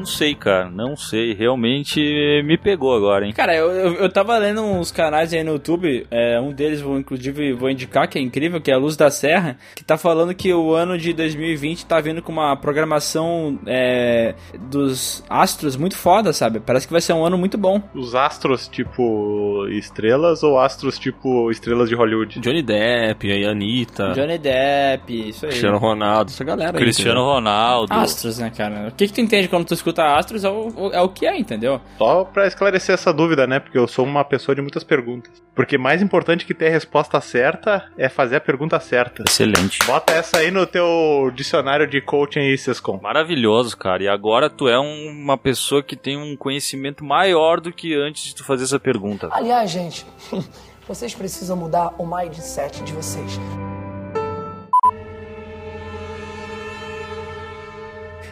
Não 0.00 0.06
sei, 0.06 0.34
cara. 0.34 0.70
Não 0.70 0.96
sei. 0.96 1.34
Realmente 1.34 2.00
me 2.44 2.56
pegou 2.56 2.94
agora, 2.94 3.26
hein? 3.26 3.32
Cara, 3.32 3.54
eu, 3.54 3.70
eu, 3.70 3.94
eu 3.94 4.08
tava 4.10 4.36
lendo 4.38 4.62
uns 4.62 4.90
canais 4.90 5.32
aí 5.34 5.44
no 5.44 5.52
YouTube, 5.52 6.06
é, 6.10 6.40
um 6.40 6.52
deles 6.52 6.80
vou 6.80 6.98
inclusive 6.98 7.52
vou 7.52 7.68
indicar, 7.68 8.08
que 8.08 8.18
é 8.18 8.22
incrível, 8.22 8.60
que 8.60 8.70
é 8.70 8.74
a 8.74 8.78
Luz 8.78 8.96
da 8.96 9.10
Serra, 9.10 9.58
que 9.74 9.84
tá 9.84 9.98
falando 9.98 10.34
que 10.34 10.52
o 10.54 10.72
ano 10.72 10.96
de 10.96 11.12
2020 11.12 11.84
tá 11.84 12.00
vindo 12.00 12.22
com 12.22 12.32
uma 12.32 12.56
programação 12.56 13.58
é, 13.66 14.34
dos 14.58 15.22
astros 15.28 15.76
muito 15.76 15.96
foda, 15.96 16.32
sabe? 16.32 16.60
Parece 16.60 16.86
que 16.86 16.92
vai 16.92 17.00
ser 17.02 17.12
um 17.12 17.24
ano 17.24 17.36
muito 17.36 17.58
bom. 17.58 17.82
Os 17.94 18.14
astros 18.14 18.68
tipo 18.68 19.66
estrelas 19.68 20.42
ou 20.42 20.58
astros 20.58 20.98
tipo 20.98 21.50
estrelas 21.50 21.88
de 21.88 21.94
Hollywood? 21.94 22.40
Johnny 22.40 22.62
Depp, 22.62 23.30
aí 23.30 23.44
Anitta, 23.44 24.12
Johnny 24.12 24.38
Depp, 24.38 25.28
isso 25.28 25.44
aí. 25.44 25.50
Cristiano 25.50 25.78
Ronaldo, 25.78 26.30
essa 26.30 26.44
galera 26.44 26.78
aí. 26.78 26.82
Cristiano 26.82 27.20
entendeu? 27.20 27.34
Ronaldo. 27.34 27.92
Astros, 27.92 28.38
né, 28.38 28.50
cara? 28.50 28.88
O 28.88 28.92
que 28.92 29.06
que 29.06 29.12
tu 29.12 29.20
entende 29.20 29.48
quando 29.48 29.66
tu 29.66 29.74
escuta 29.74 29.89
astros 29.98 30.44
é 30.44 30.48
o, 30.48 30.90
é 30.92 31.00
o 31.00 31.08
que 31.08 31.26
é, 31.26 31.36
entendeu? 31.38 31.80
Só 31.98 32.24
pra 32.24 32.46
esclarecer 32.46 32.94
essa 32.94 33.12
dúvida, 33.12 33.46
né? 33.46 33.58
Porque 33.58 33.78
eu 33.78 33.88
sou 33.88 34.04
uma 34.04 34.24
pessoa 34.24 34.54
de 34.54 34.60
muitas 34.62 34.84
perguntas. 34.84 35.42
Porque 35.54 35.76
mais 35.76 36.00
importante 36.00 36.44
que 36.46 36.54
ter 36.54 36.68
a 36.68 36.70
resposta 36.70 37.20
certa 37.20 37.84
é 37.98 38.08
fazer 38.08 38.36
a 38.36 38.40
pergunta 38.40 38.78
certa. 38.80 39.22
Excelente. 39.26 39.78
Bota 39.86 40.12
essa 40.12 40.38
aí 40.38 40.50
no 40.50 40.66
teu 40.66 41.30
dicionário 41.34 41.86
de 41.86 42.00
coaching 42.00 42.40
e 42.40 42.56
Sescom. 42.58 42.98
Maravilhoso, 43.02 43.76
cara. 43.76 44.02
E 44.02 44.08
agora 44.08 44.48
tu 44.48 44.68
é 44.68 44.78
um- 44.78 45.08
uma 45.10 45.36
pessoa 45.36 45.82
que 45.82 45.96
tem 45.96 46.16
um 46.16 46.36
conhecimento 46.36 47.04
maior 47.04 47.60
do 47.60 47.72
que 47.72 47.94
antes 47.94 48.24
de 48.24 48.34
tu 48.34 48.44
fazer 48.44 48.64
essa 48.64 48.78
pergunta. 48.78 49.28
Aliás, 49.32 49.70
gente, 49.70 50.06
vocês 50.86 51.14
precisam 51.14 51.56
mudar 51.56 51.92
o 51.98 52.06
mindset 52.06 52.82
de 52.82 52.92
vocês. 52.92 53.38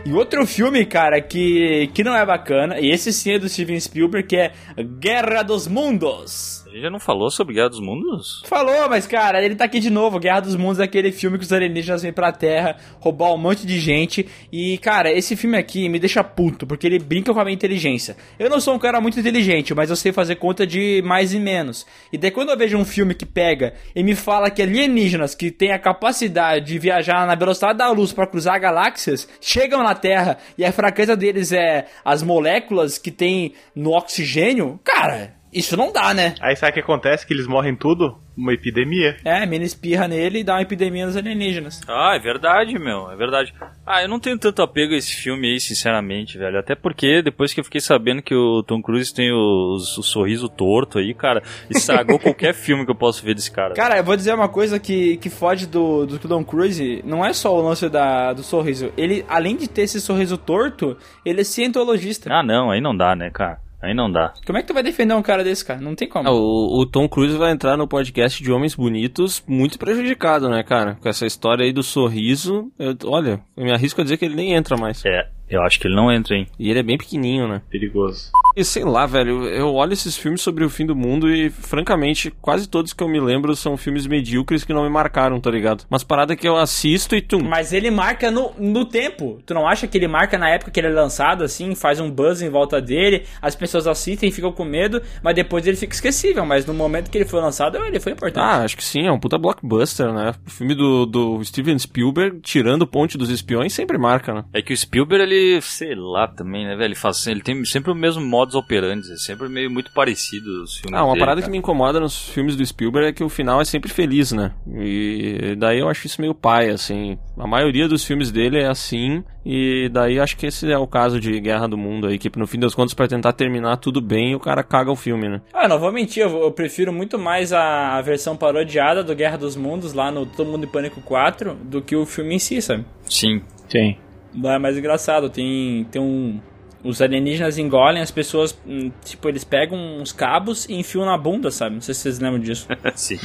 E 0.08 0.12
outro 0.14 0.46
filme, 0.46 0.86
cara, 0.86 1.20
que, 1.20 1.90
que 1.92 2.02
não 2.02 2.16
é 2.16 2.24
bacana, 2.24 2.80
e 2.80 2.90
esse 2.90 3.12
sim 3.12 3.32
é 3.32 3.38
do 3.38 3.46
Steven 3.46 3.78
Spielberg, 3.78 4.26
que 4.26 4.36
é 4.38 4.54
Guerra 4.98 5.42
dos 5.42 5.68
Mundos. 5.68 6.64
A 6.68 6.70
gente 6.70 6.82
já 6.82 6.90
não 6.90 7.00
falou 7.00 7.30
sobre 7.30 7.54
Guerra 7.54 7.70
dos 7.70 7.80
Mundos? 7.80 8.42
Falou, 8.44 8.90
mas 8.90 9.06
cara, 9.06 9.42
ele 9.42 9.56
tá 9.56 9.64
aqui 9.64 9.80
de 9.80 9.88
novo. 9.88 10.20
Guerra 10.20 10.40
dos 10.40 10.54
Mundos 10.54 10.78
é 10.78 10.84
aquele 10.84 11.10
filme 11.10 11.38
que 11.38 11.44
os 11.44 11.52
alienígenas 11.52 12.02
vêm 12.02 12.12
pra 12.12 12.30
Terra 12.30 12.76
roubar 13.00 13.32
um 13.32 13.38
monte 13.38 13.66
de 13.66 13.80
gente. 13.80 14.28
E, 14.52 14.76
cara, 14.76 15.10
esse 15.10 15.34
filme 15.34 15.56
aqui 15.56 15.88
me 15.88 15.98
deixa 15.98 16.22
puto, 16.22 16.66
porque 16.66 16.86
ele 16.86 16.98
brinca 16.98 17.32
com 17.32 17.40
a 17.40 17.44
minha 17.44 17.54
inteligência. 17.54 18.18
Eu 18.38 18.50
não 18.50 18.60
sou 18.60 18.74
um 18.74 18.78
cara 18.78 19.00
muito 19.00 19.18
inteligente, 19.18 19.72
mas 19.72 19.88
eu 19.88 19.96
sei 19.96 20.12
fazer 20.12 20.36
conta 20.36 20.66
de 20.66 21.00
mais 21.06 21.32
e 21.32 21.38
menos. 21.38 21.86
E 22.12 22.18
daí 22.18 22.30
quando 22.30 22.50
eu 22.50 22.58
vejo 22.58 22.76
um 22.76 22.84
filme 22.84 23.14
que 23.14 23.24
pega 23.24 23.72
e 23.96 24.02
me 24.02 24.14
fala 24.14 24.50
que 24.50 24.60
alienígenas 24.60 25.34
que 25.34 25.50
têm 25.50 25.72
a 25.72 25.78
capacidade 25.78 26.66
de 26.66 26.78
viajar 26.78 27.26
na 27.26 27.34
velocidade 27.34 27.78
da 27.78 27.90
luz 27.90 28.12
pra 28.12 28.26
cruzar 28.26 28.60
galáxias 28.60 29.26
chegam 29.40 29.82
na 29.82 29.94
Terra 29.94 30.36
e 30.58 30.66
a 30.66 30.72
fraqueza 30.72 31.16
deles 31.16 31.50
é 31.50 31.86
as 32.04 32.22
moléculas 32.22 32.98
que 32.98 33.10
tem 33.10 33.54
no 33.74 33.92
oxigênio, 33.92 34.78
cara. 34.84 35.37
Isso 35.52 35.76
não 35.76 35.92
dá, 35.92 36.12
né? 36.12 36.34
Aí 36.40 36.54
sabe 36.56 36.70
o 36.70 36.74
que 36.74 36.80
acontece? 36.80 37.26
Que 37.26 37.32
eles 37.32 37.46
morrem 37.46 37.74
tudo? 37.74 38.18
Uma 38.36 38.52
epidemia. 38.52 39.16
É, 39.24 39.44
mina 39.46 39.64
espirra 39.64 40.06
nele 40.06 40.40
e 40.40 40.44
dá 40.44 40.54
uma 40.54 40.62
epidemia 40.62 41.06
nos 41.06 41.16
alienígenas. 41.16 41.80
Ah, 41.88 42.14
é 42.14 42.18
verdade, 42.18 42.78
meu, 42.78 43.10
é 43.10 43.16
verdade. 43.16 43.52
Ah, 43.84 44.02
eu 44.02 44.08
não 44.08 44.20
tenho 44.20 44.38
tanto 44.38 44.62
apego 44.62 44.94
a 44.94 44.96
esse 44.96 45.12
filme 45.16 45.48
aí, 45.48 45.58
sinceramente, 45.58 46.38
velho. 46.38 46.58
Até 46.58 46.74
porque 46.76 47.20
depois 47.22 47.52
que 47.52 47.58
eu 47.58 47.64
fiquei 47.64 47.80
sabendo 47.80 48.22
que 48.22 48.34
o 48.34 48.62
Tom 48.62 48.80
Cruise 48.80 49.12
tem 49.12 49.32
o, 49.32 49.74
o 49.74 49.78
sorriso 50.02 50.48
torto 50.48 50.98
aí, 50.98 51.12
cara, 51.14 51.42
estragou 51.68 52.18
qualquer 52.20 52.54
filme 52.54 52.84
que 52.84 52.90
eu 52.90 52.94
posso 52.94 53.24
ver 53.24 53.34
desse 53.34 53.50
cara. 53.50 53.74
Cara, 53.74 53.96
eu 53.96 54.04
vou 54.04 54.14
dizer 54.14 54.34
uma 54.34 54.48
coisa 54.48 54.78
que, 54.78 55.16
que 55.16 55.30
foge 55.30 55.66
do, 55.66 56.06
do 56.06 56.18
Tom 56.18 56.44
Cruise, 56.44 57.02
não 57.04 57.24
é 57.24 57.32
só 57.32 57.52
o 57.52 57.60
lance 57.60 57.88
da, 57.88 58.32
do 58.32 58.44
sorriso. 58.44 58.92
Ele, 58.96 59.24
além 59.28 59.56
de 59.56 59.66
ter 59.68 59.82
esse 59.82 60.00
sorriso 60.00 60.36
torto, 60.38 60.96
ele 61.24 61.40
é 61.40 61.44
cientologista. 61.44 62.32
Ah, 62.32 62.42
não, 62.42 62.70
aí 62.70 62.80
não 62.80 62.96
dá, 62.96 63.16
né, 63.16 63.30
cara? 63.30 63.66
Aí 63.80 63.94
não 63.94 64.10
dá. 64.10 64.32
Como 64.44 64.58
é 64.58 64.60
que 64.62 64.66
tu 64.68 64.74
vai 64.74 64.82
defender 64.82 65.14
um 65.14 65.22
cara 65.22 65.44
desse, 65.44 65.64
cara? 65.64 65.80
Não 65.80 65.94
tem 65.94 66.08
como. 66.08 66.28
Ah, 66.28 66.32
o, 66.32 66.80
o 66.80 66.86
Tom 66.86 67.08
Cruise 67.08 67.36
vai 67.36 67.52
entrar 67.52 67.76
no 67.76 67.86
podcast 67.86 68.42
de 68.42 68.50
Homens 68.50 68.74
Bonitos 68.74 69.42
muito 69.46 69.78
prejudicado, 69.78 70.48
né, 70.48 70.62
cara? 70.64 70.96
Com 71.00 71.08
essa 71.08 71.24
história 71.26 71.64
aí 71.64 71.72
do 71.72 71.82
sorriso. 71.82 72.72
eu- 72.78 72.96
olha, 73.04 73.40
eu 73.56 73.64
me 73.64 73.72
arrisco 73.72 74.00
a 74.00 74.04
dizer 74.04 74.16
que 74.16 74.24
ele 74.24 74.34
nem 74.34 74.52
entra 74.54 74.76
mais. 74.76 75.04
É, 75.06 75.28
eu 75.48 75.62
acho 75.62 75.78
que 75.78 75.86
ele 75.86 75.96
não 75.96 76.12
entra, 76.12 76.36
hein? 76.36 76.46
E 76.58 76.70
ele 76.70 76.78
é 76.78 76.82
bem 76.82 76.98
pequenininho, 76.98 77.48
né? 77.48 77.62
Perigoso. 77.70 78.30
E 78.56 78.64
sei 78.64 78.84
lá, 78.84 79.06
velho, 79.06 79.44
eu 79.44 79.72
olho 79.72 79.92
esses 79.92 80.16
filmes 80.16 80.40
sobre 80.40 80.64
o 80.64 80.70
fim 80.70 80.84
do 80.84 80.96
mundo 80.96 81.32
e, 81.32 81.48
francamente, 81.48 82.30
quase 82.40 82.68
todos 82.68 82.92
que 82.92 83.02
eu 83.02 83.08
me 83.08 83.20
lembro 83.20 83.54
são 83.54 83.76
filmes 83.76 84.06
medíocres 84.06 84.64
que 84.64 84.72
não 84.72 84.82
me 84.82 84.90
marcaram, 84.90 85.40
tá 85.40 85.48
ligado? 85.48 85.84
Mas 85.88 86.02
parada 86.02 86.34
que 86.34 86.48
eu 86.48 86.56
assisto 86.56 87.14
e 87.14 87.22
tum. 87.22 87.40
Mas 87.40 87.72
ele 87.72 87.88
marca 87.88 88.32
no, 88.32 88.52
no 88.58 88.84
tempo. 88.84 89.40
Tu 89.46 89.54
não 89.54 89.66
acha 89.66 89.86
que 89.86 89.96
ele 89.96 90.08
marca 90.08 90.36
na 90.36 90.50
época 90.50 90.72
que 90.72 90.80
ele 90.80 90.88
é 90.88 90.90
lançado, 90.90 91.44
assim, 91.44 91.74
faz 91.76 92.00
um 92.00 92.10
buzz 92.10 92.42
em 92.42 92.50
volta 92.50 92.80
dele, 92.80 93.24
as 93.40 93.54
pessoas 93.54 93.86
assistem, 93.86 94.32
ficam 94.32 94.50
com 94.50 94.64
medo, 94.64 95.00
mas 95.22 95.36
depois 95.36 95.64
ele 95.64 95.76
fica 95.76 95.94
esquecível. 95.94 96.44
Mas 96.44 96.66
no 96.66 96.74
momento 96.74 97.10
que 97.10 97.18
ele 97.18 97.26
foi 97.26 97.40
lançado, 97.40 97.78
ele 97.78 98.00
foi 98.00 98.12
importante. 98.12 98.42
Ah, 98.42 98.64
acho 98.64 98.76
que 98.76 98.84
sim, 98.84 99.06
é 99.06 99.12
um 99.12 99.20
puta 99.20 99.38
blockbuster, 99.38 100.12
né? 100.12 100.34
O 100.44 100.50
filme 100.50 100.74
do, 100.74 101.06
do 101.06 101.44
Steven 101.44 101.78
Spielberg, 101.78 102.40
tirando 102.40 102.88
Ponte 102.88 103.16
dos 103.16 103.30
Espiões, 103.30 103.72
sempre 103.72 103.98
marca, 103.98 104.34
né? 104.34 104.44
É 104.52 104.60
que 104.60 104.72
o 104.72 104.76
Spielberg, 104.76 105.22
ele, 105.22 105.37
sei 105.62 105.94
lá 105.94 106.26
também, 106.28 106.64
né, 106.66 106.74
velho? 106.76 106.88
Ele 106.88 106.94
faz 106.94 107.26
ele 107.26 107.40
tem 107.40 107.64
sempre 107.64 107.90
o 107.90 107.94
mesmo 107.94 108.24
modus 108.24 108.54
operandi, 108.54 109.12
é 109.12 109.16
sempre 109.16 109.48
meio 109.48 109.70
muito 109.70 109.92
parecido 109.92 110.62
os 110.62 110.76
filmes 110.76 110.98
Ah, 110.98 111.04
uma 111.04 111.12
dele, 111.14 111.20
parada 111.20 111.40
cara. 111.40 111.46
que 111.46 111.52
me 111.52 111.58
incomoda 111.58 112.00
nos 112.00 112.28
filmes 112.28 112.56
do 112.56 112.64
Spielberg 112.64 113.08
é 113.08 113.12
que 113.12 113.22
o 113.24 113.28
final 113.28 113.60
é 113.60 113.64
sempre 113.64 113.90
feliz, 113.92 114.32
né? 114.32 114.52
E 114.66 115.54
daí 115.58 115.78
eu 115.78 115.88
acho 115.88 116.06
isso 116.06 116.20
meio 116.20 116.34
pai, 116.34 116.70
assim. 116.70 117.18
A 117.36 117.46
maioria 117.46 117.88
dos 117.88 118.04
filmes 118.04 118.30
dele 118.30 118.58
é 118.58 118.66
assim, 118.68 119.22
e 119.44 119.88
daí 119.92 120.18
acho 120.20 120.36
que 120.36 120.46
esse 120.46 120.70
é 120.70 120.78
o 120.78 120.86
caso 120.86 121.20
de 121.20 121.38
Guerra 121.40 121.66
do 121.68 121.76
Mundo 121.76 122.06
aí, 122.06 122.18
que 122.18 122.30
no 122.38 122.46
fim 122.46 122.58
das 122.58 122.74
contas, 122.74 122.94
pra 122.94 123.06
tentar 123.08 123.32
terminar 123.32 123.76
tudo 123.78 124.00
bem, 124.00 124.34
o 124.34 124.40
cara 124.40 124.62
caga 124.62 124.90
o 124.90 124.96
filme, 124.96 125.28
né? 125.28 125.40
Ah, 125.52 125.68
não 125.68 125.78
vou 125.78 125.92
mentir, 125.92 126.22
eu, 126.22 126.42
eu 126.42 126.52
prefiro 126.52 126.92
muito 126.92 127.18
mais 127.18 127.52
a, 127.52 127.96
a 127.96 128.02
versão 128.02 128.36
parodiada 128.36 129.02
do 129.04 129.14
Guerra 129.14 129.36
dos 129.38 129.56
Mundos 129.56 129.92
lá 129.92 130.10
no 130.10 130.26
Todo 130.26 130.50
Mundo 130.50 130.64
em 130.64 130.68
Pânico 130.68 131.00
4 131.00 131.54
do 131.64 131.80
que 131.82 131.94
o 131.96 132.04
filme 132.06 132.34
em 132.34 132.38
si, 132.38 132.60
sabe? 132.60 132.84
Sim. 133.08 133.42
Sim. 133.68 133.96
É 134.44 134.58
mais 134.58 134.76
engraçado, 134.76 135.28
tem, 135.30 135.86
tem 135.90 136.00
um. 136.00 136.40
Os 136.84 137.02
alienígenas 137.02 137.58
engolem 137.58 138.00
as 138.00 138.10
pessoas, 138.10 138.56
hum, 138.64 138.92
tipo, 139.04 139.28
eles 139.28 139.42
pegam 139.42 139.76
uns 140.00 140.12
cabos 140.12 140.64
e 140.68 140.74
enfiam 140.74 141.04
na 141.04 141.18
bunda, 141.18 141.50
sabe? 141.50 141.74
Não 141.74 141.82
sei 141.82 141.92
se 141.92 142.02
vocês 142.02 142.20
lembram 142.20 142.40
disso. 142.40 142.68
Sim. 142.94 143.18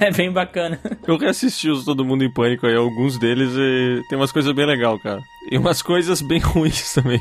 é 0.00 0.10
bem 0.10 0.32
bacana. 0.32 0.80
Eu 1.06 1.16
reassisti 1.16 1.70
os 1.70 1.84
Todo 1.84 2.04
Mundo 2.04 2.24
em 2.24 2.32
Pânico 2.32 2.66
aí, 2.66 2.74
alguns 2.74 3.16
deles, 3.16 3.50
e 3.54 4.02
tem 4.08 4.18
umas 4.18 4.32
coisas 4.32 4.52
bem 4.52 4.66
legais, 4.66 5.00
cara. 5.02 5.20
E 5.50 5.56
umas 5.56 5.82
coisas 5.82 6.20
bem 6.20 6.40
ruins 6.42 6.92
também. 6.94 7.20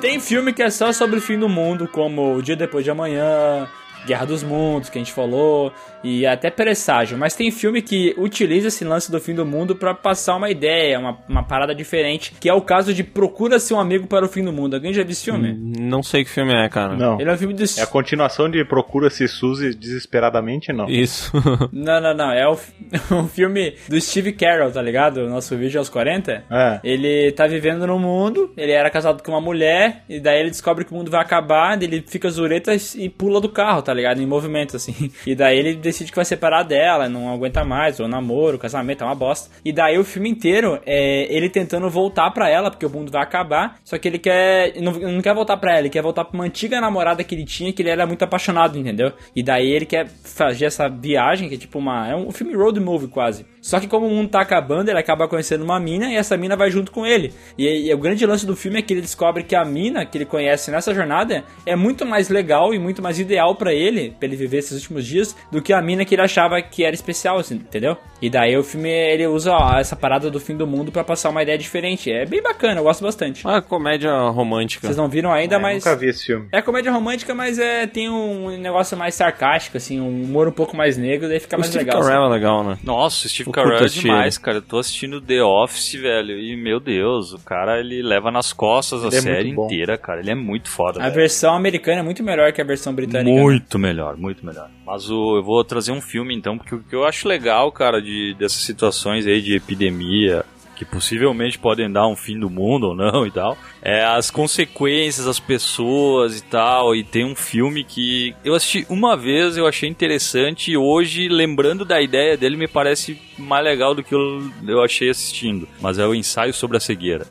Tem 0.00 0.18
filme 0.20 0.52
que 0.52 0.62
é 0.62 0.70
só 0.70 0.92
sobre 0.92 1.18
o 1.18 1.22
fim 1.22 1.38
do 1.38 1.48
mundo, 1.48 1.86
como 1.88 2.36
O 2.36 2.42
Dia 2.42 2.56
Depois 2.56 2.84
de 2.84 2.90
Amanhã, 2.90 3.68
Guerra 4.06 4.26
dos 4.26 4.42
Mundos, 4.42 4.88
que 4.88 4.98
a 4.98 5.00
gente 5.00 5.12
falou, 5.12 5.72
e 6.02 6.26
até 6.26 6.50
Presságio. 6.50 7.18
Mas 7.18 7.34
tem 7.34 7.50
filme 7.50 7.82
que 7.82 8.14
utiliza 8.16 8.68
esse 8.68 8.84
lance 8.84 9.10
do 9.10 9.20
fim 9.20 9.34
do 9.34 9.44
mundo 9.44 9.74
para 9.76 9.94
passar 9.94 10.36
uma 10.36 10.50
ideia, 10.50 10.98
uma, 10.98 11.18
uma 11.28 11.42
parada 11.42 11.74
diferente, 11.74 12.32
que 12.40 12.48
é 12.48 12.54
o 12.54 12.62
caso 12.62 12.92
de 12.94 13.04
Procura-se 13.04 13.72
um 13.74 13.80
Amigo 13.80 14.06
para 14.06 14.24
o 14.24 14.28
Fim 14.28 14.44
do 14.44 14.52
Mundo. 14.52 14.74
Alguém 14.74 14.92
já 14.92 15.02
viu 15.02 15.12
esse 15.12 15.24
filme? 15.24 15.56
Não 15.78 16.02
sei 16.02 16.24
que 16.24 16.30
filme 16.30 16.52
é, 16.52 16.68
cara. 16.68 16.96
Não. 16.96 17.20
Ele 17.20 17.30
é 17.30 17.32
um 17.32 17.38
filme 17.38 17.54
do... 17.54 17.62
É 17.62 17.82
a 17.82 17.86
continuação 17.86 18.50
de 18.50 18.64
Procura-se 18.64 19.26
Suzy 19.28 19.74
desesperadamente, 19.74 20.72
não. 20.72 20.88
Isso. 20.88 21.30
Não, 21.72 22.00
não, 22.00 22.14
não. 22.14 22.32
É 22.32 22.48
o, 22.48 22.56
um 23.12 23.26
filme 23.28 23.74
do 23.88 24.00
Steve 24.00 24.32
Carell, 24.32 24.70
tá 24.70 24.82
ligado? 24.82 25.18
O 25.18 25.28
nosso 25.28 25.56
vídeo 25.56 25.78
aos 25.78 25.88
40. 25.88 26.44
É. 26.50 26.80
Ele 26.82 27.32
tá 27.32 27.46
vivendo 27.46 27.86
no 27.86 27.98
mundo, 27.98 28.52
ele 28.56 28.72
era 28.72 28.90
casado 28.90 29.22
com 29.22 29.32
uma 29.32 29.40
mulher, 29.40 30.04
e 30.08 30.20
daí 30.20 30.40
ele 30.40 30.50
descobre 30.50 30.84
que 30.84 30.92
o 30.92 30.94
mundo 30.94 31.10
vai 31.10 31.20
acabar, 31.20 31.80
ele 31.82 32.02
fica 32.06 32.28
zureta 32.30 32.72
e 32.96 33.08
pula 33.08 33.40
do 33.40 33.48
carro, 33.48 33.82
tá 33.82 33.89
ligado? 33.94 34.20
Em 34.20 34.26
movimento, 34.26 34.76
assim. 34.76 35.10
E 35.26 35.34
daí 35.34 35.58
ele 35.58 35.74
decide 35.74 36.10
que 36.10 36.16
vai 36.16 36.24
separar 36.24 36.62
dela, 36.62 37.08
não 37.08 37.32
aguenta 37.32 37.64
mais, 37.64 38.00
o 38.00 38.08
namoro, 38.08 38.56
o 38.56 38.60
casamento, 38.60 39.04
é 39.04 39.06
uma 39.06 39.14
bosta. 39.14 39.50
E 39.64 39.72
daí 39.72 39.98
o 39.98 40.04
filme 40.04 40.28
inteiro 40.28 40.80
é 40.86 41.26
ele 41.32 41.48
tentando 41.48 41.88
voltar 41.90 42.30
pra 42.30 42.48
ela, 42.48 42.70
porque 42.70 42.86
o 42.86 42.90
mundo 42.90 43.12
vai 43.12 43.22
acabar, 43.22 43.78
só 43.84 43.98
que 43.98 44.08
ele 44.08 44.18
quer. 44.18 44.80
Não, 44.80 44.92
não 44.92 45.20
quer 45.20 45.34
voltar 45.34 45.56
pra 45.56 45.72
ela, 45.72 45.80
ele 45.80 45.90
quer 45.90 46.02
voltar 46.02 46.24
pra 46.24 46.34
uma 46.34 46.44
antiga 46.44 46.80
namorada 46.80 47.22
que 47.22 47.34
ele 47.34 47.44
tinha, 47.44 47.72
que 47.72 47.82
ele 47.82 47.90
era 47.90 48.06
muito 48.06 48.22
apaixonado, 48.22 48.78
entendeu? 48.78 49.12
E 49.36 49.42
daí 49.42 49.70
ele 49.70 49.86
quer 49.86 50.08
fazer 50.08 50.64
essa 50.64 50.88
viagem, 50.88 51.48
que 51.48 51.54
é 51.54 51.58
tipo 51.58 51.78
uma. 51.78 52.08
É 52.08 52.16
um 52.16 52.30
filme 52.32 52.54
road 52.54 52.80
movie 52.80 53.08
quase. 53.08 53.46
Só 53.60 53.78
que 53.78 53.86
como 53.86 54.06
o 54.06 54.10
mundo 54.10 54.28
tá 54.30 54.40
acabando, 54.40 54.88
ele 54.88 54.98
acaba 54.98 55.28
conhecendo 55.28 55.62
uma 55.64 55.78
mina 55.78 56.10
e 56.10 56.16
essa 56.16 56.36
mina 56.36 56.56
vai 56.56 56.70
junto 56.70 56.90
com 56.90 57.06
ele. 57.06 57.32
E, 57.58 57.88
e 57.88 57.94
o 57.94 57.98
grande 57.98 58.24
lance 58.24 58.46
do 58.46 58.56
filme 58.56 58.78
é 58.78 58.82
que 58.82 58.92
ele 58.94 59.00
descobre 59.00 59.42
que 59.42 59.54
a 59.54 59.64
mina 59.64 60.06
que 60.06 60.16
ele 60.18 60.24
conhece 60.24 60.70
nessa 60.70 60.94
jornada 60.94 61.44
é 61.66 61.76
muito 61.76 62.06
mais 62.06 62.28
legal 62.28 62.72
e 62.72 62.78
muito 62.78 63.02
mais 63.02 63.18
ideal 63.18 63.54
pra 63.54 63.72
ele, 63.72 64.14
pra 64.18 64.26
ele 64.26 64.36
viver 64.36 64.58
esses 64.58 64.72
últimos 64.72 65.04
dias, 65.04 65.36
do 65.50 65.60
que 65.60 65.72
a 65.72 65.82
mina 65.82 66.04
que 66.04 66.14
ele 66.14 66.22
achava 66.22 66.60
que 66.62 66.84
era 66.84 66.94
especial, 66.94 67.38
assim, 67.38 67.54
entendeu? 67.56 67.96
E 68.22 68.28
daí 68.30 68.56
o 68.56 68.62
filme 68.62 68.88
ele 68.88 69.26
usa 69.26 69.52
ó, 69.52 69.78
essa 69.78 69.96
parada 69.96 70.30
do 70.30 70.40
fim 70.40 70.56
do 70.56 70.66
mundo 70.66 70.90
pra 70.92 71.04
passar 71.04 71.30
uma 71.30 71.42
ideia 71.42 71.58
diferente. 71.58 72.10
É 72.10 72.24
bem 72.26 72.42
bacana, 72.42 72.80
eu 72.80 72.84
gosto 72.84 73.02
bastante. 73.02 73.44
Uma 73.44 73.60
comédia 73.62 74.12
romântica. 74.30 74.86
Vocês 74.86 74.96
não 74.96 75.08
viram 75.08 75.32
ainda, 75.32 75.56
É, 75.56 75.58
mas. 75.58 75.84
Nunca 75.84 75.96
vi 75.96 76.08
esse 76.08 76.26
filme. 76.26 76.48
É 76.52 76.62
comédia 76.62 76.92
romântica, 76.92 77.34
mas 77.34 77.58
é, 77.58 77.86
tem 77.86 78.08
um 78.08 78.56
negócio 78.58 78.96
mais 78.96 79.14
sarcástico, 79.14 79.76
assim, 79.76 80.00
um 80.00 80.22
humor 80.24 80.48
um 80.48 80.52
pouco 80.52 80.76
mais 80.76 80.96
negro, 80.96 81.28
daí 81.28 81.40
fica 81.40 81.56
O 81.56 81.60
mais 81.60 81.70
Steve 81.70 81.84
legal. 81.84 82.02
Carell 82.02 82.24
é 82.24 82.28
legal, 82.28 82.64
né? 82.64 82.78
Nossa, 82.82 83.26
o 83.26 83.28
Steve 83.28 83.49
Eu 83.50 83.64
Carell 83.64 83.84
é 83.84 83.88
demais, 83.88 84.36
ele. 84.36 84.44
cara. 84.44 84.56
Eu 84.58 84.62
tô 84.62 84.78
assistindo 84.78 85.20
The 85.20 85.42
Office, 85.42 85.94
velho, 85.94 86.38
e 86.38 86.56
meu 86.56 86.80
Deus, 86.80 87.32
o 87.32 87.38
cara 87.38 87.78
ele 87.80 88.02
leva 88.02 88.30
nas 88.30 88.52
costas 88.52 89.04
a 89.04 89.08
Ele 89.08 89.16
é 89.16 89.20
série 89.20 89.48
inteira, 89.50 89.98
cara. 89.98 90.20
Ele 90.20 90.30
é 90.30 90.34
muito 90.34 90.68
foda, 90.70 91.00
A 91.00 91.04
velho. 91.04 91.14
versão 91.14 91.54
americana 91.54 92.00
é 92.00 92.02
muito 92.02 92.22
melhor 92.22 92.52
que 92.52 92.60
a 92.60 92.64
versão 92.64 92.94
britânica. 92.94 93.34
né? 93.34 93.40
Muito 93.42 93.78
melhor, 93.78 94.16
muito 94.16 94.44
melhor. 94.44 94.68
Mas 94.86 95.10
o, 95.10 95.36
eu 95.36 95.42
vou 95.42 95.62
trazer 95.64 95.92
um 95.92 96.00
filme 96.00 96.34
então, 96.34 96.56
porque 96.58 96.74
o 96.74 96.82
que 96.82 96.94
eu 96.94 97.04
acho 97.04 97.28
legal, 97.28 97.70
cara, 97.72 98.00
de, 98.00 98.34
dessas 98.38 98.62
situações 98.62 99.26
aí 99.26 99.40
de 99.40 99.56
epidemia, 99.56 100.44
que 100.80 100.84
possivelmente 100.86 101.58
podem 101.58 101.92
dar 101.92 102.08
um 102.08 102.16
fim 102.16 102.38
do 102.38 102.48
mundo 102.48 102.88
ou 102.88 102.96
não 102.96 103.26
e 103.26 103.30
tal, 103.30 103.54
é 103.82 104.02
as 104.02 104.30
consequências, 104.30 105.26
as 105.26 105.38
pessoas 105.38 106.38
e 106.38 106.42
tal. 106.42 106.96
E 106.96 107.04
tem 107.04 107.22
um 107.22 107.34
filme 107.34 107.84
que 107.84 108.34
eu 108.42 108.54
assisti 108.54 108.86
uma 108.88 109.14
vez, 109.14 109.58
eu 109.58 109.66
achei 109.66 109.90
interessante, 109.90 110.70
e 110.70 110.78
hoje, 110.78 111.28
lembrando 111.28 111.84
da 111.84 112.00
ideia 112.00 112.34
dele, 112.34 112.56
me 112.56 112.66
parece 112.66 113.20
mais 113.36 113.62
legal 113.62 113.94
do 113.94 114.02
que 114.02 114.14
eu, 114.14 114.50
eu 114.66 114.82
achei 114.82 115.10
assistindo. 115.10 115.68
Mas 115.82 115.98
é 115.98 116.06
o 116.06 116.14
ensaio 116.14 116.54
sobre 116.54 116.78
a 116.78 116.80
cegueira. 116.80 117.26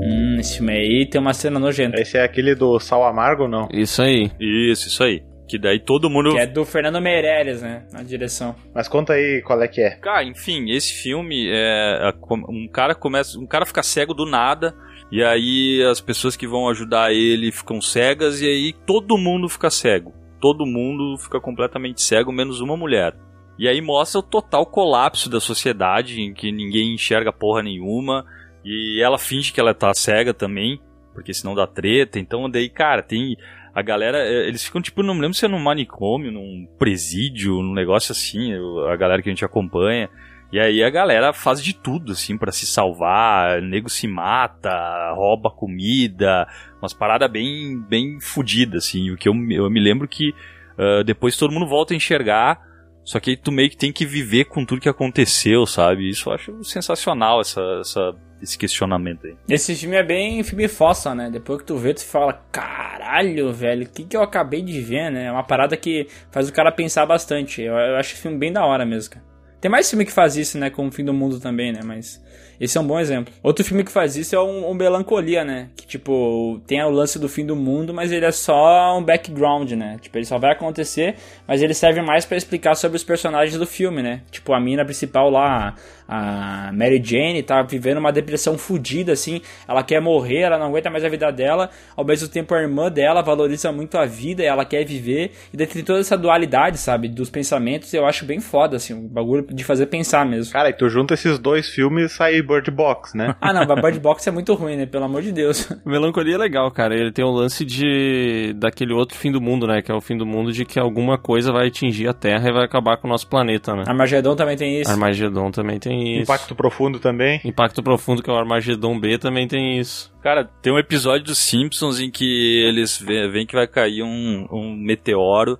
Hum, 0.00 0.36
esse 0.38 0.58
filme 0.58 0.74
aí 0.74 1.08
tem 1.10 1.20
uma 1.20 1.34
cena 1.34 1.58
nojenta. 1.58 2.00
Esse 2.00 2.18
é 2.18 2.22
aquele 2.22 2.54
do 2.54 2.78
Sal 2.78 3.02
Amargo, 3.02 3.48
não? 3.48 3.68
Isso 3.72 4.00
aí. 4.00 4.30
Isso, 4.38 4.86
isso 4.86 5.02
aí. 5.02 5.27
Que 5.48 5.58
daí 5.58 5.80
todo 5.80 6.10
mundo. 6.10 6.32
Que 6.32 6.38
é 6.40 6.46
do 6.46 6.64
Fernando 6.64 7.00
Meirelles, 7.00 7.62
né? 7.62 7.86
Na 7.92 8.02
direção. 8.02 8.54
Mas 8.74 8.86
conta 8.86 9.14
aí 9.14 9.40
qual 9.42 9.62
é 9.62 9.66
que 9.68 9.80
é. 9.80 9.90
Cara, 9.96 10.22
enfim, 10.24 10.70
esse 10.70 10.92
filme 11.02 11.48
é 11.50 12.12
com- 12.20 12.44
um 12.48 12.68
cara 12.68 12.94
começa, 12.94 13.38
um 13.38 13.46
cara 13.46 13.64
fica 13.64 13.82
cego 13.82 14.12
do 14.12 14.26
nada 14.26 14.74
e 15.10 15.24
aí 15.24 15.82
as 15.90 16.00
pessoas 16.02 16.36
que 16.36 16.46
vão 16.46 16.68
ajudar 16.68 17.12
ele 17.14 17.50
ficam 17.50 17.80
cegas 17.80 18.42
e 18.42 18.46
aí 18.46 18.74
todo 18.86 19.16
mundo 19.16 19.48
fica 19.48 19.70
cego. 19.70 20.12
Todo 20.38 20.66
mundo 20.66 21.16
fica 21.18 21.40
completamente 21.40 22.02
cego 22.02 22.30
menos 22.30 22.60
uma 22.60 22.76
mulher. 22.76 23.14
E 23.58 23.66
aí 23.66 23.80
mostra 23.80 24.20
o 24.20 24.22
total 24.22 24.66
colapso 24.66 25.30
da 25.30 25.40
sociedade 25.40 26.20
em 26.20 26.32
que 26.34 26.52
ninguém 26.52 26.94
enxerga 26.94 27.32
porra 27.32 27.62
nenhuma 27.62 28.24
e 28.64 29.00
ela 29.02 29.18
finge 29.18 29.50
que 29.52 29.58
ela 29.58 29.74
tá 29.74 29.92
cega 29.94 30.32
também, 30.34 30.78
porque 31.14 31.32
senão 31.32 31.54
dá 31.54 31.66
treta. 31.66 32.18
Então 32.20 32.48
daí, 32.50 32.68
cara, 32.68 33.02
tem 33.02 33.34
a 33.78 33.82
galera, 33.82 34.18
eh, 34.18 34.48
eles 34.48 34.64
ficam 34.64 34.80
tipo, 34.80 35.02
não 35.02 35.14
me 35.14 35.20
lembro 35.20 35.36
se 35.36 35.44
é 35.44 35.48
num 35.48 35.58
manicômio, 35.58 36.32
num 36.32 36.66
presídio, 36.78 37.62
num 37.62 37.74
negócio 37.74 38.12
assim, 38.12 38.52
a 38.90 38.96
galera 38.96 39.22
que 39.22 39.28
a 39.28 39.32
gente 39.32 39.44
acompanha. 39.44 40.08
E 40.50 40.58
aí 40.58 40.82
a 40.82 40.88
galera 40.88 41.32
faz 41.34 41.62
de 41.62 41.74
tudo, 41.74 42.12
assim, 42.12 42.38
pra 42.38 42.50
se 42.50 42.64
salvar. 42.64 43.60
Nego 43.60 43.90
se 43.90 44.08
mata, 44.08 45.12
rouba 45.14 45.50
comida, 45.50 46.48
umas 46.80 46.94
paradas 46.94 47.30
bem, 47.30 47.78
bem 47.82 48.18
fodidas, 48.18 48.86
assim. 48.86 49.10
O 49.10 49.16
que 49.16 49.28
eu, 49.28 49.34
eu 49.50 49.70
me 49.70 49.78
lembro 49.78 50.08
que 50.08 50.34
ah, 50.78 51.02
depois 51.02 51.36
todo 51.36 51.52
mundo 51.52 51.66
volta 51.66 51.92
a 51.92 51.96
enxergar, 51.96 52.60
só 53.04 53.18
que 53.18 53.30
aí 53.30 53.36
tu 53.36 53.50
meio 53.50 53.68
que 53.68 53.76
tem 53.76 53.92
que 53.92 54.06
viver 54.06 54.44
com 54.44 54.64
tudo 54.64 54.80
que 54.80 54.88
aconteceu, 54.88 55.66
sabe? 55.66 56.08
Isso 56.08 56.28
eu 56.28 56.34
acho 56.34 56.64
sensacional, 56.64 57.40
essa, 57.40 57.60
essa, 57.80 58.14
esse 58.42 58.56
questionamento 58.56 59.26
aí. 59.26 59.36
Esse 59.48 59.74
filme 59.74 59.96
é 59.96 60.02
bem 60.02 60.42
filme 60.42 60.68
fossa, 60.68 61.14
né? 61.14 61.30
Depois 61.30 61.60
que 61.60 61.66
tu 61.66 61.76
vê, 61.76 61.94
tu 61.94 62.04
fala, 62.04 62.44
caralho, 62.52 63.52
velho, 63.52 63.84
o 63.84 63.88
que, 63.88 64.04
que 64.04 64.16
eu 64.16 64.22
acabei 64.22 64.62
de 64.62 64.80
ver, 64.80 65.10
né? 65.10 65.26
É 65.26 65.32
uma 65.32 65.44
parada 65.44 65.76
que 65.76 66.06
faz 66.30 66.48
o 66.48 66.52
cara 66.52 66.72
pensar 66.72 67.06
bastante. 67.06 67.62
Eu, 67.62 67.74
eu 67.74 67.96
acho 67.96 68.12
esse 68.12 68.22
filme 68.22 68.38
bem 68.38 68.52
da 68.52 68.64
hora 68.64 68.84
mesmo, 68.84 69.14
cara. 69.14 69.24
Tem 69.60 69.70
mais 69.70 69.90
filme 69.90 70.04
que 70.04 70.12
faz 70.12 70.36
isso, 70.36 70.56
né? 70.56 70.70
Com 70.70 70.86
o 70.86 70.92
Fim 70.92 71.04
do 71.04 71.12
Mundo 71.12 71.40
também, 71.40 71.72
né? 71.72 71.80
Mas 71.84 72.22
esse 72.60 72.76
é 72.76 72.80
um 72.80 72.86
bom 72.86 72.98
exemplo. 72.98 73.32
Outro 73.42 73.64
filme 73.64 73.84
que 73.84 73.92
faz 73.92 74.16
isso 74.16 74.34
é 74.34 74.42
um, 74.42 74.70
um 74.70 74.74
Melancolia, 74.74 75.44
né? 75.44 75.68
Que, 75.76 75.86
tipo, 75.86 76.60
tem 76.66 76.82
o 76.82 76.90
lance 76.90 77.18
do 77.18 77.28
fim 77.28 77.46
do 77.46 77.54
mundo, 77.54 77.94
mas 77.94 78.10
ele 78.10 78.24
é 78.24 78.32
só 78.32 78.98
um 78.98 79.02
background, 79.02 79.72
né? 79.72 79.96
Tipo, 80.00 80.18
ele 80.18 80.24
só 80.24 80.38
vai 80.38 80.52
acontecer, 80.52 81.16
mas 81.46 81.62
ele 81.62 81.74
serve 81.74 82.02
mais 82.02 82.24
pra 82.24 82.36
explicar 82.36 82.74
sobre 82.74 82.96
os 82.96 83.04
personagens 83.04 83.56
do 83.56 83.66
filme, 83.66 84.02
né? 84.02 84.22
Tipo, 84.30 84.52
a 84.52 84.60
mina 84.60 84.84
principal 84.84 85.30
lá, 85.30 85.76
a 86.08 86.72
Mary 86.72 87.00
Jane, 87.04 87.42
tá 87.42 87.62
vivendo 87.62 87.98
uma 87.98 88.10
depressão 88.10 88.58
fodida, 88.58 89.12
assim. 89.12 89.40
Ela 89.68 89.82
quer 89.84 90.00
morrer, 90.00 90.40
ela 90.40 90.58
não 90.58 90.66
aguenta 90.66 90.90
mais 90.90 91.04
a 91.04 91.08
vida 91.08 91.30
dela. 91.30 91.70
Ao 91.96 92.04
mesmo 92.04 92.28
tempo, 92.28 92.54
a 92.54 92.60
irmã 92.60 92.90
dela 92.90 93.22
valoriza 93.22 93.70
muito 93.70 93.96
a 93.96 94.04
vida 94.04 94.42
e 94.42 94.46
ela 94.46 94.64
quer 94.64 94.84
viver. 94.84 95.32
E 95.52 95.56
daí 95.56 95.66
tem 95.66 95.84
toda 95.84 96.00
essa 96.00 96.16
dualidade, 96.16 96.78
sabe? 96.78 97.08
Dos 97.08 97.30
pensamentos. 97.30 97.94
Eu 97.94 98.04
acho 98.04 98.24
bem 98.24 98.40
foda, 98.40 98.76
assim. 98.76 98.94
Um 98.94 99.06
bagulho 99.06 99.46
de 99.48 99.62
fazer 99.62 99.86
pensar 99.86 100.26
mesmo. 100.26 100.52
Cara, 100.52 100.70
e 100.70 100.72
tu 100.72 100.88
junta 100.88 101.14
esses 101.14 101.38
dois 101.38 101.68
filmes 101.68 102.10
e 102.10 102.14
sai 102.14 102.47
Bird 102.48 102.70
Box, 102.70 103.16
né? 103.16 103.34
Ah, 103.40 103.52
não, 103.52 103.64
mas 103.66 103.80
Bird 103.80 104.00
Box 104.00 104.26
é 104.26 104.30
muito 104.30 104.52
ruim, 104.54 104.76
né? 104.76 104.86
Pelo 104.86 105.04
amor 105.04 105.22
de 105.22 105.32
Deus. 105.32 105.68
Melancolia 105.86 106.34
é 106.34 106.38
legal, 106.38 106.70
cara. 106.70 106.94
Ele 106.94 107.12
tem 107.12 107.24
o 107.24 107.30
lance 107.30 107.64
de 107.64 108.52
daquele 108.56 108.92
outro 108.92 109.16
fim 109.16 109.30
do 109.30 109.40
mundo, 109.40 109.66
né? 109.66 109.80
Que 109.80 109.90
é 109.90 109.94
o 109.94 110.00
fim 110.00 110.16
do 110.16 110.26
mundo 110.26 110.52
de 110.52 110.64
que 110.64 110.78
alguma 110.78 111.16
coisa 111.16 111.52
vai 111.52 111.68
atingir 111.68 112.08
a 112.08 112.12
Terra 112.12 112.48
e 112.48 112.52
vai 112.52 112.64
acabar 112.64 112.96
com 112.96 113.06
o 113.06 113.10
nosso 113.10 113.28
planeta, 113.28 113.74
né? 113.74 113.84
Armagedon 113.86 114.34
também 114.34 114.56
tem 114.56 114.80
isso. 114.80 114.90
Armagedon 114.90 115.50
também 115.50 115.78
tem 115.78 116.14
isso. 116.14 116.22
Impacto 116.22 116.54
Profundo 116.54 116.98
também. 116.98 117.40
Impacto 117.44 117.82
Profundo, 117.82 118.22
que 118.22 118.30
é 118.30 118.32
o 118.32 118.36
Armagedon 118.36 118.98
B, 118.98 119.18
também 119.18 119.46
tem 119.46 119.78
isso. 119.78 120.12
Cara, 120.22 120.44
tem 120.44 120.72
um 120.72 120.78
episódio 120.78 121.24
dos 121.24 121.38
Simpsons 121.38 122.00
em 122.00 122.10
que 122.10 122.62
eles 122.66 122.98
veem 122.98 123.46
que 123.46 123.54
vai 123.54 123.66
cair 123.66 124.02
um, 124.02 124.46
um 124.50 124.74
meteoro 124.76 125.58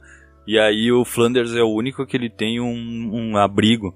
e 0.48 0.59
aí 0.59 0.90
o 0.90 1.05
Flanders 1.05 1.55
é 1.55 1.62
o 1.62 1.68
único 1.68 2.07
que 2.07 2.16
ele 2.16 2.31
tem 2.31 2.59
um, 2.59 3.11
um 3.12 3.37
abrigo. 3.37 3.94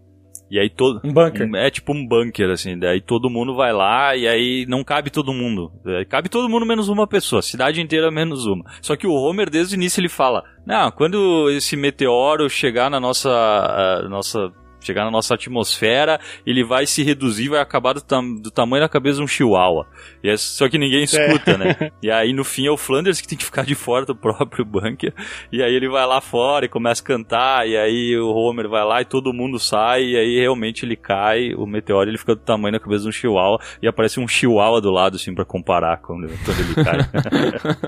E 0.53 0.59
aí 0.59 0.69
todo. 0.69 1.01
Um 1.03 1.15
bunker. 1.15 1.49
É 1.55 1.71
tipo 1.71 1.95
um 1.95 2.07
bunker, 2.07 2.51
assim. 2.51 2.79
Daí 2.79 3.01
todo 3.01 3.31
mundo 3.31 3.55
vai 3.55 3.73
lá 3.73 4.15
e 4.15 4.29
aí 4.29 4.67
não 4.69 4.85
cabe 4.85 5.09
todo 5.09 5.33
mundo. 5.33 5.73
Cabe 6.11 6.29
todo 6.29 6.47
mundo 6.47 6.67
menos 6.67 6.91
uma 6.91 7.07
pessoa. 7.07 7.41
Cidade 7.41 7.81
inteira 7.81 8.11
menos 8.11 8.45
uma. 8.45 8.63
Só 8.83 8.95
que 8.95 9.07
o 9.07 9.15
Homer, 9.15 9.49
desde 9.49 9.75
o 9.75 9.79
início, 9.79 9.99
ele 9.99 10.11
fala: 10.11 10.45
Não, 10.67 10.91
quando 10.91 11.49
esse 11.49 11.75
meteoro 11.75 12.51
chegar 12.51 12.91
na 12.91 13.01
nossa. 13.01 13.31
ah, 13.31 14.07
nossa 14.11 14.53
chegar 14.83 15.05
na 15.05 15.11
nossa 15.11 15.35
atmosfera, 15.35 16.21
ele 16.47 16.65
vai 16.65 16.87
se 16.87 17.03
reduzir, 17.03 17.49
vai 17.49 17.61
acabar 17.61 17.93
do, 17.93 18.01
tam 18.01 18.35
do 18.35 18.51
tamanho 18.51 18.83
da 18.83 18.89
cabeça 18.89 19.17
de 19.17 19.23
um 19.23 19.27
chihuahua. 19.27 19.87
E 20.23 20.29
é 20.29 20.37
só 20.37 20.69
que 20.69 20.79
ninguém 20.79 21.05
escuta, 21.05 21.53
é. 21.53 21.59
né? 21.59 21.93
E 22.03 22.11
aí 22.11 22.33
no 22.33 22.43
fim 22.43 22.67
é 22.67 22.71
o 22.71 22.77
Flanders 22.77 23.21
que 23.21 23.29
tem 23.29 23.39
que 23.39 23.45
ficar 23.45 23.65
de 23.65 23.75
fora 23.75 24.05
do 24.05 24.15
próprio 24.15 24.65
bunker. 24.65 25.13
E 25.53 25.63
aí 25.63 25.75
ele 25.75 25.89
vai 25.89 26.05
lá 26.07 26.21
fora 26.21 26.65
e 26.65 26.69
começa 26.69 27.03
a 27.03 27.07
cantar, 27.07 27.69
e 27.69 27.77
aí 27.77 28.17
o 28.19 28.29
Homer 28.29 28.69
vai 28.69 28.85
lá 28.85 29.01
e 29.01 29.05
todo 29.05 29.33
mundo 29.33 29.59
sai, 29.59 30.03
e 30.03 30.17
aí 30.17 30.41
realmente 30.41 30.85
ele 30.85 30.97
cai, 30.97 31.55
o 31.55 31.67
meteoro 31.67 32.11
ele 32.11 32.19
fica 32.19 32.35
do 32.35 32.41
tamanho 32.41 32.73
da 32.73 32.81
cabeça 32.81 33.03
de 33.03 33.09
um 33.09 33.13
chihuahua, 33.13 33.59
e 33.81 33.87
aparece 33.87 34.19
um 34.19 34.27
chihuahua 34.27 34.81
do 34.81 34.91
lado, 34.91 35.17
assim, 35.17 35.35
para 35.35 35.45
comparar 35.45 35.99
quando, 35.99 36.29
quando 36.45 36.61
ele 36.61 36.75
cai. 36.85 36.99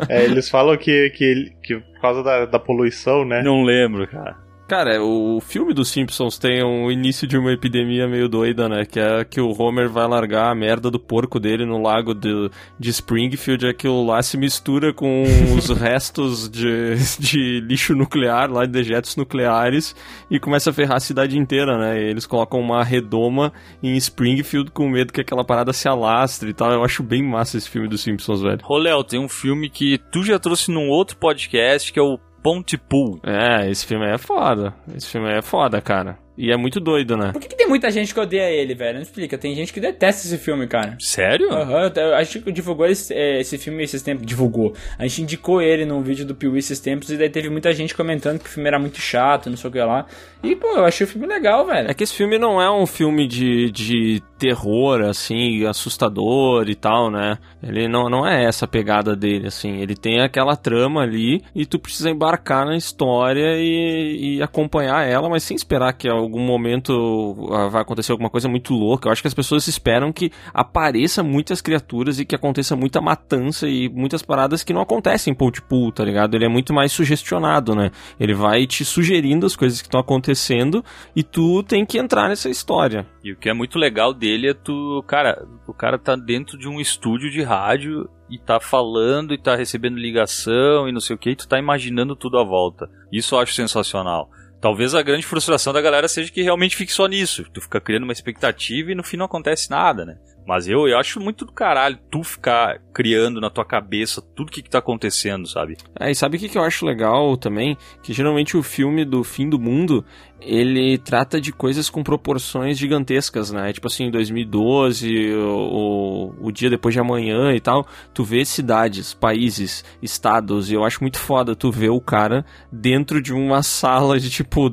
é, 0.08 0.24
eles 0.24 0.48
falam 0.48 0.76
que, 0.76 1.10
que, 1.10 1.52
que 1.62 1.76
por 1.76 2.00
causa 2.00 2.22
da, 2.22 2.46
da 2.46 2.58
poluição, 2.58 3.24
né? 3.24 3.42
Não 3.42 3.64
lembro, 3.64 4.06
cara. 4.06 4.43
Cara, 4.74 5.00
o 5.00 5.40
filme 5.40 5.72
dos 5.72 5.88
Simpsons 5.88 6.36
tem 6.36 6.64
um 6.64 6.90
início 6.90 7.28
de 7.28 7.38
uma 7.38 7.52
epidemia 7.52 8.08
meio 8.08 8.28
doida, 8.28 8.68
né? 8.68 8.84
Que 8.84 8.98
é 8.98 9.24
que 9.24 9.40
o 9.40 9.54
Homer 9.56 9.88
vai 9.88 10.04
largar 10.08 10.50
a 10.50 10.54
merda 10.54 10.90
do 10.90 10.98
porco 10.98 11.38
dele 11.38 11.64
no 11.64 11.80
lago 11.80 12.12
de, 12.12 12.50
de 12.76 12.90
Springfield. 12.90 13.68
Aquilo 13.68 14.04
lá 14.04 14.20
se 14.20 14.36
mistura 14.36 14.92
com 14.92 15.22
os 15.56 15.68
restos 15.78 16.50
de, 16.50 16.96
de 17.20 17.60
lixo 17.60 17.94
nuclear, 17.94 18.50
lá 18.50 18.66
de 18.66 18.72
dejetos 18.72 19.14
nucleares, 19.14 19.94
e 20.28 20.40
começa 20.40 20.70
a 20.70 20.72
ferrar 20.72 20.96
a 20.96 21.00
cidade 21.00 21.38
inteira, 21.38 21.78
né? 21.78 22.02
E 22.02 22.10
eles 22.10 22.26
colocam 22.26 22.58
uma 22.58 22.82
redoma 22.82 23.52
em 23.80 23.94
Springfield 23.96 24.72
com 24.72 24.88
medo 24.88 25.12
que 25.12 25.20
aquela 25.20 25.44
parada 25.44 25.72
se 25.72 25.86
alastre 25.86 26.50
e 26.50 26.52
tal. 26.52 26.72
Eu 26.72 26.82
acho 26.82 27.00
bem 27.04 27.22
massa 27.22 27.56
esse 27.56 27.70
filme 27.70 27.86
dos 27.86 28.02
Simpsons, 28.02 28.42
velho. 28.42 28.58
Roléo, 28.64 29.04
tem 29.04 29.20
um 29.20 29.28
filme 29.28 29.70
que 29.70 29.98
tu 30.10 30.24
já 30.24 30.36
trouxe 30.36 30.72
num 30.72 30.88
outro 30.88 31.16
podcast, 31.16 31.92
que 31.92 32.00
é 32.00 32.02
o 32.02 32.18
Pontypool. 32.44 33.20
É, 33.24 33.70
esse 33.70 33.86
filme 33.86 34.06
é 34.06 34.18
foda. 34.18 34.74
Esse 34.94 35.06
filme 35.06 35.32
é 35.32 35.40
foda, 35.40 35.80
cara. 35.80 36.18
E 36.36 36.50
é 36.50 36.56
muito 36.56 36.80
doido, 36.80 37.16
né? 37.16 37.32
Por 37.32 37.40
que, 37.40 37.48
que, 37.48 37.56
tem 37.56 37.68
muita 37.68 37.90
gente 37.90 38.12
que 38.12 38.18
odeia 38.18 38.50
ele, 38.50 38.74
velho? 38.74 38.94
Não 38.94 39.02
explica. 39.02 39.38
Tem 39.38 39.54
gente 39.54 39.72
que 39.72 39.80
detesta 39.80 40.26
esse 40.26 40.36
filme, 40.36 40.66
cara. 40.66 40.96
Sério? 40.98 41.52
Aham. 41.52 41.92
Uhum, 41.96 42.14
a 42.14 42.22
gente 42.24 42.52
divulgou 42.52 42.86
esse, 42.86 43.14
é, 43.14 43.40
esse, 43.40 43.56
filme 43.56 43.84
esses 43.84 44.02
tempos. 44.02 44.26
Divulgou. 44.26 44.74
A 44.98 45.06
gente 45.06 45.22
indicou 45.22 45.62
ele 45.62 45.84
num 45.84 46.02
vídeo 46.02 46.26
do 46.26 46.34
Piuí 46.34 46.58
esses 46.58 46.80
tempos 46.80 47.10
e 47.10 47.16
daí 47.16 47.30
teve 47.30 47.48
muita 47.48 47.72
gente 47.72 47.94
comentando 47.94 48.40
que 48.40 48.46
o 48.46 48.48
filme 48.48 48.68
era 48.68 48.78
muito 48.78 49.00
chato, 49.00 49.48
não 49.48 49.56
sei 49.56 49.70
o 49.70 49.72
que 49.72 49.78
lá. 49.78 50.06
E, 50.42 50.56
pô, 50.56 50.66
eu 50.76 50.84
achei 50.84 51.06
o 51.06 51.08
filme 51.08 51.26
legal, 51.26 51.64
velho. 51.66 51.90
É 51.90 51.94
que 51.94 52.02
esse 52.02 52.14
filme 52.14 52.36
não 52.36 52.60
é 52.60 52.70
um 52.70 52.86
filme 52.86 53.26
de, 53.26 53.70
de 53.70 54.22
terror, 54.38 55.02
assim, 55.02 55.64
assustador 55.64 56.68
e 56.68 56.74
tal, 56.74 57.10
né? 57.10 57.38
Ele 57.62 57.88
não, 57.88 58.10
não 58.10 58.26
é 58.26 58.44
essa 58.44 58.64
a 58.64 58.68
pegada 58.68 59.16
dele, 59.16 59.46
assim. 59.46 59.80
Ele 59.80 59.94
tem 59.94 60.20
aquela 60.20 60.56
trama 60.56 61.02
ali 61.02 61.40
e 61.54 61.64
tu 61.64 61.78
precisa 61.78 62.10
embarcar 62.10 62.66
na 62.66 62.76
história 62.76 63.56
e, 63.56 64.36
e 64.36 64.42
acompanhar 64.42 65.08
ela, 65.08 65.28
mas 65.28 65.42
sem 65.44 65.56
esperar 65.56 65.92
que 65.94 66.08
algum 66.24 66.40
momento 66.40 67.48
ah, 67.52 67.68
vai 67.68 67.82
acontecer 67.82 68.12
alguma 68.12 68.30
coisa 68.30 68.48
muito 68.48 68.74
louca. 68.74 69.08
Eu 69.08 69.12
acho 69.12 69.22
que 69.22 69.28
as 69.28 69.34
pessoas 69.34 69.66
esperam 69.66 70.12
que 70.12 70.30
apareça 70.52 71.22
muitas 71.22 71.60
criaturas 71.60 72.18
e 72.18 72.24
que 72.24 72.34
aconteça 72.34 72.74
muita 72.74 73.00
matança 73.00 73.68
e 73.68 73.88
muitas 73.88 74.22
paradas 74.22 74.64
que 74.64 74.72
não 74.72 74.80
acontecem 74.80 75.32
em 75.32 75.36
Pool, 75.36 75.92
tá 75.92 76.04
ligado? 76.04 76.34
Ele 76.34 76.46
é 76.46 76.48
muito 76.48 76.72
mais 76.72 76.92
sugestionado, 76.92 77.74
né? 77.74 77.90
Ele 78.18 78.34
vai 78.34 78.66
te 78.66 78.84
sugerindo 78.84 79.46
as 79.46 79.56
coisas 79.56 79.80
que 79.80 79.86
estão 79.86 80.00
acontecendo 80.00 80.84
e 81.14 81.22
tu 81.22 81.62
tem 81.62 81.84
que 81.86 81.98
entrar 81.98 82.28
nessa 82.28 82.48
história. 82.48 83.06
E 83.22 83.32
o 83.32 83.36
que 83.36 83.48
é 83.48 83.54
muito 83.54 83.78
legal 83.78 84.12
dele 84.12 84.50
é 84.50 84.54
tu, 84.54 85.02
cara, 85.06 85.46
o 85.66 85.72
cara 85.72 85.98
tá 85.98 86.16
dentro 86.16 86.58
de 86.58 86.68
um 86.68 86.80
estúdio 86.80 87.30
de 87.30 87.42
rádio 87.42 88.08
e 88.28 88.38
tá 88.38 88.58
falando 88.58 89.34
e 89.34 89.38
tá 89.38 89.54
recebendo 89.54 89.96
ligação 89.96 90.88
e 90.88 90.92
não 90.92 91.00
sei 91.00 91.14
o 91.14 91.18
que, 91.18 91.30
e 91.30 91.36
tu 91.36 91.46
tá 91.46 91.58
imaginando 91.58 92.16
tudo 92.16 92.38
à 92.38 92.44
volta. 92.44 92.88
Isso 93.12 93.34
eu 93.34 93.38
acho 93.38 93.54
sensacional. 93.54 94.28
Talvez 94.64 94.94
a 94.94 95.02
grande 95.02 95.26
frustração 95.26 95.74
da 95.74 95.82
galera 95.82 96.08
seja 96.08 96.32
que 96.32 96.40
realmente 96.40 96.74
fique 96.74 96.90
só 96.90 97.06
nisso. 97.06 97.44
Tu 97.52 97.60
fica 97.60 97.78
criando 97.78 98.04
uma 98.04 98.14
expectativa 98.14 98.90
e 98.90 98.94
no 98.94 99.02
fim 99.02 99.18
não 99.18 99.26
acontece 99.26 99.68
nada, 99.68 100.06
né? 100.06 100.16
Mas 100.46 100.68
eu, 100.68 100.86
eu 100.86 100.98
acho 100.98 101.20
muito 101.20 101.44
do 101.44 101.52
caralho 101.52 101.98
tu 102.10 102.22
ficar 102.22 102.78
criando 102.92 103.40
na 103.40 103.48
tua 103.48 103.64
cabeça 103.64 104.20
tudo 104.20 104.48
o 104.48 104.52
que, 104.52 104.62
que 104.62 104.70
tá 104.70 104.78
acontecendo, 104.78 105.48
sabe? 105.48 105.76
É, 105.98 106.10
e 106.10 106.14
sabe 106.14 106.36
o 106.36 106.40
que, 106.40 106.48
que 106.48 106.58
eu 106.58 106.62
acho 106.62 106.84
legal 106.84 107.36
também? 107.36 107.76
Que 108.02 108.12
geralmente 108.12 108.56
o 108.56 108.62
filme 108.62 109.04
do 109.04 109.24
fim 109.24 109.48
do 109.48 109.58
mundo, 109.58 110.04
ele 110.40 110.98
trata 110.98 111.40
de 111.40 111.52
coisas 111.52 111.88
com 111.88 112.02
proporções 112.02 112.76
gigantescas, 112.76 113.50
né? 113.50 113.72
Tipo 113.72 113.86
assim, 113.86 114.10
2012, 114.10 115.32
o, 115.34 116.34
o, 116.40 116.52
dia 116.52 116.68
depois 116.68 116.92
de 116.92 117.00
amanhã 117.00 117.54
e 117.54 117.60
tal, 117.60 117.86
tu 118.12 118.22
vê 118.22 118.44
cidades, 118.44 119.14
países, 119.14 119.84
estados, 120.02 120.70
e 120.70 120.74
eu 120.74 120.84
acho 120.84 121.00
muito 121.00 121.18
foda 121.18 121.56
tu 121.56 121.70
ver 121.70 121.90
o 121.90 122.00
cara 122.00 122.44
dentro 122.70 123.22
de 123.22 123.32
uma 123.32 123.62
sala 123.62 124.20
de 124.20 124.28
tipo 124.28 124.68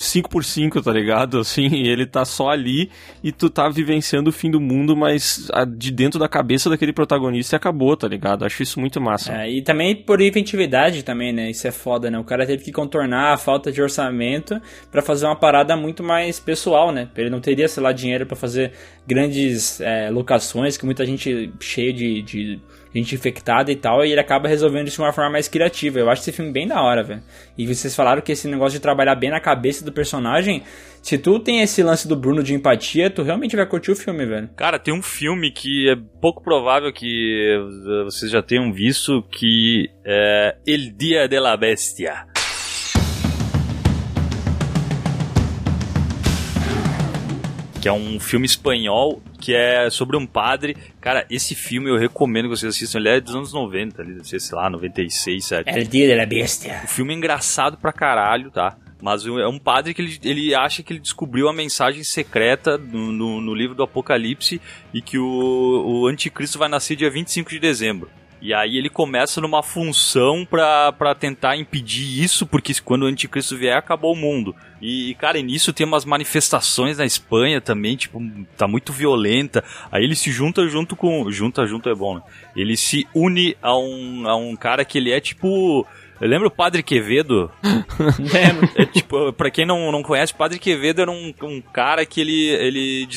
5x5, 0.00 0.82
tá 0.82 0.92
ligado? 0.92 1.38
Assim, 1.38 1.68
ele 1.86 2.06
tá 2.06 2.24
só 2.24 2.48
ali 2.48 2.90
e 3.22 3.30
tu 3.30 3.50
tá 3.50 3.68
vivenciando 3.68 4.30
o 4.30 4.32
fim 4.32 4.50
do 4.50 4.60
mundo, 4.60 4.96
mas 4.96 5.48
de 5.76 5.90
dentro 5.90 6.18
da 6.18 6.28
cabeça 6.28 6.70
daquele 6.70 6.92
protagonista 6.92 7.56
acabou, 7.56 7.96
tá 7.96 8.08
ligado? 8.08 8.44
Acho 8.44 8.62
isso 8.62 8.80
muito 8.80 9.00
massa. 9.00 9.32
É, 9.34 9.50
e 9.50 9.62
também 9.62 9.94
por 9.94 10.20
inventividade 10.20 11.02
também, 11.02 11.32
né? 11.32 11.50
Isso 11.50 11.68
é 11.68 11.70
foda, 11.70 12.10
né? 12.10 12.18
O 12.18 12.24
cara 12.24 12.46
teve 12.46 12.64
que 12.64 12.72
contornar 12.72 13.34
a 13.34 13.36
falta 13.36 13.70
de 13.70 13.82
orçamento 13.82 14.60
para 14.90 15.02
fazer 15.02 15.26
uma 15.26 15.36
parada 15.36 15.76
muito 15.76 16.02
mais 16.02 16.40
pessoal, 16.40 16.90
né? 16.90 17.08
Ele 17.16 17.30
não 17.30 17.40
teria, 17.40 17.68
sei 17.68 17.82
lá, 17.82 17.92
dinheiro 17.92 18.24
para 18.26 18.36
fazer 18.36 18.72
grandes 19.06 19.80
é, 19.80 20.10
locações, 20.10 20.76
que 20.76 20.84
muita 20.84 21.04
gente 21.04 21.52
cheia 21.60 21.92
de, 21.92 22.22
de 22.22 22.60
gente 22.94 23.14
infectada 23.14 23.70
e 23.70 23.76
tal, 23.76 24.04
e 24.04 24.10
ele 24.10 24.20
acaba 24.20 24.48
resolvendo 24.48 24.88
isso 24.88 24.96
de 24.96 25.02
uma 25.02 25.12
forma 25.12 25.30
mais 25.30 25.48
criativa. 25.48 25.98
Eu 25.98 26.10
acho 26.10 26.22
esse 26.22 26.32
filme 26.32 26.50
bem 26.50 26.66
da 26.66 26.82
hora, 26.82 27.02
velho. 27.02 27.22
E 27.56 27.66
vocês 27.66 27.94
falaram 27.94 28.20
que 28.20 28.32
esse 28.32 28.48
negócio 28.48 28.78
de 28.78 28.82
trabalhar 28.82 29.14
bem 29.14 29.30
na 29.30 29.40
cabeça 29.40 29.84
do 29.84 29.92
personagem, 29.92 30.62
se 31.02 31.16
tu 31.16 31.38
tem 31.38 31.60
esse 31.60 31.82
lance 31.82 32.08
do 32.08 32.16
Bruno 32.16 32.42
de 32.42 32.54
empatia, 32.54 33.10
tu 33.10 33.22
realmente 33.22 33.56
vai 33.56 33.66
curtir 33.66 33.92
o 33.92 33.96
filme, 33.96 34.26
velho. 34.26 34.48
Cara, 34.56 34.78
tem 34.78 34.92
um 34.92 35.02
filme 35.02 35.50
que 35.50 35.88
é 35.88 35.96
pouco 36.20 36.42
provável 36.42 36.92
que 36.92 37.56
vocês 38.04 38.30
já 38.30 38.42
tenham 38.42 38.72
visto, 38.72 39.22
que 39.30 39.88
é 40.04 40.56
El 40.66 40.92
Dia 40.96 41.28
de 41.28 41.38
la 41.38 41.56
Bestia. 41.56 42.26
que 47.80 47.88
é 47.88 47.92
um 47.92 48.20
filme 48.20 48.44
espanhol 48.44 49.22
que 49.40 49.54
é 49.54 49.88
sobre 49.90 50.16
um 50.16 50.26
padre. 50.26 50.76
Cara, 51.00 51.26
esse 51.30 51.54
filme 51.54 51.90
eu 51.90 51.96
recomendo 51.96 52.44
que 52.44 52.56
vocês 52.56 52.74
assistam. 52.74 52.98
Ele 52.98 53.08
é 53.08 53.20
dos 53.20 53.34
anos 53.34 53.52
90, 53.52 54.02
ali, 54.02 54.18
sei 54.22 54.38
lá, 54.52 54.68
96, 54.70 55.44
7. 55.44 55.68
É 55.68 55.80
o 55.80 55.84
Dia 55.84 56.16
da 56.16 56.26
Bestia. 56.26 56.82
O 56.84 56.88
filme 56.88 57.14
é 57.14 57.16
engraçado 57.16 57.76
pra 57.76 57.92
caralho, 57.92 58.50
tá? 58.50 58.76
Mas 59.02 59.24
é 59.24 59.48
um 59.48 59.58
padre 59.58 59.94
que 59.94 60.02
ele, 60.02 60.18
ele 60.22 60.54
acha 60.54 60.82
que 60.82 60.92
ele 60.92 61.00
descobriu 61.00 61.48
a 61.48 61.52
mensagem 61.52 62.04
secreta 62.04 62.76
no, 62.76 63.10
no, 63.10 63.40
no 63.40 63.54
livro 63.54 63.74
do 63.74 63.82
Apocalipse 63.82 64.60
e 64.92 65.00
que 65.00 65.18
o, 65.18 65.82
o 65.86 66.06
anticristo 66.06 66.58
vai 66.58 66.68
nascer 66.68 66.96
dia 66.96 67.10
25 67.10 67.50
de 67.50 67.58
dezembro. 67.58 68.10
E 68.40 68.54
aí 68.54 68.78
ele 68.78 68.88
começa 68.88 69.40
numa 69.40 69.62
função 69.62 70.46
para 70.46 71.14
tentar 71.14 71.56
impedir 71.56 72.22
isso, 72.22 72.46
porque 72.46 72.72
quando 72.82 73.02
o 73.02 73.06
anticristo 73.06 73.56
vier, 73.56 73.76
acabou 73.76 74.14
o 74.14 74.16
mundo. 74.16 74.54
E, 74.80 75.14
cara, 75.16 75.40
nisso 75.42 75.74
tem 75.74 75.86
umas 75.86 76.06
manifestações 76.06 76.96
na 76.96 77.04
Espanha 77.04 77.60
também, 77.60 77.96
tipo, 77.96 78.18
tá 78.56 78.66
muito 78.66 78.94
violenta. 78.94 79.62
Aí 79.92 80.02
ele 80.02 80.16
se 80.16 80.30
junta 80.30 80.66
junto 80.68 80.96
com. 80.96 81.30
Junta 81.30 81.66
junto 81.66 81.90
é 81.90 81.94
bom, 81.94 82.14
né? 82.14 82.22
Ele 82.56 82.76
se 82.76 83.06
une 83.14 83.54
a 83.60 83.76
um, 83.76 84.26
a 84.26 84.34
um 84.36 84.56
cara 84.56 84.84
que 84.84 84.96
ele 84.96 85.10
é 85.10 85.20
tipo 85.20 85.86
eu 86.20 86.28
lembro 86.28 86.48
o 86.48 86.50
Padre 86.50 86.82
Quevedo. 86.82 87.50
Lembro. 88.18 88.68
É, 88.76 88.84
tipo, 88.84 89.32
pra 89.32 89.50
quem 89.50 89.64
não, 89.64 89.90
não 89.90 90.02
conhece, 90.02 90.34
o 90.34 90.36
Padre 90.36 90.58
Quevedo 90.58 91.00
era 91.00 91.10
um, 91.10 91.32
um 91.42 91.62
cara 91.62 92.04
que 92.04 92.20
ele, 92.20 92.48
ele 92.48 93.08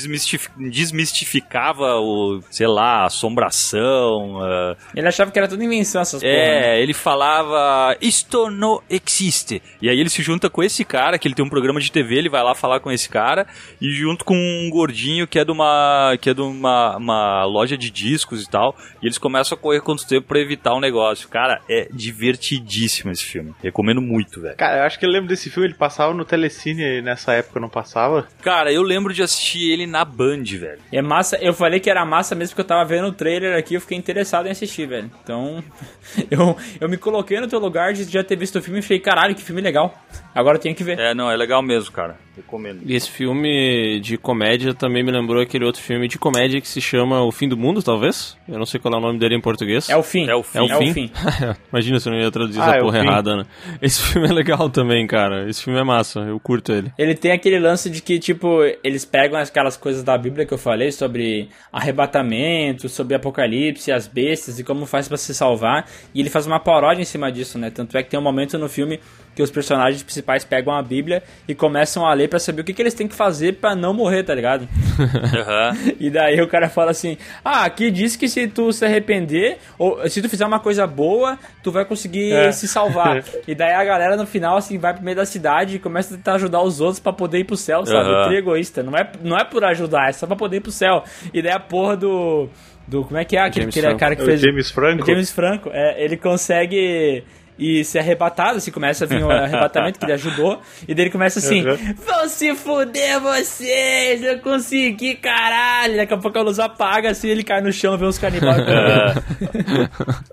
desmistificava 0.70 2.00
o, 2.00 2.42
sei 2.50 2.68
lá, 2.68 3.06
assombração. 3.06 4.38
Uh... 4.38 4.78
Ele 4.96 5.08
achava 5.08 5.32
que 5.32 5.38
era 5.38 5.50
tudo 5.50 5.62
invenção 5.64 6.02
essas 6.02 6.24
É, 6.24 6.28
porra, 6.28 6.62
né? 6.62 6.82
ele 6.82 6.94
falava, 6.94 7.98
isto 8.02 8.50
não 8.50 8.82
existe. 8.90 9.62
E 9.82 9.90
aí 9.90 10.00
ele 10.00 10.10
se 10.10 10.22
junta 10.22 10.50
com 10.50 10.64
esse 10.64 10.86
cara, 10.86 11.18
que 11.20 11.28
ele 11.28 11.36
tem 11.36 11.46
um 11.46 11.50
programa 11.50 11.82
de 11.82 11.92
TV, 11.92 12.16
ele 12.16 12.30
vai 12.30 12.42
lá 12.42 12.56
falar 12.56 12.80
com 12.80 12.90
esse 12.90 13.10
cara, 13.10 13.46
e 13.82 13.92
junto 13.92 14.24
com 14.24 14.36
um 14.36 14.70
gordinho 14.70 15.28
que 15.28 15.38
é 15.38 15.44
de 15.44 15.52
uma, 15.52 16.18
que 16.22 16.30
é 16.30 16.34
de 16.34 16.42
uma, 16.42 16.96
uma 16.96 17.44
loja 17.44 17.78
de 17.78 17.92
discos 17.92 18.44
e 18.44 18.50
tal, 18.50 18.78
e 19.02 19.08
eles 19.08 19.18
começam 19.18 19.58
a 19.58 19.60
correr 19.60 19.82
contra 19.82 20.06
o 20.06 20.08
tempo 20.08 20.28
pra 20.28 20.40
evitar 20.40 20.74
o 20.74 20.78
um 20.78 20.80
negócio. 20.80 21.28
Cara, 21.28 21.62
é 21.70 21.90
divertidíssimo 21.92 22.93
esse 23.12 23.24
filme. 23.24 23.54
Recomendo 23.62 24.02
muito, 24.02 24.42
velho. 24.42 24.56
Cara, 24.56 24.80
eu 24.80 24.84
acho 24.84 25.00
que 25.00 25.06
eu 25.06 25.10
lembro 25.10 25.28
desse 25.28 25.50
filme, 25.50 25.68
ele 25.68 25.76
passava 25.76 26.14
no 26.14 26.26
Telecine 26.26 27.02
nessa 27.02 27.34
época, 27.34 27.60
não 27.60 27.70
passava? 27.70 28.28
Cara, 28.42 28.72
eu 28.72 28.82
lembro 28.82 29.14
de 29.14 29.24
assistir 29.24 29.72
ele 29.72 29.88
na 29.88 30.04
Band, 30.06 30.44
velho. 30.44 30.80
É 30.92 31.02
massa, 31.02 31.38
eu 31.38 31.54
falei 31.54 31.80
que 31.80 31.90
era 31.90 32.06
massa 32.06 32.36
mesmo 32.36 32.52
porque 32.52 32.62
eu 32.62 32.66
tava 32.66 32.86
vendo 32.86 33.08
o 33.08 33.14
trailer 33.14 33.58
aqui, 33.58 33.74
eu 33.76 33.82
fiquei 33.82 33.98
interessado 33.98 34.48
em 34.48 34.52
assistir, 34.52 34.88
velho. 34.88 35.10
Então, 35.24 35.64
eu, 36.30 36.56
eu 36.80 36.90
me 36.90 36.98
coloquei 36.98 37.40
no 37.40 37.48
teu 37.48 37.60
lugar 37.60 37.94
de 37.94 38.04
já 38.04 38.24
ter 38.24 38.36
visto 38.36 38.60
o 38.60 38.62
filme 38.62 38.80
e 38.80 38.84
falei, 38.84 39.00
caralho, 39.00 39.36
que 39.36 39.42
filme 39.42 39.62
legal. 39.62 39.94
Agora 40.34 40.58
eu 40.58 40.62
tenho 40.62 40.76
que 40.76 40.84
ver. 40.84 40.98
É, 41.00 41.14
não, 41.14 41.30
é 41.30 41.36
legal 41.36 41.62
mesmo, 41.62 41.92
cara. 41.92 42.16
Recomendo. 42.36 42.80
E 42.84 42.96
esse 42.96 43.12
filme 43.12 44.00
de 44.00 44.18
comédia 44.18 44.74
também 44.74 45.04
me 45.04 45.12
lembrou 45.12 45.40
aquele 45.42 45.64
outro 45.66 45.80
filme 45.82 46.08
de 46.08 46.18
comédia 46.18 46.60
que 46.60 46.68
se 46.68 46.82
chama 46.82 47.22
O 47.22 47.32
Fim 47.32 47.48
do 47.48 47.56
Mundo, 47.56 47.84
talvez? 47.84 48.36
Eu 48.50 48.58
não 48.58 48.66
sei 48.66 48.80
qual 48.80 48.92
é 48.96 48.98
o 48.98 49.00
nome 49.00 49.20
dele 49.20 49.36
em 49.36 49.40
português. 49.42 49.88
É 49.88 49.96
o 49.96 50.02
fim. 50.02 50.28
É 50.28 50.34
o 50.36 50.42
fim. 50.42 50.58
É 50.58 50.62
o 50.64 50.68
É 50.72 50.76
o 50.76 50.80
fim? 50.80 50.94
fim. 50.94 51.12
Imagina 51.72 52.00
se 52.00 52.10
eu 52.10 52.14
não 52.14 52.20
ia 52.20 52.32
traduzir 52.32 52.60
Ah, 52.60 52.64
essa 52.66 52.76
é 52.78 52.80
o 52.80 52.86
porra 52.86 53.00
fim. 53.02 53.06
errada, 53.08 53.38
né? 53.38 53.44
Esse 53.80 54.02
filme 54.12 54.28
é 54.28 54.34
legal 54.34 54.68
também, 54.70 55.06
cara. 55.06 55.48
Esse 55.48 55.64
filme 55.64 55.80
é 55.80 55.84
massa, 55.84 56.22
eu 56.22 56.40
curto 56.40 56.72
ele. 56.72 56.92
Ele 56.98 57.14
tem 57.14 57.32
aquele 57.32 57.60
lance 57.60 57.88
de 57.88 58.02
que, 58.02 58.18
tipo, 58.18 58.62
eles 58.84 59.06
pegam 59.06 59.38
aquelas 59.40 59.78
coisas 59.78 60.04
da 60.04 60.18
Bíblia 60.18 60.44
que 60.48 60.54
eu 60.56 60.58
falei 60.58 60.92
sobre 60.92 61.50
arrebatamento, 61.72 62.90
sobre 62.90 63.16
apocalipse, 63.16 63.92
as 63.92 64.08
bestas 64.08 64.60
e 64.60 64.64
como 64.64 64.86
faz 64.88 65.08
pra 65.08 65.18
se 65.18 65.34
salvar. 65.36 65.86
E 66.16 66.20
ele 66.20 66.30
faz 66.30 66.48
uma 66.48 66.60
paródia 66.60 67.02
em 67.02 67.06
cima 67.06 67.32
disso, 67.32 67.60
né? 67.60 67.70
Tanto 67.70 67.96
é 67.98 68.02
que 68.04 68.10
tem 68.10 68.20
um 68.20 68.24
momento 68.24 68.58
no 68.58 68.68
filme 68.68 69.00
que 69.36 69.42
os 69.42 69.50
personagens 69.50 70.04
principais 70.04 70.44
pegam 70.46 70.74
a 70.74 70.82
Bíblia 70.82 71.24
e 71.48 71.56
começam 71.56 72.06
a 72.06 72.14
ler 72.14 72.28
pra 72.30 72.38
saber 72.40 72.62
o 72.62 72.64
que, 72.64 72.74
que 72.74 72.82
eles 72.82 72.94
têm 72.94 73.08
que 73.08 73.16
fazer 73.16 73.54
pra 73.54 73.76
não 73.76 73.94
morrer, 73.94 74.24
tá 74.24 74.34
ligado? 74.36 74.68
Aham. 75.00 75.78
E 76.00 76.10
daí 76.10 76.40
o 76.42 76.48
cara 76.48 76.70
fala 76.70 76.92
assim: 76.92 77.18
Ah, 77.44 77.66
aqui 77.66 77.90
diz 77.92 78.16
que 78.16 78.28
se 78.28 78.48
tu 78.48 78.72
se 78.72 78.86
arrepender, 78.86 79.58
ou 79.78 80.08
se 80.10 80.22
tu 80.22 80.30
fizer 80.30 80.46
uma 80.46 80.60
coisa 80.60 80.86
boa, 80.86 81.38
tu 81.64 81.72
vai 81.72 81.84
conseguir 81.86 82.32
É. 82.34 82.52
se 82.52 82.68
salvar. 82.68 83.24
e 83.48 83.56
daí 83.56 83.74
a 83.74 83.84
galera 83.84 84.16
no 84.16 84.26
final, 84.26 84.58
assim, 84.58 84.78
vai 84.78 84.94
pro 84.94 85.04
meio 85.04 85.18
da 85.18 85.26
cidade 85.26 85.76
e 85.76 85.80
começa 85.80 86.14
a 86.14 86.18
tentar 86.18 86.34
ajudar 86.36 86.62
os 86.62 86.80
outros 86.82 87.00
pra 87.00 87.12
poder 87.14 87.40
ir 87.40 87.44
pro 87.44 87.58
céu, 87.58 87.86
sabe? 87.86 88.10
Aham. 88.10 88.28
Tri 88.28 88.38
egoísta. 88.38 88.84
Não 88.84 88.96
é, 88.96 89.10
não 89.24 89.38
é 89.38 89.44
por 89.44 89.64
ajudar, 89.64 90.10
é 90.10 90.12
só 90.14 90.28
pra 90.28 90.36
poder 90.36 90.58
ir 90.58 90.62
pro 90.62 90.72
céu. 90.72 91.04
E 91.34 91.42
daí 91.42 91.52
a 91.52 91.60
porra 91.60 91.98
do. 91.98 92.50
do 92.88 93.04
como 93.04 93.18
é 93.18 93.26
que 93.26 93.36
é 93.36 93.42
aquele, 93.42 93.66
aquele 93.68 93.86
Franco. 93.88 94.00
cara 94.00 94.16
que 94.16 94.22
É 94.22 94.26
o 94.26 94.28
fez. 94.28 94.42
James 94.42 94.70
Franco? 94.72 95.04
O 95.04 95.06
James 95.06 95.32
Franco, 95.32 95.70
é, 95.74 96.04
ele 96.04 96.18
consegue. 96.18 97.24
E 97.58 97.84
ser 97.84 98.00
arrebatado, 98.00 98.58
assim, 98.58 98.72
começa 98.72 99.06
a 99.06 99.08
vir 99.08 99.24
o 99.24 99.30
arrebatamento 99.32 100.00
que 100.00 100.06
ele 100.06 100.14
ajudou, 100.14 100.62
e 100.88 100.94
daí 100.94 101.06
ele 101.06 101.12
começa 101.12 101.40
assim: 101.40 101.66
Uhum. 101.66 101.96
Vão 102.06 102.28
se 102.28 102.56
fuder 102.56 103.20
vocês, 103.20 104.24
eu 104.24 104.40
consegui, 104.40 105.16
caralho. 105.16 105.98
Daqui 105.98 106.14
a 106.14 106.18
pouco 106.18 106.38
a 106.38 106.42
luz 106.42 106.60
apaga, 106.60 107.12
assim, 107.12 107.30
ele 107.30 107.44
cai 107.44 107.62
no 107.62 107.72
chão, 107.72 107.98
vê 107.98 108.06
uns 108.06 108.18
canibais. 108.18 108.64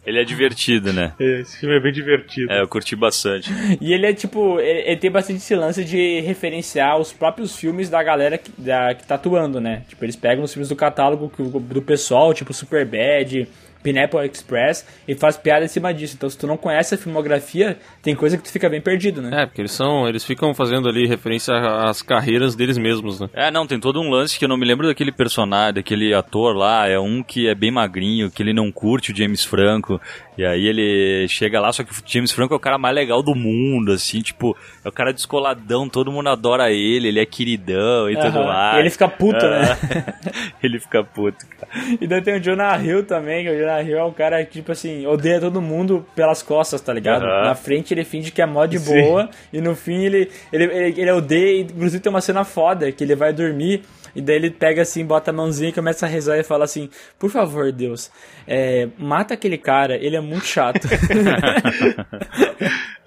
Ele 0.04 0.20
é 0.20 0.24
divertido, 0.24 0.92
né? 0.92 1.12
Esse 1.18 1.60
filme 1.60 1.76
é 1.76 1.80
bem 1.80 1.92
divertido. 1.92 2.50
É, 2.52 2.60
eu 2.60 2.68
curti 2.68 2.96
bastante. 2.96 3.50
e 3.80 3.92
ele 3.92 4.06
é 4.06 4.12
tipo, 4.12 4.58
ele, 4.58 4.80
ele 4.80 4.96
tem 4.96 5.10
bastante 5.10 5.38
esse 5.38 5.54
lance 5.54 5.84
de 5.84 6.20
referenciar 6.20 6.98
os 6.98 7.12
próprios 7.12 7.56
filmes 7.56 7.88
da 7.88 8.02
galera 8.02 8.38
que, 8.38 8.50
da, 8.58 8.94
que 8.94 9.06
tá 9.06 9.14
atuando, 9.14 9.60
né? 9.60 9.82
Tipo, 9.88 10.04
eles 10.04 10.16
pegam 10.16 10.44
os 10.44 10.52
filmes 10.52 10.68
do 10.68 10.76
catálogo 10.76 11.30
do 11.38 11.82
pessoal, 11.82 12.34
tipo 12.34 12.52
Superbad, 12.52 13.46
Pineapple 13.82 14.26
Express, 14.26 14.86
e 15.06 15.14
faz 15.14 15.36
piada 15.36 15.64
em 15.64 15.68
cima 15.68 15.92
disso. 15.92 16.14
Então, 16.16 16.28
se 16.28 16.38
tu 16.38 16.46
não 16.46 16.56
conhece 16.56 16.94
a 16.94 16.98
filmografia, 16.98 17.78
tem 18.02 18.14
coisa 18.14 18.36
que 18.36 18.42
tu 18.42 18.50
fica 18.50 18.68
bem 18.68 18.80
perdido, 18.80 19.22
né? 19.22 19.42
É, 19.42 19.46
porque 19.46 19.60
eles 19.60 19.72
são. 19.72 20.08
Eles 20.08 20.24
ficam 20.24 20.54
fazendo 20.54 20.88
ali 20.88 21.06
referência 21.06 21.54
às 21.54 22.02
carreiras 22.02 22.54
deles 22.54 22.78
mesmos, 22.78 23.20
né? 23.20 23.28
É, 23.32 23.50
não, 23.50 23.66
tem 23.66 23.78
todo 23.78 24.00
um 24.00 24.10
lance 24.10 24.38
que 24.38 24.44
eu 24.44 24.48
não 24.48 24.56
me 24.56 24.66
lembro 24.66 24.86
daquele 24.86 25.12
personagem, 25.12 25.74
daquele 25.74 26.14
ator 26.14 26.54
lá, 26.56 26.88
é 26.88 26.98
um 26.98 27.22
que 27.22 27.48
é 27.48 27.54
bem 27.54 27.70
magrinho, 27.70 28.30
que 28.30 28.42
ele 28.42 28.52
não 28.52 28.70
curte 28.70 29.12
o 29.12 29.16
James 29.16 29.44
Franco, 29.44 30.00
e 30.40 30.46
aí 30.46 30.66
ele 30.68 31.28
chega 31.28 31.60
lá, 31.60 31.70
só 31.70 31.84
que 31.84 31.92
o 31.92 31.96
James 32.06 32.32
Franco 32.32 32.54
é 32.54 32.56
o 32.56 32.60
cara 32.60 32.78
mais 32.78 32.94
legal 32.94 33.22
do 33.22 33.34
mundo, 33.34 33.92
assim, 33.92 34.22
tipo, 34.22 34.56
é 34.82 34.88
o 34.88 34.92
cara 34.92 35.12
descoladão, 35.12 35.86
todo 35.86 36.10
mundo 36.10 36.30
adora 36.30 36.72
ele, 36.72 37.08
ele 37.08 37.20
é 37.20 37.26
queridão 37.26 38.08
e 38.08 38.16
tudo 38.16 38.38
Aham. 38.38 38.46
mais. 38.46 38.76
E 38.76 38.80
ele 38.80 38.88
fica 38.88 39.06
puto, 39.06 39.46
né? 39.46 39.76
ele 40.64 40.80
fica 40.80 41.04
puto, 41.04 41.46
cara. 41.46 41.68
E 42.00 42.06
daí 42.06 42.22
tem 42.22 42.36
o 42.36 42.40
Jonah 42.40 42.82
Hill 42.82 43.04
também, 43.04 43.44
que 43.44 43.50
o 43.50 43.58
Jonah 43.58 43.82
Hill 43.82 43.98
é 43.98 44.04
um 44.04 44.12
cara 44.12 44.42
que, 44.46 44.52
tipo 44.52 44.72
assim, 44.72 45.06
odeia 45.06 45.38
todo 45.40 45.60
mundo 45.60 46.06
pelas 46.16 46.42
costas, 46.42 46.80
tá 46.80 46.94
ligado? 46.94 47.26
Aham. 47.26 47.44
Na 47.44 47.54
frente 47.54 47.92
ele 47.92 48.02
finge 48.02 48.30
que 48.30 48.40
é 48.40 48.46
mó 48.46 48.64
de 48.64 48.78
Sim. 48.78 48.94
boa, 49.02 49.28
e 49.52 49.60
no 49.60 49.76
fim 49.76 50.04
ele, 50.06 50.30
ele, 50.50 50.64
ele, 50.64 51.00
ele 51.02 51.10
odeia, 51.10 51.60
inclusive 51.60 52.02
tem 52.02 52.08
uma 52.08 52.22
cena 52.22 52.44
foda, 52.44 52.90
que 52.90 53.04
ele 53.04 53.14
vai 53.14 53.30
dormir, 53.30 53.82
e 54.14 54.20
daí 54.20 54.36
ele 54.36 54.50
pega 54.50 54.82
assim, 54.82 55.04
bota 55.04 55.30
a 55.30 55.34
mãozinha 55.34 55.70
e 55.70 55.72
começa 55.72 56.06
a 56.06 56.08
rezar 56.08 56.38
e 56.38 56.42
fala 56.42 56.64
assim, 56.64 56.88
por 57.18 57.30
favor, 57.30 57.70
Deus, 57.72 58.10
é, 58.46 58.88
mata 58.98 59.34
aquele 59.34 59.58
cara, 59.58 59.96
ele 59.96 60.16
é 60.16 60.20
muito 60.20 60.46
chato. 60.46 60.88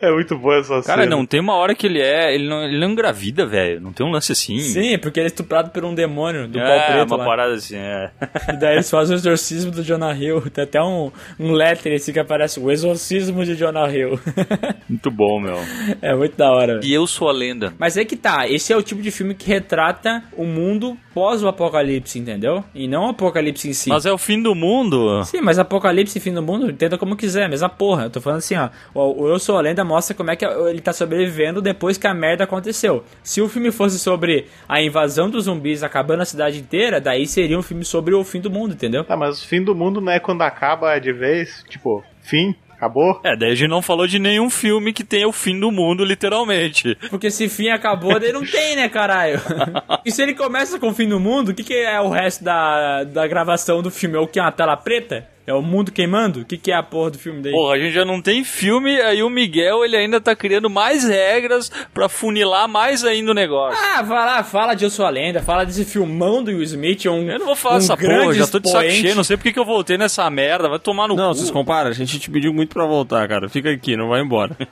É 0.03 0.11
muito 0.11 0.37
boa 0.37 0.57
essa 0.57 0.81
Cara, 0.81 1.03
cena. 1.03 1.15
não 1.15 1.25
tem 1.25 1.39
uma 1.39 1.55
hora 1.55 1.73
que 1.73 1.87
ele 1.87 2.01
é. 2.01 2.35
Ele 2.35 2.45
não, 2.45 2.65
ele 2.65 2.77
não 2.77 2.89
engravida, 2.91 3.45
velho. 3.45 3.79
Não 3.79 3.93
tem 3.93 4.05
um 4.05 4.11
lance 4.11 4.33
assim. 4.33 4.59
Sim, 4.59 4.97
porque 4.97 5.17
ele 5.17 5.27
é 5.27 5.27
estuprado 5.27 5.69
por 5.69 5.85
um 5.85 5.95
demônio 5.95 6.45
do 6.45 6.59
pau 6.59 6.67
é, 6.67 6.87
preto 6.87 7.07
uma 7.11 7.17
lá. 7.17 7.25
parada 7.25 7.53
assim, 7.53 7.77
é. 7.77 8.11
E 8.53 8.57
daí 8.57 8.73
eles 8.75 8.89
fazem 8.89 9.15
o 9.15 9.17
exorcismo 9.17 9.71
do 9.71 9.81
Jonah 9.81 10.13
Hill. 10.13 10.41
Tem 10.51 10.65
até 10.65 10.81
um, 10.81 11.09
um 11.39 11.53
letter 11.53 11.95
assim 11.95 12.11
que 12.11 12.19
aparece, 12.19 12.59
o 12.59 12.69
exorcismo 12.69 13.45
de 13.45 13.55
Jonah 13.55 13.89
Hill. 13.89 14.19
Muito 14.89 15.09
bom, 15.09 15.39
meu. 15.39 15.57
é 16.01 16.13
muito 16.13 16.35
da 16.35 16.51
hora. 16.51 16.81
E 16.83 16.93
eu 16.93 17.07
sou 17.07 17.29
a 17.29 17.31
lenda. 17.31 17.73
Mas 17.79 17.95
é 17.95 18.03
que 18.03 18.17
tá, 18.17 18.47
esse 18.47 18.73
é 18.73 18.77
o 18.77 18.83
tipo 18.83 19.01
de 19.01 19.09
filme 19.09 19.33
que 19.33 19.47
retrata 19.47 20.21
o 20.35 20.43
mundo 20.43 20.97
pós 21.13 21.43
o 21.43 21.47
apocalipse, 21.47 22.19
entendeu? 22.19 22.63
E 22.73 22.87
não 22.87 23.05
o 23.05 23.09
apocalipse 23.09 23.69
em 23.69 23.73
si. 23.73 23.89
Mas 23.89 24.05
é 24.05 24.11
o 24.11 24.17
fim 24.17 24.41
do 24.41 24.53
mundo. 24.55 25.23
Sim, 25.23 25.41
mas 25.41 25.59
apocalipse 25.59 26.17
e 26.17 26.21
fim 26.21 26.33
do 26.33 26.41
mundo, 26.41 26.69
entenda 26.69 26.97
como 26.97 27.15
quiser, 27.15 27.47
mesma 27.47 27.69
porra. 27.69 28.03
Eu 28.05 28.09
tô 28.09 28.19
falando 28.19 28.39
assim, 28.39 28.55
ó. 28.55 28.69
O, 28.93 29.23
o 29.23 29.27
Eu 29.29 29.39
Sou 29.39 29.57
a 29.57 29.61
Lenda 29.61 29.83
mostra 29.93 30.15
como 30.15 30.31
é 30.31 30.35
que 30.35 30.43
ele 30.43 30.81
tá 30.81 30.91
sobrevivendo 30.91 31.61
depois 31.61 31.99
que 31.99 32.07
a 32.07 32.13
merda 32.15 32.45
aconteceu. 32.45 33.03
Se 33.21 33.41
o 33.41 33.47
filme 33.47 33.71
fosse 33.71 33.99
sobre 33.99 34.47
a 34.67 34.81
invasão 34.81 35.29
dos 35.29 35.45
zumbis 35.45 35.83
acabando 35.83 36.21
a 36.21 36.25
cidade 36.25 36.59
inteira, 36.59 36.99
daí 36.99 37.27
seria 37.27 37.59
um 37.59 37.61
filme 37.61 37.85
sobre 37.85 38.15
o 38.15 38.23
fim 38.23 38.41
do 38.41 38.49
mundo, 38.49 38.73
entendeu? 38.73 39.03
Tá, 39.03 39.15
mas 39.15 39.43
o 39.43 39.47
fim 39.47 39.63
do 39.63 39.75
mundo 39.75 40.01
não 40.01 40.11
é 40.11 40.19
quando 40.19 40.41
acaba 40.41 40.97
de 40.97 41.13
vez? 41.13 41.63
Tipo, 41.69 42.03
fim? 42.21 42.55
Acabou? 42.71 43.21
É, 43.23 43.37
daí 43.37 43.51
a 43.51 43.55
gente 43.55 43.69
não 43.69 43.81
falou 43.81 44.07
de 44.07 44.17
nenhum 44.17 44.49
filme 44.49 44.91
que 44.91 45.03
tenha 45.03 45.27
o 45.27 45.31
fim 45.31 45.57
do 45.57 45.71
mundo, 45.71 46.03
literalmente. 46.03 46.97
Porque 47.09 47.29
se 47.29 47.47
fim 47.47 47.69
acabou, 47.69 48.19
daí 48.19 48.33
não 48.33 48.43
tem, 48.43 48.75
né, 48.75 48.89
caralho? 48.89 49.39
e 50.03 50.11
se 50.11 50.21
ele 50.21 50.33
começa 50.33 50.77
com 50.79 50.89
o 50.89 50.93
fim 50.93 51.07
do 51.07 51.19
mundo, 51.19 51.49
o 51.49 51.53
que, 51.53 51.63
que 51.63 51.75
é 51.75 52.01
o 52.01 52.09
resto 52.09 52.43
da, 52.43 53.03
da 53.05 53.25
gravação 53.27 53.81
do 53.81 53.91
filme? 53.91 54.17
É 54.17 54.19
o 54.19 54.27
que? 54.27 54.39
Uma 54.39 54.51
tela 54.51 54.75
preta? 54.75 55.32
É 55.45 55.53
o 55.53 55.61
mundo 55.61 55.91
queimando? 55.91 56.39
O 56.41 56.45
que, 56.45 56.57
que 56.57 56.71
é 56.71 56.75
a 56.75 56.81
porra 56.81 57.11
do 57.11 57.19
filme 57.19 57.41
daí? 57.41 57.51
Porra, 57.51 57.75
a 57.75 57.79
gente 57.79 57.91
já 57.93 58.05
não 58.05 58.21
tem 58.21 58.45
filme, 58.45 58.99
aí 59.01 59.21
o 59.21 59.29
Miguel 59.29 59.83
ele 59.83 59.97
ainda 59.97 60.21
tá 60.21 60.33
criando 60.35 60.69
mais 60.69 61.03
regras 61.03 61.69
pra 61.93 62.07
funilar 62.07 62.67
mais 62.69 63.03
ainda 63.03 63.31
o 63.31 63.33
negócio. 63.33 63.77
Ah, 63.83 64.01
vai 64.01 64.25
lá, 64.25 64.41
fala 64.43 64.73
de 64.73 64.85
Eu 64.85 64.89
Sou 64.89 65.05
a 65.05 65.09
Lenda, 65.09 65.41
fala 65.41 65.65
desse 65.65 65.83
filmão 65.83 66.41
do 66.41 66.49
Will 66.51 66.63
Smith, 66.63 67.05
um 67.07 67.29
Eu 67.29 67.39
não 67.39 67.45
vou 67.47 67.55
falar 67.57 67.75
um 67.75 67.77
essa 67.79 67.95
grande 67.95 68.21
porra, 68.21 68.33
já 68.35 68.47
tô 68.47 68.59
de 68.59 68.69
saco 68.69 68.89
cheio, 68.89 69.15
não 69.15 69.23
sei 69.23 69.35
porque 69.35 69.51
que 69.51 69.59
eu 69.59 69.65
voltei 69.65 69.97
nessa 69.97 70.29
merda, 70.29 70.69
vai 70.69 70.79
tomar 70.79 71.09
no 71.09 71.15
Não, 71.15 71.29
cu. 71.31 71.35
vocês 71.35 71.51
comparam, 71.51 71.89
a 71.89 71.93
gente 71.93 72.17
te 72.19 72.31
pediu 72.31 72.53
muito 72.53 72.73
pra 72.73 72.85
voltar, 72.85 73.27
cara. 73.27 73.49
Fica 73.49 73.69
aqui, 73.69 73.97
não 73.97 74.07
vai 74.09 74.21
embora. 74.21 74.55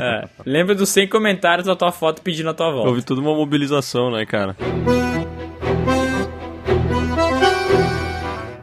É. 0.00 0.28
Lembra 0.46 0.74
dos 0.74 0.88
100 0.88 1.08
comentários 1.08 1.66
da 1.66 1.76
tua 1.76 1.92
foto 1.92 2.22
pedindo 2.22 2.48
a 2.48 2.54
tua 2.54 2.70
volta. 2.70 2.88
Houve 2.88 3.02
toda 3.02 3.20
uma 3.20 3.34
mobilização, 3.34 4.10
né, 4.10 4.24
cara? 4.24 4.56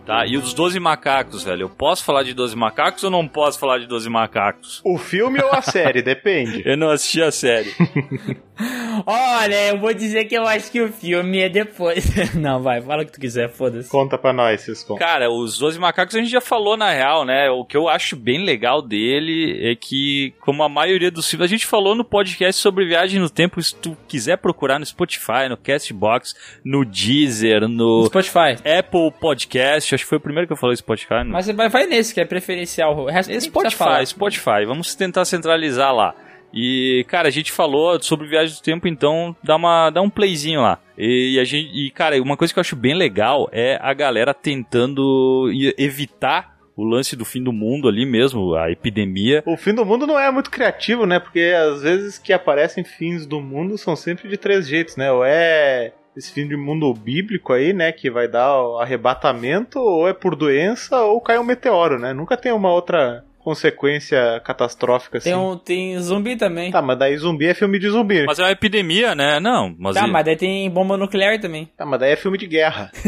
Tá, 0.08 0.26
e 0.26 0.38
os 0.38 0.54
12 0.54 0.80
macacos, 0.80 1.44
velho, 1.44 1.64
eu 1.64 1.70
posso 1.70 2.02
falar 2.02 2.24
de 2.24 2.34
12 2.34 2.56
macacos 2.56 3.04
ou 3.04 3.12
não 3.12 3.28
posso 3.28 3.60
falar 3.60 3.78
de 3.78 3.88
12 3.88 4.10
macacos? 4.10 4.80
O 4.86 4.98
filme 4.98 5.38
ou 5.44 5.52
a 5.52 5.62
série? 5.62 6.02
Depende. 6.02 6.64
Eu 6.66 6.78
não 6.78 6.90
assisti 6.90 7.22
a 7.22 7.30
série. 7.30 7.76
Olha, 9.06 9.68
eu 9.68 9.80
vou 9.80 9.94
dizer 9.94 10.26
que 10.26 10.36
eu 10.36 10.48
acho 10.48 10.72
que 10.72 10.82
o 10.82 10.92
filme 10.92 11.40
é 11.40 11.50
depois. 11.50 12.06
não, 12.36 12.62
vai, 12.62 12.82
fala 12.82 13.04
o 13.04 13.06
que 13.06 13.12
tu 13.12 13.20
quiser, 13.20 13.50
foda-se. 13.50 13.90
Conta 13.90 14.18
pra 14.18 14.34
nós, 14.34 14.62
Ciscom. 14.62 14.96
Cara, 14.96 15.30
os 15.30 15.58
12 15.58 15.80
macacos 15.80 16.16
a 16.16 16.20
gente 16.20 16.32
já 16.32 16.42
falou 16.42 16.78
na 16.78 16.92
real, 16.92 17.26
né? 17.26 17.50
O 17.50 17.66
que 17.66 17.76
eu 17.76 17.88
acho 17.88 18.16
bem 18.16 18.44
legal 18.44 18.82
dele 18.82 19.72
é 19.72 19.76
que, 19.76 20.34
como 20.42 20.64
a 20.64 20.70
maioria 20.70 21.12
dos 21.12 21.30
filmes, 21.30 21.46
a 21.46 21.50
gente 21.50 21.66
falou 21.66 21.96
no 21.96 22.04
podcast 22.04 22.62
sobre 22.62 22.86
viagem 22.86 23.20
no 23.20 23.30
tempo, 23.30 23.62
se 23.62 23.76
tu 23.76 23.98
quiser 24.08 24.38
procurar 24.38 24.80
no 24.80 24.86
Spotify, 24.86 25.48
no 25.50 25.58
Castbox, 25.58 26.36
no 26.64 26.86
Deezer, 26.86 27.68
no 27.68 28.06
Spotify. 28.06 28.58
Apple 28.80 29.12
Podcast, 29.20 29.94
acho 29.96 30.04
que 30.04 30.10
foi 30.10 30.18
o 30.18 30.22
primeiro 30.22 30.48
que 30.48 30.54
eu 30.54 30.58
falei 30.58 30.76
Spotify. 30.76 31.24
No... 31.26 31.32
Mas 31.32 31.46
você 31.46 31.54
vai, 31.54 31.70
vai 31.70 31.86
nesse, 31.86 32.14
que 32.14 32.22
é 32.22 32.26
preferencial. 32.26 32.98
O 32.98 33.06
resto 33.06 33.40
Spotify. 33.42 34.06
Spotify, 34.06 34.66
vamos 34.66 34.96
tentar 34.96 35.26
centralizar 35.26 35.94
lá. 35.94 36.16
E, 36.54 37.06
cara, 37.08 37.28
a 37.28 37.32
gente 37.32 37.52
falou 37.52 38.02
sobre 38.02 38.28
viagem 38.28 38.56
do 38.56 38.62
tempo, 38.62 38.88
então 38.88 39.36
dá, 39.44 39.56
uma, 39.56 39.90
dá 39.90 40.02
um 40.02 40.10
playzinho 40.10 40.62
lá. 40.62 40.80
E, 40.98 41.40
a 41.40 41.44
gente, 41.44 41.70
e, 41.74 41.92
cara, 41.92 42.22
uma 42.22 42.38
coisa 42.38 42.54
que 42.54 42.60
eu 42.60 42.62
acho 42.62 42.76
bem 42.76 42.94
legal 42.94 43.50
é 43.52 43.78
a 43.82 43.94
galera 43.94 44.34
tentando 44.34 45.52
evitar 45.78 46.58
o 46.76 46.84
lance 46.84 47.16
do 47.16 47.26
fim 47.26 47.44
do 47.44 47.52
mundo 47.52 47.88
ali 47.88 48.06
mesmo, 48.06 48.54
a 48.54 48.72
epidemia. 48.72 49.42
O 49.48 49.58
fim 49.58 49.74
do 49.74 49.84
mundo 49.84 50.06
não 50.06 50.18
é 50.18 50.30
muito 50.30 50.52
criativo, 50.52 51.08
né? 51.08 51.20
Porque 51.20 51.54
às 51.58 51.82
vezes 51.82 52.20
que 52.20 52.32
aparecem 52.32 52.84
fins 52.84 53.26
do 53.26 53.42
mundo 53.42 53.78
são 53.80 53.96
sempre 53.96 54.30
de 54.30 54.38
três 54.38 54.68
jeitos, 54.68 54.96
né? 54.96 55.12
Ou 55.12 55.26
é 55.26 55.94
esse 56.16 56.32
fim 56.32 56.48
de 56.48 56.56
mundo 56.56 56.94
bíblico 56.94 57.52
aí, 57.52 57.74
né? 57.74 57.92
Que 57.92 58.12
vai 58.12 58.28
dar 58.28 58.62
o 58.62 58.80
arrebatamento, 58.80 59.80
ou 59.80 60.08
é 60.08 60.14
por 60.14 60.36
doença, 60.36 61.02
ou 61.02 61.20
cai 61.20 61.40
um 61.40 61.44
meteoro, 61.44 61.98
né? 61.98 62.14
Nunca 62.14 62.38
tem 62.38 62.52
uma 62.52 62.72
outra 62.72 63.26
consequência 63.48 64.42
catastrófica 64.44 65.20
assim. 65.20 65.30
Tem, 65.30 65.40
um, 65.40 65.58
tem 65.58 65.98
zumbi 66.00 66.36
também. 66.36 66.70
Tá, 66.70 66.82
mas 66.82 67.00
daí 67.00 67.16
zumbi 67.16 67.46
é 67.46 67.54
filme 67.54 67.80
de 67.80 67.88
zumbi. 67.90 68.26
Mas 68.26 68.40
é 68.40 68.44
uma 68.44 68.52
epidemia, 68.52 69.16
né? 69.16 69.40
Não, 69.40 69.74
mas. 69.80 69.96
Tá, 69.96 70.06
e- 70.06 70.12
mas 70.12 70.26
daí 70.26 70.36
tem 70.36 70.70
bomba 70.70 70.98
nuclear 70.98 71.40
também. 71.40 71.70
Tá, 71.78 71.86
mas 71.86 71.98
daí 71.98 72.12
é 72.12 72.16
filme 72.18 72.38
de 72.38 72.46
guerra. 72.46 72.92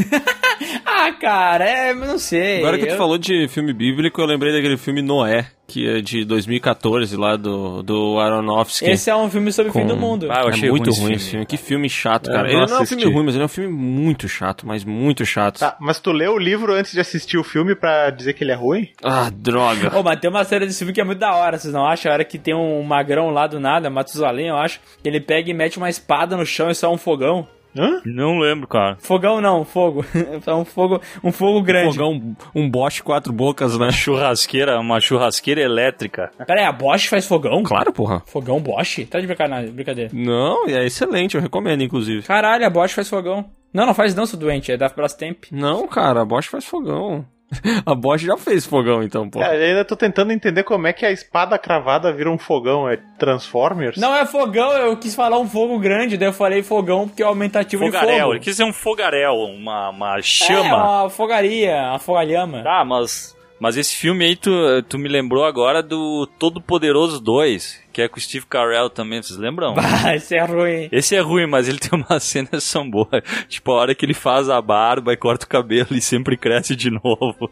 Ah, 1.02 1.14
cara, 1.14 1.64
é, 1.66 1.93
não 1.93 2.18
sei. 2.20 2.60
Agora 2.60 2.78
que 2.78 2.86
tu 2.86 2.91
eu- 2.91 2.97
falou 2.97 3.18
de 3.18 3.47
filme 3.47 3.72
bíblico, 3.74 4.20
eu 4.22 4.26
lembrei 4.26 4.52
daquele 4.52 4.76
filme 4.78 5.02
Noé, 5.02 5.47
que 5.68 5.88
é 5.88 6.02
de 6.02 6.26
2014, 6.26 7.16
lá 7.16 7.36
do, 7.38 7.82
do 7.84 8.20
Aronofsky. 8.20 8.89
Esse 8.89 9.10
é 9.10 9.16
um 9.16 9.30
filme 9.30 9.52
sobre 9.52 9.70
o 9.70 9.74
fim 9.74 9.82
Com- 9.82 9.88
do 9.88 9.95
mundo. 9.97 10.28
Ah, 10.30 10.41
eu 10.41 10.47
é 10.47 10.50
achei 10.50 10.70
muito 10.70 10.91
ruim 10.91 11.00
ruim 11.02 11.14
esse 11.14 11.22
esse 11.24 11.32
filme. 11.32 11.45
Que 11.45 11.58
filme 11.58 11.89
chato, 11.89 12.28
cara. 12.30 12.43
não 12.43 12.47
Ele 12.50 12.56
não 12.56 12.64
é 12.64 12.72
um 12.80 12.82
assisti. 12.84 12.95
filme 13.02 13.14
ruim, 13.16 13.26
mas 13.26 13.36
ele 13.36 13.43
é 13.43 13.45
um 13.45 13.50
filme 13.50 13.72
muito 13.74 14.28
chato, 14.28 14.68
mas 14.68 14.84
muito 14.84 15.26
chato. 15.26 15.60
Tá, 15.60 15.78
mas 15.80 16.00
tu 16.00 16.12
leu 16.12 16.34
o 16.34 16.38
livro 16.39 16.74
antes 16.74 16.91
de 16.91 17.00
assistir 17.00 17.38
o 17.38 17.43
filme 17.43 17.76
pra 17.76 18.10
dizer 18.10 18.34
que 18.34 18.43
ele 18.43 18.52
é 18.52 18.56
ruim? 18.56 18.89
Ah, 19.04 19.30
droga. 19.34 19.97
Ô, 19.97 20.04
mas 20.04 20.20
tem 20.20 20.30
uma 20.30 20.43
série 20.43 20.66
desse 20.66 20.80
filme 20.80 20.93
que 20.93 21.00
é 21.02 21.04
muito 21.06 21.20
da 21.20 21.34
hora, 21.34 21.58
vocês 21.58 21.74
não 21.74 21.86
acham? 21.86 22.12
A 22.12 22.16
hora 22.16 22.26
que 22.26 22.38
tem 22.38 22.54
um 22.54 22.84
magrão 22.84 23.30
lá 23.30 23.47
do 23.47 23.60
nada, 23.60 23.89
Matusalém, 23.89 24.47
eu 24.50 24.58
acho, 24.58 24.80
que 25.02 25.08
ele 25.08 25.22
pega 25.22 25.50
e 25.50 25.54
mete 25.54 25.78
uma 25.78 25.89
espada 25.89 26.36
no 26.36 26.45
chão 26.45 26.70
e 26.70 26.76
só 26.76 26.91
um 26.93 26.97
fogão. 26.97 27.47
Hã? 27.78 28.02
Não 28.06 28.40
lembro, 28.40 28.68
cara. 28.68 28.98
Fogão 29.00 29.40
não, 29.42 29.64
fogo. 29.64 30.04
É 30.46 30.54
um 30.54 30.66
fogo, 30.66 31.02
um 31.24 31.32
fogo 31.32 31.62
grande. 31.62 31.96
Fogão, 31.96 32.36
um 32.56 32.70
Bosch 32.70 33.02
quatro 33.02 33.32
bocas, 33.32 33.78
né? 33.78 33.92
Churrasqueira, 33.92 34.80
uma 34.80 35.00
churrasqueira 35.00 35.62
elétrica. 35.62 36.32
Pera 36.46 36.62
aí, 36.62 36.66
a 36.66 36.72
Bosch 36.72 37.08
faz 37.08 37.28
fogão? 37.28 37.62
Claro, 37.64 37.92
porra. 37.94 38.22
Fogão 38.26 38.60
Bosch? 38.60 39.06
Tá 39.06 39.20
de 39.20 39.28
brincadeira. 39.28 39.72
brincadeira. 39.72 40.12
Não, 40.14 40.68
é 40.68 40.86
excelente, 40.86 41.36
eu 41.36 41.42
recomendo, 41.42 41.84
inclusive. 41.84 42.24
Caralho, 42.24 42.66
a 42.66 42.70
Bosch 42.70 42.94
faz 42.94 43.08
fogão. 43.10 43.46
Não, 43.74 43.86
não 43.86 43.94
faz 43.94 44.16
não, 44.16 44.26
seu 44.26 44.40
doente, 44.40 44.72
é 44.72 44.78
da 44.78 44.88
Brastemp. 44.90 45.46
Não, 45.52 45.88
cara, 45.88 46.22
a 46.22 46.26
Bosch 46.26 46.48
faz 46.48 46.66
fogão. 46.66 47.26
A 47.86 47.95
Bosch 47.95 48.22
já 48.24 48.38
fez 48.38 48.66
fogão, 48.66 49.02
então, 49.04 49.30
pô. 49.30 49.39
Cara, 49.39 49.56
eu 49.56 49.68
ainda 49.70 49.84
tô 49.86 49.95
tentando 49.95 50.32
entender 50.32 50.64
como 50.64 50.86
é 50.88 50.93
que 50.93 51.06
a 51.06 51.12
espada 51.12 51.58
cravada 51.58 52.12
vira 52.14 52.30
um 52.30 52.38
fogão. 52.38 52.88
É 52.88 52.97
Transformers? 53.18 53.97
Não 53.97 54.16
é 54.16 54.26
fogão, 54.26 54.72
eu 54.74 54.95
quis 54.97 55.16
falar 55.16 55.39
um 55.39 55.47
fogo 55.47 55.78
grande, 55.80 56.18
daí 56.18 56.30
eu 56.30 56.34
falei 56.34 56.62
fogão 56.64 57.08
porque 57.08 57.22
é 57.24 57.26
o 57.26 57.30
aumentativo 57.30 57.84
de 57.84 57.91
Fogaréu, 57.91 58.20
fogo. 58.22 58.34
ele 58.34 58.39
quis 58.39 58.54
dizer 58.54 58.64
um 58.64 58.74
fogaréu, 58.74 59.34
uma, 59.34 59.89
uma 59.89 60.20
É, 60.20 60.22
chama. 60.22 61.02
uma 61.02 61.10
fogaria, 61.10 61.76
uma 61.89 62.00
fogalhama. 62.00 62.62
Tá, 62.64 62.86
mas, 62.86 63.36
mas 63.60 63.78
esse 63.78 63.95
filme 63.95 64.26
aí 64.26 64.36
tu, 64.36 64.51
tu 64.88 64.97
me 64.97 65.10
lembrou 65.10 65.45
agora 65.45 65.84
do 65.84 66.28
Todo 66.39 66.62
Poderoso 66.62 67.20
2, 67.20 67.82
que 67.91 68.01
é 68.01 68.07
com 68.07 68.18
o 68.18 68.22
Steve 68.22 68.45
Carell 68.45 68.89
também, 68.89 69.22
vocês 69.22 69.38
lembram? 69.38 69.76
Ah, 70.05 70.16
isso 70.16 70.34
é 70.34 70.43
ruim. 70.45 70.89
Esse 70.91 71.16
é 71.16 71.20
ruim, 71.20 71.45
mas 71.45 71.68
ele 71.68 71.78
tem 71.78 71.99
umas 71.99 72.24
cenas 72.24 72.49
que 72.51 72.62
são 72.62 72.89
boas. 72.89 73.22
Tipo, 73.47 73.72
a 73.72 73.76
hora 73.76 73.95
que 73.95 74.05
ele 74.05 74.14
faz 74.14 74.49
a 74.49 74.62
barba 74.62 75.12
e 75.12 75.18
corta 75.18 75.45
o 75.45 75.49
cabelo 75.49 75.89
e 75.91 76.01
sempre 76.01 76.38
cresce 76.38 76.76
de 76.76 76.89
novo. 77.03 77.51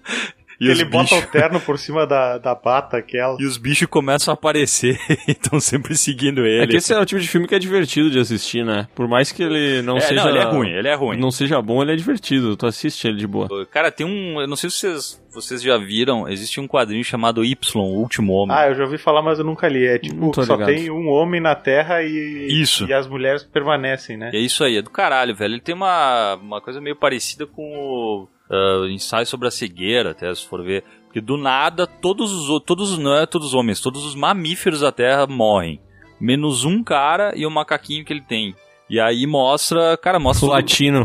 E 0.59 0.69
ele 0.69 0.85
bota 0.85 1.15
bichos- 1.15 1.23
o 1.23 1.31
terno 1.31 1.59
por 1.61 1.77
cima 1.77 2.07
da, 2.07 2.37
da 2.37 2.55
bata 2.55 2.97
aquela. 2.97 3.37
E 3.39 3.45
os 3.45 3.57
bichos 3.57 3.87
começam 3.87 4.31
a 4.31 4.35
aparecer 4.35 4.99
e 5.27 5.31
estão 5.31 5.59
sempre 5.59 5.95
seguindo 5.95 6.45
ele. 6.45 6.63
É 6.63 6.67
que 6.67 6.77
esse 6.77 6.93
é 6.93 6.99
o 6.99 7.05
tipo 7.05 7.21
de 7.21 7.27
filme 7.27 7.47
que 7.47 7.53
é 7.55 7.59
divertido 7.59 8.09
de 8.09 8.19
assistir, 8.19 8.65
né? 8.65 8.87
Por 8.95 9.07
mais 9.07 9.31
que 9.31 9.43
ele 9.43 9.81
não 9.81 9.97
É, 9.97 10.01
seja. 10.01 10.23
não, 10.23 10.29
ele 10.29 10.39
é 10.39 10.43
ruim, 10.43 10.69
ele 10.69 10.87
é 10.87 10.93
ruim. 10.95 11.17
Não 11.19 11.29
seja 11.31 11.61
bom, 11.61 11.81
ele 11.81 11.93
é 11.93 11.95
divertido. 11.95 12.55
Tu 12.57 12.65
assiste 12.65 13.07
ele 13.07 13.17
de 13.17 13.27
boa. 13.27 13.47
Cara, 13.67 13.91
tem 13.91 14.05
um. 14.05 14.41
Eu 14.41 14.47
não 14.47 14.55
sei 14.55 14.69
se 14.69 14.77
vocês, 14.77 15.23
vocês 15.33 15.61
já 15.61 15.77
viram, 15.77 16.27
existe 16.27 16.59
um 16.59 16.67
quadrinho 16.67 17.03
chamado 17.03 17.45
Y, 17.45 17.55
o 17.75 17.99
Último 17.99 18.33
Homem. 18.33 18.55
Ah, 18.57 18.67
eu 18.67 18.75
já 18.75 18.83
ouvi 18.83 18.97
falar, 18.97 19.21
mas 19.21 19.37
eu 19.39 19.45
nunca 19.45 19.67
li. 19.67 19.85
É 19.85 19.99
tipo, 19.99 20.33
só 20.33 20.41
ligado. 20.55 20.65
tem 20.67 20.89
um 20.89 21.07
homem 21.09 21.39
na 21.39 21.53
Terra 21.55 22.01
e. 22.01 22.47
Isso. 22.49 22.85
E 22.87 22.93
as 22.93 23.07
mulheres 23.07 23.43
permanecem, 23.43 24.17
né? 24.17 24.31
É 24.33 24.39
isso 24.39 24.63
aí, 24.63 24.77
é 24.77 24.81
do 24.81 24.89
caralho, 24.89 25.35
velho. 25.35 25.53
Ele 25.53 25.61
tem 25.61 25.75
uma, 25.75 26.35
uma 26.35 26.61
coisa 26.61 26.81
meio 26.81 26.95
parecida 26.95 27.45
com 27.45 27.61
o 27.63 28.27
ah, 28.51 28.87
ensaio 28.89 29.25
sobre 29.25 29.47
a 29.47 29.51
cegueira, 29.51 30.11
até 30.11 30.33
se 30.33 30.45
for 30.45 30.63
ver. 30.63 30.83
Porque 31.05 31.21
do 31.21 31.37
nada, 31.37 31.87
todos 31.87 32.31
os 32.31 32.61
todos 32.63 32.91
os- 32.91 32.97
não 32.97 33.15
é 33.15 33.25
todos 33.25 33.47
os 33.49 33.53
homens, 33.53 33.79
todos 33.81 34.05
os 34.05 34.13
mamíferos 34.15 34.81
da 34.81 34.91
Terra 34.91 35.25
morrem. 35.27 35.79
Menos 36.19 36.65
um 36.65 36.83
cara 36.83 37.31
e 37.35 37.45
o 37.45 37.51
macaquinho 37.51 38.03
que 38.03 38.11
ele 38.11 38.21
tem. 38.21 38.55
E 38.89 38.99
aí 38.99 39.25
mostra, 39.27 39.95
cara, 39.97 40.19
mostra. 40.19 40.47
O 40.47 40.49
latino. 40.51 41.03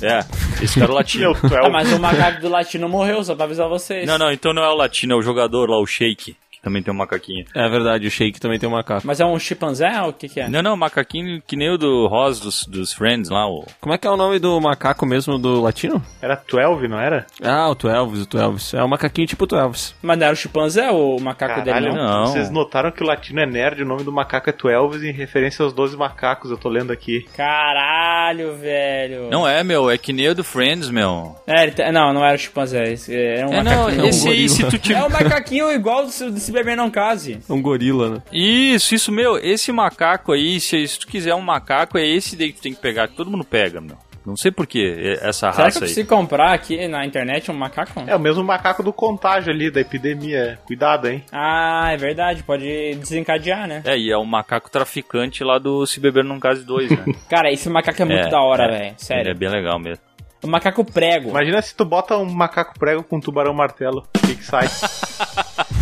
É, 0.00 0.20
esse 0.62 0.78
cara 0.78 0.92
é 0.92 0.94
o 0.94 0.96
latino. 0.96 1.32
É 1.32 1.66
Ah, 1.66 1.68
mas 1.70 1.92
o 1.92 1.98
macaco 1.98 2.40
do 2.40 2.48
latino 2.48 2.88
morreu, 2.88 3.22
só 3.24 3.34
pra 3.34 3.44
avisar 3.46 3.68
vocês. 3.68 4.06
Não, 4.06 4.16
não, 4.16 4.30
então 4.30 4.52
não 4.52 4.62
é 4.62 4.68
o 4.68 4.74
latino, 4.76 5.14
é 5.14 5.16
o 5.16 5.22
jogador 5.22 5.68
lá, 5.68 5.78
o 5.80 5.86
Shake, 5.86 6.36
também 6.68 6.82
tem 6.82 6.92
um 6.92 6.96
macaquinho. 6.96 7.44
É 7.54 7.68
verdade, 7.68 8.06
o 8.06 8.10
Shake 8.10 8.38
também 8.40 8.58
tem 8.58 8.68
uma 8.68 8.84
capa. 8.84 9.02
Mas 9.04 9.20
é 9.20 9.24
um 9.26 9.38
chimpanzé 9.38 10.00
ou 10.02 10.10
o 10.10 10.12
que 10.12 10.28
que 10.28 10.40
é? 10.40 10.48
Não, 10.48 10.62
não, 10.62 10.76
macaquinho 10.76 11.42
que 11.46 11.56
nem 11.56 11.70
o 11.70 11.78
do 11.78 12.06
Ross 12.06 12.38
dos, 12.40 12.64
dos 12.66 12.92
Friends 12.92 13.30
lá, 13.30 13.46
o. 13.48 13.64
Como 13.80 13.94
é 13.94 13.98
que 13.98 14.06
é 14.06 14.10
o 14.10 14.16
nome 14.16 14.38
do 14.38 14.60
macaco 14.60 15.04
mesmo 15.06 15.38
do 15.38 15.60
latino? 15.60 16.02
Era 16.20 16.40
12, 16.50 16.86
não 16.88 17.00
era? 17.00 17.26
Ah, 17.42 17.68
o 17.68 17.74
Twelves, 17.74 18.22
o 18.22 18.26
Twelves. 18.26 18.74
É 18.74 18.82
um 18.84 18.88
macaquinho 18.88 19.26
tipo 19.26 19.46
Twelves. 19.46 19.94
Mas 20.02 20.18
não 20.18 20.26
era 20.26 20.32
o 20.34 20.36
chimpanzé 20.36 20.90
ou 20.90 21.18
o 21.18 21.20
macaco 21.22 21.62
Caralho, 21.64 21.86
dele, 21.86 21.96
não? 21.96 22.06
não. 22.24 22.26
Vocês 22.26 22.50
notaram 22.50 22.90
que 22.90 23.02
o 23.02 23.06
latino 23.06 23.40
é 23.40 23.46
nerd, 23.46 23.82
o 23.82 23.86
nome 23.86 24.04
do 24.04 24.12
macaco 24.12 24.50
é 24.50 24.52
12 24.52 25.08
em 25.08 25.12
referência 25.12 25.62
aos 25.64 25.72
12 25.72 25.96
macacos, 25.96 26.50
eu 26.50 26.58
tô 26.58 26.68
lendo 26.68 26.92
aqui. 26.92 27.26
Caralho, 27.36 28.54
velho. 28.56 29.28
Não 29.30 29.46
é, 29.46 29.62
meu, 29.64 29.90
é 29.90 29.96
que 29.98 30.12
nem 30.12 30.28
o 30.28 30.34
do 30.34 30.44
Friends, 30.44 30.90
meu. 30.90 31.34
É, 31.46 31.70
tá- 31.70 31.90
não, 31.92 32.12
não 32.12 32.24
era 32.24 32.34
o 32.34 32.38
chimpanzé. 32.38 32.92
esse- 32.92 33.14
Era 33.14 33.48
um 33.48 33.52
É, 33.54 33.62
não, 33.62 33.82
macaquinho. 33.84 34.06
esse 34.06 34.28
aí, 34.28 34.48
se 34.48 34.64
tu 34.64 34.92
É 34.92 35.04
um 35.04 35.08
macaquinho 35.10 35.70
igual 35.72 36.04
do 36.04 36.10
Se 36.10 36.52
Se 36.58 36.64
Beber 36.64 36.76
Não 36.76 36.90
Case. 36.90 37.38
É 37.48 37.52
um 37.52 37.62
gorila, 37.62 38.10
né? 38.10 38.22
Isso, 38.32 38.94
isso, 38.94 39.12
meu, 39.12 39.38
esse 39.38 39.70
macaco 39.72 40.32
aí, 40.32 40.58
se, 40.60 40.86
se 40.88 40.98
tu 40.98 41.06
quiser 41.06 41.34
um 41.34 41.40
macaco, 41.40 41.96
é 41.98 42.06
esse 42.06 42.34
daí 42.36 42.52
que 42.52 42.58
tu 42.58 42.62
tem 42.62 42.74
que 42.74 42.80
pegar, 42.80 43.06
que 43.08 43.14
todo 43.14 43.30
mundo 43.30 43.44
pega, 43.44 43.80
meu. 43.80 43.96
Não 44.26 44.36
sei 44.36 44.50
por 44.50 44.66
que 44.66 45.16
essa 45.22 45.32
Será 45.32 45.52
que 45.52 45.62
raça 45.62 45.78
eu 45.78 45.82
aí. 45.82 45.86
preciso 45.86 46.06
comprar 46.06 46.52
aqui 46.52 46.86
na 46.86 47.06
internet 47.06 47.50
um 47.50 47.54
macaco? 47.54 48.02
É 48.06 48.14
o 48.14 48.20
mesmo 48.20 48.44
macaco 48.44 48.82
do 48.82 48.92
contágio 48.92 49.50
ali, 49.50 49.70
da 49.70 49.80
epidemia. 49.80 50.58
Cuidado, 50.66 51.08
hein? 51.08 51.24
Ah, 51.32 51.88
é 51.92 51.96
verdade, 51.96 52.42
pode 52.42 52.66
desencadear, 52.96 53.66
né? 53.66 53.80
É, 53.86 53.96
e 53.96 54.10
é 54.10 54.16
o 54.18 54.26
macaco 54.26 54.68
traficante 54.70 55.42
lá 55.42 55.58
do 55.58 55.86
Se 55.86 55.98
Beber 55.98 56.24
Num 56.24 56.38
Case 56.40 56.62
2, 56.64 56.90
né? 56.90 57.04
Cara, 57.30 57.50
esse 57.50 57.70
macaco 57.70 58.02
é 58.02 58.04
muito 58.04 58.26
É, 58.26 58.30
da 58.30 58.40
hora, 58.42 58.64
é. 58.64 58.68
velho. 58.68 58.84
Ele 58.88 58.94
Sério. 58.98 59.30
é 59.30 59.34
bem 59.34 59.48
legal 59.48 59.78
mesmo. 59.78 60.04
O 60.42 60.46
macaco 60.46 60.84
prego. 60.84 61.30
Imagina 61.30 61.62
se 61.62 61.74
tu 61.74 61.84
bota 61.84 62.16
um 62.18 62.26
macaco 62.30 62.78
prego 62.78 63.02
com 63.02 63.16
um 63.16 63.20
tubarão 63.20 63.54
martelo. 63.54 64.06
O 64.14 64.26
que, 64.26 64.34
que 64.36 64.44
sai? 64.44 64.66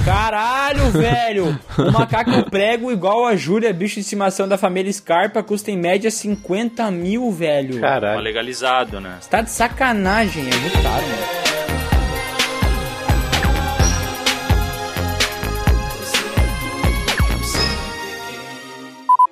Caralho, 0.05 0.91
velho! 0.91 1.59
O 1.79 1.91
macaco 1.93 2.49
prego 2.51 2.91
igual 2.93 3.27
a 3.27 3.37
Júlia, 3.37 3.73
bicho 3.73 3.95
de 3.97 4.01
estimação 4.01 4.47
da 4.49 4.57
família 4.57 4.93
Scarpa, 4.93 5.43
custa 5.43 5.71
em 5.71 5.77
média 5.77 6.11
50 6.11 6.91
mil, 6.91 7.31
velho. 7.33 7.81
Caralho. 7.81 8.21
legalizado, 8.21 9.01
né? 9.01 9.19
Tá 9.29 9.41
de 9.41 9.51
sacanagem, 9.51 10.43
é 10.49 10.57
muito 10.57 10.83
caro, 10.83 11.03
mano. 11.07 11.37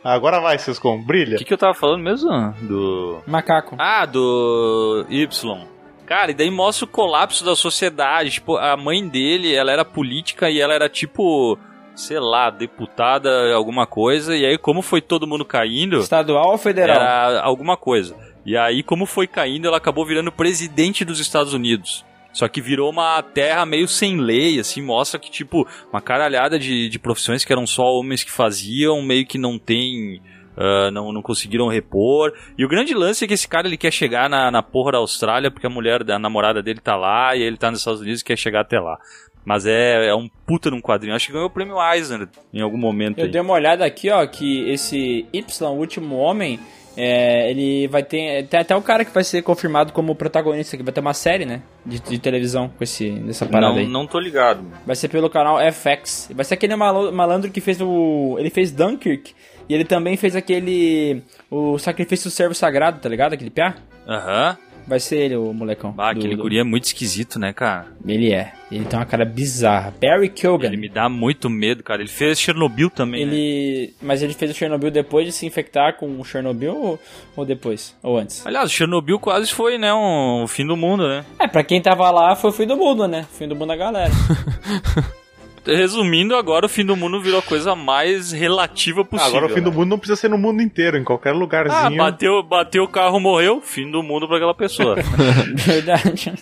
Agora 0.02 0.38
vai, 0.38 0.58
Sescom, 0.58 0.96
O 0.98 1.02
brilha. 1.02 1.38
que, 1.38 1.44
que 1.46 1.54
eu 1.54 1.58
tava 1.58 1.72
falando 1.72 2.02
mesmo? 2.02 2.28
Do. 2.60 3.22
Macaco. 3.26 3.74
Ah, 3.78 4.04
do 4.04 5.06
Y. 5.08 5.66
Cara, 6.06 6.30
e 6.30 6.34
daí 6.34 6.50
mostra 6.50 6.84
o 6.84 6.88
colapso 6.88 7.44
da 7.44 7.56
sociedade. 7.56 8.30
Tipo, 8.30 8.56
a 8.56 8.76
mãe 8.76 9.06
dele, 9.06 9.54
ela 9.54 9.72
era 9.72 9.84
política 9.84 10.50
e 10.50 10.60
ela 10.60 10.74
era 10.74 10.88
tipo, 10.88 11.58
sei 11.94 12.18
lá, 12.20 12.50
deputada, 12.50 13.54
alguma 13.54 13.86
coisa. 13.86 14.36
E 14.36 14.44
aí, 14.44 14.58
como 14.58 14.82
foi 14.82 15.00
todo 15.00 15.26
mundo 15.26 15.44
caindo, 15.44 15.98
Estadual 15.98 16.52
ou 16.52 16.58
federal? 16.58 16.96
era 16.96 17.40
alguma 17.40 17.76
coisa. 17.76 18.14
E 18.44 18.56
aí, 18.56 18.82
como 18.82 19.06
foi 19.06 19.26
caindo, 19.26 19.66
ela 19.66 19.78
acabou 19.78 20.04
virando 20.04 20.30
presidente 20.30 21.04
dos 21.04 21.18
Estados 21.18 21.54
Unidos. 21.54 22.04
Só 22.34 22.48
que 22.48 22.60
virou 22.60 22.90
uma 22.90 23.22
terra 23.22 23.64
meio 23.64 23.86
sem 23.86 24.16
lei, 24.16 24.58
assim, 24.58 24.82
mostra 24.82 25.20
que, 25.20 25.30
tipo, 25.30 25.66
uma 25.90 26.00
caralhada 26.00 26.58
de, 26.58 26.88
de 26.88 26.98
profissões 26.98 27.44
que 27.44 27.52
eram 27.52 27.64
só 27.64 27.84
homens 27.84 28.24
que 28.24 28.30
faziam, 28.30 29.00
meio 29.00 29.24
que 29.24 29.38
não 29.38 29.56
tem. 29.56 30.20
Ah, 30.56 30.90
não, 30.90 31.12
não 31.12 31.22
conseguiram 31.22 31.68
repor. 31.68 32.32
E 32.56 32.64
o 32.64 32.68
grande 32.68 32.94
lance 32.94 33.24
é 33.24 33.28
que 33.28 33.34
esse 33.34 33.48
cara 33.48 33.66
ele 33.66 33.76
quer 33.76 33.92
chegar 33.92 34.28
na, 34.28 34.50
na 34.50 34.62
porra 34.62 34.92
da 34.92 34.98
Austrália, 34.98 35.50
porque 35.50 35.66
a 35.66 35.70
mulher, 35.70 36.08
a 36.10 36.18
namorada 36.18 36.62
dele 36.62 36.80
tá 36.80 36.96
lá, 36.96 37.34
e 37.36 37.42
ele 37.42 37.56
tá 37.56 37.70
nos 37.70 37.80
Estados 37.80 38.00
Unidos 38.00 38.20
e 38.20 38.24
quer 38.24 38.36
chegar 38.36 38.60
até 38.60 38.78
lá. 38.78 38.98
Mas 39.44 39.66
é, 39.66 40.06
é 40.06 40.14
um 40.14 40.28
puta 40.46 40.70
num 40.70 40.80
quadrinho. 40.80 41.14
Acho 41.14 41.26
que 41.26 41.32
ganhou 41.32 41.48
o 41.48 41.50
prêmio 41.50 41.76
Eisner 41.92 42.28
em 42.52 42.62
algum 42.62 42.78
momento 42.78 43.18
Eu 43.18 43.26
aí. 43.26 43.30
dei 43.30 43.40
uma 43.40 43.52
olhada 43.52 43.84
aqui, 43.84 44.08
ó, 44.10 44.26
que 44.26 44.70
esse 44.70 45.26
Y, 45.34 45.68
o 45.70 45.74
último 45.74 46.16
homem, 46.16 46.58
é, 46.96 47.50
ele 47.50 47.86
vai 47.88 48.02
ter. 48.02 48.46
Tem 48.46 48.60
até 48.60 48.74
o 48.74 48.80
cara 48.80 49.04
que 49.04 49.12
vai 49.12 49.22
ser 49.22 49.42
confirmado 49.42 49.92
como 49.92 50.14
protagonista, 50.14 50.78
que 50.78 50.82
vai 50.82 50.94
ter 50.94 51.00
uma 51.00 51.12
série, 51.12 51.44
né? 51.44 51.60
De, 51.84 52.00
de 52.00 52.18
televisão 52.18 52.68
com 52.68 52.82
esse, 52.82 53.10
dessa 53.10 53.44
parada 53.44 53.74
Não, 53.74 53.80
aí. 53.80 53.86
não 53.86 54.06
tô 54.06 54.18
ligado. 54.18 54.64
Vai 54.86 54.96
ser 54.96 55.08
pelo 55.08 55.28
canal 55.28 55.58
FX. 55.72 56.30
Vai 56.34 56.44
ser 56.46 56.54
aquele 56.54 56.74
malandro 56.74 57.50
que 57.50 57.60
fez 57.60 57.82
o. 57.82 58.36
Ele 58.38 58.48
fez 58.48 58.72
Dunkirk. 58.72 59.34
E 59.68 59.74
ele 59.74 59.84
também 59.84 60.16
fez 60.16 60.36
aquele. 60.36 61.22
O 61.50 61.78
Sacrifício 61.78 62.28
do 62.30 62.32
Servo 62.32 62.54
Sagrado, 62.54 63.00
tá 63.00 63.08
ligado? 63.08 63.32
Aquele 63.32 63.50
piá? 63.50 63.74
Aham. 64.06 64.56
Vai 64.86 65.00
ser 65.00 65.16
ele, 65.16 65.36
o 65.36 65.50
molecão. 65.54 65.94
Ah, 65.96 66.12
do- 66.12 66.18
aquele 66.18 66.36
do- 66.36 66.42
guri 66.42 66.58
é 66.58 66.62
muito 66.62 66.84
esquisito, 66.84 67.38
né, 67.38 67.54
cara? 67.54 67.86
Ele 68.06 68.34
é. 68.34 68.52
Ele 68.70 68.84
tem 68.84 68.98
uma 68.98 69.06
cara 69.06 69.24
bizarra. 69.24 69.94
Barry 69.98 70.28
Keoghan. 70.28 70.66
Ele 70.66 70.76
me 70.76 70.90
dá 70.90 71.08
muito 71.08 71.48
medo, 71.48 71.82
cara. 71.82 72.02
Ele 72.02 72.10
fez 72.10 72.38
Chernobyl 72.38 72.90
também, 72.90 73.24
né? 73.24 73.32
Ele. 73.32 73.94
Mas 74.02 74.22
ele 74.22 74.34
fez 74.34 74.50
o 74.50 74.54
Chernobyl 74.54 74.90
depois 74.90 75.24
de 75.24 75.32
se 75.32 75.46
infectar 75.46 75.96
com 75.96 76.20
o 76.20 76.24
Chernobyl 76.24 76.74
ou, 76.76 77.00
ou 77.34 77.46
depois? 77.46 77.96
Ou 78.02 78.18
antes? 78.18 78.46
Aliás, 78.46 78.70
Chernobyl 78.70 79.18
quase 79.18 79.50
foi, 79.50 79.78
né, 79.78 79.94
um, 79.94 80.42
o 80.42 80.46
fim 80.46 80.66
do 80.66 80.76
mundo, 80.76 81.08
né? 81.08 81.24
É, 81.38 81.48
pra 81.48 81.64
quem 81.64 81.80
tava 81.80 82.10
lá 82.10 82.36
foi 82.36 82.50
o 82.50 82.52
fim 82.52 82.66
do 82.66 82.76
mundo, 82.76 83.08
né? 83.08 83.24
Fim 83.38 83.48
do 83.48 83.56
mundo 83.56 83.68
da 83.68 83.76
galera. 83.76 84.12
resumindo, 85.66 86.34
agora 86.36 86.66
o 86.66 86.68
fim 86.68 86.84
do 86.84 86.96
mundo 86.96 87.20
virou 87.20 87.38
a 87.38 87.42
coisa 87.42 87.74
mais 87.74 88.32
relativa 88.32 89.04
possível. 89.04 89.36
Agora 89.36 89.46
o 89.46 89.54
fim 89.54 89.62
do 89.62 89.70
né? 89.70 89.76
mundo 89.76 89.88
não 89.90 89.98
precisa 89.98 90.20
ser 90.20 90.28
no 90.28 90.38
mundo 90.38 90.60
inteiro, 90.62 90.96
em 90.96 91.04
qualquer 91.04 91.30
Ah, 91.30 91.32
lugarzinho. 91.32 91.96
bateu, 91.96 92.42
bateu 92.42 92.84
o 92.84 92.88
carro, 92.88 93.18
morreu, 93.20 93.60
fim 93.60 93.90
do 93.90 94.02
mundo 94.02 94.26
pra 94.26 94.36
aquela 94.36 94.54
pessoa. 94.54 94.96
Verdade. 95.54 96.32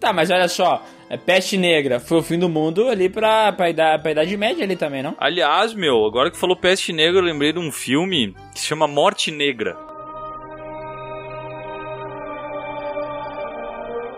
tá, 0.00 0.12
mas 0.12 0.30
olha 0.30 0.48
só. 0.48 0.82
É 1.08 1.16
peste 1.16 1.56
negra. 1.56 2.00
Foi 2.00 2.18
o 2.18 2.22
fim 2.22 2.38
do 2.38 2.48
mundo 2.48 2.88
ali 2.88 3.08
pra, 3.08 3.52
pra, 3.52 3.70
idade, 3.70 4.02
pra 4.02 4.10
idade 4.10 4.36
média 4.36 4.64
ali 4.64 4.74
também, 4.76 5.02
não? 5.04 5.14
Aliás, 5.18 5.72
meu, 5.72 6.04
agora 6.04 6.30
que 6.30 6.36
falou 6.38 6.56
peste 6.56 6.92
negra, 6.92 7.20
eu 7.20 7.24
lembrei 7.24 7.52
de 7.52 7.58
um 7.60 7.70
filme 7.70 8.34
que 8.52 8.58
se 8.60 8.66
chama 8.66 8.88
Morte 8.88 9.30
Negra. 9.30 9.76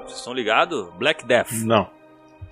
Vocês 0.07 0.19
estão 0.19 0.33
ligados? 0.33 0.89
Black 0.99 1.27
Death. 1.27 1.53
Não. 1.65 1.89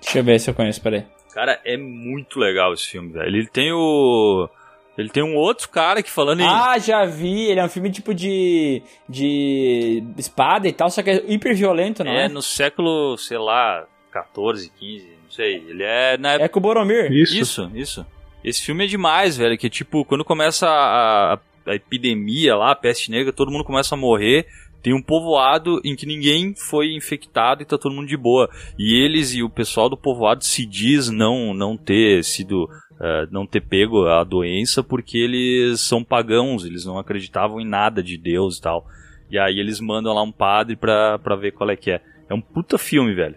Deixa 0.01 0.19
eu 0.19 0.23
ver 0.23 0.39
se 0.39 0.49
eu 0.49 0.53
conheço, 0.53 0.81
peraí. 0.81 1.03
Cara, 1.37 1.61
é 1.63 1.77
muito 1.77 2.39
legal 2.39 2.73
esse 2.73 2.87
filme, 2.87 3.11
velho. 3.13 3.27
Ele 3.27 3.45
tem 3.47 3.71
o. 3.71 4.49
Ele 4.97 5.09
tem 5.09 5.21
um 5.21 5.35
outro 5.35 5.69
cara 5.69 6.01
que 6.01 6.09
falando 6.09 6.39
em. 6.41 6.47
Ah, 6.47 6.79
já 6.79 7.05
vi. 7.05 7.43
Ele 7.45 7.59
é 7.59 7.63
um 7.63 7.69
filme 7.69 7.91
tipo 7.91 8.11
de. 8.11 8.81
de. 9.07 10.03
espada 10.17 10.67
e 10.67 10.73
tal, 10.73 10.89
só 10.89 11.03
que 11.03 11.11
é 11.11 11.23
hiper 11.27 11.55
violento, 11.55 12.03
não 12.03 12.11
é? 12.11 12.25
é 12.25 12.27
no 12.27 12.41
século, 12.41 13.15
sei 13.17 13.37
lá, 13.37 13.85
14, 14.11 14.71
15, 14.79 15.05
não 15.25 15.29
sei. 15.31 15.55
Ele 15.67 15.83
é 15.83 16.17
na 16.17 16.29
época. 16.31 16.45
É 16.45 16.47
com 16.47 16.57
o 16.59 16.61
Boromir. 16.63 17.11
Isso. 17.11 17.37
Isso, 17.37 17.71
isso. 17.75 18.05
Esse 18.43 18.63
filme 18.63 18.85
é 18.85 18.87
demais, 18.87 19.37
velho. 19.37 19.57
Que 19.59 19.69
tipo, 19.69 20.03
quando 20.05 20.25
começa 20.25 20.67
a, 20.67 21.33
a- 21.35 21.39
a 21.67 21.75
epidemia 21.75 22.55
lá, 22.55 22.71
a 22.71 22.75
peste 22.75 23.11
negra, 23.11 23.31
todo 23.31 23.51
mundo 23.51 23.63
começa 23.63 23.93
a 23.93 23.97
morrer. 23.97 24.47
Tem 24.81 24.93
um 24.93 25.01
povoado 25.01 25.81
em 25.83 25.95
que 25.95 26.05
ninguém 26.05 26.53
foi 26.55 26.93
infectado 26.95 27.61
e 27.61 27.65
tá 27.65 27.77
todo 27.77 27.93
mundo 27.95 28.07
de 28.07 28.15
boa. 28.17 28.49
E 28.77 28.95
eles 28.95 29.33
e 29.33 29.43
o 29.43 29.49
pessoal 29.49 29.89
do 29.89 29.97
povoado 29.97 30.43
se 30.43 30.65
diz 30.65 31.09
não, 31.09 31.53
não 31.53 31.75
ter 31.75 32.23
sido. 32.23 32.69
eh, 33.01 33.27
não 33.31 33.45
ter 33.45 33.61
pego 33.61 34.07
a 34.07 34.23
doença 34.23 34.81
porque 34.83 35.17
eles 35.17 35.81
são 35.81 36.03
pagãos, 36.03 36.65
eles 36.65 36.85
não 36.85 36.97
acreditavam 36.97 37.59
em 37.59 37.65
nada 37.67 38.01
de 38.01 38.17
Deus 38.17 38.57
e 38.57 38.61
tal. 38.61 38.85
E 39.29 39.37
aí 39.37 39.59
eles 39.59 39.79
mandam 39.81 40.13
lá 40.13 40.23
um 40.23 40.31
padre 40.31 40.75
pra, 40.75 41.19
pra 41.19 41.35
ver 41.35 41.51
qual 41.51 41.69
é 41.69 41.75
que 41.75 41.91
é. 41.91 42.01
É 42.29 42.33
um 42.33 42.41
puta 42.41 42.77
filme, 42.77 43.13
velho. 43.13 43.35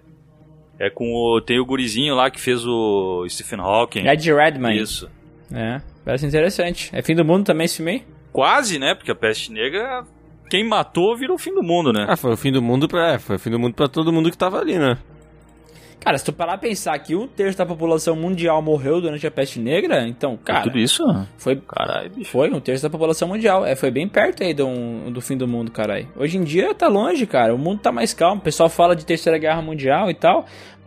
É 0.79 0.89
com 0.89 1.13
o. 1.13 1.41
Tem 1.41 1.59
o 1.59 1.65
gurizinho 1.67 2.15
lá 2.15 2.31
que 2.31 2.41
fez 2.41 2.65
o 2.67 3.27
Stephen 3.29 3.61
Hawking. 3.61 4.07
Ed 4.07 4.33
Redmayne. 4.33 4.81
Isso. 4.83 5.11
É, 5.53 5.81
parece 6.05 6.27
interessante. 6.27 6.91
É 6.93 7.03
fim 7.03 7.15
do 7.15 7.25
mundo 7.25 7.45
também 7.45 7.65
esse 7.65 7.77
filme 7.77 7.91
aí? 7.93 8.03
Quase, 8.33 8.79
né? 8.79 8.95
Porque 8.95 9.11
a 9.11 9.15
peste 9.15 9.53
negra, 9.53 10.05
quem 10.51 10.69
matou 10.69 11.17
virou 11.17 11.37
o 11.37 11.39
fim 11.39 11.55
do 11.55 11.63
mundo, 11.63 11.93
né? 11.93 12.05
Ah, 12.09 12.17
foi 12.17 12.33
o 12.33 12.37
fim 12.37 12.53
do 12.53 12.61
mundo 12.61 12.87
pra. 12.89 13.15
É, 13.15 13.19
foi 13.19 13.37
o 13.37 13.39
fim 13.39 13.51
do 13.51 13.59
mundo 13.59 13.73
pra 13.75 13.89
todo 13.89 14.13
mundo 14.13 14.31
que 14.31 14.37
tava 14.37 14.59
ali, 14.59 14.79
né? 14.79 14.99
Cara, 16.01 16.17
se 16.17 16.25
tu 16.25 16.33
parar 16.33 16.53
pra 16.57 16.67
pensar 16.69 16.99
que 16.99 17.15
um 17.15 17.27
terço 17.27 17.59
da 17.59 17.67
população 17.67 18.17
mundial 18.17 18.63
morreu 18.63 19.03
durante 19.03 19.27
a 19.27 19.31
peste 19.31 19.61
negra, 19.61 20.09
então, 20.09 20.35
cara, 20.39 20.63
Tudo 20.63 20.79
isso? 20.79 21.05
foi, 21.37 21.57
Caralho, 21.57 22.09
bicho. 22.09 22.31
foi 22.31 22.51
um 22.51 22.59
terço 22.59 22.83
da 22.83 22.89
população 22.89 23.29
mundial. 23.29 23.67
É, 23.67 23.77
foi 23.77 23.91
bem 23.91 24.09
perto 24.09 24.43
aí 24.43 24.55
do, 24.55 24.67
do 25.11 25.21
fim 25.21 25.37
do 25.37 25.47
mundo, 25.47 25.71
caralho. 25.71 26.09
Hoje 26.17 26.39
em 26.39 26.43
dia 26.43 26.75
tá 26.75 26.89
longe, 26.89 27.27
cara. 27.27 27.55
O 27.55 27.59
mundo 27.59 27.81
tá 27.83 27.93
mais 27.93 28.15
calmo. 28.15 28.41
O 28.41 28.45
pessoal 28.45 28.71
fala 28.71 28.97
de 28.97 29.05
terceira 29.05 29.37
guerra 29.37 29.61
mundial 29.61 30.11
e 30.11 30.15
tal. 30.15 30.47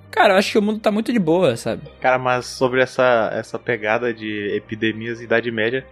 Cara, 0.10 0.34
eu 0.34 0.38
acho 0.38 0.52
que 0.52 0.58
o 0.58 0.62
mundo 0.64 0.80
tá 0.80 0.92
muito 0.92 1.14
de 1.14 1.20
boa, 1.20 1.56
sabe? 1.58 1.84
Cara, 2.02 2.18
mas 2.18 2.48
sobre 2.48 2.82
essa, 2.82 3.30
essa 3.34 3.60
pegada 3.60 4.12
de 4.12 4.56
epidemias 4.58 5.22
e 5.22 5.26
Idade 5.26 5.52
Média, 5.52 5.86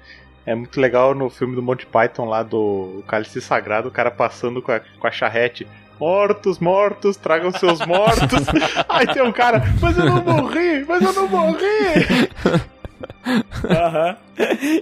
é 0.46 0.56
muito 0.56 0.80
legal 0.80 1.14
no 1.14 1.30
filme 1.30 1.56
do 1.56 1.62
Monty 1.62 1.86
Python 1.86 2.26
lá 2.26 2.44
do 2.44 3.04
Cálice 3.08 3.42
Sagrado, 3.42 3.88
o 3.88 3.92
cara 3.92 4.10
passando 4.12 4.62
com 4.62 4.72
a, 4.72 4.80
com 4.80 5.08
a 5.08 5.12
charrete. 5.12 5.68
Mortos, 6.00 6.58
mortos, 6.58 7.16
tragam 7.16 7.52
seus 7.52 7.80
mortos. 7.86 8.46
Aí 8.90 9.06
tem 9.08 9.22
um 9.22 9.32
cara, 9.32 9.62
mas 9.80 9.96
eu 9.98 10.06
não 10.06 10.24
morri, 10.24 10.84
mas 10.88 11.02
eu 11.04 11.14
não 11.14 11.28
morri. 11.28 12.30
Aham. 13.70 14.16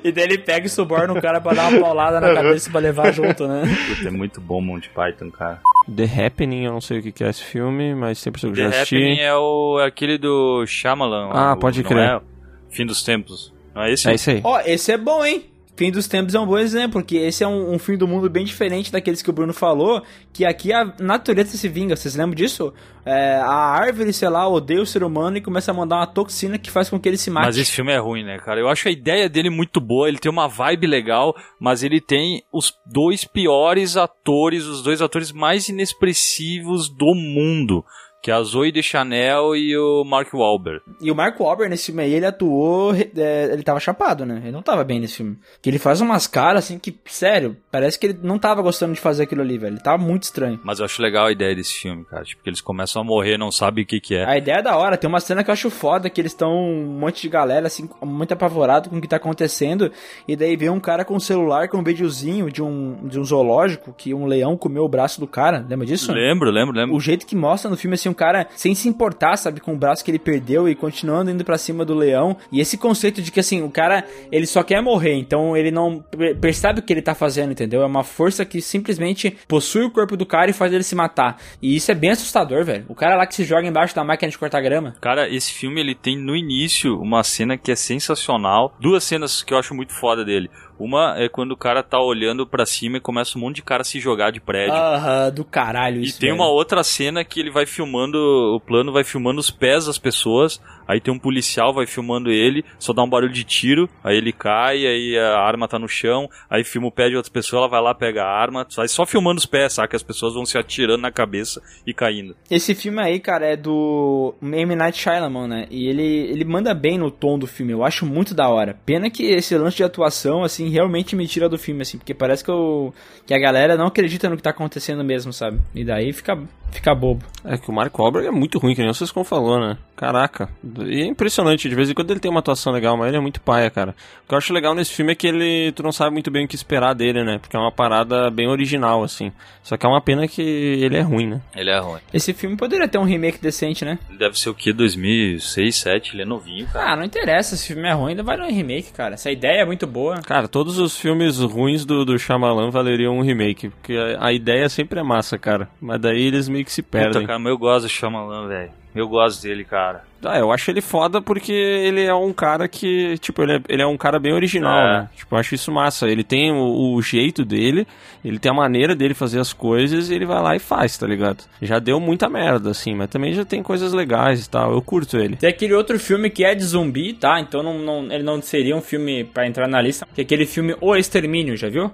e 0.04 0.12
daí 0.12 0.24
ele 0.24 0.38
pega 0.38 0.66
e 0.66 0.70
suborna 0.70 1.14
o 1.14 1.22
cara 1.22 1.42
pra 1.42 1.54
dar 1.54 1.70
uma 1.70 1.80
paulada 1.82 2.20
na 2.22 2.34
cabeça 2.34 2.70
pra 2.72 2.80
levar 2.80 3.12
junto, 3.12 3.48
né? 3.48 3.64
Puta, 3.88 4.08
é 4.08 4.12
muito 4.12 4.40
bom 4.40 4.62
Monty 4.62 4.90
Python, 4.90 5.30
cara. 5.30 5.60
The 5.94 6.06
Happening, 6.26 6.64
eu 6.66 6.72
não 6.72 6.82
sei 6.82 7.00
o 7.00 7.04
que 7.04 7.24
é 7.24 7.30
esse 7.30 7.44
filme, 7.44 7.94
mas 7.96 8.18
sempre 8.20 8.40
soube 8.40 8.56
que 8.56 8.62
The 8.62 8.70
já 8.72 8.76
assisti. 8.78 8.96
Happening 8.96 9.20
é, 9.20 9.36
o, 9.36 9.80
é 9.82 9.86
aquele 9.88 10.18
do 10.18 10.66
Shyamalan. 10.66 11.30
Ah, 11.34 11.54
o- 11.54 11.58
pode 11.58 11.84
crer. 11.84 11.98
É? 12.18 12.22
Fim 12.70 12.86
dos 12.86 13.04
Tempos. 13.04 13.54
Não 13.74 13.84
é 13.84 13.94
esse? 13.94 14.10
É 14.10 14.16
isso 14.16 14.30
aí. 14.30 14.42
Ó, 14.44 14.60
esse 14.66 14.92
é 14.92 14.98
bom, 14.98 15.26
hein? 15.26 15.46
Fim 15.80 15.92
dos 15.92 16.10
Tempos 16.10 16.36
é 16.36 16.40
um 16.42 16.46
bom 16.46 16.58
exemplo, 16.58 17.02
porque 17.02 17.16
esse 17.16 17.42
é 17.42 17.48
um, 17.48 17.76
um 17.76 17.80
fim 17.80 17.96
do 17.96 18.06
mundo 18.06 18.30
bem 18.30 18.44
diferente 18.44 18.92
daqueles 18.92 19.22
que 19.22 19.30
o 19.30 19.34
Bruno 19.34 19.54
falou, 19.54 20.04
que 20.34 20.44
aqui 20.44 20.74
a 20.74 20.94
natureza 21.00 21.56
se 21.56 21.70
vinga, 21.70 21.96
vocês 21.96 22.16
lembram 22.16 22.36
disso? 22.36 22.74
É, 23.06 23.36
a 23.38 23.78
árvore, 23.80 24.12
sei 24.12 24.28
lá, 24.28 24.46
odeia 24.46 24.82
o 24.82 24.86
ser 24.86 25.06
humano 25.06 25.38
e 25.38 25.42
começa 25.42 25.72
a 25.72 25.74
mandar 25.74 25.96
uma 25.96 26.08
toxina 26.08 26.58
que 26.58 26.70
faz 26.70 26.90
com 26.90 27.00
que 27.00 27.08
ele 27.08 27.16
se 27.16 27.32
mate. 27.32 27.46
Mas 27.46 27.58
esse 27.58 27.72
filme 27.72 27.94
é 27.94 27.98
ruim, 27.98 28.26
né, 28.26 28.38
cara? 28.40 28.60
Eu 28.60 28.68
acho 28.68 28.90
a 28.90 28.92
ideia 28.92 29.30
dele 29.30 29.50
muito 29.50 29.80
boa, 29.80 30.10
ele 30.10 30.20
tem 30.20 30.30
uma 30.30 30.50
vibe 30.50 30.86
legal, 30.86 31.34
mas 31.62 31.82
ele 31.82 32.02
tem 32.02 32.44
os 32.52 32.74
dois 32.86 33.24
piores 33.24 33.96
atores, 33.96 34.66
os 34.66 34.84
dois 34.84 35.02
atores 35.02 35.32
mais 35.32 35.70
inexpressivos 35.70 36.90
do 36.90 37.16
mundo, 37.16 37.86
que 38.22 38.32
é 38.32 38.34
a 38.34 38.44
Zoe 38.44 38.72
Deschanel 38.72 39.56
e 39.56 39.78
o 39.78 40.04
Mark 40.04 40.34
Wahlberg. 40.34 40.82
E 41.02 41.12
o 41.12 41.16
Mark 41.16 41.40
Wahlberg 41.40 41.70
nesse 41.70 41.88
filme 41.88 42.04
aí, 42.04 42.14
ele 42.14 42.26
atuou, 42.26 42.94
é, 42.94 43.50
ele 43.52 43.64
tava 43.64 43.80
chapado, 43.80 44.26
né? 44.26 44.42
Ele 44.44 44.52
não 44.52 44.62
tava 44.62 44.84
bem 44.84 45.00
nesse 45.00 45.18
filme. 45.18 45.38
Que 45.62 45.70
ele 45.70 45.80
faz 45.80 46.02
umas 46.02 46.28
caras 46.28 46.66
assim 46.66 46.78
que, 46.78 46.98
sério, 47.06 47.56
parece 47.72 47.98
que 47.98 48.08
ele 48.08 48.20
não 48.22 48.38
tava 48.38 48.62
gostando 48.62 48.94
de 48.94 49.00
fazer 49.00 49.24
aquilo 49.24 49.42
ali, 49.42 49.58
velho. 49.58 49.74
Ele 49.74 49.84
tava 49.84 49.98
muito 49.98 50.24
estranho. 50.24 50.60
Mas 50.64 50.80
eu 50.80 50.86
acho 50.86 51.02
legal 51.02 51.28
a 51.28 51.32
ideia 51.32 51.56
desse 51.56 51.74
filme, 51.74 52.04
cara. 52.06 52.24
Tipo, 52.24 52.44
que 52.44 52.50
eles 52.50 52.62
começam 52.62 53.02
a 53.02 53.06
morrer, 53.06 53.38
não 53.38 53.52
sabem 53.52 53.84
o 53.84 53.88
que 53.88 54.00
que 54.00 54.16
é. 54.16 54.26
A 54.26 54.38
ideia 54.38 54.58
é 54.58 54.62
da 54.62 54.78
hora, 54.78 54.98
tem 54.98 55.08
uma 55.08 55.20
cena 55.20 55.44
que 55.44 55.50
eu 55.50 55.54
acho 55.54 55.70
foda, 55.70 56.10
que 56.10 56.20
eles 56.20 56.32
estão 56.32 56.52
um 56.52 57.00
monte 57.00 57.22
de 57.22 57.30
galera, 57.30 57.68
assim, 57.68 57.90
muito 58.04 58.34
apavorado 58.34 58.90
com 58.90 58.98
o 58.98 59.02
que 59.02 59.08
tá 59.08 59.16
acontecendo, 59.16 59.92
e 60.28 60.36
daí 60.36 60.56
vem 60.56 60.70
um 60.70 60.80
cara 60.80 61.06
com 61.06 61.16
um 61.16 61.20
celular 61.20 61.68
com 61.70 61.78
um 61.78 61.84
videozinho 61.84 62.52
de 62.52 62.62
um, 62.62 63.08
de 63.08 63.20
um 63.20 63.24
zoológico, 63.24 63.94
que 63.94 64.14
um 64.14 64.26
leão 64.26 64.58
comeu 64.58 64.84
o 64.84 64.90
braço 64.90 65.20
do 65.20 65.28
cara, 65.28 65.66
lembra 65.68 65.86
disso? 65.86 66.12
Lembro, 66.12 66.52
lembro, 66.52 66.76
lembro. 66.76 66.96
O 66.96 67.00
jeito 67.00 67.26
que 67.26 67.36
mostra 67.36 67.70
no 67.70 67.78
filme, 67.78 67.96
assim, 67.96 68.09
um 68.10 68.14
cara 68.14 68.48
sem 68.56 68.74
se 68.76 68.88
importar, 68.90 69.38
sabe, 69.38 69.60
com 69.60 69.74
o 69.74 69.78
braço 69.78 70.04
que 70.04 70.12
ele 70.12 70.20
perdeu 70.20 70.68
e 70.68 70.76
continuando 70.76 71.32
indo 71.32 71.46
pra 71.46 71.58
cima 71.58 71.86
do 71.86 71.94
leão. 71.94 72.36
E 72.52 72.60
esse 72.60 72.78
conceito 72.78 73.22
de 73.22 73.32
que, 73.32 73.40
assim, 73.40 73.62
o 73.64 73.70
cara, 73.70 74.04
ele 74.32 74.46
só 74.46 74.64
quer 74.64 74.82
morrer, 74.82 75.14
então 75.14 75.56
ele 75.56 75.72
não 75.72 76.00
per- 76.00 76.36
percebe 76.38 76.80
o 76.80 76.84
que 76.84 76.92
ele 76.92 77.02
tá 77.02 77.14
fazendo, 77.16 77.52
entendeu? 77.52 77.82
É 77.82 77.86
uma 77.86 78.04
força 78.04 78.44
que 78.46 78.62
simplesmente 78.62 79.36
possui 79.48 79.84
o 79.84 79.92
corpo 79.92 80.18
do 80.18 80.26
cara 80.26 80.50
e 80.50 80.54
faz 80.54 80.74
ele 80.74 80.84
se 80.84 80.96
matar. 80.96 81.38
E 81.62 81.76
isso 81.76 81.92
é 81.92 81.96
bem 81.96 82.12
assustador, 82.12 82.64
velho. 82.66 82.86
O 82.88 82.96
cara 82.96 83.16
lá 83.16 83.26
que 83.26 83.36
se 83.36 83.44
joga 83.44 83.68
embaixo 83.68 83.96
da 83.96 84.04
máquina 84.04 84.30
de 84.32 84.38
cortar 84.38 84.62
grama. 84.62 84.96
Cara, 85.00 85.30
esse 85.30 85.54
filme 85.54 85.80
ele 85.80 85.96
tem 85.96 86.18
no 86.18 86.36
início 86.36 87.00
uma 87.00 87.24
cena 87.24 87.58
que 87.58 87.72
é 87.72 87.76
sensacional. 87.76 88.76
Duas 88.80 89.04
cenas 89.04 89.44
que 89.44 89.54
eu 89.54 89.58
acho 89.58 89.74
muito 89.76 89.94
foda 89.94 90.24
dele. 90.26 90.50
Uma 90.80 91.16
é 91.18 91.28
quando 91.28 91.52
o 91.52 91.58
cara 91.58 91.84
tá 91.84 92.00
olhando 92.00 92.48
pra 92.48 92.66
cima 92.66 92.98
e 92.98 93.02
começa 93.02 93.38
um 93.38 93.42
monte 93.42 93.58
de 93.58 93.62
cara 93.64 93.82
a 93.82 93.86
se 93.86 94.00
jogar 94.00 94.32
de 94.32 94.40
prédio. 94.40 94.74
Aham, 94.74 95.30
do 95.32 95.44
caralho 95.44 96.02
E 96.02 96.06
isso. 96.06 96.20
tem 96.20 96.30
velho. 96.30 96.42
uma 96.42 96.50
outra 96.50 96.84
cena 96.84 97.24
que 97.24 97.40
ele 97.40 97.52
vai 97.52 97.66
filmando, 97.66 98.18
o 98.18 98.60
plano 98.60 98.92
vai 98.92 99.04
filmando 99.04 99.40
os 99.40 99.50
pés 99.52 99.86
das 99.88 99.98
pessoas, 99.98 100.62
aí 100.88 101.00
tem 101.02 101.14
um 101.14 101.20
policial, 101.20 101.74
vai 101.74 101.86
filmando 101.86 102.32
ele, 102.32 102.64
só 102.80 102.94
dá 102.94 103.04
um 103.04 103.10
barulho 103.10 103.34
de 103.34 103.44
tiro, 103.44 103.90
aí 104.04 104.16
ele 104.18 104.32
cai, 104.32 104.86
aí 104.86 105.18
a 105.18 105.40
arma 105.40 105.68
tá 105.68 105.78
no 105.78 105.88
chão, 105.88 106.30
aí 106.50 106.64
filma 106.64 106.88
o 106.88 106.92
pé 106.92 107.10
de 107.10 107.16
outra 107.18 107.32
pessoa, 107.32 107.62
ela 107.62 107.70
vai 107.70 107.82
lá, 107.82 107.94
pega 107.94 108.24
a 108.24 108.30
arma, 108.42 108.66
sai 108.70 108.88
só 108.88 109.06
filmando 109.06 109.40
os 109.40 109.46
pés, 109.46 109.74
sabe? 109.74 109.90
Que 109.90 109.96
as 109.96 110.04
pessoas 110.04 110.34
vão 110.34 110.46
se 110.46 110.58
atirando 110.58 111.02
na 111.02 111.12
cabeça 111.12 111.62
e 111.86 111.94
caindo. 111.94 112.36
Esse 112.50 112.74
filme 112.74 113.02
aí, 113.02 113.20
cara, 113.20 113.46
é 113.46 113.58
do 113.58 114.34
M. 114.42 114.76
Night 114.76 114.98
Shyamalan, 114.98 115.48
né? 115.48 115.68
E 115.70 115.88
ele, 115.88 116.04
ele 116.32 116.46
manda 116.46 116.74
bem 116.74 116.98
no 116.98 117.12
tom 117.12 117.38
do 117.38 117.46
filme, 117.48 117.74
eu 117.74 117.84
acho 117.84 118.06
muito 118.06 118.34
da 118.34 118.48
hora. 118.48 118.78
Pena 118.86 119.10
que 119.10 119.24
esse 119.24 119.58
lance 119.58 119.78
de 119.78 119.84
atuação, 119.84 120.44
assim, 120.44 120.69
realmente 120.70 121.16
me 121.16 121.28
tira 121.28 121.50
do 121.50 121.58
filme, 121.58 121.82
assim, 121.82 121.98
porque 121.98 122.14
parece 122.14 122.44
que, 122.44 122.50
eu, 122.50 122.94
que 123.26 123.34
a 123.34 123.40
galera 123.40 123.76
não 123.76 123.88
acredita 123.88 124.30
no 124.30 124.38
que 124.38 124.44
tá 124.44 124.52
acontecendo 124.52 125.04
mesmo, 125.04 125.34
sabe? 125.34 125.60
E 125.74 125.84
daí 125.84 126.14
fica, 126.14 126.38
fica 126.72 126.94
bobo. 126.94 127.24
É 127.44 127.58
que 127.58 127.70
o 127.70 127.74
Mark 127.74 127.98
Wahlberg 127.98 128.28
é 128.28 128.32
muito 128.32 128.60
ruim, 128.60 128.76
que 128.76 128.82
nem 128.82 128.94
vocês 128.94 129.12
como 129.12 129.24
falou, 129.24 129.60
né? 129.60 129.78
Caraca. 129.96 130.50
E 130.86 131.02
é 131.02 131.06
impressionante, 131.06 131.70
de 131.70 131.76
vez 131.76 131.90
em 131.90 131.94
quando 131.94 132.12
ele 132.12 132.20
tem 132.20 132.30
uma 132.30 132.42
atuação 132.42 132.72
legal, 132.72 132.98
mas 132.98 133.08
ele 133.08 133.18
é 133.18 133.22
muito 133.22 133.42
paia, 133.42 133.70
cara. 133.70 133.96
O 134.24 134.28
que 134.28 134.34
eu 134.34 134.38
acho 134.38 134.54
legal 134.54 134.76
nesse 134.76 134.94
filme 134.94 135.14
é 135.14 135.16
que 135.16 135.28
ele, 135.28 135.72
tu 135.72 135.82
não 135.82 135.92
sabe 135.92 136.12
muito 136.12 136.30
bem 136.30 136.46
o 136.46 136.48
que 136.48 136.56
esperar 136.56 136.94
dele, 136.94 137.24
né? 137.24 137.38
Porque 137.40 137.56
é 137.56 137.60
uma 137.60 137.72
parada 137.72 138.30
bem 138.30 138.48
original, 138.48 139.04
assim. 139.04 139.32
Só 139.64 139.78
que 139.78 139.86
é 139.86 139.90
uma 139.90 140.02
pena 140.02 140.28
que 140.28 140.42
ele 140.42 140.98
é 140.98 141.02
ruim, 141.02 141.28
né? 141.28 141.42
Ele 141.56 141.70
é 141.70 141.80
ruim. 141.80 142.00
Esse 142.14 142.34
filme 142.34 142.58
poderia 142.58 142.88
ter 142.88 142.98
um 142.98 143.04
remake 143.04 143.40
decente, 143.42 143.86
né? 143.86 143.98
Ele 144.10 144.18
deve 144.18 144.38
ser 144.38 144.50
o 144.50 144.54
que? 144.54 144.74
2006, 144.74 145.80
2007? 145.80 146.16
Ele 146.16 146.22
é 146.22 146.26
novinho, 146.26 146.68
cara. 146.68 146.94
Ah, 146.94 146.96
não 146.96 147.04
interessa, 147.04 147.56
se 147.56 147.72
o 147.72 147.74
filme 147.76 147.90
é 147.90 147.94
ruim, 147.94 148.12
ainda 148.12 148.24
vai 148.24 148.38
no 148.38 148.46
remake, 148.46 148.92
cara. 148.92 149.14
Essa 149.14 149.32
ideia 149.32 149.62
é 149.62 149.66
muito 149.66 149.88
boa. 149.88 150.22
Cara, 150.22 150.48
todos 150.48 150.78
os 150.78 150.98
filmes 150.98 151.40
ruins 151.40 151.86
do, 151.86 152.06
do 152.06 152.18
Shyamalan 152.18 152.70
valeriam 152.70 153.18
um 153.18 153.22
remake, 153.22 153.70
porque 153.70 153.94
a, 153.94 154.28
a 154.28 154.34
ideia 154.34 154.68
sempre 154.70 155.00
é 155.00 155.04
massa, 155.04 155.38
cara. 155.38 155.70
Mas 155.82 156.00
daí 156.02 156.22
eles 156.22 156.48
meio 156.60 156.66
que 156.66 156.72
se 156.72 156.82
Puta, 156.82 157.00
perdem. 157.00 157.26
cara, 157.26 157.40
mas 157.40 157.52
eu 157.52 157.58
gosto 157.58 157.84
do 157.84 157.90
Shyamalan, 157.90 158.48
velho. 158.48 158.72
Eu 158.96 159.08
gosto 159.08 159.44
dele, 159.44 159.64
cara. 159.64 160.02
Ah, 160.26 160.38
eu 160.40 160.52
acho 160.52 160.70
ele 160.72 160.82
foda 160.82 161.22
porque 161.22 161.52
ele 161.54 162.04
é 162.04 162.14
um 162.14 162.34
cara 162.34 162.68
que, 162.68 163.18
tipo, 163.20 163.42
ele 163.44 163.54
é, 163.58 163.62
ele 163.70 163.82
é 163.84 163.86
um 163.86 163.96
cara 163.96 164.20
bem 164.20 164.34
original, 164.34 164.78
É. 164.80 165.00
né? 165.02 165.10
Tipo, 165.16 165.36
eu 165.36 165.40
acho 165.40 165.54
isso 165.56 165.72
massa. 165.72 166.08
Ele 166.10 166.24
tem 166.24 166.52
o, 166.52 166.96
o 166.96 167.02
jeito 167.02 167.46
dele, 167.46 167.88
ele 168.26 168.40
tem 168.40 168.52
a 168.52 168.54
maneira 168.56 168.96
dele 168.96 169.14
fazer 169.14 169.40
as 169.40 169.54
coisas 169.54 170.10
e 170.10 170.16
ele 170.16 170.26
vai 170.26 170.42
lá 170.42 170.56
e 170.56 170.60
faz, 170.60 170.98
tá 170.98 171.06
ligado? 171.06 171.44
Já 171.62 171.78
deu 171.78 172.00
muita 172.00 172.28
merda, 172.28 172.72
assim, 172.72 172.96
mas 172.96 173.10
também 173.10 173.32
já 173.32 173.46
tem 173.46 173.62
coisas 173.62 173.94
legais 173.94 174.46
e 174.46 174.50
tal. 174.50 174.74
Eu 174.74 174.82
curto 174.82 175.18
ele. 175.18 175.36
Tem 175.38 175.50
aquele 175.50 175.76
outro 175.76 175.98
filme 176.00 176.30
que 176.30 176.44
é 176.44 176.56
de 176.56 176.64
zumbi, 176.64 177.14
tá? 177.14 177.40
Então 177.40 177.62
não, 177.62 177.78
não- 177.78 178.12
ele 178.12 178.24
não 178.24 178.42
seria 178.42 178.76
um 178.76 178.82
filme 178.82 179.24
pra 179.24 179.48
entrar 179.48 179.68
na 179.68 179.80
lista. 179.80 180.06
Que 180.16 180.22
é 180.22 180.24
aquele 180.24 180.48
filme 180.48 180.76
O 180.82 180.96
Extermínio, 180.96 181.56
já 181.56 181.70
viu? 181.70 181.92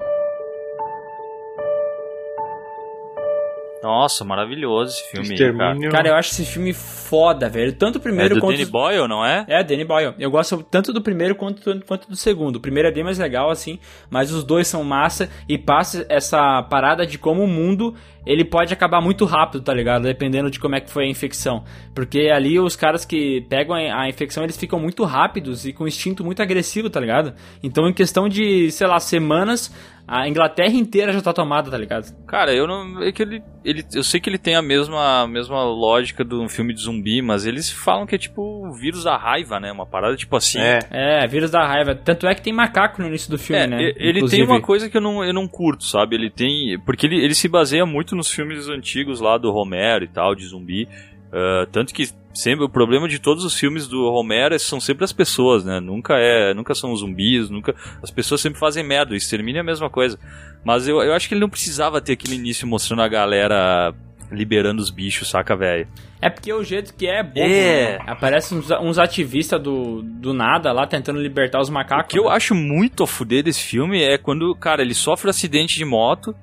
Nossa, 3.86 4.26
maravilhoso 4.26 4.94
esse 4.94 5.12
filme, 5.12 5.28
aí, 5.28 5.34
Extermínio. 5.34 5.92
Cara, 5.92 6.08
eu 6.08 6.16
acho 6.16 6.32
esse 6.32 6.44
filme 6.44 6.74
foda, 6.74 7.48
velho. 7.48 7.72
Tanto 7.72 7.98
o 7.98 8.02
cara. 8.02 8.10
É 8.10 8.16
primeiro 8.16 8.36
do 8.36 8.42
quanto. 8.42 8.58
Danny 8.58 8.66
Boyle, 8.66 9.08
não 9.08 9.24
é? 9.24 9.46
É, 9.48 9.64
Danny 9.64 9.86
Boyle. 9.86 10.16
Eu 10.18 10.32
gosto 10.32 10.64
tanto 10.64 10.92
do 10.92 11.04
primeiro 11.04 11.36
quanto, 11.36 11.62
quanto 11.86 12.10
do 12.10 12.16
segundo. 12.16 12.56
O 12.56 12.60
primeiro 12.60 12.90
é 12.90 12.92
bem 12.92 13.04
mais 13.04 13.20
legal, 13.20 13.52
assim, 13.52 13.78
mas 14.10 14.32
os 14.32 14.44
dois 14.44 14.68
são 14.68 14.84
massa 14.84 15.30
e 15.48 15.56
passa 15.56 16.04
essa 16.10 16.64
parada 16.64 17.06
de 17.06 17.20
como 17.20 17.44
o 17.44 17.48
mundo 17.48 17.94
ele 18.26 18.44
pode 18.46 18.74
acabar 18.74 19.02
muito 19.02 19.26
rápido, 19.26 19.62
tá 19.64 19.74
ligado? 19.74 20.04
Dependendo 20.04 20.50
de 20.50 20.60
como 20.60 20.76
é 20.76 20.82
que 20.82 20.90
foi 20.90 21.06
a 21.06 21.10
infecção. 21.10 21.64
Porque 21.94 22.30
ali 22.34 22.60
os 22.60 22.76
caras 22.76 23.06
que 23.06 23.46
pegam 23.50 23.76
a 23.76 24.10
infecção, 24.10 24.44
eles 24.44 24.58
ficam 24.58 24.80
muito 24.80 25.04
rápidos 25.04 25.66
e 25.66 25.74
com 25.74 25.88
instinto 25.88 26.24
muito 26.24 26.42
agressivo, 26.42 26.90
tá 26.90 27.00
ligado? 27.00 27.34
Então, 27.64 27.88
em 27.88 27.94
questão 27.94 28.28
de, 28.28 28.72
sei 28.72 28.88
lá, 28.88 29.00
semanas, 29.00 29.74
a 30.08 30.28
Inglaterra 30.28 30.74
inteira 30.74 31.12
já 31.12 31.22
tá 31.22 31.34
tomada, 31.34 31.72
tá 31.72 31.78
ligado? 31.78 32.14
Cara, 32.28 32.54
eu 32.54 32.68
não. 32.68 33.02
É 33.02 33.12
que 33.12 33.24
ele, 33.24 33.42
ele. 33.64 33.84
Eu 33.94 34.04
sei 34.04 34.20
que 34.20 34.30
ele 34.30 34.38
tem 34.38 34.56
a 34.56 34.62
mesma, 34.62 35.24
a 35.24 35.28
mesma 35.28 35.64
lógica 35.64 36.24
de 36.24 36.36
um 36.36 36.48
filme 36.48 36.74
de 36.76 36.82
zumbi, 36.82 37.22
mas 37.24 37.46
eles 37.46 37.72
falam 37.72 38.06
que 38.06 38.14
é 38.14 38.18
tipo 38.18 38.42
o 38.68 38.72
vírus 38.74 39.04
da 39.04 39.18
raiva, 39.18 39.60
né? 39.60 39.72
Uma 39.72 39.86
parada 39.86 40.16
tipo 40.16 40.36
assim. 40.36 40.60
É. 40.60 40.80
É, 40.92 41.28
vírus 41.28 41.50
da 41.50 41.66
raiva. 41.66 41.96
Tanto 41.96 42.28
é 42.28 42.36
que 42.36 42.42
tem 42.44 42.54
macaco 42.54 43.02
no 43.02 43.08
início 43.08 43.32
do 43.32 43.38
filme, 43.40 43.64
É, 43.64 43.68
né? 43.68 43.78
ele 43.98 44.20
Inclusive. 44.20 44.44
tem 44.46 44.46
uma 44.56 44.62
coisa 44.62 44.90
que 44.90 44.96
eu 44.98 45.02
não, 45.02 45.24
eu 45.24 45.34
não 45.34 45.48
curto, 45.48 45.84
sabe? 45.86 46.16
Ele 46.16 46.30
tem. 46.30 46.78
Porque 46.86 47.08
ele, 47.08 47.24
ele 47.24 47.34
se 47.34 47.48
baseia 47.48 47.86
muito 47.86 48.15
nos 48.16 48.30
filmes 48.32 48.68
antigos 48.68 49.20
lá 49.20 49.38
do 49.38 49.52
Romero 49.52 50.04
e 50.04 50.08
tal, 50.08 50.34
de 50.36 50.46
zumbi. 50.46 50.88
Ah, 51.32 51.68
tanto 51.72 51.94
que 51.94 52.10
sempre 52.34 52.66
o 52.66 52.70
problema 52.70 53.08
de 53.08 53.20
todos 53.20 53.44
os 53.44 53.56
filmes 53.58 53.88
do 53.88 54.10
Romero 54.10 54.54
é- 54.56 54.60
são 54.60 54.80
sempre 54.80 55.04
as 55.06 55.12
pessoas, 55.14 55.64
né? 55.66 55.80
Nunca 55.80 56.16
é, 56.18 56.54
nunca 56.54 56.74
são 56.76 56.92
os 56.92 57.00
zumbis, 57.02 57.50
nunca 57.50 57.74
as 58.02 58.12
pessoas 58.12 58.42
sempre 58.42 58.60
fazem 58.60 58.84
merda. 58.84 59.14
O 59.14 59.16
extermínio 59.16 59.60
é 59.60 59.62
a 59.62 59.64
mesma 59.66 59.90
coisa. 59.90 60.18
Mas 60.64 60.88
eu, 60.88 61.02
eu 61.02 61.14
acho 61.14 61.28
que 61.28 61.34
ele 61.34 61.42
não 61.42 61.50
precisava 61.50 62.02
ter 62.02 62.14
aquele 62.14 62.36
início 62.36 62.68
mostrando 62.68 63.02
a 63.02 63.08
galera 63.08 63.94
liberando 64.32 64.82
os 64.82 64.90
bichos, 64.90 65.30
saca, 65.30 65.56
velho? 65.56 65.88
É 66.20 66.30
porque 66.32 66.52
o 66.52 66.64
jeito 66.64 66.96
que 66.96 67.06
é 67.06 67.22
bobo, 67.22 67.40
É. 67.40 67.98
né? 68.00 68.04
Aparecem 68.08 68.58
uns, 68.58 68.72
uns 68.72 68.98
ativistas 68.98 69.62
do, 69.62 70.02
do 70.02 70.34
nada 70.34 70.72
lá 70.72 70.88
tentando 70.88 71.22
libertar 71.22 71.62
os 71.62 71.70
O 71.70 71.72
macacos. 71.74 72.12
que 72.12 72.18
eu 72.18 72.24
né? 72.26 72.32
acho 72.32 72.56
muito 72.56 73.04
a 73.04 73.08
fuder 73.08 73.44
desse 73.44 73.62
filme 73.62 74.02
é 74.02 74.18
quando, 74.18 74.54
cara, 74.56 74.82
ele 74.82 74.96
sofre 74.96 75.28
um 75.28 75.30
acidente 75.30 75.78
de 75.78 75.86
moto 75.86 76.36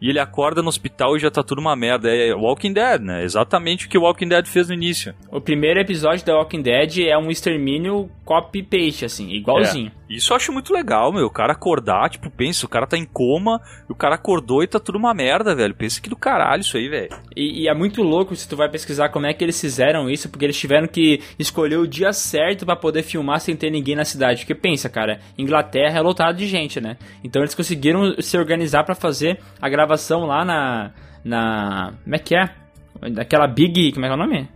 e 0.00 0.08
ele 0.08 0.18
acorda 0.18 0.62
no 0.62 0.68
hospital 0.68 1.16
e 1.16 1.20
já 1.20 1.30
tá 1.30 1.42
tudo 1.42 1.60
uma 1.60 1.76
merda. 1.76 2.08
É 2.08 2.34
Walking 2.34 2.72
Dead, 2.72 3.00
né? 3.00 3.22
Exatamente 3.22 3.86
o 3.86 3.88
que 3.88 3.98
o 3.98 4.02
Walking 4.02 4.28
Dead 4.28 4.46
fez 4.46 4.68
no 4.68 4.74
início. 4.74 5.14
O 5.30 5.40
primeiro 5.40 5.80
episódio 5.80 6.24
da 6.24 6.36
Walking 6.36 6.62
Dead 6.62 6.98
é 7.00 7.16
um 7.18 7.30
extermínio 7.30 8.10
copy-paste, 8.24 9.04
assim, 9.04 9.30
igualzinho. 9.30 9.90
Isso 10.08 10.32
eu 10.32 10.36
acho 10.36 10.52
muito 10.52 10.72
legal, 10.72 11.12
meu. 11.12 11.26
O 11.26 11.30
cara 11.30 11.52
acordar, 11.52 12.10
tipo, 12.10 12.30
pensa, 12.30 12.66
o 12.66 12.68
cara 12.68 12.86
tá 12.86 12.96
em 12.96 13.04
coma, 13.04 13.60
o 13.88 13.94
cara 13.94 14.16
acordou 14.16 14.62
e 14.62 14.66
tá 14.66 14.80
tudo 14.80 14.98
uma 14.98 15.14
merda, 15.14 15.54
velho. 15.54 15.74
Pensa 15.74 16.00
que 16.00 16.10
do 16.10 16.16
caralho 16.16 16.62
isso 16.62 16.76
aí, 16.76 16.88
velho. 16.88 17.10
E, 17.36 17.62
e 17.62 17.68
é 17.68 17.74
muito 17.74 18.02
louco 18.02 18.34
se 18.34 18.48
tu 18.48 18.56
vai 18.56 18.68
pesquisar 18.68 19.10
como 19.10 19.26
é 19.26 19.34
que 19.34 19.44
eles 19.44 19.60
fizeram 19.60 20.10
isso, 20.10 20.28
porque 20.28 20.44
eles 20.44 20.58
tiveram 20.58 20.88
que 20.88 21.20
escolher 21.38 21.76
o 21.76 21.86
dia 21.86 22.12
certo 22.12 22.64
pra 22.64 22.74
poder 22.74 23.02
filmar 23.02 23.40
sem 23.40 23.54
ter 23.54 23.70
ninguém 23.70 23.94
na 23.94 24.04
cidade. 24.04 24.40
Porque 24.40 24.54
pensa, 24.54 24.88
cara, 24.88 25.20
Inglaterra 25.38 25.98
é 25.98 26.00
lotado 26.00 26.36
de 26.36 26.46
gente, 26.46 26.80
né? 26.80 26.96
Então 27.22 27.42
eles 27.42 27.54
conseguiram 27.54 28.20
se 28.20 28.36
organizar 28.36 28.82
pra 28.84 28.94
fazer 28.94 29.38
a 29.60 29.68
gravação 29.68 29.89
lá 30.26 30.44
na. 30.44 30.90
na. 31.24 31.92
Como 32.04 32.14
é 32.16 32.18
que 32.18 32.34
é? 32.34 32.50
Daquela 33.12 33.46
Big. 33.46 33.92
Como 33.92 34.04
é 34.04 34.08
que 34.08 34.12
é 34.12 34.16
o 34.16 34.18
nome? 34.18 34.48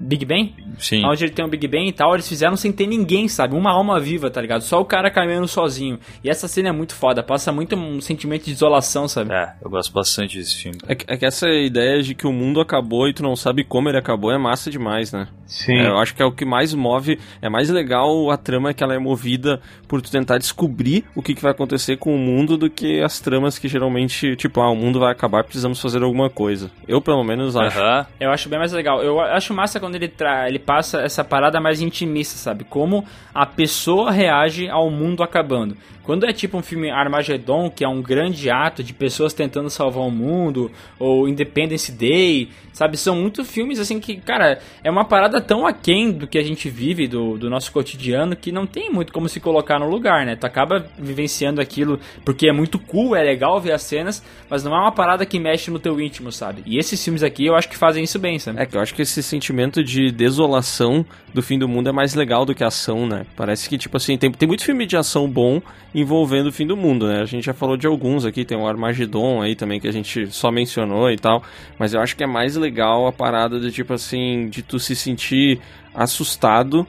Big 0.00 0.24
Ben? 0.24 0.54
Sim. 0.78 1.04
Onde 1.04 1.24
ele 1.24 1.32
tem 1.32 1.44
um 1.44 1.48
Big 1.48 1.68
Ben 1.68 1.88
e 1.88 1.92
tal, 1.92 2.14
eles 2.14 2.28
fizeram 2.28 2.56
sem 2.56 2.72
ter 2.72 2.86
ninguém, 2.86 3.28
sabe? 3.28 3.54
Uma 3.54 3.70
alma 3.70 4.00
viva, 4.00 4.30
tá 4.30 4.40
ligado? 4.40 4.62
Só 4.62 4.80
o 4.80 4.84
cara 4.84 5.10
caminhando 5.10 5.46
sozinho. 5.46 5.98
E 6.24 6.30
essa 6.30 6.48
cena 6.48 6.70
é 6.70 6.72
muito 6.72 6.94
foda, 6.94 7.22
passa 7.22 7.52
muito 7.52 7.76
um 7.76 8.00
sentimento 8.00 8.46
de 8.46 8.52
isolação, 8.52 9.06
sabe? 9.06 9.32
É, 9.32 9.52
eu 9.62 9.70
gosto 9.70 9.92
bastante 9.92 10.38
desse 10.38 10.56
filme. 10.56 10.78
É 10.88 10.94
que, 10.94 11.04
é 11.06 11.16
que 11.16 11.26
essa 11.26 11.48
ideia 11.48 12.02
de 12.02 12.14
que 12.14 12.26
o 12.26 12.32
mundo 12.32 12.60
acabou 12.60 13.08
e 13.08 13.12
tu 13.12 13.22
não 13.22 13.36
sabe 13.36 13.62
como 13.62 13.88
ele 13.88 13.98
acabou 13.98 14.32
é 14.32 14.38
massa 14.38 14.70
demais, 14.70 15.12
né? 15.12 15.28
Sim. 15.46 15.78
É, 15.78 15.88
eu 15.88 15.98
acho 15.98 16.14
que 16.14 16.22
é 16.22 16.24
o 16.24 16.32
que 16.32 16.44
mais 16.44 16.72
move, 16.72 17.18
é 17.42 17.48
mais 17.48 17.68
legal 17.68 18.30
a 18.30 18.36
trama 18.36 18.72
que 18.72 18.82
ela 18.82 18.94
é 18.94 18.98
movida 18.98 19.60
por 19.88 20.00
tu 20.00 20.10
tentar 20.10 20.38
descobrir 20.38 21.04
o 21.14 21.20
que, 21.20 21.34
que 21.34 21.42
vai 21.42 21.50
acontecer 21.50 21.96
com 21.96 22.14
o 22.14 22.18
mundo 22.18 22.56
do 22.56 22.70
que 22.70 23.02
as 23.02 23.18
tramas 23.20 23.58
que 23.58 23.68
geralmente, 23.68 24.36
tipo, 24.36 24.60
ah, 24.60 24.70
o 24.70 24.76
mundo 24.76 25.00
vai 25.00 25.10
acabar, 25.10 25.42
precisamos 25.42 25.80
fazer 25.80 26.02
alguma 26.02 26.30
coisa. 26.30 26.70
Eu, 26.86 27.00
pelo 27.00 27.24
menos, 27.24 27.56
acho. 27.56 27.78
Eu 28.20 28.30
acho 28.30 28.48
bem 28.48 28.58
mais 28.58 28.72
legal. 28.72 29.02
Eu 29.02 29.20
acho 29.20 29.52
massa 29.52 29.80
quando 29.80 29.89
ele, 29.96 30.08
tra 30.08 30.48
ele 30.48 30.58
passa 30.58 31.00
essa 31.00 31.24
parada 31.24 31.60
mais 31.60 31.80
intimista, 31.80 32.36
sabe? 32.36 32.64
Como 32.64 33.04
a 33.34 33.46
pessoa 33.46 34.10
reage 34.10 34.68
ao 34.68 34.90
mundo 34.90 35.22
acabando. 35.22 35.76
Quando 36.02 36.26
é 36.26 36.32
tipo 36.32 36.56
um 36.56 36.62
filme 36.62 36.90
Armageddon, 36.90 37.70
que 37.70 37.84
é 37.84 37.88
um 37.88 38.02
grande 38.02 38.50
ato 38.50 38.82
de 38.82 38.92
pessoas 38.92 39.32
tentando 39.32 39.70
salvar 39.70 40.04
o 40.04 40.10
mundo, 40.10 40.70
ou 40.98 41.28
Independence 41.28 41.92
Day, 41.92 42.48
sabe? 42.72 42.96
São 42.96 43.16
muitos 43.16 43.48
filmes 43.50 43.78
assim 43.78 44.00
que, 44.00 44.16
cara, 44.16 44.58
é 44.82 44.90
uma 44.90 45.04
parada 45.04 45.40
tão 45.40 45.66
aquém 45.66 46.10
do 46.10 46.26
que 46.26 46.38
a 46.38 46.42
gente 46.42 46.68
vive, 46.68 47.06
do, 47.06 47.36
do 47.36 47.50
nosso 47.50 47.70
cotidiano, 47.70 48.34
que 48.34 48.50
não 48.50 48.66
tem 48.66 48.90
muito 48.90 49.12
como 49.12 49.28
se 49.28 49.40
colocar 49.40 49.78
no 49.78 49.88
lugar, 49.88 50.24
né? 50.24 50.36
Tu 50.36 50.46
acaba 50.46 50.86
vivenciando 50.98 51.60
aquilo 51.60 52.00
porque 52.24 52.48
é 52.48 52.52
muito 52.52 52.78
cool, 52.78 53.14
é 53.14 53.22
legal 53.22 53.60
ver 53.60 53.72
as 53.72 53.82
cenas, 53.82 54.24
mas 54.48 54.64
não 54.64 54.74
é 54.74 54.80
uma 54.80 54.92
parada 54.92 55.26
que 55.26 55.38
mexe 55.38 55.70
no 55.70 55.78
teu 55.78 56.00
íntimo, 56.00 56.32
sabe? 56.32 56.62
E 56.66 56.78
esses 56.78 57.02
filmes 57.02 57.22
aqui 57.22 57.46
eu 57.46 57.54
acho 57.54 57.68
que 57.68 57.76
fazem 57.76 58.02
isso 58.02 58.18
bem, 58.18 58.38
sabe? 58.38 58.60
É 58.60 58.66
que 58.66 58.76
eu 58.76 58.80
acho 58.80 58.94
que 58.94 59.02
esse 59.02 59.22
sentimento 59.22 59.84
de 59.84 60.10
desolação 60.10 61.04
do 61.34 61.42
fim 61.42 61.58
do 61.58 61.68
mundo 61.68 61.88
é 61.88 61.92
mais 61.92 62.14
legal 62.14 62.44
do 62.44 62.54
que 62.54 62.64
ação, 62.64 63.06
né? 63.06 63.26
Parece 63.36 63.68
que, 63.68 63.78
tipo 63.78 63.96
assim, 63.96 64.16
tem, 64.16 64.30
tem 64.30 64.48
muito 64.48 64.64
filme 64.64 64.86
de 64.86 64.96
ação 64.96 65.28
bom 65.28 65.60
envolvendo 65.94 66.48
o 66.48 66.52
fim 66.52 66.66
do 66.66 66.76
mundo, 66.76 67.06
né? 67.06 67.20
A 67.20 67.24
gente 67.24 67.44
já 67.44 67.54
falou 67.54 67.76
de 67.76 67.86
alguns 67.86 68.24
aqui, 68.24 68.44
tem 68.44 68.56
o 68.56 68.66
Armagedon 68.66 69.42
aí 69.42 69.54
também 69.54 69.80
que 69.80 69.88
a 69.88 69.92
gente 69.92 70.30
só 70.30 70.50
mencionou 70.50 71.10
e 71.10 71.16
tal, 71.16 71.42
mas 71.78 71.94
eu 71.94 72.00
acho 72.00 72.16
que 72.16 72.24
é 72.24 72.26
mais 72.26 72.56
legal 72.56 73.06
a 73.06 73.12
parada 73.12 73.58
de, 73.58 73.70
tipo 73.72 73.92
assim, 73.92 74.48
de 74.48 74.62
tu 74.62 74.78
se 74.78 74.94
sentir 74.94 75.60
assustado. 75.94 76.86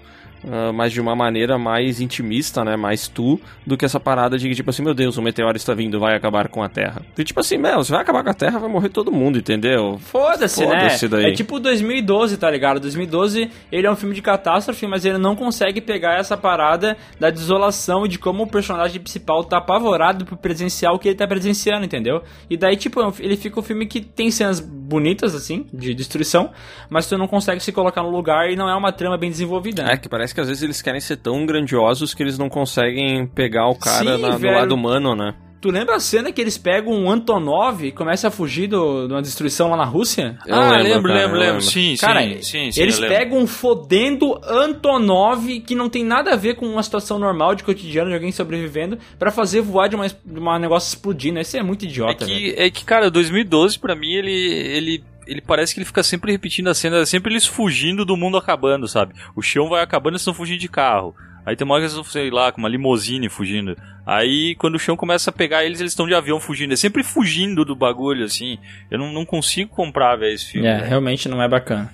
Ah, 0.48 0.72
mas 0.74 0.92
de 0.92 1.00
uma 1.00 1.16
maneira 1.16 1.58
mais 1.58 2.02
intimista, 2.02 2.64
né? 2.64 2.76
Mais 2.76 3.08
tu, 3.08 3.40
do 3.66 3.78
que 3.78 3.86
essa 3.86 4.00
parada 4.00 4.38
de 4.38 4.48
que, 4.48 4.56
tipo 4.56 4.70
assim, 4.70 4.84
meu 4.84 4.94
Deus, 4.94 5.18
o 5.18 5.22
meteoro 5.22 5.56
está 5.58 5.74
vindo, 5.74 6.00
vai 6.00 6.16
acabar 6.16 6.48
com 6.48 6.64
a 6.64 6.70
Terra. 6.70 7.02
E, 7.18 7.24
tipo 7.24 7.40
assim, 7.40 7.58
meu, 7.58 7.84
se 7.84 7.92
vai 7.92 8.02
acabar 8.02 8.24
com 8.24 8.30
a 8.30 8.34
Terra, 8.34 8.60
vai 8.60 8.70
morrer 8.70 8.90
todo 8.90 9.12
mundo, 9.12 9.38
entendeu? 9.38 10.00
Foda-se, 10.00 10.66
né? 10.66 10.82
Foda-se 10.82 11.08
daí. 11.08 11.26
É 11.26 11.32
tipo 11.34 11.60
2012, 11.60 12.38
tá 12.38 12.50
ligado? 12.50 12.80
2012, 12.80 13.50
ele 13.72 13.88
é 13.88 13.92
um 13.92 13.96
filme 13.96 14.16
de 14.16 14.22
catástrofe, 14.22 14.88
mas 14.88 15.06
ele 15.06 15.18
não 15.18 15.36
consegue 15.36 15.82
pegar 15.82 16.18
essa 16.18 16.36
parada 16.36 16.98
da 17.20 17.30
desolação 17.30 18.06
e 18.06 18.10
de 18.10 18.18
como 18.18 18.44
o 18.44 18.48
personagem 18.48 19.00
principal 19.00 19.44
tá 19.44 19.58
apavorado 19.58 20.26
por 20.26 20.38
presenciar 20.38 20.94
o 20.94 21.00
que 21.00 21.10
ele 21.10 21.16
tá 21.16 21.28
presenciando, 21.28 21.86
entendeu? 21.86 22.24
E 22.50 22.58
daí, 22.58 22.76
tipo, 22.76 23.02
é 23.02 23.12
ele 23.20 23.38
fica 23.38 23.60
um 23.60 23.64
filme 23.64 23.86
que 23.86 24.02
tem 24.02 24.32
cenas 24.32 24.60
bonitas, 24.60 25.36
assim, 25.36 25.66
de 25.74 25.94
destruição, 25.94 26.52
mas 26.90 27.08
tu 27.08 27.18
não 27.18 27.28
consegue 27.28 27.62
se 27.62 27.72
colocar 27.72 28.04
no 28.04 28.10
lugar 28.10 28.50
e 28.52 28.56
não 28.56 28.70
é 28.70 28.76
uma 28.76 28.92
trama 28.92 29.18
bem 29.18 29.30
desenvolvida, 29.30 29.84
né? 29.84 29.92
É, 29.94 29.98
que 29.98 30.08
parece 30.08 30.31
que 30.34 30.42
às 30.42 30.48
vezes 30.48 30.64
eles 30.64 30.82
querem 30.82 31.00
ser 31.02 31.18
tão 31.18 31.46
grandiosos 31.46 32.14
que 32.14 32.22
eles 32.24 32.38
não 32.38 32.50
conseguem 32.50 33.26
pegar 33.28 33.68
o 33.68 33.76
cara 33.76 34.16
Sim, 34.18 34.22
na- 34.22 34.38
no 34.38 34.52
lado 34.52 34.76
humano, 34.76 35.16
né? 35.16 35.34
Tu 35.62 35.70
lembra 35.70 35.96
a 35.96 36.00
cena 36.00 36.32
que 36.32 36.42
eles 36.42 36.58
pegam 36.58 36.92
um 36.92 37.12
Antonov 37.12 37.86
e 37.86 37.92
começam 37.92 38.28
a 38.28 38.32
fugir 38.32 38.66
do- 38.66 39.06
de 39.08 39.14
uma 39.14 39.22
destruição 39.22 39.70
lá 39.70 39.78
na 39.78 39.86
Rússia? 39.86 40.36
Eu 40.48 40.56
ah, 40.56 40.72
lembro, 40.72 40.84
lembro, 40.84 41.08
cara, 41.10 41.20
lembro, 41.20 41.38
lembro. 41.38 41.40
lembro. 41.58 41.62
Sim, 41.62 41.96
Cara, 42.02 42.22
sim, 42.22 42.42
sim, 42.42 42.72
sim. 42.72 42.82
eles 42.82 43.00
pegam 43.00 43.38
um 43.38 43.46
fodendo 43.46 44.40
Antonov 44.44 45.60
que 45.62 45.76
não 45.76 45.88
tem 45.88 46.04
nada 46.04 46.34
a 46.34 46.36
ver 46.36 46.56
com 46.56 46.66
uma 46.66 46.82
situação 46.82 47.20
normal 47.20 47.54
de 47.54 47.64
cotidiano 47.64 48.10
de 48.10 48.16
alguém 48.16 48.32
sobrevivendo 48.32 48.98
pra 49.20 49.30
fazer 49.32 49.62
voar 49.62 49.88
de 49.88 49.96
uma, 49.96 50.08
de 50.08 50.16
uma 50.40 50.58
negócio 50.58 50.90
explodindo. 50.96 51.40
Isso 51.40 51.56
é 51.56 51.62
muito 51.64 51.86
É 51.86 51.88
idiota, 51.88 52.26
velho. 52.26 52.38
que, 52.40 52.56
é 52.60 52.70
que, 52.72 52.84
cara, 52.84 53.12
2012 53.12 53.78
pra 53.78 53.96
mim 53.96 54.14
ele, 54.14 54.32
ele, 54.32 55.04
ele 55.28 55.42
parece 55.42 55.74
que 55.74 55.80
ele 55.80 55.86
fica 55.86 56.04
sempre 56.04 56.32
repetindo 56.32 56.70
a 56.70 56.74
cena, 56.74 57.06
sempre 57.06 57.32
eles 57.32 57.46
fugindo 57.46 58.06
do 58.06 58.18
mundo 58.18 58.38
acabando, 58.38 58.88
sabe? 58.88 59.14
O 59.36 59.42
chão 59.42 59.70
vai 59.70 59.84
acabando 59.84 60.14
e 60.14 60.16
eles 60.16 60.22
estão 60.22 60.34
fugindo 60.34 60.60
de 60.60 60.68
carro. 60.68 61.16
Aí 61.46 61.56
tem 61.56 61.66
uma 61.66 61.74
hora 61.74 61.82
que 61.82 61.86
eles 61.86 61.94
estão, 61.94 62.04
sei 62.04 62.30
lá, 62.30 62.52
com 62.52 62.60
uma 62.60 62.70
limousine 62.70 63.28
fugindo. 63.28 63.76
Aí 64.06 64.56
quando 64.56 64.76
o 64.76 64.80
chão 64.80 64.96
começa 64.96 65.30
a 65.30 65.34
pegar 65.34 65.64
eles, 65.64 65.80
eles 65.80 65.92
estão 65.92 66.08
de 66.08 66.14
avião 66.14 66.40
fugindo. 66.40 66.74
É 66.74 66.76
sempre 66.76 67.04
fugindo 67.04 67.66
do 67.66 67.76
bagulho, 67.76 68.26
assim. 68.26 68.60
Eu 68.90 69.00
não, 69.00 69.12
não 69.12 69.26
consigo 69.26 69.72
comprar, 69.72 70.16
velho, 70.18 70.34
esse 70.34 70.46
filme. 70.46 70.68
É, 70.68 70.78
realmente 70.78 71.28
não 71.28 71.42
é 71.42 71.48
bacana. 71.48 71.92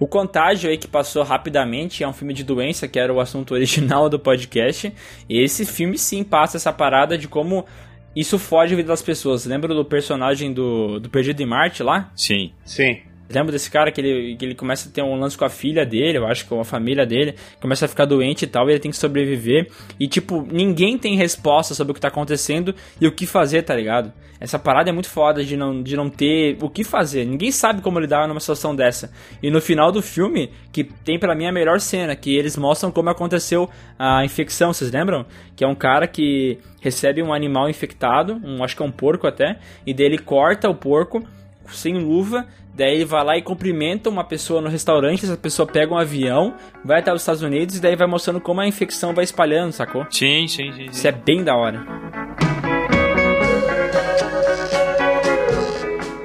O 0.00 0.06
Contágio 0.06 0.70
aí 0.70 0.78
que 0.78 0.86
passou 0.86 1.24
rapidamente 1.24 2.04
é 2.04 2.08
um 2.08 2.12
filme 2.12 2.32
de 2.32 2.44
doença, 2.44 2.86
que 2.86 2.98
era 2.98 3.12
o 3.12 3.20
assunto 3.20 3.52
original 3.52 4.08
do 4.08 4.18
podcast. 4.18 4.92
E 5.28 5.38
esse 5.38 5.66
filme 5.66 5.98
sim 5.98 6.22
passa 6.22 6.56
essa 6.56 6.72
parada 6.72 7.18
de 7.18 7.28
como 7.28 7.66
isso 8.14 8.38
foge 8.38 8.74
a 8.74 8.76
vida 8.76 8.88
das 8.88 9.02
pessoas. 9.02 9.44
Lembra 9.44 9.74
do 9.74 9.84
personagem 9.84 10.52
do, 10.52 10.98
do 10.98 11.08
Perdido 11.08 11.40
em 11.42 11.46
Marte 11.46 11.82
lá? 11.82 12.10
Sim. 12.16 12.52
Sim. 12.64 13.00
Lembra 13.30 13.52
desse 13.52 13.70
cara 13.70 13.92
que 13.92 14.00
ele, 14.00 14.36
que 14.36 14.44
ele 14.44 14.54
começa 14.54 14.88
a 14.88 14.92
ter 14.92 15.02
um 15.02 15.14
lance 15.18 15.36
com 15.36 15.44
a 15.44 15.50
filha 15.50 15.84
dele, 15.84 16.18
eu 16.18 16.26
acho 16.26 16.44
que 16.44 16.48
com 16.48 16.60
a 16.60 16.64
família 16.64 17.04
dele, 17.04 17.34
começa 17.60 17.84
a 17.84 17.88
ficar 17.88 18.06
doente 18.06 18.44
e 18.44 18.48
tal, 18.48 18.68
e 18.68 18.72
ele 18.72 18.80
tem 18.80 18.90
que 18.90 18.96
sobreviver. 18.96 19.70
E, 20.00 20.08
tipo, 20.08 20.46
ninguém 20.50 20.96
tem 20.96 21.16
resposta 21.16 21.74
sobre 21.74 21.92
o 21.92 21.94
que 21.94 22.00
tá 22.00 22.08
acontecendo 22.08 22.74
e 23.00 23.06
o 23.06 23.12
que 23.12 23.26
fazer, 23.26 23.62
tá 23.62 23.74
ligado? 23.74 24.12
Essa 24.40 24.58
parada 24.58 24.88
é 24.88 24.92
muito 24.92 25.10
foda 25.10 25.44
de 25.44 25.56
não, 25.56 25.82
de 25.82 25.96
não 25.96 26.08
ter 26.08 26.56
o 26.62 26.70
que 26.70 26.84
fazer. 26.84 27.24
Ninguém 27.24 27.50
sabe 27.50 27.82
como 27.82 27.98
lidar 27.98 28.28
numa 28.28 28.38
situação 28.38 28.74
dessa. 28.74 29.10
E 29.42 29.50
no 29.50 29.60
final 29.60 29.90
do 29.90 30.00
filme, 30.00 30.50
que 30.72 30.84
tem 30.84 31.18
para 31.18 31.34
mim 31.34 31.46
a 31.46 31.52
melhor 31.52 31.80
cena, 31.80 32.14
que 32.14 32.34
eles 32.34 32.56
mostram 32.56 32.92
como 32.92 33.10
aconteceu 33.10 33.68
a 33.98 34.24
infecção, 34.24 34.72
vocês 34.72 34.92
lembram? 34.92 35.26
Que 35.56 35.64
é 35.64 35.66
um 35.66 35.74
cara 35.74 36.06
que 36.06 36.58
recebe 36.80 37.20
um 37.22 37.32
animal 37.32 37.68
infectado, 37.68 38.40
um, 38.44 38.62
acho 38.62 38.76
que 38.76 38.82
é 38.82 38.86
um 38.86 38.92
porco 38.92 39.26
até, 39.26 39.58
e 39.84 39.92
daí 39.92 40.06
ele 40.06 40.18
corta 40.18 40.70
o 40.70 40.74
porco 40.74 41.26
sem 41.72 41.94
luva, 41.94 42.46
daí 42.74 42.94
ele 42.94 43.04
vai 43.04 43.24
lá 43.24 43.36
e 43.36 43.42
cumprimenta 43.42 44.08
uma 44.08 44.24
pessoa 44.24 44.60
no 44.60 44.68
restaurante, 44.68 45.24
essa 45.24 45.36
pessoa 45.36 45.66
pega 45.66 45.92
um 45.92 45.98
avião, 45.98 46.54
vai 46.84 47.00
até 47.00 47.12
os 47.12 47.22
Estados 47.22 47.42
Unidos 47.42 47.76
e 47.76 47.80
daí 47.80 47.96
vai 47.96 48.06
mostrando 48.06 48.40
como 48.40 48.60
a 48.60 48.66
infecção 48.66 49.14
vai 49.14 49.24
espalhando, 49.24 49.72
sacou? 49.72 50.06
Sim, 50.10 50.46
sim, 50.46 50.72
sim. 50.72 50.72
sim. 50.72 50.84
Isso 50.90 51.08
é 51.08 51.12
bem 51.12 51.42
da 51.42 51.56
hora. 51.56 51.84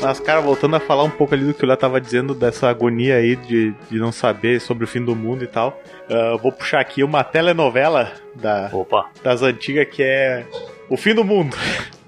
Mas, 0.04 0.20
cara, 0.20 0.42
voltando 0.42 0.76
a 0.76 0.82
falar 0.82 1.04
um 1.04 1.10
pouco 1.10 1.34
ali 1.34 1.46
do 1.46 1.54
que 1.54 1.64
o 1.64 1.68
Léo 1.68 1.78
tava 1.78 2.02
dizendo, 2.02 2.36
dessa 2.36 2.70
agonia 2.70 3.16
aí 3.16 3.38
de, 3.38 3.74
de 3.90 3.98
não 3.98 4.12
saber 4.12 4.60
sobre 4.60 4.84
o 4.84 4.88
fim 4.88 5.02
do 5.02 5.16
mundo 5.16 5.46
e 5.46 5.48
tal, 5.48 5.82
eu 6.10 6.38
vou 6.38 6.52
puxar 6.52 6.82
aqui 6.82 7.06
uma 7.06 7.24
telenovela 7.24 8.12
da, 8.36 8.70
Opa. 8.74 9.10
das 9.24 9.42
antigas 9.42 9.88
que 9.90 10.04
é 10.04 10.46
O 10.90 10.98
Fim 10.98 11.16
do 11.16 11.24
Mundo. 11.24 11.56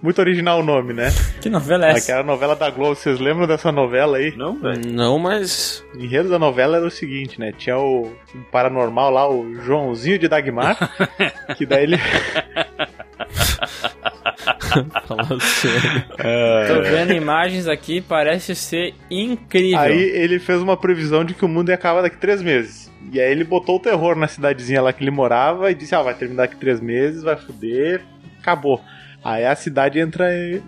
Muito 0.06 0.20
original 0.20 0.60
o 0.60 0.64
nome, 0.64 0.94
né? 0.94 1.12
Que 1.42 1.50
novela 1.50 1.88
é 1.88 1.94
essa? 1.94 2.12
Aquela 2.12 2.22
novela 2.24 2.56
da 2.56 2.70
Globo, 2.70 2.94
vocês 2.94 3.20
lembram 3.20 3.48
dessa 3.48 3.72
novela 3.72 4.18
aí? 4.18 4.38
Não, 4.38 4.56
velho. 4.56 4.88
Não, 4.88 5.18
mas. 5.18 5.84
O 5.96 6.00
enredo 6.00 6.30
da 6.30 6.38
novela 6.38 6.78
era 6.78 6.86
o 6.86 6.92
seguinte, 6.92 7.40
né? 7.40 7.52
Tinha 7.52 7.80
o 7.80 8.16
um 8.36 8.44
paranormal 8.52 9.10
lá, 9.10 9.28
o 9.28 9.56
Joãozinho 9.64 10.20
de 10.20 10.28
Dagmar, 10.28 10.78
que 11.58 11.66
daí 11.66 11.86
ele. 11.86 11.98
Falando 15.08 15.42
sério. 15.42 16.06
Tô 16.68 16.84
vendo 16.84 17.12
imagens 17.14 17.68
aqui, 17.68 18.00
parece 18.00 18.54
ser 18.54 18.94
incrível. 19.10 19.80
Aí 19.80 20.00
ele 20.00 20.38
fez 20.38 20.62
uma 20.62 20.78
previsão 20.78 21.26
de 21.26 21.34
que 21.34 21.44
o 21.44 21.48
mundo 21.48 21.70
ia 21.70 21.76
acabar 21.76 22.04
daqui 22.04 22.18
três 22.18 22.44
meses. 22.44 22.92
E 23.12 23.20
aí 23.20 23.32
ele 23.32 23.44
botou 23.44 23.78
o 23.78 23.80
terror 23.82 24.16
na 24.16 24.28
cidadezinha 24.28 24.84
lá 24.84 24.94
que 24.94 25.04
ele 25.04 25.10
morava 25.10 25.72
e 25.72 25.74
disse: 25.74 25.96
Ah, 25.96 26.04
vai 26.04 26.14
terminar 26.14 26.44
daqui 26.44 26.58
três 26.58 26.80
meses, 26.80 27.24
vai 27.24 27.36
foder, 27.36 28.04
acabou. 28.40 28.80
Aí 29.26 29.44
a 29.44 29.56
cidade 29.56 30.00
entra 30.00 30.32
em 30.32 30.62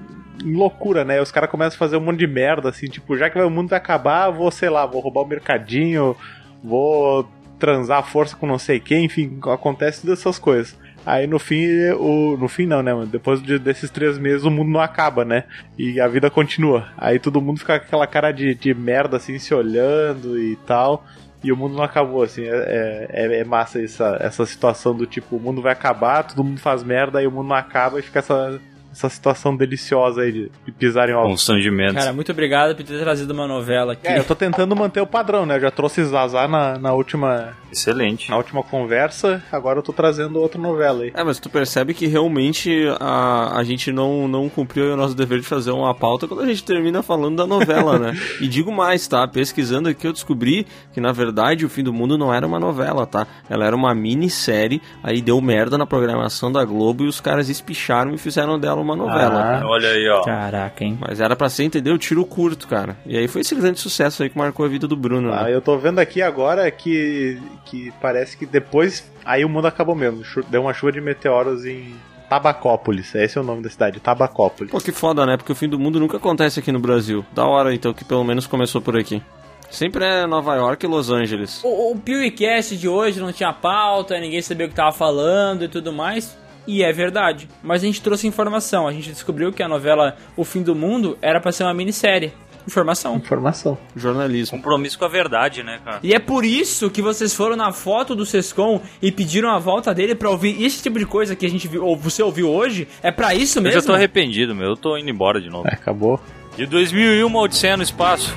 loucura, 0.43 1.05
né? 1.05 1.22
Os 1.22 1.32
caras 1.32 1.49
começam 1.49 1.76
a 1.76 1.80
fazer 1.80 1.95
um 1.95 2.01
monte 2.01 2.18
de 2.18 2.28
merda, 2.28 2.70
assim, 2.70 2.88
tipo, 2.88 3.16
já 3.16 3.30
que 3.30 3.39
o 3.39 3.49
mundo 3.51 3.70
vai 3.70 3.78
acabar, 3.78 4.32
vou, 4.32 4.49
sei 4.49 4.68
lá, 4.70 4.84
vou 4.84 4.99
roubar 4.99 5.22
o 5.22 5.28
mercadinho, 5.28 6.16
vou 6.64 7.30
transar 7.60 7.99
a 7.99 8.03
força 8.03 8.36
com 8.36 8.47
não 8.47 8.58
sei 8.58 8.80
quem, 8.80 9.05
enfim, 9.05 9.39
acontece 9.43 10.01
todas 10.01 10.20
essas 10.20 10.39
coisas. 10.39 10.76
Aí 11.05 11.26
no 11.26 11.39
fim, 11.39 11.66
o, 11.99 12.36
no 12.36 12.47
fim 12.47 12.66
não, 12.66 12.82
né, 12.84 12.93
mano? 12.93 13.05
Depois 13.05 13.41
de- 13.41 13.60
desses 13.60 13.89
três 13.89 14.18
meses 14.18 14.43
o 14.43 14.51
mundo 14.51 14.70
não 14.72 14.82
acaba, 14.82 15.24
né? 15.24 15.43
E 15.78 16.01
a 16.01 16.08
vida 16.08 16.30
continua. 16.30 16.88
Aí 16.97 17.18
todo 17.20 17.39
mundo 17.41 17.60
fica 17.60 17.80
com 17.80 17.86
aquela 17.86 18.08
cara 18.08 18.32
de, 18.32 18.53
de 18.55 18.74
merda, 18.74 19.18
assim, 19.18 19.38
se 19.39 19.53
olhando 19.53 20.38
e 20.38 20.55
tal. 20.68 21.05
E 21.44 21.52
o 21.52 21.58
mundo 21.58 21.76
não 21.76 21.84
acabou, 21.84 22.24
assim. 22.24 22.44
É, 22.44 23.08
é, 23.10 23.40
é 23.40 23.44
massa 23.44 23.82
essa, 23.82 24.18
essa 24.20 24.46
situação 24.46 24.96
do 24.96 25.06
tipo, 25.06 25.36
o 25.36 25.40
mundo 25.40 25.62
vai 25.62 25.72
acabar, 25.72 26.24
todo 26.24 26.44
mundo 26.44 26.60
faz 26.60 26.84
merda, 26.84 27.20
aí 27.20 27.28
o 27.28 27.32
mundo 27.32 27.50
não 27.50 27.56
acaba 27.56 28.00
e 28.00 28.02
fica 28.02 28.20
essa, 28.20 28.60
essa 28.92 29.10
situação 29.10 29.56
deliciosa 29.56 30.22
aí 30.22 30.32
de, 30.32 30.52
de 30.66 30.72
pisar 30.72 31.10
em 31.10 31.14
ovos. 31.14 31.32
Constrangimento. 31.32 31.94
Cara, 31.94 32.14
muito 32.14 32.32
obrigado 32.32 32.76
por 32.76 32.84
ter 32.84 33.00
trazido 33.00 33.32
uma 33.34 33.48
novela 33.48 33.94
aqui. 33.94 34.08
É, 34.08 34.18
eu 34.18 34.24
tô 34.24 34.36
tentando 34.36 34.76
manter 34.76 35.02
o 35.02 35.08
padrão, 35.08 35.46
né? 35.46 35.58
Eu 35.58 35.62
já 35.62 35.72
trouxe 35.72 36.04
Zazar 36.04 36.50
na, 36.50 36.78
na, 36.78 36.94
última, 36.94 37.56
Excelente. 37.72 38.30
na 38.30 38.38
última 38.38 38.64
conversa, 38.64 39.44
agora 39.52 39.80
eu 39.80 39.84
tô 39.84 39.94
trazendo 39.94 40.40
outra 40.40 40.60
novela 40.60 41.04
aí. 41.04 41.12
É, 41.14 41.24
mas 41.24 41.40
tu 41.40 41.50
percebe 41.50 41.94
que 41.94 42.08
realmente 42.08 42.72
a, 43.00 43.58
a 43.58 43.64
gente 43.64 43.92
não, 43.92 44.28
não 44.28 44.50
cumpriu 44.50 44.94
o 44.94 44.98
nosso 44.98 45.16
dever 45.16 45.40
de 45.40 45.46
fazer 45.46 45.72
uma 45.72 45.94
pauta 45.94 46.28
quando 46.28 46.42
a 46.42 46.48
gente 46.48 46.64
termina 46.64 47.04
falando 47.04 47.36
da 47.36 47.46
novela, 47.48 48.00
né? 48.00 48.18
E 48.42 48.48
digo 48.48 48.72
mais, 48.72 49.08
tá? 49.08 49.28
Pesquisando 49.28 49.90
aqui 49.90 50.06
eu 50.06 50.14
descobri 50.14 50.66
que 50.94 51.02
na 51.02 51.12
verdade 51.12 51.66
o 51.66 51.70
Fim 51.70 51.84
do 51.84 51.94
Mundo 51.94 52.18
não 52.18 52.34
era 52.34 52.46
uma 52.46 52.60
novela, 52.60 53.06
tá? 53.06 53.26
Ela 53.50 53.66
era 53.66 53.76
uma 53.76 53.94
minissérie, 53.96 54.82
aí 55.04 55.22
deu 55.22 55.40
merda 55.42 55.78
na 55.78 55.86
programação 55.86 56.52
da 56.52 56.64
Globo 56.64 57.04
e 57.04 57.08
os 57.08 57.20
caras 57.20 57.50
espicharam 57.50 58.14
e 58.14 58.18
fizeram 58.18 58.60
dela 58.60 58.80
uma 58.80 58.87
novela. 58.96 59.60
Ah. 59.62 59.68
Olha 59.68 59.90
aí, 59.90 60.08
ó. 60.10 60.22
Caraca, 60.24 60.84
hein? 60.84 60.98
Mas 61.00 61.20
era 61.20 61.36
pra 61.36 61.50
ser, 61.50 61.64
entendeu? 61.64 61.98
Tiro 61.98 62.26
curto, 62.26 62.68
cara. 62.68 62.96
E 63.06 63.18
aí 63.18 63.28
foi 63.28 63.42
esse 63.42 63.54
grande 63.56 63.80
sucesso 63.80 64.24
aí 64.24 64.30
que 64.30 64.38
marcou 64.38 64.66
a 64.66 64.70
vida 64.70 64.88
do 64.88 64.96
Bruno, 64.96 65.34
Ah, 65.34 65.44
né? 65.44 65.54
eu 65.56 65.62
tô 65.62 65.78
vendo 65.78 66.00
aqui 66.00 66.22
agora 66.22 66.70
que, 66.72 67.38
que 67.66 67.92
parece 68.02 68.38
que 68.38 68.46
depois. 68.46 69.12
Aí 69.26 69.44
o 69.44 69.50
mundo 69.50 69.68
acabou 69.68 69.96
mesmo. 69.96 70.22
Deu 70.50 70.62
uma 70.62 70.74
chuva 70.74 70.92
de 70.92 71.02
meteoros 71.02 71.66
em 71.66 71.94
Tabacópolis. 72.30 73.14
Esse 73.16 73.38
é 73.38 73.42
o 73.42 73.44
nome 73.44 73.62
da 73.62 73.70
cidade, 73.70 74.00
Tabacópolis. 74.00 74.72
Pô, 74.72 74.80
que 74.80 74.92
foda, 74.92 75.26
né? 75.26 75.38
Porque 75.38 75.52
o 75.52 75.56
fim 75.56 75.68
do 75.68 75.80
mundo 75.80 76.00
nunca 76.00 76.18
acontece 76.18 76.60
aqui 76.60 76.72
no 76.72 76.80
Brasil. 76.80 77.26
Da 77.34 77.46
hora, 77.46 77.74
então, 77.74 77.94
que 77.94 78.06
pelo 78.06 78.24
menos 78.24 78.46
começou 78.48 78.82
por 78.82 78.98
aqui. 78.98 79.22
Sempre 79.70 80.06
é 80.06 80.26
Nova 80.26 80.56
York 80.56 80.86
e 80.86 80.90
Los 80.90 81.10
Angeles. 81.10 81.62
O, 81.64 81.92
o 81.92 82.00
PewCast 82.00 82.78
de 82.78 82.88
hoje 82.88 83.20
não 83.20 83.34
tinha 83.34 83.52
pauta, 83.52 84.18
ninguém 84.20 84.42
sabia 84.42 84.66
o 84.66 84.70
que 84.70 84.76
tava 84.76 84.94
falando 84.94 85.64
e 85.66 85.68
tudo 85.68 85.92
mais. 85.92 86.38
E 86.68 86.84
é 86.84 86.91
verdade. 86.91 87.47
Mas 87.63 87.82
a 87.82 87.86
gente 87.86 88.01
trouxe 88.01 88.28
informação. 88.28 88.88
A 88.88 88.91
gente 88.91 89.09
descobriu 89.09 89.51
que 89.53 89.63
a 89.63 89.68
novela 89.68 90.18
O 90.36 90.43
Fim 90.43 90.61
do 90.61 90.76
Mundo 90.76 91.18
era 91.22 91.39
pra 91.39 91.51
ser 91.51 91.63
uma 91.63 91.74
minissérie. 91.74 92.34
Informação. 92.68 93.15
Informação. 93.15 93.78
Jornalismo. 93.95 94.57
Compromisso 94.57 94.99
com 94.99 95.05
a 95.05 95.07
verdade, 95.07 95.63
né, 95.63 95.80
cara? 95.86 95.99
E 96.03 96.13
é 96.13 96.20
por 96.20 96.43
isso 96.43 96.89
que 96.89 97.01
vocês 97.01 97.34
foram 97.34 97.55
na 97.55 97.72
foto 97.72 98.13
do 98.13 98.26
Sescom 98.26 98.82
e 99.01 99.09
pediram 99.09 99.49
a 99.49 99.57
volta 99.57 99.93
dele 99.93 100.13
pra 100.13 100.30
ouvir 100.30 100.61
esse 100.61 100.84
tipo 100.84 100.99
de 100.99 101.05
coisa 101.05 101.34
que 101.34 101.45
a 101.45 101.49
gente 101.49 101.65
viu, 101.65 101.86
ou 101.86 101.95
você 101.95 102.22
ouviu 102.22 102.49
hoje. 102.49 102.86
É 103.01 103.09
pra 103.09 103.34
isso 103.34 103.59
Eu 103.59 103.63
mesmo? 103.63 103.80
já 103.80 103.88
tô 103.88 103.93
arrependido, 103.93 104.53
meu. 104.53 104.72
Eu 104.72 104.76
tô 104.76 104.97
indo 104.97 105.09
embora 105.09 105.39
de 105.39 105.49
novo. 105.49 105.65
É, 105.65 105.74
acabou. 105.76 106.20
De 106.57 106.65
2001, 106.65 107.26
uma 107.26 107.39
Odisseia 107.39 107.78
no 107.78 107.84
Espaço. 107.84 108.36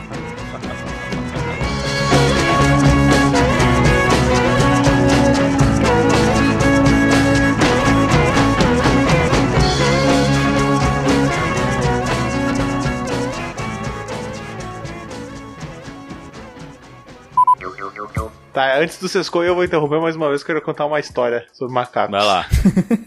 Tá, 18.53 18.79
antes 18.81 18.99
do 18.99 19.09
Sescoi 19.09 19.49
eu 19.49 19.55
vou 19.55 19.63
interromper 19.65 20.01
mais 20.01 20.17
uma 20.17 20.29
vez, 20.29 20.43
que 20.43 20.51
eu 20.51 20.57
quero 20.57 20.65
contar 20.67 20.85
uma 20.87 20.99
história 20.99 21.47
sobre 21.53 21.73
macacos. 21.73 22.11
Vai 22.11 22.27
lá. 22.27 22.47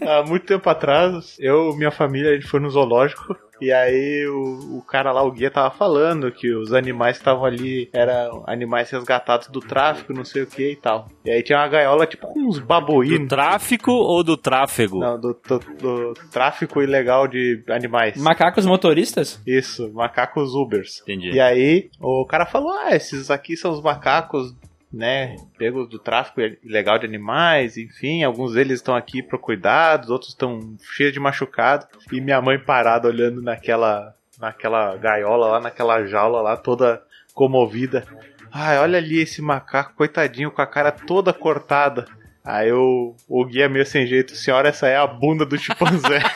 Há 0.20 0.22
muito 0.22 0.46
tempo 0.46 0.68
atrás, 0.70 1.36
eu 1.38 1.72
e 1.72 1.76
minha 1.76 1.90
família, 1.90 2.30
a 2.30 2.34
gente 2.34 2.46
foi 2.46 2.60
no 2.60 2.70
zoológico. 2.70 3.36
E 3.60 3.70
aí 3.72 4.26
o, 4.26 4.78
o 4.78 4.82
cara 4.82 5.12
lá, 5.12 5.22
o 5.22 5.30
guia, 5.30 5.50
tava 5.50 5.70
falando 5.70 6.30
que 6.32 6.52
os 6.52 6.72
animais 6.72 7.16
que 7.18 7.20
estavam 7.22 7.44
ali 7.44 7.88
eram 7.92 8.42
animais 8.46 8.90
resgatados 8.90 9.46
do 9.48 9.60
tráfico, 9.60 10.12
não 10.12 10.24
sei 10.24 10.42
o 10.42 10.46
que 10.46 10.72
e 10.72 10.76
tal. 10.76 11.08
E 11.24 11.30
aí 11.30 11.42
tinha 11.42 11.58
uma 11.58 11.68
gaiola 11.68 12.06
tipo 12.06 12.26
com 12.26 12.40
uns 12.48 12.58
Do 12.58 12.64
babuínos. 12.66 13.28
tráfico 13.28 13.92
ou 13.92 14.24
do 14.24 14.36
tráfego? 14.36 14.98
Não, 14.98 15.20
do, 15.20 15.38
do- 15.46 15.58
do 15.78 16.14
tráfico 16.32 16.82
ilegal 16.82 17.28
de 17.28 17.62
animais. 17.68 18.16
Macacos 18.20 18.66
motoristas? 18.66 19.40
Isso, 19.46 19.90
macacos 19.94 20.54
Ubers. 20.54 21.00
Entendi. 21.02 21.30
E 21.30 21.40
aí 21.40 21.90
o 22.00 22.26
cara 22.26 22.46
falou: 22.46 22.72
Ah, 22.72 22.96
esses 22.96 23.30
aqui 23.30 23.56
são 23.56 23.70
os 23.70 23.80
macacos, 23.80 24.52
né? 24.94 25.36
Pegos 25.58 25.88
do 25.88 25.98
tráfico 25.98 26.40
ilegal 26.62 26.98
de 26.98 27.06
animais, 27.06 27.76
enfim, 27.76 28.22
alguns 28.22 28.54
deles 28.54 28.78
estão 28.78 28.94
aqui 28.94 29.22
para 29.22 29.38
cuidados, 29.38 30.10
outros 30.10 30.30
estão 30.30 30.76
cheios 30.94 31.12
de 31.12 31.20
machucado. 31.20 31.86
E 32.12 32.20
minha 32.20 32.40
mãe 32.40 32.58
parada 32.58 33.08
olhando 33.08 33.42
naquela, 33.42 34.14
naquela 34.38 34.96
gaiola 34.96 35.48
lá, 35.48 35.60
naquela 35.60 36.06
jaula 36.06 36.40
lá, 36.40 36.56
toda 36.56 37.02
comovida. 37.34 38.04
Ai, 38.52 38.78
olha 38.78 38.98
ali 38.98 39.20
esse 39.20 39.42
macaco, 39.42 39.96
coitadinho, 39.96 40.50
com 40.50 40.62
a 40.62 40.66
cara 40.66 40.92
toda 40.92 41.32
cortada. 41.32 42.06
Aí 42.46 42.70
o, 42.70 43.14
o 43.26 43.44
guia 43.46 43.70
meio 43.70 43.86
sem 43.86 44.06
jeito, 44.06 44.36
senhora, 44.36 44.68
essa 44.68 44.86
é 44.86 44.98
a 44.98 45.06
bunda 45.06 45.46
do 45.46 45.56
chimpanzé. 45.56 46.20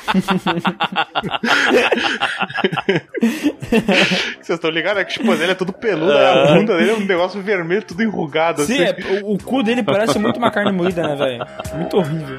Vocês 4.41 4.49
estão 4.49 4.71
ligados? 4.71 5.03
É 5.03 5.05
que 5.05 5.11
o 5.11 5.15
chimpanzé 5.15 5.43
ele 5.45 5.53
é 5.53 5.55
todo 5.55 5.71
peludo, 5.71 6.11
aí 6.11 6.25
a 6.25 6.55
bunda 6.55 6.79
dele 6.79 6.93
é 6.93 6.95
um 6.95 7.05
negócio 7.05 7.43
vermelho, 7.43 7.83
tudo 7.83 8.03
enrugado 8.03 8.63
Sim, 8.63 8.83
assim. 8.83 9.03
é, 9.03 9.23
o, 9.23 9.35
o 9.35 9.39
cu 9.39 9.63
dele 9.63 9.83
parece 9.83 10.19
muito 10.19 10.39
uma 10.39 10.51
carne 10.51 10.73
moída, 10.73 11.03
né, 11.03 11.15
velho? 11.15 11.47
Muito 11.77 11.99
horrível. 11.99 12.39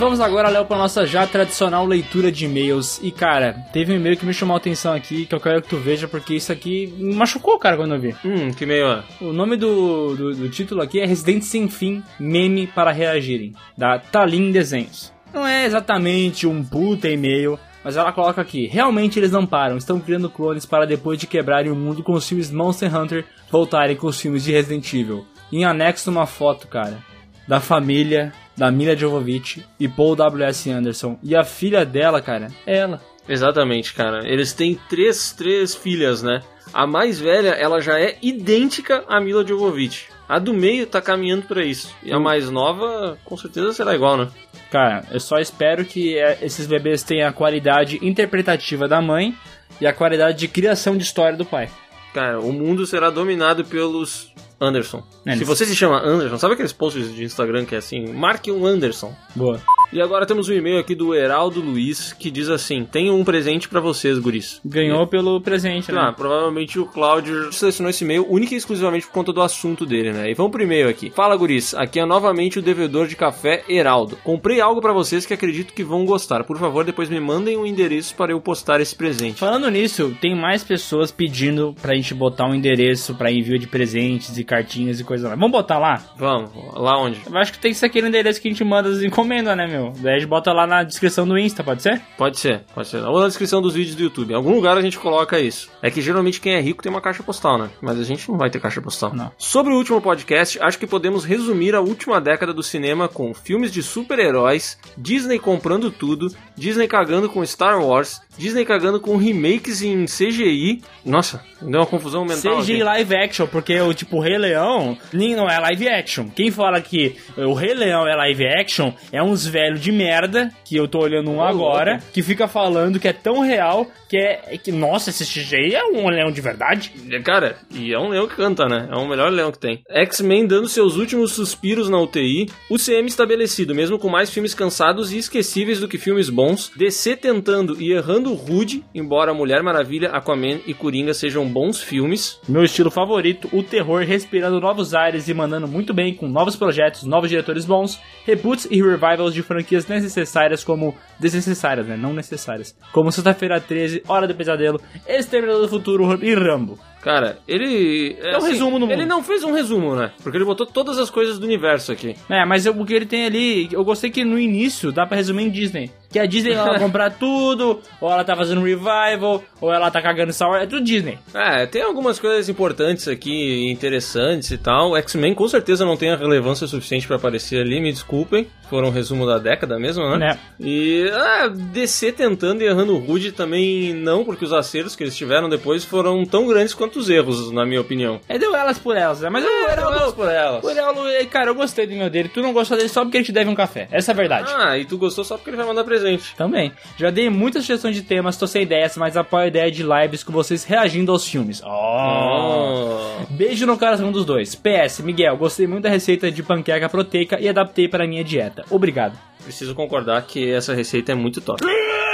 Vamos 0.00 0.18
agora, 0.18 0.48
Léo, 0.48 0.64
pra 0.64 0.78
nossa 0.78 1.06
já 1.06 1.26
tradicional 1.26 1.84
leitura 1.84 2.32
de 2.32 2.46
e-mails. 2.46 2.98
E, 3.02 3.12
cara, 3.12 3.52
teve 3.70 3.92
um 3.92 3.96
e-mail 3.96 4.16
que 4.16 4.24
me 4.24 4.32
chamou 4.32 4.54
a 4.54 4.56
atenção 4.56 4.94
aqui, 4.94 5.26
que 5.26 5.34
eu 5.34 5.38
quero 5.38 5.60
que 5.60 5.68
tu 5.68 5.76
veja, 5.76 6.08
porque 6.08 6.34
isso 6.34 6.50
aqui 6.50 6.86
me 6.96 7.14
machucou, 7.14 7.58
cara, 7.58 7.76
quando 7.76 7.94
eu 7.94 8.00
vi. 8.00 8.16
Hum, 8.24 8.50
que 8.50 8.64
meio 8.64 8.86
é? 8.86 9.02
O 9.20 9.30
nome 9.30 9.58
do, 9.58 10.16
do, 10.16 10.34
do 10.34 10.48
título 10.48 10.80
aqui 10.80 11.00
é 11.00 11.04
Residente 11.04 11.44
Sem 11.44 11.68
Fim, 11.68 12.02
meme 12.18 12.66
para 12.66 12.90
reagirem, 12.90 13.54
da 13.76 13.98
Talim 13.98 14.50
Desenhos. 14.50 15.12
Não 15.34 15.46
é 15.46 15.66
exatamente 15.66 16.46
um 16.46 16.64
puta 16.64 17.06
e-mail, 17.06 17.58
mas 17.84 17.98
ela 17.98 18.10
coloca 18.10 18.40
aqui: 18.40 18.66
realmente 18.66 19.18
eles 19.18 19.30
não 19.30 19.44
param, 19.44 19.76
estão 19.76 20.00
criando 20.00 20.30
clones 20.30 20.64
para 20.64 20.86
depois 20.86 21.18
de 21.18 21.26
quebrarem 21.26 21.70
o 21.70 21.76
mundo 21.76 22.02
com 22.02 22.14
os 22.14 22.26
filmes 22.26 22.50
Monster 22.50 22.96
Hunter 22.96 23.26
voltarem 23.50 23.96
com 23.96 24.06
os 24.06 24.18
filmes 24.18 24.44
de 24.44 24.52
Resident 24.52 24.90
Evil. 24.94 25.26
Em 25.52 25.66
anexo 25.66 26.10
uma 26.10 26.26
foto, 26.26 26.68
cara, 26.68 26.98
da 27.46 27.60
família 27.60 28.32
da 28.60 28.70
Mila 28.70 28.94
Jovovich 28.94 29.64
e 29.78 29.88
Paul 29.88 30.14
W.S. 30.14 30.70
Anderson. 30.70 31.18
E 31.22 31.34
a 31.34 31.42
filha 31.42 31.82
dela, 31.82 32.20
cara, 32.20 32.48
é 32.66 32.76
ela. 32.76 33.00
Exatamente, 33.26 33.94
cara. 33.94 34.28
Eles 34.28 34.52
têm 34.52 34.78
três, 34.86 35.32
três 35.32 35.74
filhas, 35.74 36.22
né? 36.22 36.42
A 36.70 36.86
mais 36.86 37.18
velha, 37.18 37.52
ela 37.52 37.80
já 37.80 37.98
é 37.98 38.18
idêntica 38.20 39.02
à 39.08 39.18
Mila 39.18 39.46
Jovovich. 39.46 40.08
A 40.28 40.38
do 40.38 40.52
meio 40.52 40.86
tá 40.86 41.00
caminhando 41.00 41.46
pra 41.46 41.64
isso. 41.64 41.96
E 42.02 42.12
a 42.12 42.20
mais 42.20 42.50
nova, 42.50 43.16
com 43.24 43.34
certeza 43.34 43.72
será 43.72 43.94
igual, 43.94 44.18
né? 44.18 44.28
Cara, 44.70 45.06
eu 45.10 45.20
só 45.20 45.38
espero 45.38 45.82
que 45.86 46.18
é, 46.18 46.38
esses 46.42 46.66
bebês 46.66 47.02
tenham 47.02 47.30
a 47.30 47.32
qualidade 47.32 47.98
interpretativa 48.02 48.86
da 48.86 49.00
mãe 49.00 49.34
e 49.80 49.86
a 49.86 49.92
qualidade 49.94 50.36
de 50.36 50.48
criação 50.48 50.98
de 50.98 51.02
história 51.02 51.38
do 51.38 51.46
pai. 51.46 51.70
Cara, 52.12 52.38
o 52.38 52.52
mundo 52.52 52.84
será 52.84 53.08
dominado 53.08 53.64
pelos 53.64 54.30
Anderson. 54.60 55.02
É, 55.24 55.36
se 55.36 55.44
você 55.44 55.64
se 55.64 55.74
chama 55.74 56.00
Anderson, 56.00 56.38
sabe 56.38 56.54
aqueles 56.54 56.72
posts 56.72 57.14
de 57.14 57.24
Instagram 57.24 57.64
que 57.64 57.74
é 57.74 57.78
assim, 57.78 58.12
marque 58.12 58.52
um 58.52 58.66
Anderson. 58.66 59.14
Boa. 59.34 59.60
E 59.92 60.00
agora 60.00 60.24
temos 60.24 60.48
um 60.48 60.52
e-mail 60.52 60.78
aqui 60.78 60.94
do 60.94 61.14
Heraldo 61.14 61.60
Luiz 61.60 62.12
que 62.12 62.30
diz 62.30 62.48
assim: 62.48 62.84
Tenho 62.84 63.14
um 63.14 63.24
presente 63.24 63.68
pra 63.68 63.80
vocês, 63.80 64.18
guris. 64.18 64.60
Ganhou 64.64 65.04
pelo 65.06 65.40
presente, 65.40 65.90
Ah, 65.90 66.06
né? 66.06 66.14
provavelmente 66.16 66.78
o 66.78 66.86
Cláudio 66.86 67.52
selecionou 67.52 67.90
esse 67.90 68.04
e-mail 68.04 68.24
única 68.30 68.54
e 68.54 68.56
exclusivamente 68.56 69.06
por 69.06 69.12
conta 69.12 69.32
do 69.32 69.42
assunto 69.42 69.84
dele, 69.84 70.12
né? 70.12 70.30
E 70.30 70.34
vamos 70.34 70.52
pro 70.52 70.62
e-mail 70.62 70.88
aqui. 70.88 71.10
Fala, 71.10 71.36
guris. 71.36 71.74
Aqui 71.74 71.98
é 71.98 72.06
novamente 72.06 72.58
o 72.58 72.62
devedor 72.62 73.08
de 73.08 73.16
café 73.16 73.64
Heraldo. 73.68 74.16
Comprei 74.22 74.60
algo 74.60 74.80
pra 74.80 74.92
vocês 74.92 75.26
que 75.26 75.34
acredito 75.34 75.72
que 75.74 75.82
vão 75.82 76.04
gostar. 76.04 76.44
Por 76.44 76.56
favor, 76.58 76.84
depois 76.84 77.08
me 77.08 77.18
mandem 77.18 77.56
o 77.56 77.66
endereço 77.66 78.14
para 78.14 78.30
eu 78.30 78.40
postar 78.40 78.80
esse 78.80 78.94
presente. 78.94 79.40
Falando 79.40 79.68
nisso, 79.70 80.16
tem 80.20 80.36
mais 80.36 80.62
pessoas 80.62 81.10
pedindo 81.10 81.74
pra 81.82 81.94
gente 81.96 82.14
botar 82.14 82.46
um 82.46 82.54
endereço 82.54 83.14
pra 83.16 83.32
envio 83.32 83.58
de 83.58 83.66
presentes 83.66 84.38
e 84.38 84.44
cartinhas 84.44 85.00
e 85.00 85.04
coisa 85.04 85.28
lá. 85.30 85.34
Vamos 85.34 85.50
botar 85.50 85.78
lá? 85.80 86.00
Vamos, 86.16 86.50
lá 86.74 86.96
onde? 86.96 87.18
Eu 87.26 87.36
acho 87.38 87.52
que 87.52 87.58
tem 87.58 87.72
que 87.72 87.78
ser 87.78 87.86
aquele 87.86 88.06
endereço 88.06 88.40
que 88.40 88.46
a 88.46 88.50
gente 88.52 88.62
manda 88.62 88.88
as 88.88 89.02
encomendas, 89.02 89.56
né, 89.56 89.66
meu? 89.66 89.79
Daí 89.98 90.16
a 90.16 90.18
gente 90.18 90.28
bota 90.28 90.52
lá 90.52 90.66
na 90.66 90.82
descrição 90.82 91.26
do 91.26 91.38
Insta, 91.38 91.64
pode 91.64 91.82
ser? 91.82 92.00
Pode 92.16 92.38
ser, 92.38 92.64
pode 92.74 92.88
ser. 92.88 93.02
Ou 93.04 93.20
na 93.20 93.26
descrição 93.26 93.62
dos 93.62 93.74
vídeos 93.74 93.96
do 93.96 94.02
YouTube. 94.02 94.32
Em 94.32 94.36
algum 94.36 94.54
lugar 94.54 94.76
a 94.76 94.82
gente 94.82 94.98
coloca 94.98 95.38
isso. 95.38 95.70
É 95.82 95.90
que 95.90 96.00
geralmente 96.00 96.40
quem 96.40 96.54
é 96.54 96.60
rico 96.60 96.82
tem 96.82 96.90
uma 96.90 97.00
caixa 97.00 97.22
postal, 97.22 97.58
né? 97.58 97.70
Mas 97.80 97.98
a 97.98 98.04
gente 98.04 98.28
não 98.30 98.38
vai 98.38 98.50
ter 98.50 98.60
caixa 98.60 98.80
postal. 98.80 99.14
Não. 99.14 99.32
Sobre 99.38 99.72
o 99.72 99.76
último 99.76 100.00
podcast, 100.00 100.60
acho 100.60 100.78
que 100.78 100.86
podemos 100.86 101.24
resumir 101.24 101.74
a 101.74 101.80
última 101.80 102.20
década 102.20 102.52
do 102.52 102.62
cinema 102.62 103.08
com 103.08 103.32
filmes 103.32 103.72
de 103.72 103.82
super-heróis, 103.82 104.78
Disney 104.96 105.38
comprando 105.38 105.90
tudo, 105.90 106.34
Disney 106.56 106.86
cagando 106.86 107.28
com 107.28 107.44
Star 107.44 107.82
Wars, 107.82 108.20
Disney 108.36 108.64
cagando 108.64 109.00
com 109.00 109.16
remakes 109.16 109.82
em 109.82 110.04
CGI. 110.04 110.82
Nossa, 111.04 111.42
deu 111.62 111.80
uma 111.80 111.86
confusão 111.86 112.24
mental. 112.24 112.58
CGI 112.60 112.74
aqui. 112.74 112.82
live 112.82 113.14
action, 113.16 113.46
porque 113.46 113.80
o 113.80 113.92
tipo 113.94 114.20
Rei 114.20 114.38
Leão 114.38 114.96
nem 115.12 115.34
não 115.34 115.48
é 115.48 115.58
live 115.58 115.88
action. 115.88 116.28
Quem 116.28 116.50
fala 116.50 116.80
que 116.80 117.16
o 117.36 117.52
Rei 117.52 117.74
Leão 117.74 118.06
é 118.06 118.14
live 118.14 118.46
action 118.46 118.92
é 119.12 119.22
uns 119.22 119.46
velhos 119.46 119.80
de 119.80 119.92
merda, 119.92 120.50
que 120.64 120.76
eu 120.76 120.88
tô 120.88 121.00
olhando 121.00 121.30
um 121.30 121.38
Ô, 121.38 121.42
agora, 121.42 121.92
louco. 121.92 122.06
que 122.12 122.22
fica 122.22 122.46
falando 122.48 122.98
que 122.98 123.08
é 123.08 123.12
tão 123.12 123.40
real 123.40 123.86
que 124.08 124.16
é 124.16 124.58
que, 124.58 124.72
nossa, 124.72 125.10
esse 125.10 125.24
CGI 125.24 125.74
é 125.74 125.84
um 125.84 126.08
leão 126.08 126.32
de 126.32 126.40
verdade. 126.40 126.92
Cara, 127.24 127.56
e 127.70 127.92
é 127.92 127.98
um 127.98 128.08
leão 128.08 128.26
que 128.26 128.34
canta, 128.34 128.66
né? 128.66 128.88
É 128.90 128.96
o 128.96 129.08
melhor 129.08 129.30
leão 129.30 129.52
que 129.52 129.58
tem. 129.58 129.82
X-Men 129.88 130.46
dando 130.48 130.68
seus 130.68 130.96
últimos 130.96 131.32
suspiros 131.32 131.88
na 131.88 132.00
UTI. 132.00 132.50
UCM 132.68 133.06
estabelecido, 133.06 133.72
mesmo 133.72 133.98
com 134.00 134.08
mais 134.08 134.30
filmes 134.30 134.52
cansados 134.52 135.12
e 135.12 135.18
esquecíveis 135.18 135.78
do 135.78 135.86
que 135.86 135.96
filmes 135.96 136.28
bons. 136.28 136.72
DC 136.74 137.16
tentando 137.16 137.80
e 137.80 137.92
errando 137.92 138.34
rude, 138.34 138.84
embora 138.92 139.32
Mulher 139.32 139.62
Maravilha, 139.62 140.10
Aquaman 140.10 140.58
e 140.66 140.74
Coringa 140.74 141.14
sejam 141.14 141.46
bons 141.50 141.82
filmes. 141.82 142.38
Meu 142.48 142.62
estilo 142.62 142.90
favorito, 142.90 143.48
o 143.52 143.62
terror 143.62 144.02
respirando 144.04 144.60
novos 144.60 144.94
ares 144.94 145.28
e 145.28 145.34
mandando 145.34 145.66
muito 145.66 145.92
bem 145.92 146.14
com 146.14 146.28
novos 146.28 146.56
projetos, 146.56 147.04
novos 147.04 147.28
diretores 147.28 147.64
bons, 147.64 148.00
reboots 148.24 148.66
e 148.70 148.82
revivals 148.82 149.34
de 149.34 149.42
franquias 149.42 149.86
necessárias 149.86 150.64
como 150.64 150.94
desnecessárias, 151.18 151.86
né? 151.86 151.96
Não 151.96 152.12
necessárias. 152.12 152.76
Como 152.92 153.12
Sexta-feira 153.12 153.60
13, 153.60 154.02
Hora 154.08 154.26
do 154.26 154.34
Pesadelo, 154.34 154.80
Exterminador 155.06 155.62
do 155.62 155.68
Futuro 155.68 156.24
e 156.24 156.34
Rambo. 156.34 156.78
Cara, 157.02 157.38
ele. 157.48 158.16
É 158.20 158.36
um 158.36 158.42
resumo 158.42 158.78
no 158.78 158.86
Ele 158.86 158.96
mundo. 159.02 159.08
não 159.08 159.22
fez 159.22 159.42
um 159.42 159.52
resumo, 159.52 159.94
né? 159.96 160.10
Porque 160.22 160.36
ele 160.36 160.44
botou 160.44 160.66
todas 160.66 160.98
as 160.98 161.08
coisas 161.08 161.38
do 161.38 161.46
universo 161.46 161.92
aqui. 161.92 162.14
É, 162.28 162.44
mas 162.44 162.66
eu- 162.66 162.78
o 162.78 162.84
que 162.84 162.92
ele 162.94 163.06
tem 163.06 163.24
ali, 163.26 163.68
eu 163.72 163.82
gostei 163.84 164.10
que 164.10 164.24
no 164.24 164.38
início 164.38 164.92
dá 164.92 165.06
pra 165.06 165.16
resumir 165.16 165.44
em 165.44 165.50
Disney. 165.50 165.90
Que 166.10 166.18
a 166.18 166.26
Disney 166.26 166.52
ela 166.52 166.70
vai 166.72 166.78
comprar 166.80 167.10
tudo, 167.18 167.80
ou 168.00 168.10
ela 168.10 168.24
tá 168.24 168.34
fazendo 168.36 168.60
revival, 168.62 169.42
ou 169.60 169.72
ela 169.72 169.90
tá 169.90 170.02
cagando 170.02 170.32
Star 170.32 170.50
Wars, 170.50 170.64
é 170.64 170.66
tudo 170.66 170.84
Disney. 170.84 171.18
É, 171.32 171.66
tem 171.66 171.82
algumas 171.82 172.18
coisas 172.18 172.48
importantes 172.48 173.06
aqui, 173.08 173.70
interessantes 173.70 174.50
e 174.50 174.58
tal. 174.58 174.96
X-Men 174.96 175.34
com 175.34 175.46
certeza 175.48 175.84
não 175.84 175.96
tem 175.96 176.10
a 176.10 176.16
relevância 176.16 176.66
suficiente 176.66 177.06
pra 177.06 177.16
aparecer 177.16 177.60
ali, 177.60 177.80
me 177.80 177.92
desculpem. 177.92 178.46
Foram 178.68 178.88
um 178.88 178.92
resumo 178.92 179.24
da 179.26 179.38
década 179.38 179.78
mesmo, 179.78 180.04
né? 180.10 180.18
Né? 180.18 180.38
E 180.60 181.08
ah, 181.12 181.48
DC 181.48 182.12
tentando 182.12 182.62
e 182.62 182.66
errando 182.66 182.96
rude 182.98 183.32
também 183.32 183.94
não, 183.94 184.24
porque 184.24 184.44
os 184.44 184.52
acertos 184.52 184.94
que 184.96 185.02
eles 185.02 185.16
tiveram 185.16 185.48
depois 185.48 185.84
foram 185.84 186.24
tão 186.24 186.46
grandes 186.46 186.74
quanto 186.74 186.89
os 186.98 187.08
erros, 187.08 187.50
na 187.52 187.64
minha 187.64 187.80
opinião. 187.80 188.20
É, 188.28 188.38
deu 188.38 188.54
elas 188.54 188.78
por 188.78 188.96
elas, 188.96 189.20
né? 189.20 189.30
Mas 189.30 189.44
eu, 189.44 189.50
É, 189.50 189.72
eu, 189.72 189.76
deu 189.76 189.92
elas 189.92 190.12
por 190.12 190.28
elas. 190.28 190.64
O 190.64 190.70
Heraldo, 190.70 191.00
cara, 191.30 191.50
eu 191.50 191.54
gostei 191.54 191.86
do 191.86 191.94
meu 191.94 192.10
dele. 192.10 192.28
Tu 192.28 192.42
não 192.42 192.52
gostou 192.52 192.76
dele 192.76 192.88
só 192.88 193.02
porque 193.02 193.18
ele 193.18 193.24
te 193.24 193.32
deve 193.32 193.48
um 193.48 193.54
café. 193.54 193.88
Essa 193.90 194.10
é 194.10 194.14
a 194.14 194.16
verdade. 194.16 194.52
Ah, 194.54 194.76
e 194.78 194.84
tu 194.84 194.98
gostou 194.98 195.24
só 195.24 195.36
porque 195.36 195.50
ele 195.50 195.56
vai 195.56 195.66
mandar 195.66 195.84
presente. 195.84 196.34
Também. 196.36 196.72
Já 196.96 197.10
dei 197.10 197.30
muitas 197.30 197.64
sugestões 197.64 197.94
de 197.94 198.02
temas, 198.02 198.36
tô 198.36 198.46
sem 198.46 198.62
ideias, 198.62 198.96
mas 198.96 199.16
apoio 199.16 199.44
a 199.44 199.48
ideia 199.48 199.70
de 199.70 199.82
lives 199.82 200.22
com 200.22 200.32
vocês 200.32 200.64
reagindo 200.64 201.12
aos 201.12 201.26
filmes. 201.26 201.62
Oh. 201.64 201.68
Oh. 201.70 203.26
Beijo 203.30 203.66
no 203.66 203.78
coração 203.78 204.10
dos 204.10 204.24
dois. 204.24 204.54
PS, 204.54 205.00
Miguel, 205.00 205.36
gostei 205.36 205.66
muito 205.66 205.84
da 205.84 205.90
receita 205.90 206.30
de 206.30 206.42
panqueca 206.42 206.88
proteica 206.88 207.40
e 207.40 207.48
adaptei 207.48 207.88
para 207.88 208.04
a 208.04 208.06
minha 208.06 208.24
dieta. 208.24 208.64
Obrigado. 208.70 209.18
Preciso 209.42 209.74
concordar 209.74 210.22
que 210.22 210.50
essa 210.50 210.74
receita 210.74 211.12
é 211.12 211.14
muito 211.14 211.40
top. 211.40 211.62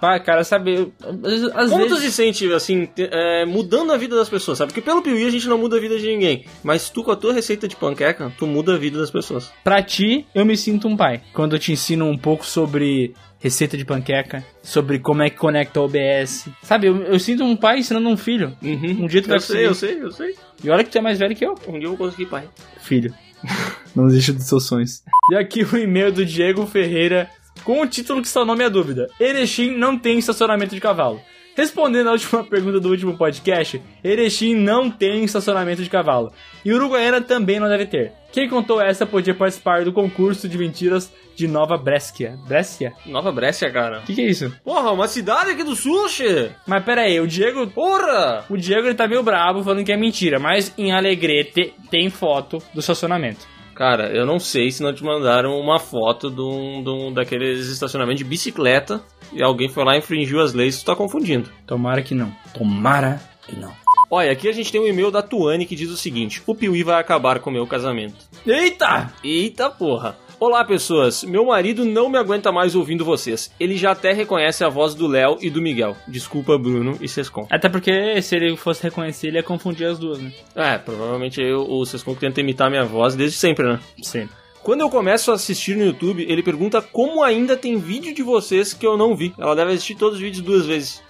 Pá, 0.00 0.18
cara, 0.18 0.42
sabe, 0.44 0.74
eu- 0.74 0.92
às, 1.24 1.42
às 1.54 1.70
Como 1.70 1.84
tu 1.86 1.94
vezes... 1.94 2.04
se 2.04 2.12
sente, 2.12 2.52
assim, 2.52 2.86
te- 2.86 3.08
é, 3.10 3.44
mudando 3.46 3.92
a 3.92 3.96
vida 3.96 4.16
das 4.16 4.28
pessoas, 4.28 4.58
sabe? 4.58 4.72
Porque 4.72 4.80
pelo 4.84 5.02
Piuí 5.02 5.24
a 5.26 5.30
gente 5.30 5.46
não 5.48 5.58
muda 5.58 5.76
a 5.76 5.80
vida 5.80 5.98
de 5.98 6.06
ninguém. 6.06 6.44
Mas 6.62 6.90
tu, 6.90 7.04
com 7.04 7.12
a 7.12 7.16
tua 7.16 7.32
receita 7.32 7.68
de 7.68 7.76
panqueca, 7.76 8.32
tu 8.38 8.46
muda 8.46 8.74
a 8.74 8.78
vida 8.78 8.98
das 8.98 9.10
pessoas. 9.10 9.52
Pra 9.62 9.82
ti, 9.82 10.26
eu 10.34 10.44
me 10.44 10.56
sinto 10.56 10.88
um 10.88 10.96
pai. 10.96 11.22
Quando 11.32 11.54
eu 11.54 11.58
te 11.58 11.72
ensino 11.72 12.06
um 12.06 12.18
pouco 12.18 12.44
sobre 12.44 13.14
receita 13.38 13.76
de 13.76 13.84
panqueca, 13.84 14.44
sobre 14.62 14.98
como 14.98 15.22
é 15.22 15.30
que 15.30 15.36
conecta 15.36 15.80
o 15.80 15.84
OBS. 15.84 16.48
Sabe, 16.62 16.86
eu, 16.88 16.96
eu 17.02 17.18
sinto 17.18 17.44
um 17.44 17.56
pai 17.56 17.78
ensinando 17.78 18.08
um 18.08 18.16
filho. 18.16 18.56
Um 18.62 19.06
dia 19.06 19.22
tu 19.22 19.28
vai 19.28 19.36
Eu 19.36 19.40
sei, 19.40 19.66
conseguir. 19.68 20.00
eu 20.02 20.10
sei, 20.12 20.26
eu 20.26 20.32
sei. 20.34 20.34
E 20.64 20.70
olha 20.70 20.84
que 20.84 20.90
tu 20.90 20.98
é 20.98 21.00
mais 21.00 21.18
velho 21.18 21.34
que 21.34 21.44
eu. 21.44 21.54
Um 21.68 21.78
dia 21.78 21.84
eu 21.88 21.96
vou 21.96 22.06
conseguir 22.08 22.26
pai. 22.26 22.44
Filho, 22.80 23.12
não 23.96 24.06
desista 24.06 24.32
dos 24.32 24.44
seus 24.46 24.66
sonhos. 24.66 25.02
E 25.30 25.36
aqui 25.36 25.62
o 25.64 25.76
e-mail 25.76 26.12
do 26.12 26.24
Diego 26.24 26.66
Ferreira 26.66 27.28
com 27.64 27.80
o 27.80 27.86
título 27.86 28.22
que 28.22 28.28
seu 28.28 28.44
nome 28.44 28.64
é 28.64 28.70
dúvida. 28.70 29.08
Erechim 29.18 29.76
não 29.76 29.98
tem 29.98 30.18
estacionamento 30.18 30.74
de 30.74 30.80
cavalo. 30.80 31.20
Respondendo 31.54 32.08
à 32.08 32.12
última 32.12 32.42
pergunta 32.44 32.80
do 32.80 32.88
último 32.88 33.16
podcast, 33.16 33.80
Erechim 34.02 34.54
não 34.54 34.90
tem 34.90 35.24
estacionamento 35.24 35.82
de 35.82 35.90
cavalo. 35.90 36.32
E 36.64 36.72
Uruguaiana 36.72 37.20
também 37.20 37.60
não 37.60 37.68
deve 37.68 37.86
ter. 37.86 38.12
Quem 38.32 38.48
contou 38.48 38.80
essa 38.80 39.04
podia 39.04 39.34
participar 39.34 39.84
do 39.84 39.92
concurso 39.92 40.48
de 40.48 40.56
mentiras 40.56 41.12
de 41.36 41.46
Nova 41.46 41.76
Brescia. 41.76 42.38
Brescia? 42.46 42.94
Nova 43.04 43.30
Brescia, 43.30 43.70
cara. 43.70 44.00
O 44.00 44.02
que, 44.04 44.14
que 44.14 44.22
é 44.22 44.26
isso? 44.26 44.50
Porra, 44.64 44.90
uma 44.90 45.06
cidade 45.06 45.50
aqui 45.50 45.62
do 45.62 45.76
sul, 45.76 46.08
che. 46.08 46.50
Mas 46.66 46.82
pera 46.82 47.02
aí, 47.02 47.20
o 47.20 47.26
Diego... 47.26 47.66
Porra! 47.66 48.44
O 48.48 48.56
Diego 48.56 48.86
ele 48.86 48.94
tá 48.94 49.06
meio 49.06 49.22
brabo 49.22 49.62
falando 49.62 49.84
que 49.84 49.92
é 49.92 49.96
mentira, 49.96 50.38
mas 50.38 50.72
em 50.78 50.92
Alegrete 50.92 51.74
tem 51.90 52.08
foto 52.08 52.62
do 52.72 52.80
estacionamento. 52.80 53.51
Cara, 53.74 54.10
eu 54.14 54.26
não 54.26 54.38
sei 54.38 54.70
se 54.70 54.82
não 54.82 54.92
te 54.92 55.02
mandaram 55.02 55.58
uma 55.58 55.78
foto 55.78 56.30
de 56.30 56.40
um, 56.40 56.82
de 56.82 56.90
um 56.90 57.12
daqueles 57.12 57.68
estacionamentos 57.68 58.18
de 58.18 58.28
bicicleta 58.28 59.02
e 59.32 59.42
alguém 59.42 59.68
foi 59.68 59.84
lá 59.84 59.94
e 59.94 59.98
infringiu 59.98 60.40
as 60.40 60.52
leis, 60.52 60.78
tu 60.78 60.84
tá 60.84 60.94
confundindo. 60.94 61.50
Tomara 61.66 62.02
que 62.02 62.14
não. 62.14 62.32
Tomara 62.54 63.20
que 63.46 63.56
não. 63.56 63.72
Olha, 64.10 64.30
aqui 64.30 64.46
a 64.46 64.52
gente 64.52 64.70
tem 64.70 64.78
um 64.78 64.86
e-mail 64.86 65.10
da 65.10 65.22
Tuane 65.22 65.64
que 65.64 65.74
diz 65.74 65.90
o 65.90 65.96
seguinte: 65.96 66.42
O 66.46 66.54
Piuí 66.54 66.82
vai 66.82 67.00
acabar 67.00 67.38
com 67.38 67.48
o 67.48 67.52
meu 67.52 67.66
casamento. 67.66 68.16
Eita! 68.46 69.10
Eita 69.24 69.70
porra! 69.70 70.18
Olá, 70.44 70.64
pessoas. 70.64 71.22
Meu 71.22 71.46
marido 71.46 71.84
não 71.84 72.08
me 72.08 72.18
aguenta 72.18 72.50
mais 72.50 72.74
ouvindo 72.74 73.04
vocês. 73.04 73.48
Ele 73.60 73.76
já 73.76 73.92
até 73.92 74.12
reconhece 74.12 74.64
a 74.64 74.68
voz 74.68 74.92
do 74.92 75.06
Léo 75.06 75.38
e 75.40 75.48
do 75.48 75.62
Miguel. 75.62 75.96
Desculpa, 76.08 76.58
Bruno 76.58 76.98
e 77.00 77.06
Sescon. 77.06 77.46
Até 77.48 77.68
porque 77.68 78.20
se 78.20 78.34
ele 78.34 78.56
fosse 78.56 78.82
reconhecer, 78.82 79.28
ele 79.28 79.36
ia 79.36 79.42
confundir 79.44 79.86
as 79.86 80.00
duas, 80.00 80.18
né? 80.18 80.32
É, 80.56 80.78
provavelmente 80.78 81.40
eu, 81.40 81.60
o 81.60 81.86
Sescon 81.86 82.16
tenta 82.16 82.40
imitar 82.40 82.68
minha 82.68 82.84
voz 82.84 83.14
desde 83.14 83.36
sempre, 83.36 83.64
né? 83.64 83.78
Sim. 84.02 84.28
Quando 84.64 84.80
eu 84.80 84.90
começo 84.90 85.30
a 85.30 85.34
assistir 85.34 85.76
no 85.76 85.84
YouTube, 85.84 86.26
ele 86.28 86.42
pergunta 86.42 86.82
como 86.82 87.22
ainda 87.22 87.56
tem 87.56 87.76
vídeo 87.76 88.12
de 88.12 88.24
vocês 88.24 88.74
que 88.74 88.84
eu 88.84 88.96
não 88.96 89.14
vi. 89.14 89.32
Ela 89.38 89.54
deve 89.54 89.70
assistir 89.70 89.94
todos 89.94 90.16
os 90.16 90.20
vídeos 90.20 90.44
duas 90.44 90.66
vezes. 90.66 91.00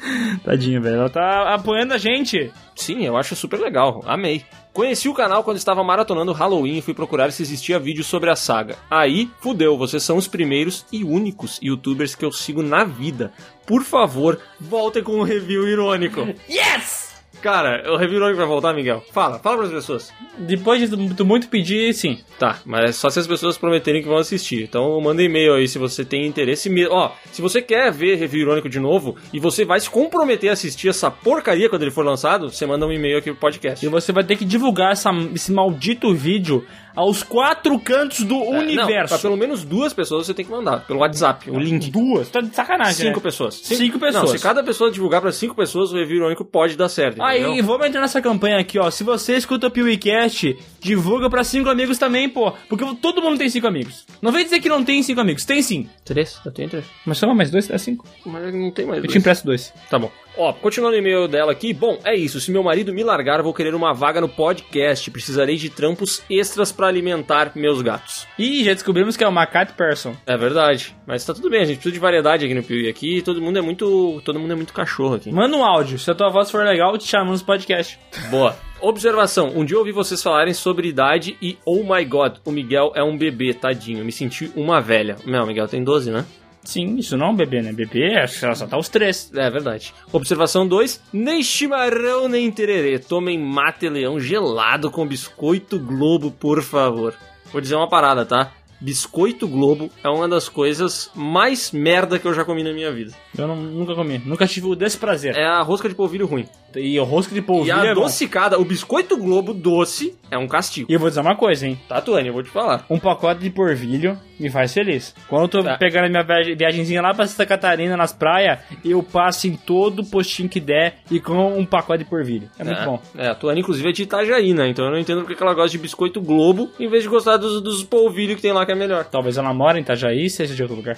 Tadinho, 0.44 0.82
velho. 0.82 0.96
Ela 0.96 1.08
tá 1.08 1.54
apoiando 1.54 1.94
a 1.94 1.98
gente. 1.98 2.52
Sim, 2.76 3.06
eu 3.06 3.16
acho 3.16 3.34
super 3.34 3.58
legal. 3.58 4.02
Amei. 4.04 4.44
Conheci 4.72 5.06
o 5.06 5.14
canal 5.14 5.44
quando 5.44 5.58
estava 5.58 5.84
maratonando 5.84 6.32
Halloween 6.32 6.78
e 6.78 6.82
fui 6.82 6.94
procurar 6.94 7.30
se 7.30 7.42
existia 7.42 7.78
vídeo 7.78 8.02
sobre 8.02 8.30
a 8.30 8.36
saga. 8.36 8.78
Aí, 8.90 9.30
fudeu, 9.40 9.76
vocês 9.76 10.02
são 10.02 10.16
os 10.16 10.26
primeiros 10.26 10.86
e 10.90 11.04
únicos 11.04 11.58
youtubers 11.62 12.14
que 12.14 12.24
eu 12.24 12.32
sigo 12.32 12.62
na 12.62 12.82
vida. 12.82 13.32
Por 13.66 13.82
favor, 13.82 14.40
voltem 14.58 15.02
com 15.02 15.18
um 15.18 15.22
review 15.22 15.68
irônico. 15.68 16.20
Yes! 16.48 17.11
Cara, 17.42 17.92
o 17.92 17.96
review 17.96 18.18
irônico 18.18 18.38
vai 18.38 18.46
voltar, 18.46 18.72
Miguel? 18.72 19.02
Fala, 19.12 19.38
fala 19.40 19.58
pras 19.58 19.70
pessoas. 19.72 20.12
Depois 20.38 20.80
de 20.88 21.14
tu 21.16 21.24
muito 21.24 21.48
pedir, 21.48 21.92
sim. 21.92 22.20
Tá, 22.38 22.60
mas 22.64 22.90
é 22.90 22.92
só 22.92 23.10
se 23.10 23.18
as 23.18 23.26
pessoas 23.26 23.58
prometerem 23.58 24.00
que 24.00 24.08
vão 24.08 24.16
assistir. 24.18 24.62
Então 24.62 25.00
manda 25.00 25.22
e-mail 25.22 25.54
aí 25.54 25.66
se 25.66 25.76
você 25.78 26.04
tem 26.04 26.24
interesse 26.24 26.70
mesmo. 26.70 26.94
Ó, 26.94 27.10
se 27.32 27.42
você 27.42 27.60
quer 27.60 27.90
ver 27.92 28.14
review 28.16 28.42
irônico 28.42 28.68
de 28.68 28.78
novo 28.78 29.16
e 29.32 29.40
você 29.40 29.64
vai 29.64 29.80
se 29.80 29.90
comprometer 29.90 30.50
a 30.50 30.52
assistir 30.52 30.88
essa 30.88 31.10
porcaria 31.10 31.68
quando 31.68 31.82
ele 31.82 31.90
for 31.90 32.04
lançado, 32.04 32.48
você 32.48 32.64
manda 32.64 32.86
um 32.86 32.92
e-mail 32.92 33.18
aqui 33.18 33.30
pro 33.32 33.40
podcast. 33.40 33.84
E 33.84 33.88
você 33.88 34.12
vai 34.12 34.22
ter 34.22 34.36
que 34.36 34.44
divulgar 34.44 34.92
essa- 34.92 35.10
esse 35.34 35.52
maldito 35.52 36.14
vídeo 36.14 36.64
aos 36.94 37.22
quatro 37.22 37.78
cantos 37.78 38.24
do 38.24 38.34
É, 38.34 38.50
Não, 38.50 38.58
universo. 38.60 39.14
pra 39.14 39.18
pelo 39.18 39.36
menos 39.36 39.64
duas 39.64 39.92
pessoas 39.92 40.26
você 40.26 40.34
tem 40.34 40.44
que 40.44 40.50
mandar. 40.50 40.86
Pelo 40.86 41.00
WhatsApp, 41.00 41.50
o 41.50 41.58
link. 41.58 41.90
Duas? 41.90 42.28
Tá 42.28 42.40
de 42.40 42.54
sacanagem, 42.54 42.94
Cinco 43.06 43.18
né? 43.18 43.22
pessoas. 43.22 43.54
Cinco 43.54 43.98
pessoas. 43.98 44.24
Não, 44.24 44.26
se 44.26 44.38
cada 44.42 44.62
pessoa 44.62 44.90
divulgar 44.90 45.20
pra 45.20 45.32
cinco 45.32 45.54
pessoas, 45.54 45.92
o 45.92 45.96
review 45.96 46.16
irônico 46.18 46.44
pode 46.44 46.76
dar 46.76 46.88
certo. 46.88 47.22
Aí, 47.22 47.42
entendeu? 47.42 47.64
vamos 47.64 47.86
entrar 47.86 48.00
nessa 48.00 48.20
campanha 48.20 48.58
aqui, 48.58 48.78
ó. 48.78 48.90
Se 48.90 49.04
você 49.04 49.36
escuta 49.36 49.66
o 49.66 49.70
PeeWeeCast, 49.70 50.56
divulga 50.80 51.28
pra 51.30 51.44
cinco 51.44 51.68
amigos 51.68 51.98
também, 51.98 52.28
pô. 52.28 52.52
Porque 52.68 52.84
todo 53.00 53.22
mundo 53.22 53.38
tem 53.38 53.48
cinco 53.48 53.66
amigos. 53.66 54.04
Não 54.20 54.32
vem 54.32 54.44
dizer 54.44 54.60
que 54.60 54.68
não 54.68 54.84
tem 54.84 55.02
cinco 55.02 55.20
amigos. 55.20 55.44
Tem 55.44 55.62
sim. 55.62 55.88
Três? 56.04 56.40
Eu 56.44 56.52
tenho 56.52 56.68
três. 56.68 56.84
Mas 57.06 57.18
só 57.18 57.32
mais 57.34 57.50
dois, 57.50 57.70
é 57.70 57.78
cinco. 57.78 58.06
Mas 58.24 58.52
não 58.54 58.70
tem 58.70 58.84
mais 58.86 58.98
Eu 58.98 59.02
dois. 59.02 59.12
te 59.12 59.18
empresto 59.18 59.44
dois. 59.46 59.72
Tá 59.90 59.98
bom. 59.98 60.10
Ó, 60.36 60.52
continuando 60.52 60.96
o 60.96 60.98
e-mail 60.98 61.28
dela 61.28 61.52
aqui. 61.52 61.72
Bom, 61.74 61.98
é 62.04 62.14
isso. 62.14 62.40
Se 62.40 62.50
meu 62.50 62.62
marido 62.62 62.92
me 62.92 63.02
largar, 63.02 63.42
vou 63.42 63.52
querer 63.52 63.74
uma 63.74 63.92
vaga 63.92 64.20
no 64.20 64.28
podcast. 64.28 65.10
Precisarei 65.10 65.56
de 65.56 65.68
trampos 65.70 66.22
extras 66.30 66.72
pra 66.72 66.86
alimentar 66.86 67.52
meus 67.54 67.82
gatos. 67.82 68.26
Ih, 68.38 68.64
já 68.64 68.72
descobrimos 68.72 69.16
que 69.16 69.24
é 69.24 69.28
uma 69.28 69.46
cat 69.46 69.72
person. 69.74 70.14
É 70.26 70.36
verdade. 70.36 70.96
Mas 71.06 71.24
tá 71.24 71.34
tudo 71.34 71.50
bem, 71.50 71.60
a 71.60 71.64
gente 71.64 71.76
precisa 71.76 71.92
de 71.92 72.00
variedade 72.00 72.44
aqui 72.44 72.54
no 72.54 72.62
Piuí. 72.62 72.88
Aqui 72.88 73.22
todo 73.22 73.40
mundo 73.40 73.58
é 73.58 73.62
muito. 73.62 74.22
Todo 74.24 74.38
mundo 74.38 74.52
é 74.52 74.56
muito 74.56 74.72
cachorro 74.72 75.16
aqui. 75.16 75.30
Manda 75.30 75.56
um 75.56 75.64
áudio. 75.64 75.98
Se 75.98 76.10
a 76.10 76.14
tua 76.14 76.30
voz 76.30 76.50
for 76.50 76.64
legal, 76.64 76.96
te 76.96 77.06
chamamos 77.06 77.40
no 77.40 77.46
podcast. 77.46 77.98
Boa. 78.30 78.56
Observação: 78.80 79.52
um 79.54 79.64
dia 79.64 79.76
eu 79.76 79.80
ouvi 79.80 79.92
vocês 79.92 80.20
falarem 80.22 80.52
sobre 80.52 80.88
idade 80.88 81.36
e 81.40 81.56
oh 81.64 81.84
my 81.84 82.04
god, 82.04 82.38
o 82.44 82.50
Miguel 82.50 82.90
é 82.96 83.02
um 83.02 83.16
bebê, 83.16 83.54
tadinho. 83.54 84.04
Me 84.04 84.10
senti 84.10 84.50
uma 84.56 84.80
velha. 84.80 85.16
Não, 85.24 85.44
o 85.44 85.46
Miguel 85.46 85.68
tem 85.68 85.84
12, 85.84 86.10
né? 86.10 86.24
Sim, 86.64 86.96
isso 86.96 87.16
não 87.16 87.26
é 87.26 87.30
um 87.30 87.36
bebê, 87.36 87.60
né? 87.60 87.72
Bebê 87.72 88.14
é 88.14 88.26
só 88.26 88.54
só 88.54 88.66
tá 88.66 88.78
os 88.78 88.88
três. 88.88 89.30
É 89.34 89.50
verdade. 89.50 89.92
Observação 90.12 90.66
2: 90.66 91.02
nem 91.12 91.42
chimarrão 91.42 92.28
nem 92.28 92.50
tererê. 92.50 92.98
Tomem 92.98 93.38
mate 93.38 93.88
leão 93.88 94.20
gelado 94.20 94.90
com 94.90 95.06
biscoito 95.06 95.78
globo, 95.78 96.30
por 96.30 96.62
favor. 96.62 97.14
Vou 97.52 97.60
dizer 97.60 97.74
uma 97.74 97.88
parada, 97.88 98.24
tá? 98.24 98.52
Biscoito 98.82 99.46
Globo 99.46 99.92
é 100.02 100.08
uma 100.08 100.28
das 100.28 100.48
coisas 100.48 101.08
mais 101.14 101.70
merda 101.70 102.18
que 102.18 102.26
eu 102.26 102.34
já 102.34 102.44
comi 102.44 102.64
na 102.64 102.72
minha 102.72 102.90
vida. 102.90 103.12
Eu 103.36 103.48
não- 103.48 103.56
nunca 103.56 103.94
comi. 103.94 104.20
Nunca 104.24 104.46
tive 104.46 104.66
o 104.66 104.74
desprazer. 104.74 105.34
É 105.36 105.44
a 105.44 105.62
rosca 105.62 105.88
de 105.88 105.94
polvilho 105.94 106.26
ruim. 106.26 106.46
E 106.76 106.98
o 106.98 107.04
rosco 107.04 107.34
de 107.34 107.40
polvilho 107.42 107.68
E 107.68 107.70
a 107.72 107.84
é 107.84 107.94
bom. 107.94 108.02
adocicada, 108.02 108.58
o 108.58 108.64
biscoito 108.64 109.16
Globo 109.16 109.52
doce 109.54 110.14
é 110.30 110.38
um 110.38 110.46
castigo. 110.48 110.90
E 110.90 110.94
eu 110.94 111.00
vou 111.00 111.08
dizer 111.08 111.20
uma 111.20 111.36
coisa, 111.36 111.66
hein? 111.66 111.78
Tá, 111.88 112.00
Tuane, 112.00 112.28
eu 112.28 112.34
vou 112.34 112.42
te 112.42 112.50
falar. 112.50 112.84
Um 112.90 112.98
pacote 112.98 113.40
de 113.40 113.50
porvilho 113.50 114.18
me 114.40 114.50
faz 114.50 114.72
feliz. 114.72 115.14
Quando 115.28 115.42
eu 115.42 115.48
tô 115.48 115.62
Tá. 115.62 115.76
pegando 115.76 116.06
a 116.06 116.08
minha 116.08 116.22
viagem- 116.22 116.56
viagenzinha 116.56 117.02
lá 117.02 117.12
pra 117.14 117.26
Santa 117.26 117.44
Catarina, 117.46 117.96
nas 117.96 118.12
praias, 118.12 118.58
eu 118.84 119.02
passo 119.02 119.46
em 119.46 119.54
todo 119.56 120.04
postinho 120.04 120.48
que 120.48 120.60
der 120.60 120.96
e 121.10 121.20
com 121.20 121.56
um 121.58 121.64
pacote 121.66 122.04
de 122.04 122.10
porvilho. 122.10 122.48
É 122.58 122.64
muito 122.64 122.82
bom. 122.84 123.00
É, 123.16 123.28
a 123.28 123.34
Tuane, 123.34 123.60
inclusive, 123.60 123.88
é 123.88 123.92
de 123.92 124.02
Itajaí, 124.04 124.54
né? 124.54 124.68
Então 124.68 124.84
eu 124.86 124.90
não 124.90 124.98
entendo 124.98 125.20
porque 125.20 125.34
que 125.34 125.42
ela 125.42 125.54
gosta 125.54 125.70
de 125.70 125.78
biscoito 125.78 126.20
Globo 126.20 126.70
em 126.80 126.88
vez 126.88 127.02
de 127.02 127.08
gostar 127.08 127.36
dos, 127.36 127.60
dos 127.62 127.82
polvilhos 127.84 128.36
que 128.36 128.42
tem 128.42 128.52
lá 128.52 128.64
que 128.66 128.72
é 128.72 128.74
melhor. 128.74 129.04
Talvez 129.04 129.36
ela 129.36 129.52
mora 129.52 129.78
em 129.78 129.82
Itajaí, 129.82 130.28
seja 130.30 130.54
de 130.54 130.62
outro 130.62 130.76
lugar. 130.76 130.96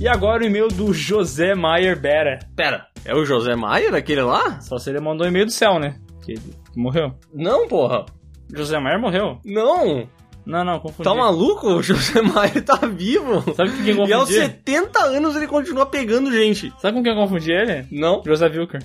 E 0.00 0.08
agora 0.08 0.42
o 0.42 0.46
e-mail 0.46 0.68
do 0.68 0.94
José 0.94 1.54
Maier 1.54 2.00
Bera. 2.00 2.38
Pera, 2.56 2.86
é 3.04 3.14
o 3.14 3.22
José 3.22 3.54
Maier, 3.54 3.94
aquele 3.94 4.22
lá? 4.22 4.58
Só 4.62 4.78
se 4.78 4.88
ele 4.88 4.98
mandou 4.98 5.26
e-mail 5.26 5.44
do 5.44 5.52
céu, 5.52 5.78
né? 5.78 6.00
Que 6.24 6.32
ele 6.32 6.54
morreu. 6.74 7.14
Não, 7.34 7.68
porra. 7.68 8.06
José 8.50 8.78
Maier 8.80 8.98
morreu. 8.98 9.38
Não. 9.44 10.08
Não, 10.46 10.64
não, 10.64 10.80
confundi. 10.80 11.08
Tá 11.08 11.14
maluco? 11.14 11.68
O 11.74 11.82
José 11.82 12.20
Maier 12.22 12.64
tá 12.64 12.76
vivo. 12.86 13.40
Sabe 13.54 13.70
com 13.70 13.84
quem 13.84 13.96
eu 13.96 14.06
E 14.06 14.12
aos 14.12 14.28
confundi? 14.28 14.40
70 14.46 14.98
anos 15.04 15.36
ele 15.36 15.46
continua 15.46 15.86
pegando 15.86 16.32
gente. 16.32 16.72
Sabe 16.80 16.96
com 16.96 17.02
quem 17.02 17.12
eu 17.12 17.18
confundi 17.18 17.52
ele? 17.52 17.86
Não? 17.92 18.22
José 18.24 18.46
Wilker. 18.46 18.82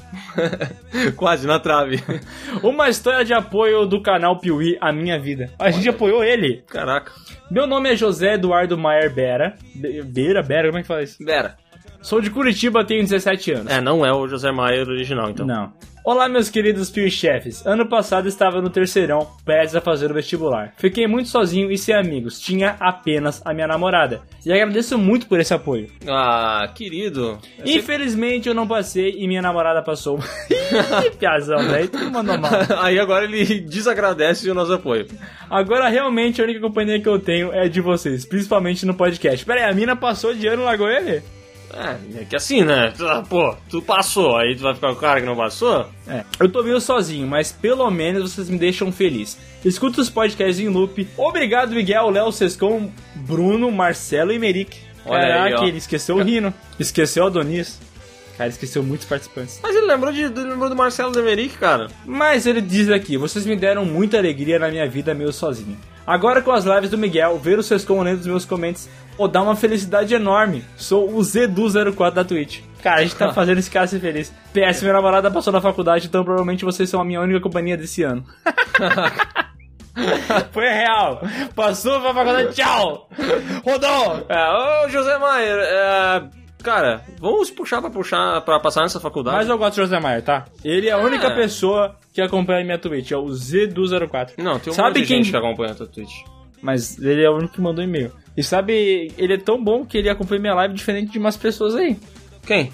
Quase, 1.15 1.47
na 1.47 1.59
trave. 1.59 2.03
Uma 2.61 2.89
história 2.89 3.23
de 3.25 3.33
apoio 3.33 3.85
do 3.85 4.01
canal 4.01 4.37
Piuí 4.39 4.77
à 4.81 4.91
minha 4.91 5.19
vida. 5.19 5.51
A 5.57 5.71
gente 5.71 5.89
apoiou 5.89 6.23
ele. 6.23 6.63
Caraca. 6.67 7.11
Meu 7.49 7.65
nome 7.67 7.91
é 7.91 7.95
José 7.95 8.33
Eduardo 8.35 8.77
Maier 8.77 9.13
Bera. 9.13 9.55
Be- 9.75 10.01
Beira, 10.03 10.41
Bera, 10.43 10.67
como 10.67 10.79
é 10.79 10.81
que 10.81 10.87
fala 10.87 11.03
isso? 11.03 11.23
Vera. 11.23 11.55
Sou 12.01 12.21
de 12.21 12.29
Curitiba, 12.29 12.85
tenho 12.85 13.01
17 13.01 13.51
anos. 13.51 13.71
É, 13.71 13.81
não 13.81 14.05
é 14.05 14.13
o 14.13 14.27
José 14.27 14.51
Maier 14.51 14.87
original, 14.87 15.29
então. 15.29 15.45
Não. 15.45 15.73
Olá, 16.05 16.29
meus 16.29 16.51
queridos 16.51 16.91
Piuí 16.91 17.09
chefes. 17.09 17.65
Ano 17.65 17.89
passado 17.89 18.27
estava 18.27 18.61
no 18.61 18.69
terceirão, 18.69 19.27
prestes 19.43 19.75
a 19.75 19.81
fazer 19.81 20.11
o 20.11 20.13
vestibular. 20.13 20.71
Fiquei 20.77 21.07
muito 21.07 21.29
sozinho 21.29 21.71
e 21.71 21.79
sem 21.79 21.95
amigos. 21.95 22.39
Tinha 22.39 22.75
apenas 22.79 23.41
a 23.43 23.51
minha 23.55 23.65
namorada. 23.65 24.21
E 24.45 24.53
agradeço 24.53 24.99
muito 24.99 25.25
por 25.25 25.39
esse 25.39 25.51
apoio. 25.51 25.89
Ah, 26.07 26.71
querido. 26.75 27.39
Infelizmente 27.65 28.47
eu 28.47 28.53
não 28.53 28.67
passei 28.67 29.15
e 29.17 29.27
minha 29.27 29.41
namorada 29.41 29.81
passou. 29.81 30.19
Ih, 31.03 31.09
Piazão, 31.17 31.67
daí 31.67 31.87
tu 31.87 31.97
mandou 32.11 32.37
mal. 32.37 32.51
Aí 32.83 32.99
agora 32.99 33.25
ele 33.25 33.61
desagradece 33.61 34.47
o 34.47 34.53
nosso 34.53 34.73
apoio. 34.73 35.07
Agora 35.49 35.89
realmente 35.89 36.39
a 36.39 36.43
única 36.43 36.59
companhia 36.59 37.01
que 37.01 37.09
eu 37.09 37.17
tenho 37.17 37.51
é 37.51 37.67
de 37.67 37.81
vocês, 37.81 38.25
principalmente 38.25 38.85
no 38.85 38.93
podcast. 38.93 39.43
Pera 39.43 39.65
aí, 39.65 39.71
a 39.71 39.73
mina 39.73 39.95
passou 39.95 40.35
de 40.35 40.45
ano 40.45 40.65
largou 40.65 40.87
ele? 40.87 41.23
É, 41.73 42.21
é 42.21 42.25
que 42.25 42.35
assim, 42.35 42.63
né? 42.63 42.93
Pô, 43.29 43.55
tu 43.69 43.81
passou, 43.81 44.37
aí 44.37 44.55
tu 44.55 44.61
vai 44.61 44.73
ficar 44.73 44.87
com 44.87 44.93
o 44.93 44.99
cara 44.99 45.19
que 45.19 45.25
não 45.25 45.35
passou? 45.35 45.87
É. 46.07 46.23
Eu 46.39 46.49
tô 46.49 46.63
meio 46.63 46.79
sozinho, 46.79 47.27
mas 47.27 47.51
pelo 47.51 47.89
menos 47.89 48.31
vocês 48.31 48.49
me 48.49 48.57
deixam 48.57 48.91
feliz. 48.91 49.37
Escuto 49.63 49.99
os 49.99 50.09
podcasts 50.09 50.59
em 50.59 50.69
loop. 50.69 51.07
Obrigado, 51.17 51.73
Miguel, 51.73 52.09
Léo, 52.09 52.31
Sescon, 52.31 52.91
Bruno, 53.15 53.71
Marcelo 53.71 54.31
e 54.31 54.39
Meric. 54.39 54.77
Olha 55.05 55.23
aí, 55.23 55.51
Caraca, 55.51 55.61
ó. 55.63 55.67
ele 55.67 55.77
esqueceu 55.77 56.15
o 56.15 56.23
Rino. 56.23 56.53
Esqueceu 56.79 57.23
o 57.23 57.27
Adonis. 57.27 57.79
Cara, 58.37 58.49
esqueceu 58.49 58.83
muitos 58.83 59.07
participantes. 59.07 59.59
Mas 59.63 59.75
ele 59.75 59.85
lembrou, 59.85 60.11
de, 60.11 60.23
ele 60.23 60.43
lembrou 60.43 60.69
do 60.69 60.75
Marcelo 60.75 61.11
Demeric, 61.11 61.57
cara. 61.57 61.87
Mas 62.05 62.45
ele 62.45 62.59
diz 62.59 62.89
aqui: 62.89 63.17
vocês 63.17 63.45
me 63.45 63.55
deram 63.55 63.85
muita 63.85 64.17
alegria 64.17 64.59
na 64.59 64.69
minha 64.69 64.87
vida 64.89 65.13
meio 65.13 65.31
sozinho. 65.31 65.77
Agora 66.05 66.41
com 66.41 66.51
as 66.51 66.65
lives 66.65 66.89
do 66.89 66.97
Miguel, 66.97 67.39
ver 67.39 67.57
os 67.57 67.65
seus 67.65 67.85
lendo 67.87 68.19
os 68.19 68.27
meus 68.27 68.45
comentários, 68.45 68.89
pô, 69.17 69.27
dá 69.27 69.41
uma 69.41 69.55
felicidade 69.55 70.13
enorme. 70.13 70.63
Sou 70.77 71.09
o 71.09 71.19
Zedu04 71.19 72.11
da 72.11 72.23
Twitch. 72.23 72.61
Cara, 72.83 73.01
a 73.01 73.03
gente 73.03 73.15
tá 73.15 73.31
fazendo 73.33 73.57
esse 73.57 73.71
cara 73.71 73.87
ser 73.87 73.99
feliz. 73.99 74.31
PS, 74.53 74.81
minha 74.81 74.93
namorada 74.93 75.31
passou 75.31 75.51
na 75.51 75.61
faculdade, 75.61 76.07
então 76.07 76.23
provavelmente 76.23 76.63
vocês 76.63 76.89
são 76.89 77.01
a 77.01 77.05
minha 77.05 77.21
única 77.21 77.39
companhia 77.39 77.75
desse 77.75 78.03
ano. 78.03 78.23
Foi 80.51 80.67
real. 80.67 81.21
Passou 81.55 82.01
pra 82.01 82.13
faculdade, 82.13 82.53
tchau. 82.53 83.09
Rodou. 83.65 84.25
É, 84.29 84.85
ô 84.85 84.89
José 84.89 85.17
Maier, 85.17 85.57
é, 85.57 86.23
cara, 86.65 87.03
vamos 87.19 87.51
puxar 87.51 87.79
pra 87.81 87.89
puxar 87.91 88.41
pra 88.41 88.59
passar 88.59 88.81
nessa 88.81 88.99
faculdade. 88.99 89.37
Mas 89.37 89.47
eu 89.49 89.57
gosto 89.57 89.75
do 89.75 89.83
José 89.83 89.99
Maier, 89.99 90.23
tá? 90.23 90.45
Ele 90.63 90.87
é 90.89 90.91
a 90.91 90.97
única 90.97 91.27
É. 91.27 91.35
pessoa 91.35 91.95
que 92.13 92.19
acompanha 92.21 92.63
minha 92.65 92.77
Twitch, 92.79 93.11
é 93.11 93.17
o 93.17 93.25
Zedu04. 93.27 94.31
Não, 94.37 94.59
tem 94.59 94.73
um 94.73 94.75
Sabe 94.75 94.87
monte 94.89 95.01
de 95.01 95.07
quem- 95.07 95.17
gente 95.23 95.31
que 95.31 95.37
acompanha 95.37 95.71
a 95.73 95.75
tua 95.75 95.87
Twitch. 95.87 96.13
Mas 96.61 96.97
ele 96.97 97.23
é 97.23 97.29
o 97.29 97.35
único 97.35 97.53
que 97.53 97.61
mandou 97.61 97.83
e-mail. 97.83 98.11
E 98.35 98.41
sabe, 98.43 99.11
ele 99.17 99.33
é 99.33 99.37
tão 99.37 99.63
bom 99.63 99.85
que 99.85 99.97
ele 99.97 100.09
acompanha 100.09 100.41
minha 100.41 100.53
live 100.55 100.73
diferente 100.73 101.11
de 101.11 101.19
umas 101.19 101.37
pessoas 101.37 101.75
aí. 101.75 101.97
Quem? 102.45 102.73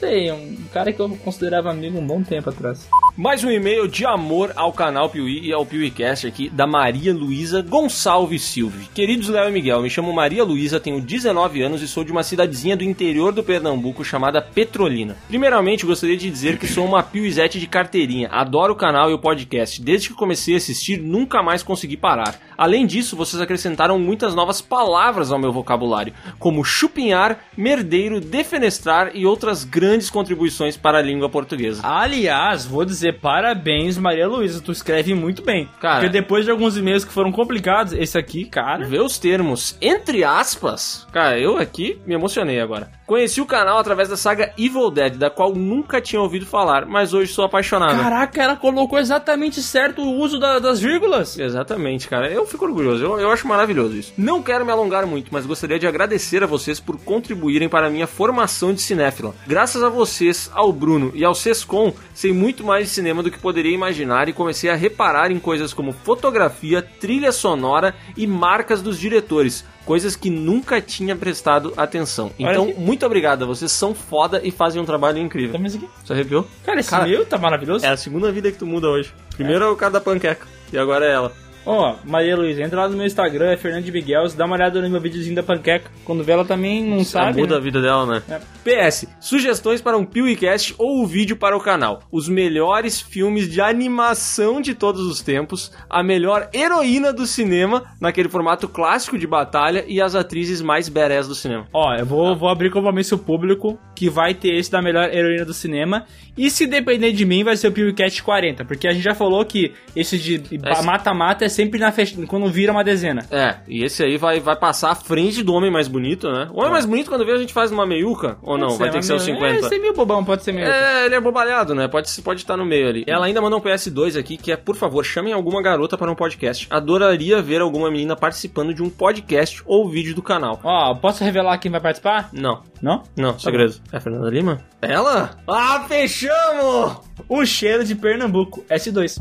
Sei, 0.00 0.30
um 0.32 0.56
cara 0.72 0.92
que 0.92 1.00
eu 1.00 1.08
considerava 1.24 1.70
amigo 1.70 1.98
um 1.98 2.06
bom 2.06 2.22
tempo 2.22 2.48
atrás. 2.50 2.88
Mais 3.16 3.42
um 3.42 3.50
e-mail 3.50 3.88
de 3.88 4.04
amor 4.04 4.52
ao 4.56 4.70
canal 4.74 5.08
Piuí 5.08 5.40
e 5.42 5.50
ao 5.50 5.64
PiuíCast 5.64 6.26
aqui 6.26 6.50
da 6.50 6.66
Maria 6.66 7.14
Luísa 7.14 7.62
Gonçalves 7.62 8.42
Silva. 8.42 8.76
Queridos 8.92 9.30
Léo 9.30 9.48
e 9.48 9.52
Miguel, 9.52 9.80
me 9.80 9.88
chamo 9.88 10.12
Maria 10.12 10.44
Luísa, 10.44 10.78
tenho 10.78 11.00
19 11.00 11.62
anos 11.62 11.80
e 11.80 11.88
sou 11.88 12.04
de 12.04 12.12
uma 12.12 12.22
cidadezinha 12.22 12.76
do 12.76 12.84
interior 12.84 13.32
do 13.32 13.42
Pernambuco 13.42 14.04
chamada 14.04 14.42
Petrolina. 14.42 15.16
Primeiramente, 15.28 15.86
gostaria 15.86 16.14
de 16.14 16.30
dizer 16.30 16.58
que 16.58 16.66
sou 16.66 16.84
uma 16.84 17.02
piuizete 17.02 17.58
de 17.58 17.66
carteirinha, 17.66 18.28
adoro 18.30 18.74
o 18.74 18.76
canal 18.76 19.10
e 19.10 19.14
o 19.14 19.18
podcast. 19.18 19.80
Desde 19.80 20.10
que 20.10 20.14
comecei 20.14 20.52
a 20.52 20.58
assistir, 20.58 21.00
nunca 21.00 21.42
mais 21.42 21.62
consegui 21.62 21.96
parar. 21.96 22.38
Além 22.58 22.86
disso, 22.86 23.16
vocês 23.16 23.40
acrescentaram 23.40 23.98
muitas 23.98 24.34
novas 24.34 24.60
palavras 24.60 25.32
ao 25.32 25.38
meu 25.38 25.52
vocabulário, 25.52 26.12
como 26.38 26.64
chupinhar, 26.64 27.38
merdeiro, 27.56 28.20
defenestrar 28.20 29.12
e 29.14 29.24
outras 29.24 29.64
grandes 29.64 30.10
contribuições 30.10 30.76
para 30.76 30.98
a 30.98 31.02
língua 31.02 31.30
portuguesa. 31.30 31.80
Aliás, 31.82 32.66
vou 32.66 32.84
dizer 32.84 33.05
dizer 33.10 33.20
parabéns, 33.20 33.96
Maria 33.98 34.26
Luísa. 34.28 34.60
Tu 34.60 34.72
escreve 34.72 35.14
muito 35.14 35.42
bem. 35.42 35.68
Cara- 35.80 36.00
Porque 36.00 36.12
depois 36.12 36.44
de 36.44 36.50
alguns 36.50 36.76
e-mails 36.76 37.04
que 37.04 37.12
foram 37.12 37.32
complicados, 37.32 37.92
esse 37.92 38.16
aqui, 38.18 38.44
cara. 38.44 38.84
Vê 38.86 38.98
os 39.00 39.18
termos, 39.18 39.76
entre 39.80 40.24
aspas. 40.24 41.06
Cara, 41.12 41.38
eu 41.38 41.58
aqui 41.58 42.00
me 42.06 42.14
emocionei 42.14 42.60
agora. 42.60 42.90
Conheci 43.06 43.40
o 43.40 43.46
canal 43.46 43.78
através 43.78 44.08
da 44.08 44.16
saga 44.16 44.52
Evil 44.58 44.90
Dead, 44.90 45.14
da 45.16 45.30
qual 45.30 45.54
nunca 45.54 46.00
tinha 46.00 46.20
ouvido 46.20 46.44
falar, 46.44 46.86
mas 46.86 47.14
hoje 47.14 47.32
sou 47.32 47.44
apaixonado. 47.44 48.02
Caraca, 48.02 48.42
ela 48.42 48.56
colocou 48.56 48.98
exatamente 48.98 49.62
certo 49.62 50.02
o 50.02 50.18
uso 50.18 50.40
da- 50.40 50.58
das 50.58 50.80
vírgulas. 50.80 51.38
Exatamente, 51.38 52.08
cara. 52.08 52.28
Eu 52.32 52.44
fico 52.46 52.64
orgulhoso. 52.64 53.04
Eu, 53.04 53.20
eu 53.20 53.30
acho 53.30 53.46
maravilhoso 53.46 53.96
isso. 53.96 54.12
Não 54.18 54.42
quero 54.42 54.66
me 54.66 54.72
alongar 54.72 55.06
muito, 55.06 55.28
mas 55.32 55.46
gostaria 55.46 55.78
de 55.78 55.86
agradecer 55.86 56.42
a 56.42 56.46
vocês 56.48 56.80
por 56.80 56.98
contribuírem 56.98 57.68
para 57.68 57.86
a 57.86 57.90
minha 57.90 58.08
formação 58.08 58.74
de 58.74 58.80
cinéfila. 58.82 59.32
Graças 59.46 59.84
a 59.84 59.88
vocês, 59.88 60.50
ao 60.52 60.72
Bruno 60.72 61.12
e 61.14 61.24
ao 61.24 61.34
Sescom, 61.34 61.94
sei 62.12 62.32
muito 62.32 62.64
mais 62.64 62.86
de 62.88 62.90
cinema 62.94 63.22
do 63.22 63.30
que 63.30 63.38
poderia 63.38 63.72
imaginar 63.72 64.28
e 64.28 64.32
comecei 64.32 64.68
a 64.68 64.74
reparar 64.74 65.30
em 65.30 65.38
coisas 65.38 65.72
como 65.72 65.92
fotografia, 65.92 66.82
trilha 66.82 67.30
sonora 67.30 67.94
e 68.16 68.26
marcas 68.26 68.82
dos 68.82 68.98
diretores. 68.98 69.64
Coisas 69.86 70.16
que 70.16 70.28
nunca 70.28 70.80
tinha 70.80 71.16
prestado 71.16 71.72
atenção. 71.76 72.32
Então, 72.38 72.74
muito 72.76 73.06
obrigado. 73.06 73.46
Vocês 73.46 73.70
são 73.70 73.94
foda 73.94 74.40
e 74.42 74.50
fazem 74.50 74.82
um 74.82 74.84
trabalho 74.84 75.18
incrível. 75.18 75.52
Toma 75.52 75.68
isso 75.68 75.76
aqui. 75.76 75.88
Você 76.04 76.12
arrepiou? 76.12 76.46
Cara, 76.64 76.80
esse 76.80 76.90
Cara, 76.90 77.06
meu 77.06 77.24
tá 77.24 77.38
maravilhoso. 77.38 77.86
É 77.86 77.90
a 77.90 77.96
segunda 77.96 78.30
vida 78.32 78.50
que 78.50 78.58
tu 78.58 78.66
muda 78.66 78.88
hoje. 78.88 79.14
Primeiro 79.36 79.64
é 79.64 79.68
o 79.68 79.76
cara 79.76 79.92
da 79.92 80.00
panqueca. 80.00 80.46
E 80.72 80.76
agora 80.76 81.06
é 81.06 81.12
ela. 81.12 81.45
Ó, 81.66 81.96
Maria 82.04 82.36
Luísa, 82.36 82.62
entra 82.62 82.82
lá 82.82 82.88
no 82.88 82.96
meu 82.96 83.04
Instagram, 83.04 83.50
é 83.50 83.56
Fernando 83.56 83.84
de 83.84 83.90
Miguel, 83.90 84.28
dá 84.36 84.44
uma 84.44 84.54
olhada 84.54 84.80
no 84.80 84.88
meu 84.88 85.00
videozinho 85.00 85.34
da 85.34 85.42
panqueca. 85.42 85.90
Quando 86.04 86.22
vê 86.22 86.32
ela 86.32 86.44
também 86.44 86.84
não 86.84 87.02
sabe. 87.04 87.40
muda 87.40 87.54
né? 87.54 87.60
a 87.60 87.62
vida 87.62 87.82
dela, 87.82 88.06
né? 88.06 88.22
É. 88.30 88.88
PS, 88.88 89.06
sugestões 89.20 89.80
para 89.80 89.96
um 89.96 90.04
PewCast 90.04 90.74
ou 90.78 91.02
o 91.02 91.06
vídeo 91.06 91.36
para 91.36 91.56
o 91.56 91.60
canal. 91.60 92.02
Os 92.10 92.28
melhores 92.28 93.00
filmes 93.00 93.50
de 93.50 93.60
animação 93.60 94.60
de 94.60 94.74
todos 94.74 95.02
os 95.02 95.20
tempos, 95.20 95.72
a 95.90 96.02
melhor 96.02 96.48
heroína 96.54 97.12
do 97.12 97.26
cinema, 97.26 97.84
naquele 98.00 98.28
formato 98.28 98.68
clássico 98.68 99.18
de 99.18 99.26
batalha, 99.26 99.84
e 99.88 100.00
as 100.00 100.14
atrizes 100.14 100.62
mais 100.62 100.88
badass 100.88 101.26
do 101.26 101.34
cinema. 101.34 101.66
Ó, 101.72 101.94
eu 101.94 102.06
vou, 102.06 102.36
vou 102.36 102.48
abrir 102.48 102.70
compromisso 102.70 103.18
público 103.18 103.78
que 103.94 104.08
vai 104.08 104.34
ter 104.34 104.54
esse 104.54 104.70
da 104.70 104.80
melhor 104.80 105.12
heroína 105.12 105.44
do 105.44 105.54
cinema. 105.54 106.04
E 106.36 106.50
se 106.50 106.66
depender 106.66 107.12
de 107.12 107.24
mim, 107.24 107.42
vai 107.42 107.56
ser 107.56 107.68
o 107.68 107.72
PewCast 107.72 108.22
40. 108.22 108.64
Porque 108.64 108.86
a 108.86 108.92
gente 108.92 109.02
já 109.02 109.14
falou 109.14 109.44
que 109.44 109.72
esse 109.94 110.18
de 110.18 110.42
mata-mata 110.84 111.44
é 111.44 111.48
sempre 111.56 111.80
na 111.80 111.90
fech... 111.90 112.14
quando 112.26 112.46
vira 112.48 112.70
uma 112.70 112.84
dezena. 112.84 113.24
É, 113.30 113.56
e 113.66 113.82
esse 113.82 114.04
aí 114.04 114.16
vai, 114.18 114.38
vai 114.40 114.54
passar 114.56 114.90
à 114.90 114.94
frente 114.94 115.42
do 115.42 115.54
Homem 115.54 115.70
Mais 115.70 115.88
Bonito, 115.88 116.30
né? 116.30 116.48
O 116.52 116.58
Homem 116.60 116.70
Mais 116.72 116.84
Bonito, 116.84 117.08
quando 117.10 117.24
vê, 117.24 117.32
a 117.32 117.38
gente 117.38 117.52
faz 117.52 117.70
numa 117.70 117.86
meiuca? 117.86 118.36
Ou 118.42 118.58
não? 118.58 118.68
Pode 118.68 118.78
Vai 118.78 118.90
ter 118.90 118.98
que 118.98 119.06
ser 119.06 119.14
os 119.14 119.26
meu- 119.26 119.34
50? 119.36 119.66
É, 119.66 119.68
ser 119.68 119.78
meio 119.78 119.94
bobão, 119.94 120.22
pode 120.24 120.42
ser 120.44 120.52
meio. 120.52 120.66
É, 120.66 121.06
ele 121.06 121.14
é 121.14 121.20
bobalhado, 121.20 121.74
né? 121.74 121.88
Pode, 121.88 122.10
pode 122.22 122.40
estar 122.42 122.56
no 122.56 122.64
meio 122.64 122.88
ali. 122.88 123.04
Ela 123.06 123.26
ainda 123.26 123.40
mandou 123.40 123.58
um 123.58 123.62
PS2 123.62 124.18
aqui, 124.18 124.36
que 124.36 124.52
é, 124.52 124.56
por 124.56 124.76
favor, 124.76 125.02
chamem 125.04 125.32
alguma 125.32 125.62
garota 125.62 125.96
para 125.96 126.10
um 126.10 126.14
podcast. 126.14 126.66
Adoraria 126.70 127.40
ver 127.40 127.60
alguma 127.62 127.90
menina 127.90 128.14
participando 128.14 128.74
de 128.74 128.82
um 128.82 128.90
podcast 128.90 129.62
ou 129.64 129.88
vídeo 129.88 130.14
do 130.14 130.22
canal. 130.22 130.60
Ó, 130.62 130.94
posso 130.96 131.24
revelar 131.24 131.56
quem 131.58 131.70
vai 131.70 131.80
participar? 131.80 132.28
Não, 132.32 132.62
Não? 132.82 133.02
não, 133.16 133.38
segredo. 133.38 133.74
É 133.92 133.96
a 133.96 134.00
Fernanda 134.00 134.28
Lima? 134.28 134.60
Ela? 134.82 135.38
Ah, 135.48 135.84
fechamos! 135.88 136.98
O 137.28 137.44
cheiro 137.46 137.84
de 137.84 137.94
Pernambuco, 137.94 138.64
S2. 138.68 139.16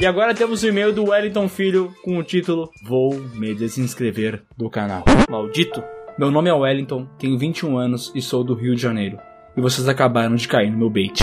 E 0.00 0.06
agora 0.06 0.34
temos 0.34 0.62
o 0.62 0.66
e-mail 0.66 0.94
do 0.94 1.10
Wellington 1.10 1.46
Filho 1.46 1.94
com 2.02 2.16
o 2.16 2.22
título 2.22 2.70
Vou 2.82 3.14
me 3.34 3.54
desinscrever 3.54 4.42
do 4.56 4.70
canal. 4.70 5.04
Maldito. 5.28 5.84
Meu 6.18 6.30
nome 6.30 6.48
é 6.48 6.54
Wellington, 6.54 7.06
tenho 7.18 7.38
21 7.38 7.76
anos 7.76 8.10
e 8.14 8.22
sou 8.22 8.42
do 8.42 8.54
Rio 8.54 8.74
de 8.74 8.80
Janeiro. 8.80 9.18
E 9.54 9.60
vocês 9.60 9.86
acabaram 9.88 10.36
de 10.36 10.48
cair 10.48 10.70
no 10.70 10.78
meu 10.78 10.88
bait. 10.88 11.22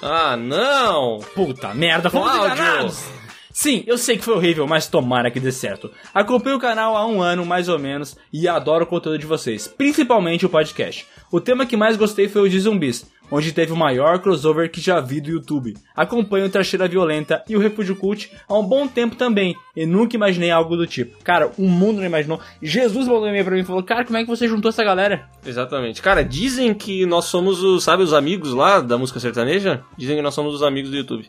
Ah, 0.00 0.36
não! 0.36 1.18
Puta 1.34 1.74
merda, 1.74 2.08
fomos 2.08 2.30
Cláudio. 2.30 2.54
enganados! 2.54 3.04
Sim, 3.52 3.82
eu 3.86 3.98
sei 3.98 4.16
que 4.16 4.24
foi 4.24 4.34
horrível, 4.34 4.66
mas 4.66 4.86
tomara 4.86 5.30
que 5.30 5.40
dê 5.40 5.50
certo. 5.50 5.90
Acompanho 6.14 6.56
o 6.56 6.60
canal 6.60 6.96
há 6.96 7.04
um 7.04 7.20
ano, 7.20 7.44
mais 7.44 7.68
ou 7.68 7.78
menos, 7.78 8.16
e 8.32 8.46
adoro 8.46 8.84
o 8.84 8.86
conteúdo 8.86 9.18
de 9.18 9.26
vocês, 9.26 9.66
principalmente 9.66 10.46
o 10.46 10.48
podcast. 10.48 11.04
O 11.32 11.40
tema 11.40 11.66
que 11.66 11.76
mais 11.76 11.96
gostei 11.96 12.28
foi 12.28 12.42
o 12.42 12.48
de 12.48 12.60
zumbis, 12.60 13.10
onde 13.30 13.52
teve 13.52 13.72
o 13.72 13.76
maior 13.76 14.18
crossover 14.18 14.70
que 14.70 14.80
já 14.80 15.00
vi 15.00 15.20
do 15.20 15.30
YouTube. 15.30 15.74
Acompanho 15.94 16.46
o 16.46 16.50
Tracheira 16.50 16.88
Violenta 16.88 17.44
e 17.48 17.56
o 17.56 17.60
Refúgio 17.60 17.96
Cult 17.96 18.30
há 18.48 18.58
um 18.58 18.64
bom 18.64 18.88
tempo 18.88 19.16
também, 19.16 19.54
e 19.76 19.86
nunca 19.86 20.16
imaginei 20.16 20.50
algo 20.50 20.76
do 20.76 20.86
tipo. 20.86 21.22
Cara, 21.22 21.50
o 21.58 21.68
mundo 21.68 21.98
não 21.98 22.06
imaginou. 22.06 22.40
Jesus 22.62 23.06
mandou 23.06 23.24
um 23.24 23.28
e-mail 23.28 23.44
pra 23.44 23.54
mim 23.54 23.62
e 23.62 23.64
falou, 23.64 23.82
cara, 23.82 24.04
como 24.04 24.18
é 24.18 24.22
que 24.22 24.28
você 24.28 24.48
juntou 24.48 24.68
essa 24.68 24.84
galera? 24.84 25.28
Exatamente. 25.44 26.02
Cara, 26.02 26.24
dizem 26.24 26.74
que 26.74 27.06
nós 27.06 27.26
somos 27.26 27.62
os, 27.62 27.84
sabe, 27.84 28.02
os 28.02 28.12
amigos 28.12 28.52
lá 28.52 28.80
da 28.80 28.98
música 28.98 29.20
sertaneja? 29.20 29.82
Dizem 29.96 30.16
que 30.16 30.22
nós 30.22 30.34
somos 30.34 30.54
os 30.54 30.62
amigos 30.62 30.90
do 30.90 30.96
YouTube. 30.96 31.28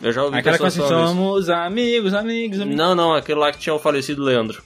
Eu 0.00 0.12
já 0.12 0.24
ouvi 0.24 0.38
Aquela 0.38 0.68
isso. 0.68 0.86
somos 0.86 1.48
amigos, 1.48 2.12
amigos, 2.12 2.60
amigos. 2.60 2.76
Não, 2.76 2.94
não, 2.94 3.14
aquele 3.14 3.38
lá 3.38 3.50
que 3.50 3.58
tinha 3.58 3.74
o 3.74 3.78
falecido 3.78 4.22
Leandro. 4.22 4.62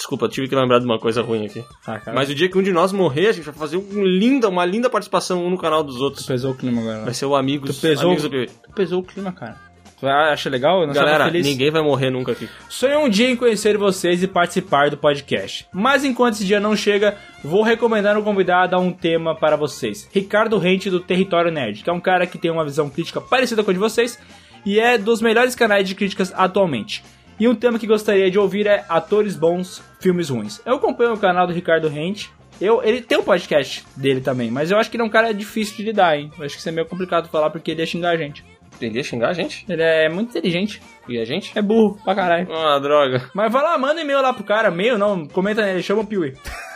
Desculpa, 0.00 0.30
tive 0.30 0.48
que 0.48 0.56
lembrar 0.56 0.78
de 0.78 0.86
uma 0.86 0.98
coisa 0.98 1.20
ruim 1.20 1.44
aqui. 1.44 1.62
Ah, 1.86 2.00
Mas 2.14 2.30
o 2.30 2.34
dia 2.34 2.48
que 2.48 2.56
um 2.56 2.62
de 2.62 2.72
nós 2.72 2.90
morrer, 2.90 3.26
a 3.26 3.32
gente 3.32 3.44
vai 3.44 3.52
fazer 3.54 3.76
um 3.76 4.02
linda, 4.02 4.48
uma 4.48 4.64
linda 4.64 4.88
participação 4.88 5.44
um 5.44 5.50
no 5.50 5.58
canal 5.58 5.82
dos 5.84 6.00
outros. 6.00 6.24
pesou 6.24 6.52
o 6.52 6.54
clima 6.54 6.80
agora. 6.80 7.04
Vai 7.04 7.12
ser 7.12 7.26
o 7.26 7.36
Amigos, 7.36 7.76
Tu 7.76 7.82
pesou- 7.82 8.06
amigos 8.06 8.22
do 8.22 8.30
PV. 8.30 8.46
Tu 8.46 8.72
pesou 8.74 9.00
o 9.00 9.02
clima, 9.02 9.30
cara. 9.30 9.58
Tu 10.00 10.06
acha 10.06 10.48
legal? 10.48 10.86
Nós 10.86 10.96
Galera, 10.96 11.30
ninguém 11.30 11.70
vai 11.70 11.82
morrer 11.82 12.08
nunca 12.08 12.32
aqui. 12.32 12.48
Sonho 12.70 13.00
um 13.00 13.08
dia 13.10 13.28
em 13.28 13.36
conhecer 13.36 13.76
vocês 13.76 14.22
e 14.22 14.26
participar 14.26 14.88
do 14.88 14.96
podcast. 14.96 15.66
Mas 15.70 16.02
enquanto 16.02 16.32
esse 16.36 16.46
dia 16.46 16.58
não 16.58 16.74
chega, 16.74 17.18
vou 17.44 17.62
recomendar 17.62 18.16
um 18.16 18.22
convidado 18.22 18.74
a 18.74 18.78
um 18.78 18.92
tema 18.92 19.34
para 19.34 19.54
vocês. 19.54 20.08
Ricardo 20.10 20.56
Rente 20.56 20.88
do 20.88 21.00
Território 21.00 21.50
Nerd, 21.52 21.82
que 21.84 21.90
é 21.90 21.92
um 21.92 22.00
cara 22.00 22.26
que 22.26 22.38
tem 22.38 22.50
uma 22.50 22.64
visão 22.64 22.88
crítica 22.88 23.20
parecida 23.20 23.62
com 23.62 23.70
a 23.70 23.74
de 23.74 23.78
vocês 23.78 24.18
e 24.64 24.80
é 24.80 24.96
dos 24.96 25.20
melhores 25.20 25.54
canais 25.54 25.86
de 25.86 25.94
críticas 25.94 26.32
atualmente. 26.34 27.04
E 27.40 27.48
um 27.48 27.54
tema 27.54 27.78
que 27.78 27.86
gostaria 27.86 28.30
de 28.30 28.38
ouvir 28.38 28.66
é 28.66 28.84
atores 28.86 29.34
bons, 29.34 29.82
filmes 29.98 30.28
ruins. 30.28 30.60
Eu 30.66 30.74
acompanho 30.74 31.14
o 31.14 31.18
canal 31.18 31.46
do 31.46 31.54
Ricardo 31.54 31.88
Rente. 31.88 32.30
Eu, 32.60 32.82
ele 32.84 33.00
tem 33.00 33.16
um 33.16 33.22
podcast 33.22 33.82
dele 33.96 34.20
também, 34.20 34.50
mas 34.50 34.70
eu 34.70 34.76
acho 34.76 34.90
que 34.90 34.96
ele 34.98 35.02
é 35.02 35.06
um 35.06 35.10
cara 35.10 35.32
difícil 35.32 35.74
de 35.78 35.84
lidar, 35.84 36.18
hein? 36.18 36.30
Eu 36.38 36.44
acho 36.44 36.54
que 36.54 36.60
isso 36.60 36.68
é 36.68 36.72
meio 36.72 36.86
complicado 36.86 37.30
falar 37.30 37.48
porque 37.48 37.70
ele 37.70 37.80
ia 37.80 37.86
xingar 37.86 38.10
a 38.10 38.16
gente. 38.18 38.44
Ele 38.78 38.98
ia 38.98 39.02
xingar 39.02 39.30
a 39.30 39.32
gente? 39.32 39.64
Ele 39.66 39.82
é 39.82 40.10
muito 40.10 40.28
inteligente. 40.28 40.82
E 41.08 41.18
a 41.18 41.24
gente? 41.24 41.58
É 41.58 41.62
burro 41.62 41.98
pra 42.04 42.14
caralho. 42.14 42.46
Ah, 42.52 42.78
droga. 42.78 43.30
Mas 43.34 43.50
vai 43.50 43.62
lá, 43.62 43.78
manda 43.78 44.02
e-mail 44.02 44.20
lá 44.20 44.34
pro 44.34 44.44
cara. 44.44 44.68
E-mail 44.68 44.98
não, 44.98 45.26
comenta 45.26 45.64
nele, 45.64 45.82
chama 45.82 46.02
o 46.02 46.06
Piuí. 46.06 46.34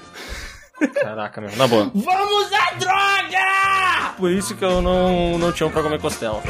Caraca, 1.01 1.41
meu, 1.41 1.55
na 1.57 1.67
boa. 1.67 1.91
Vamos 1.95 2.53
à 2.53 2.75
droga! 2.79 4.15
Por 4.17 4.31
isso 4.31 4.55
que 4.57 4.65
eu 4.65 4.81
não, 4.83 5.39
não 5.39 5.53
tinha 5.53 5.67
um 5.67 5.71
pra 5.71 5.83
comer 5.83 6.01
costela. 6.01 6.43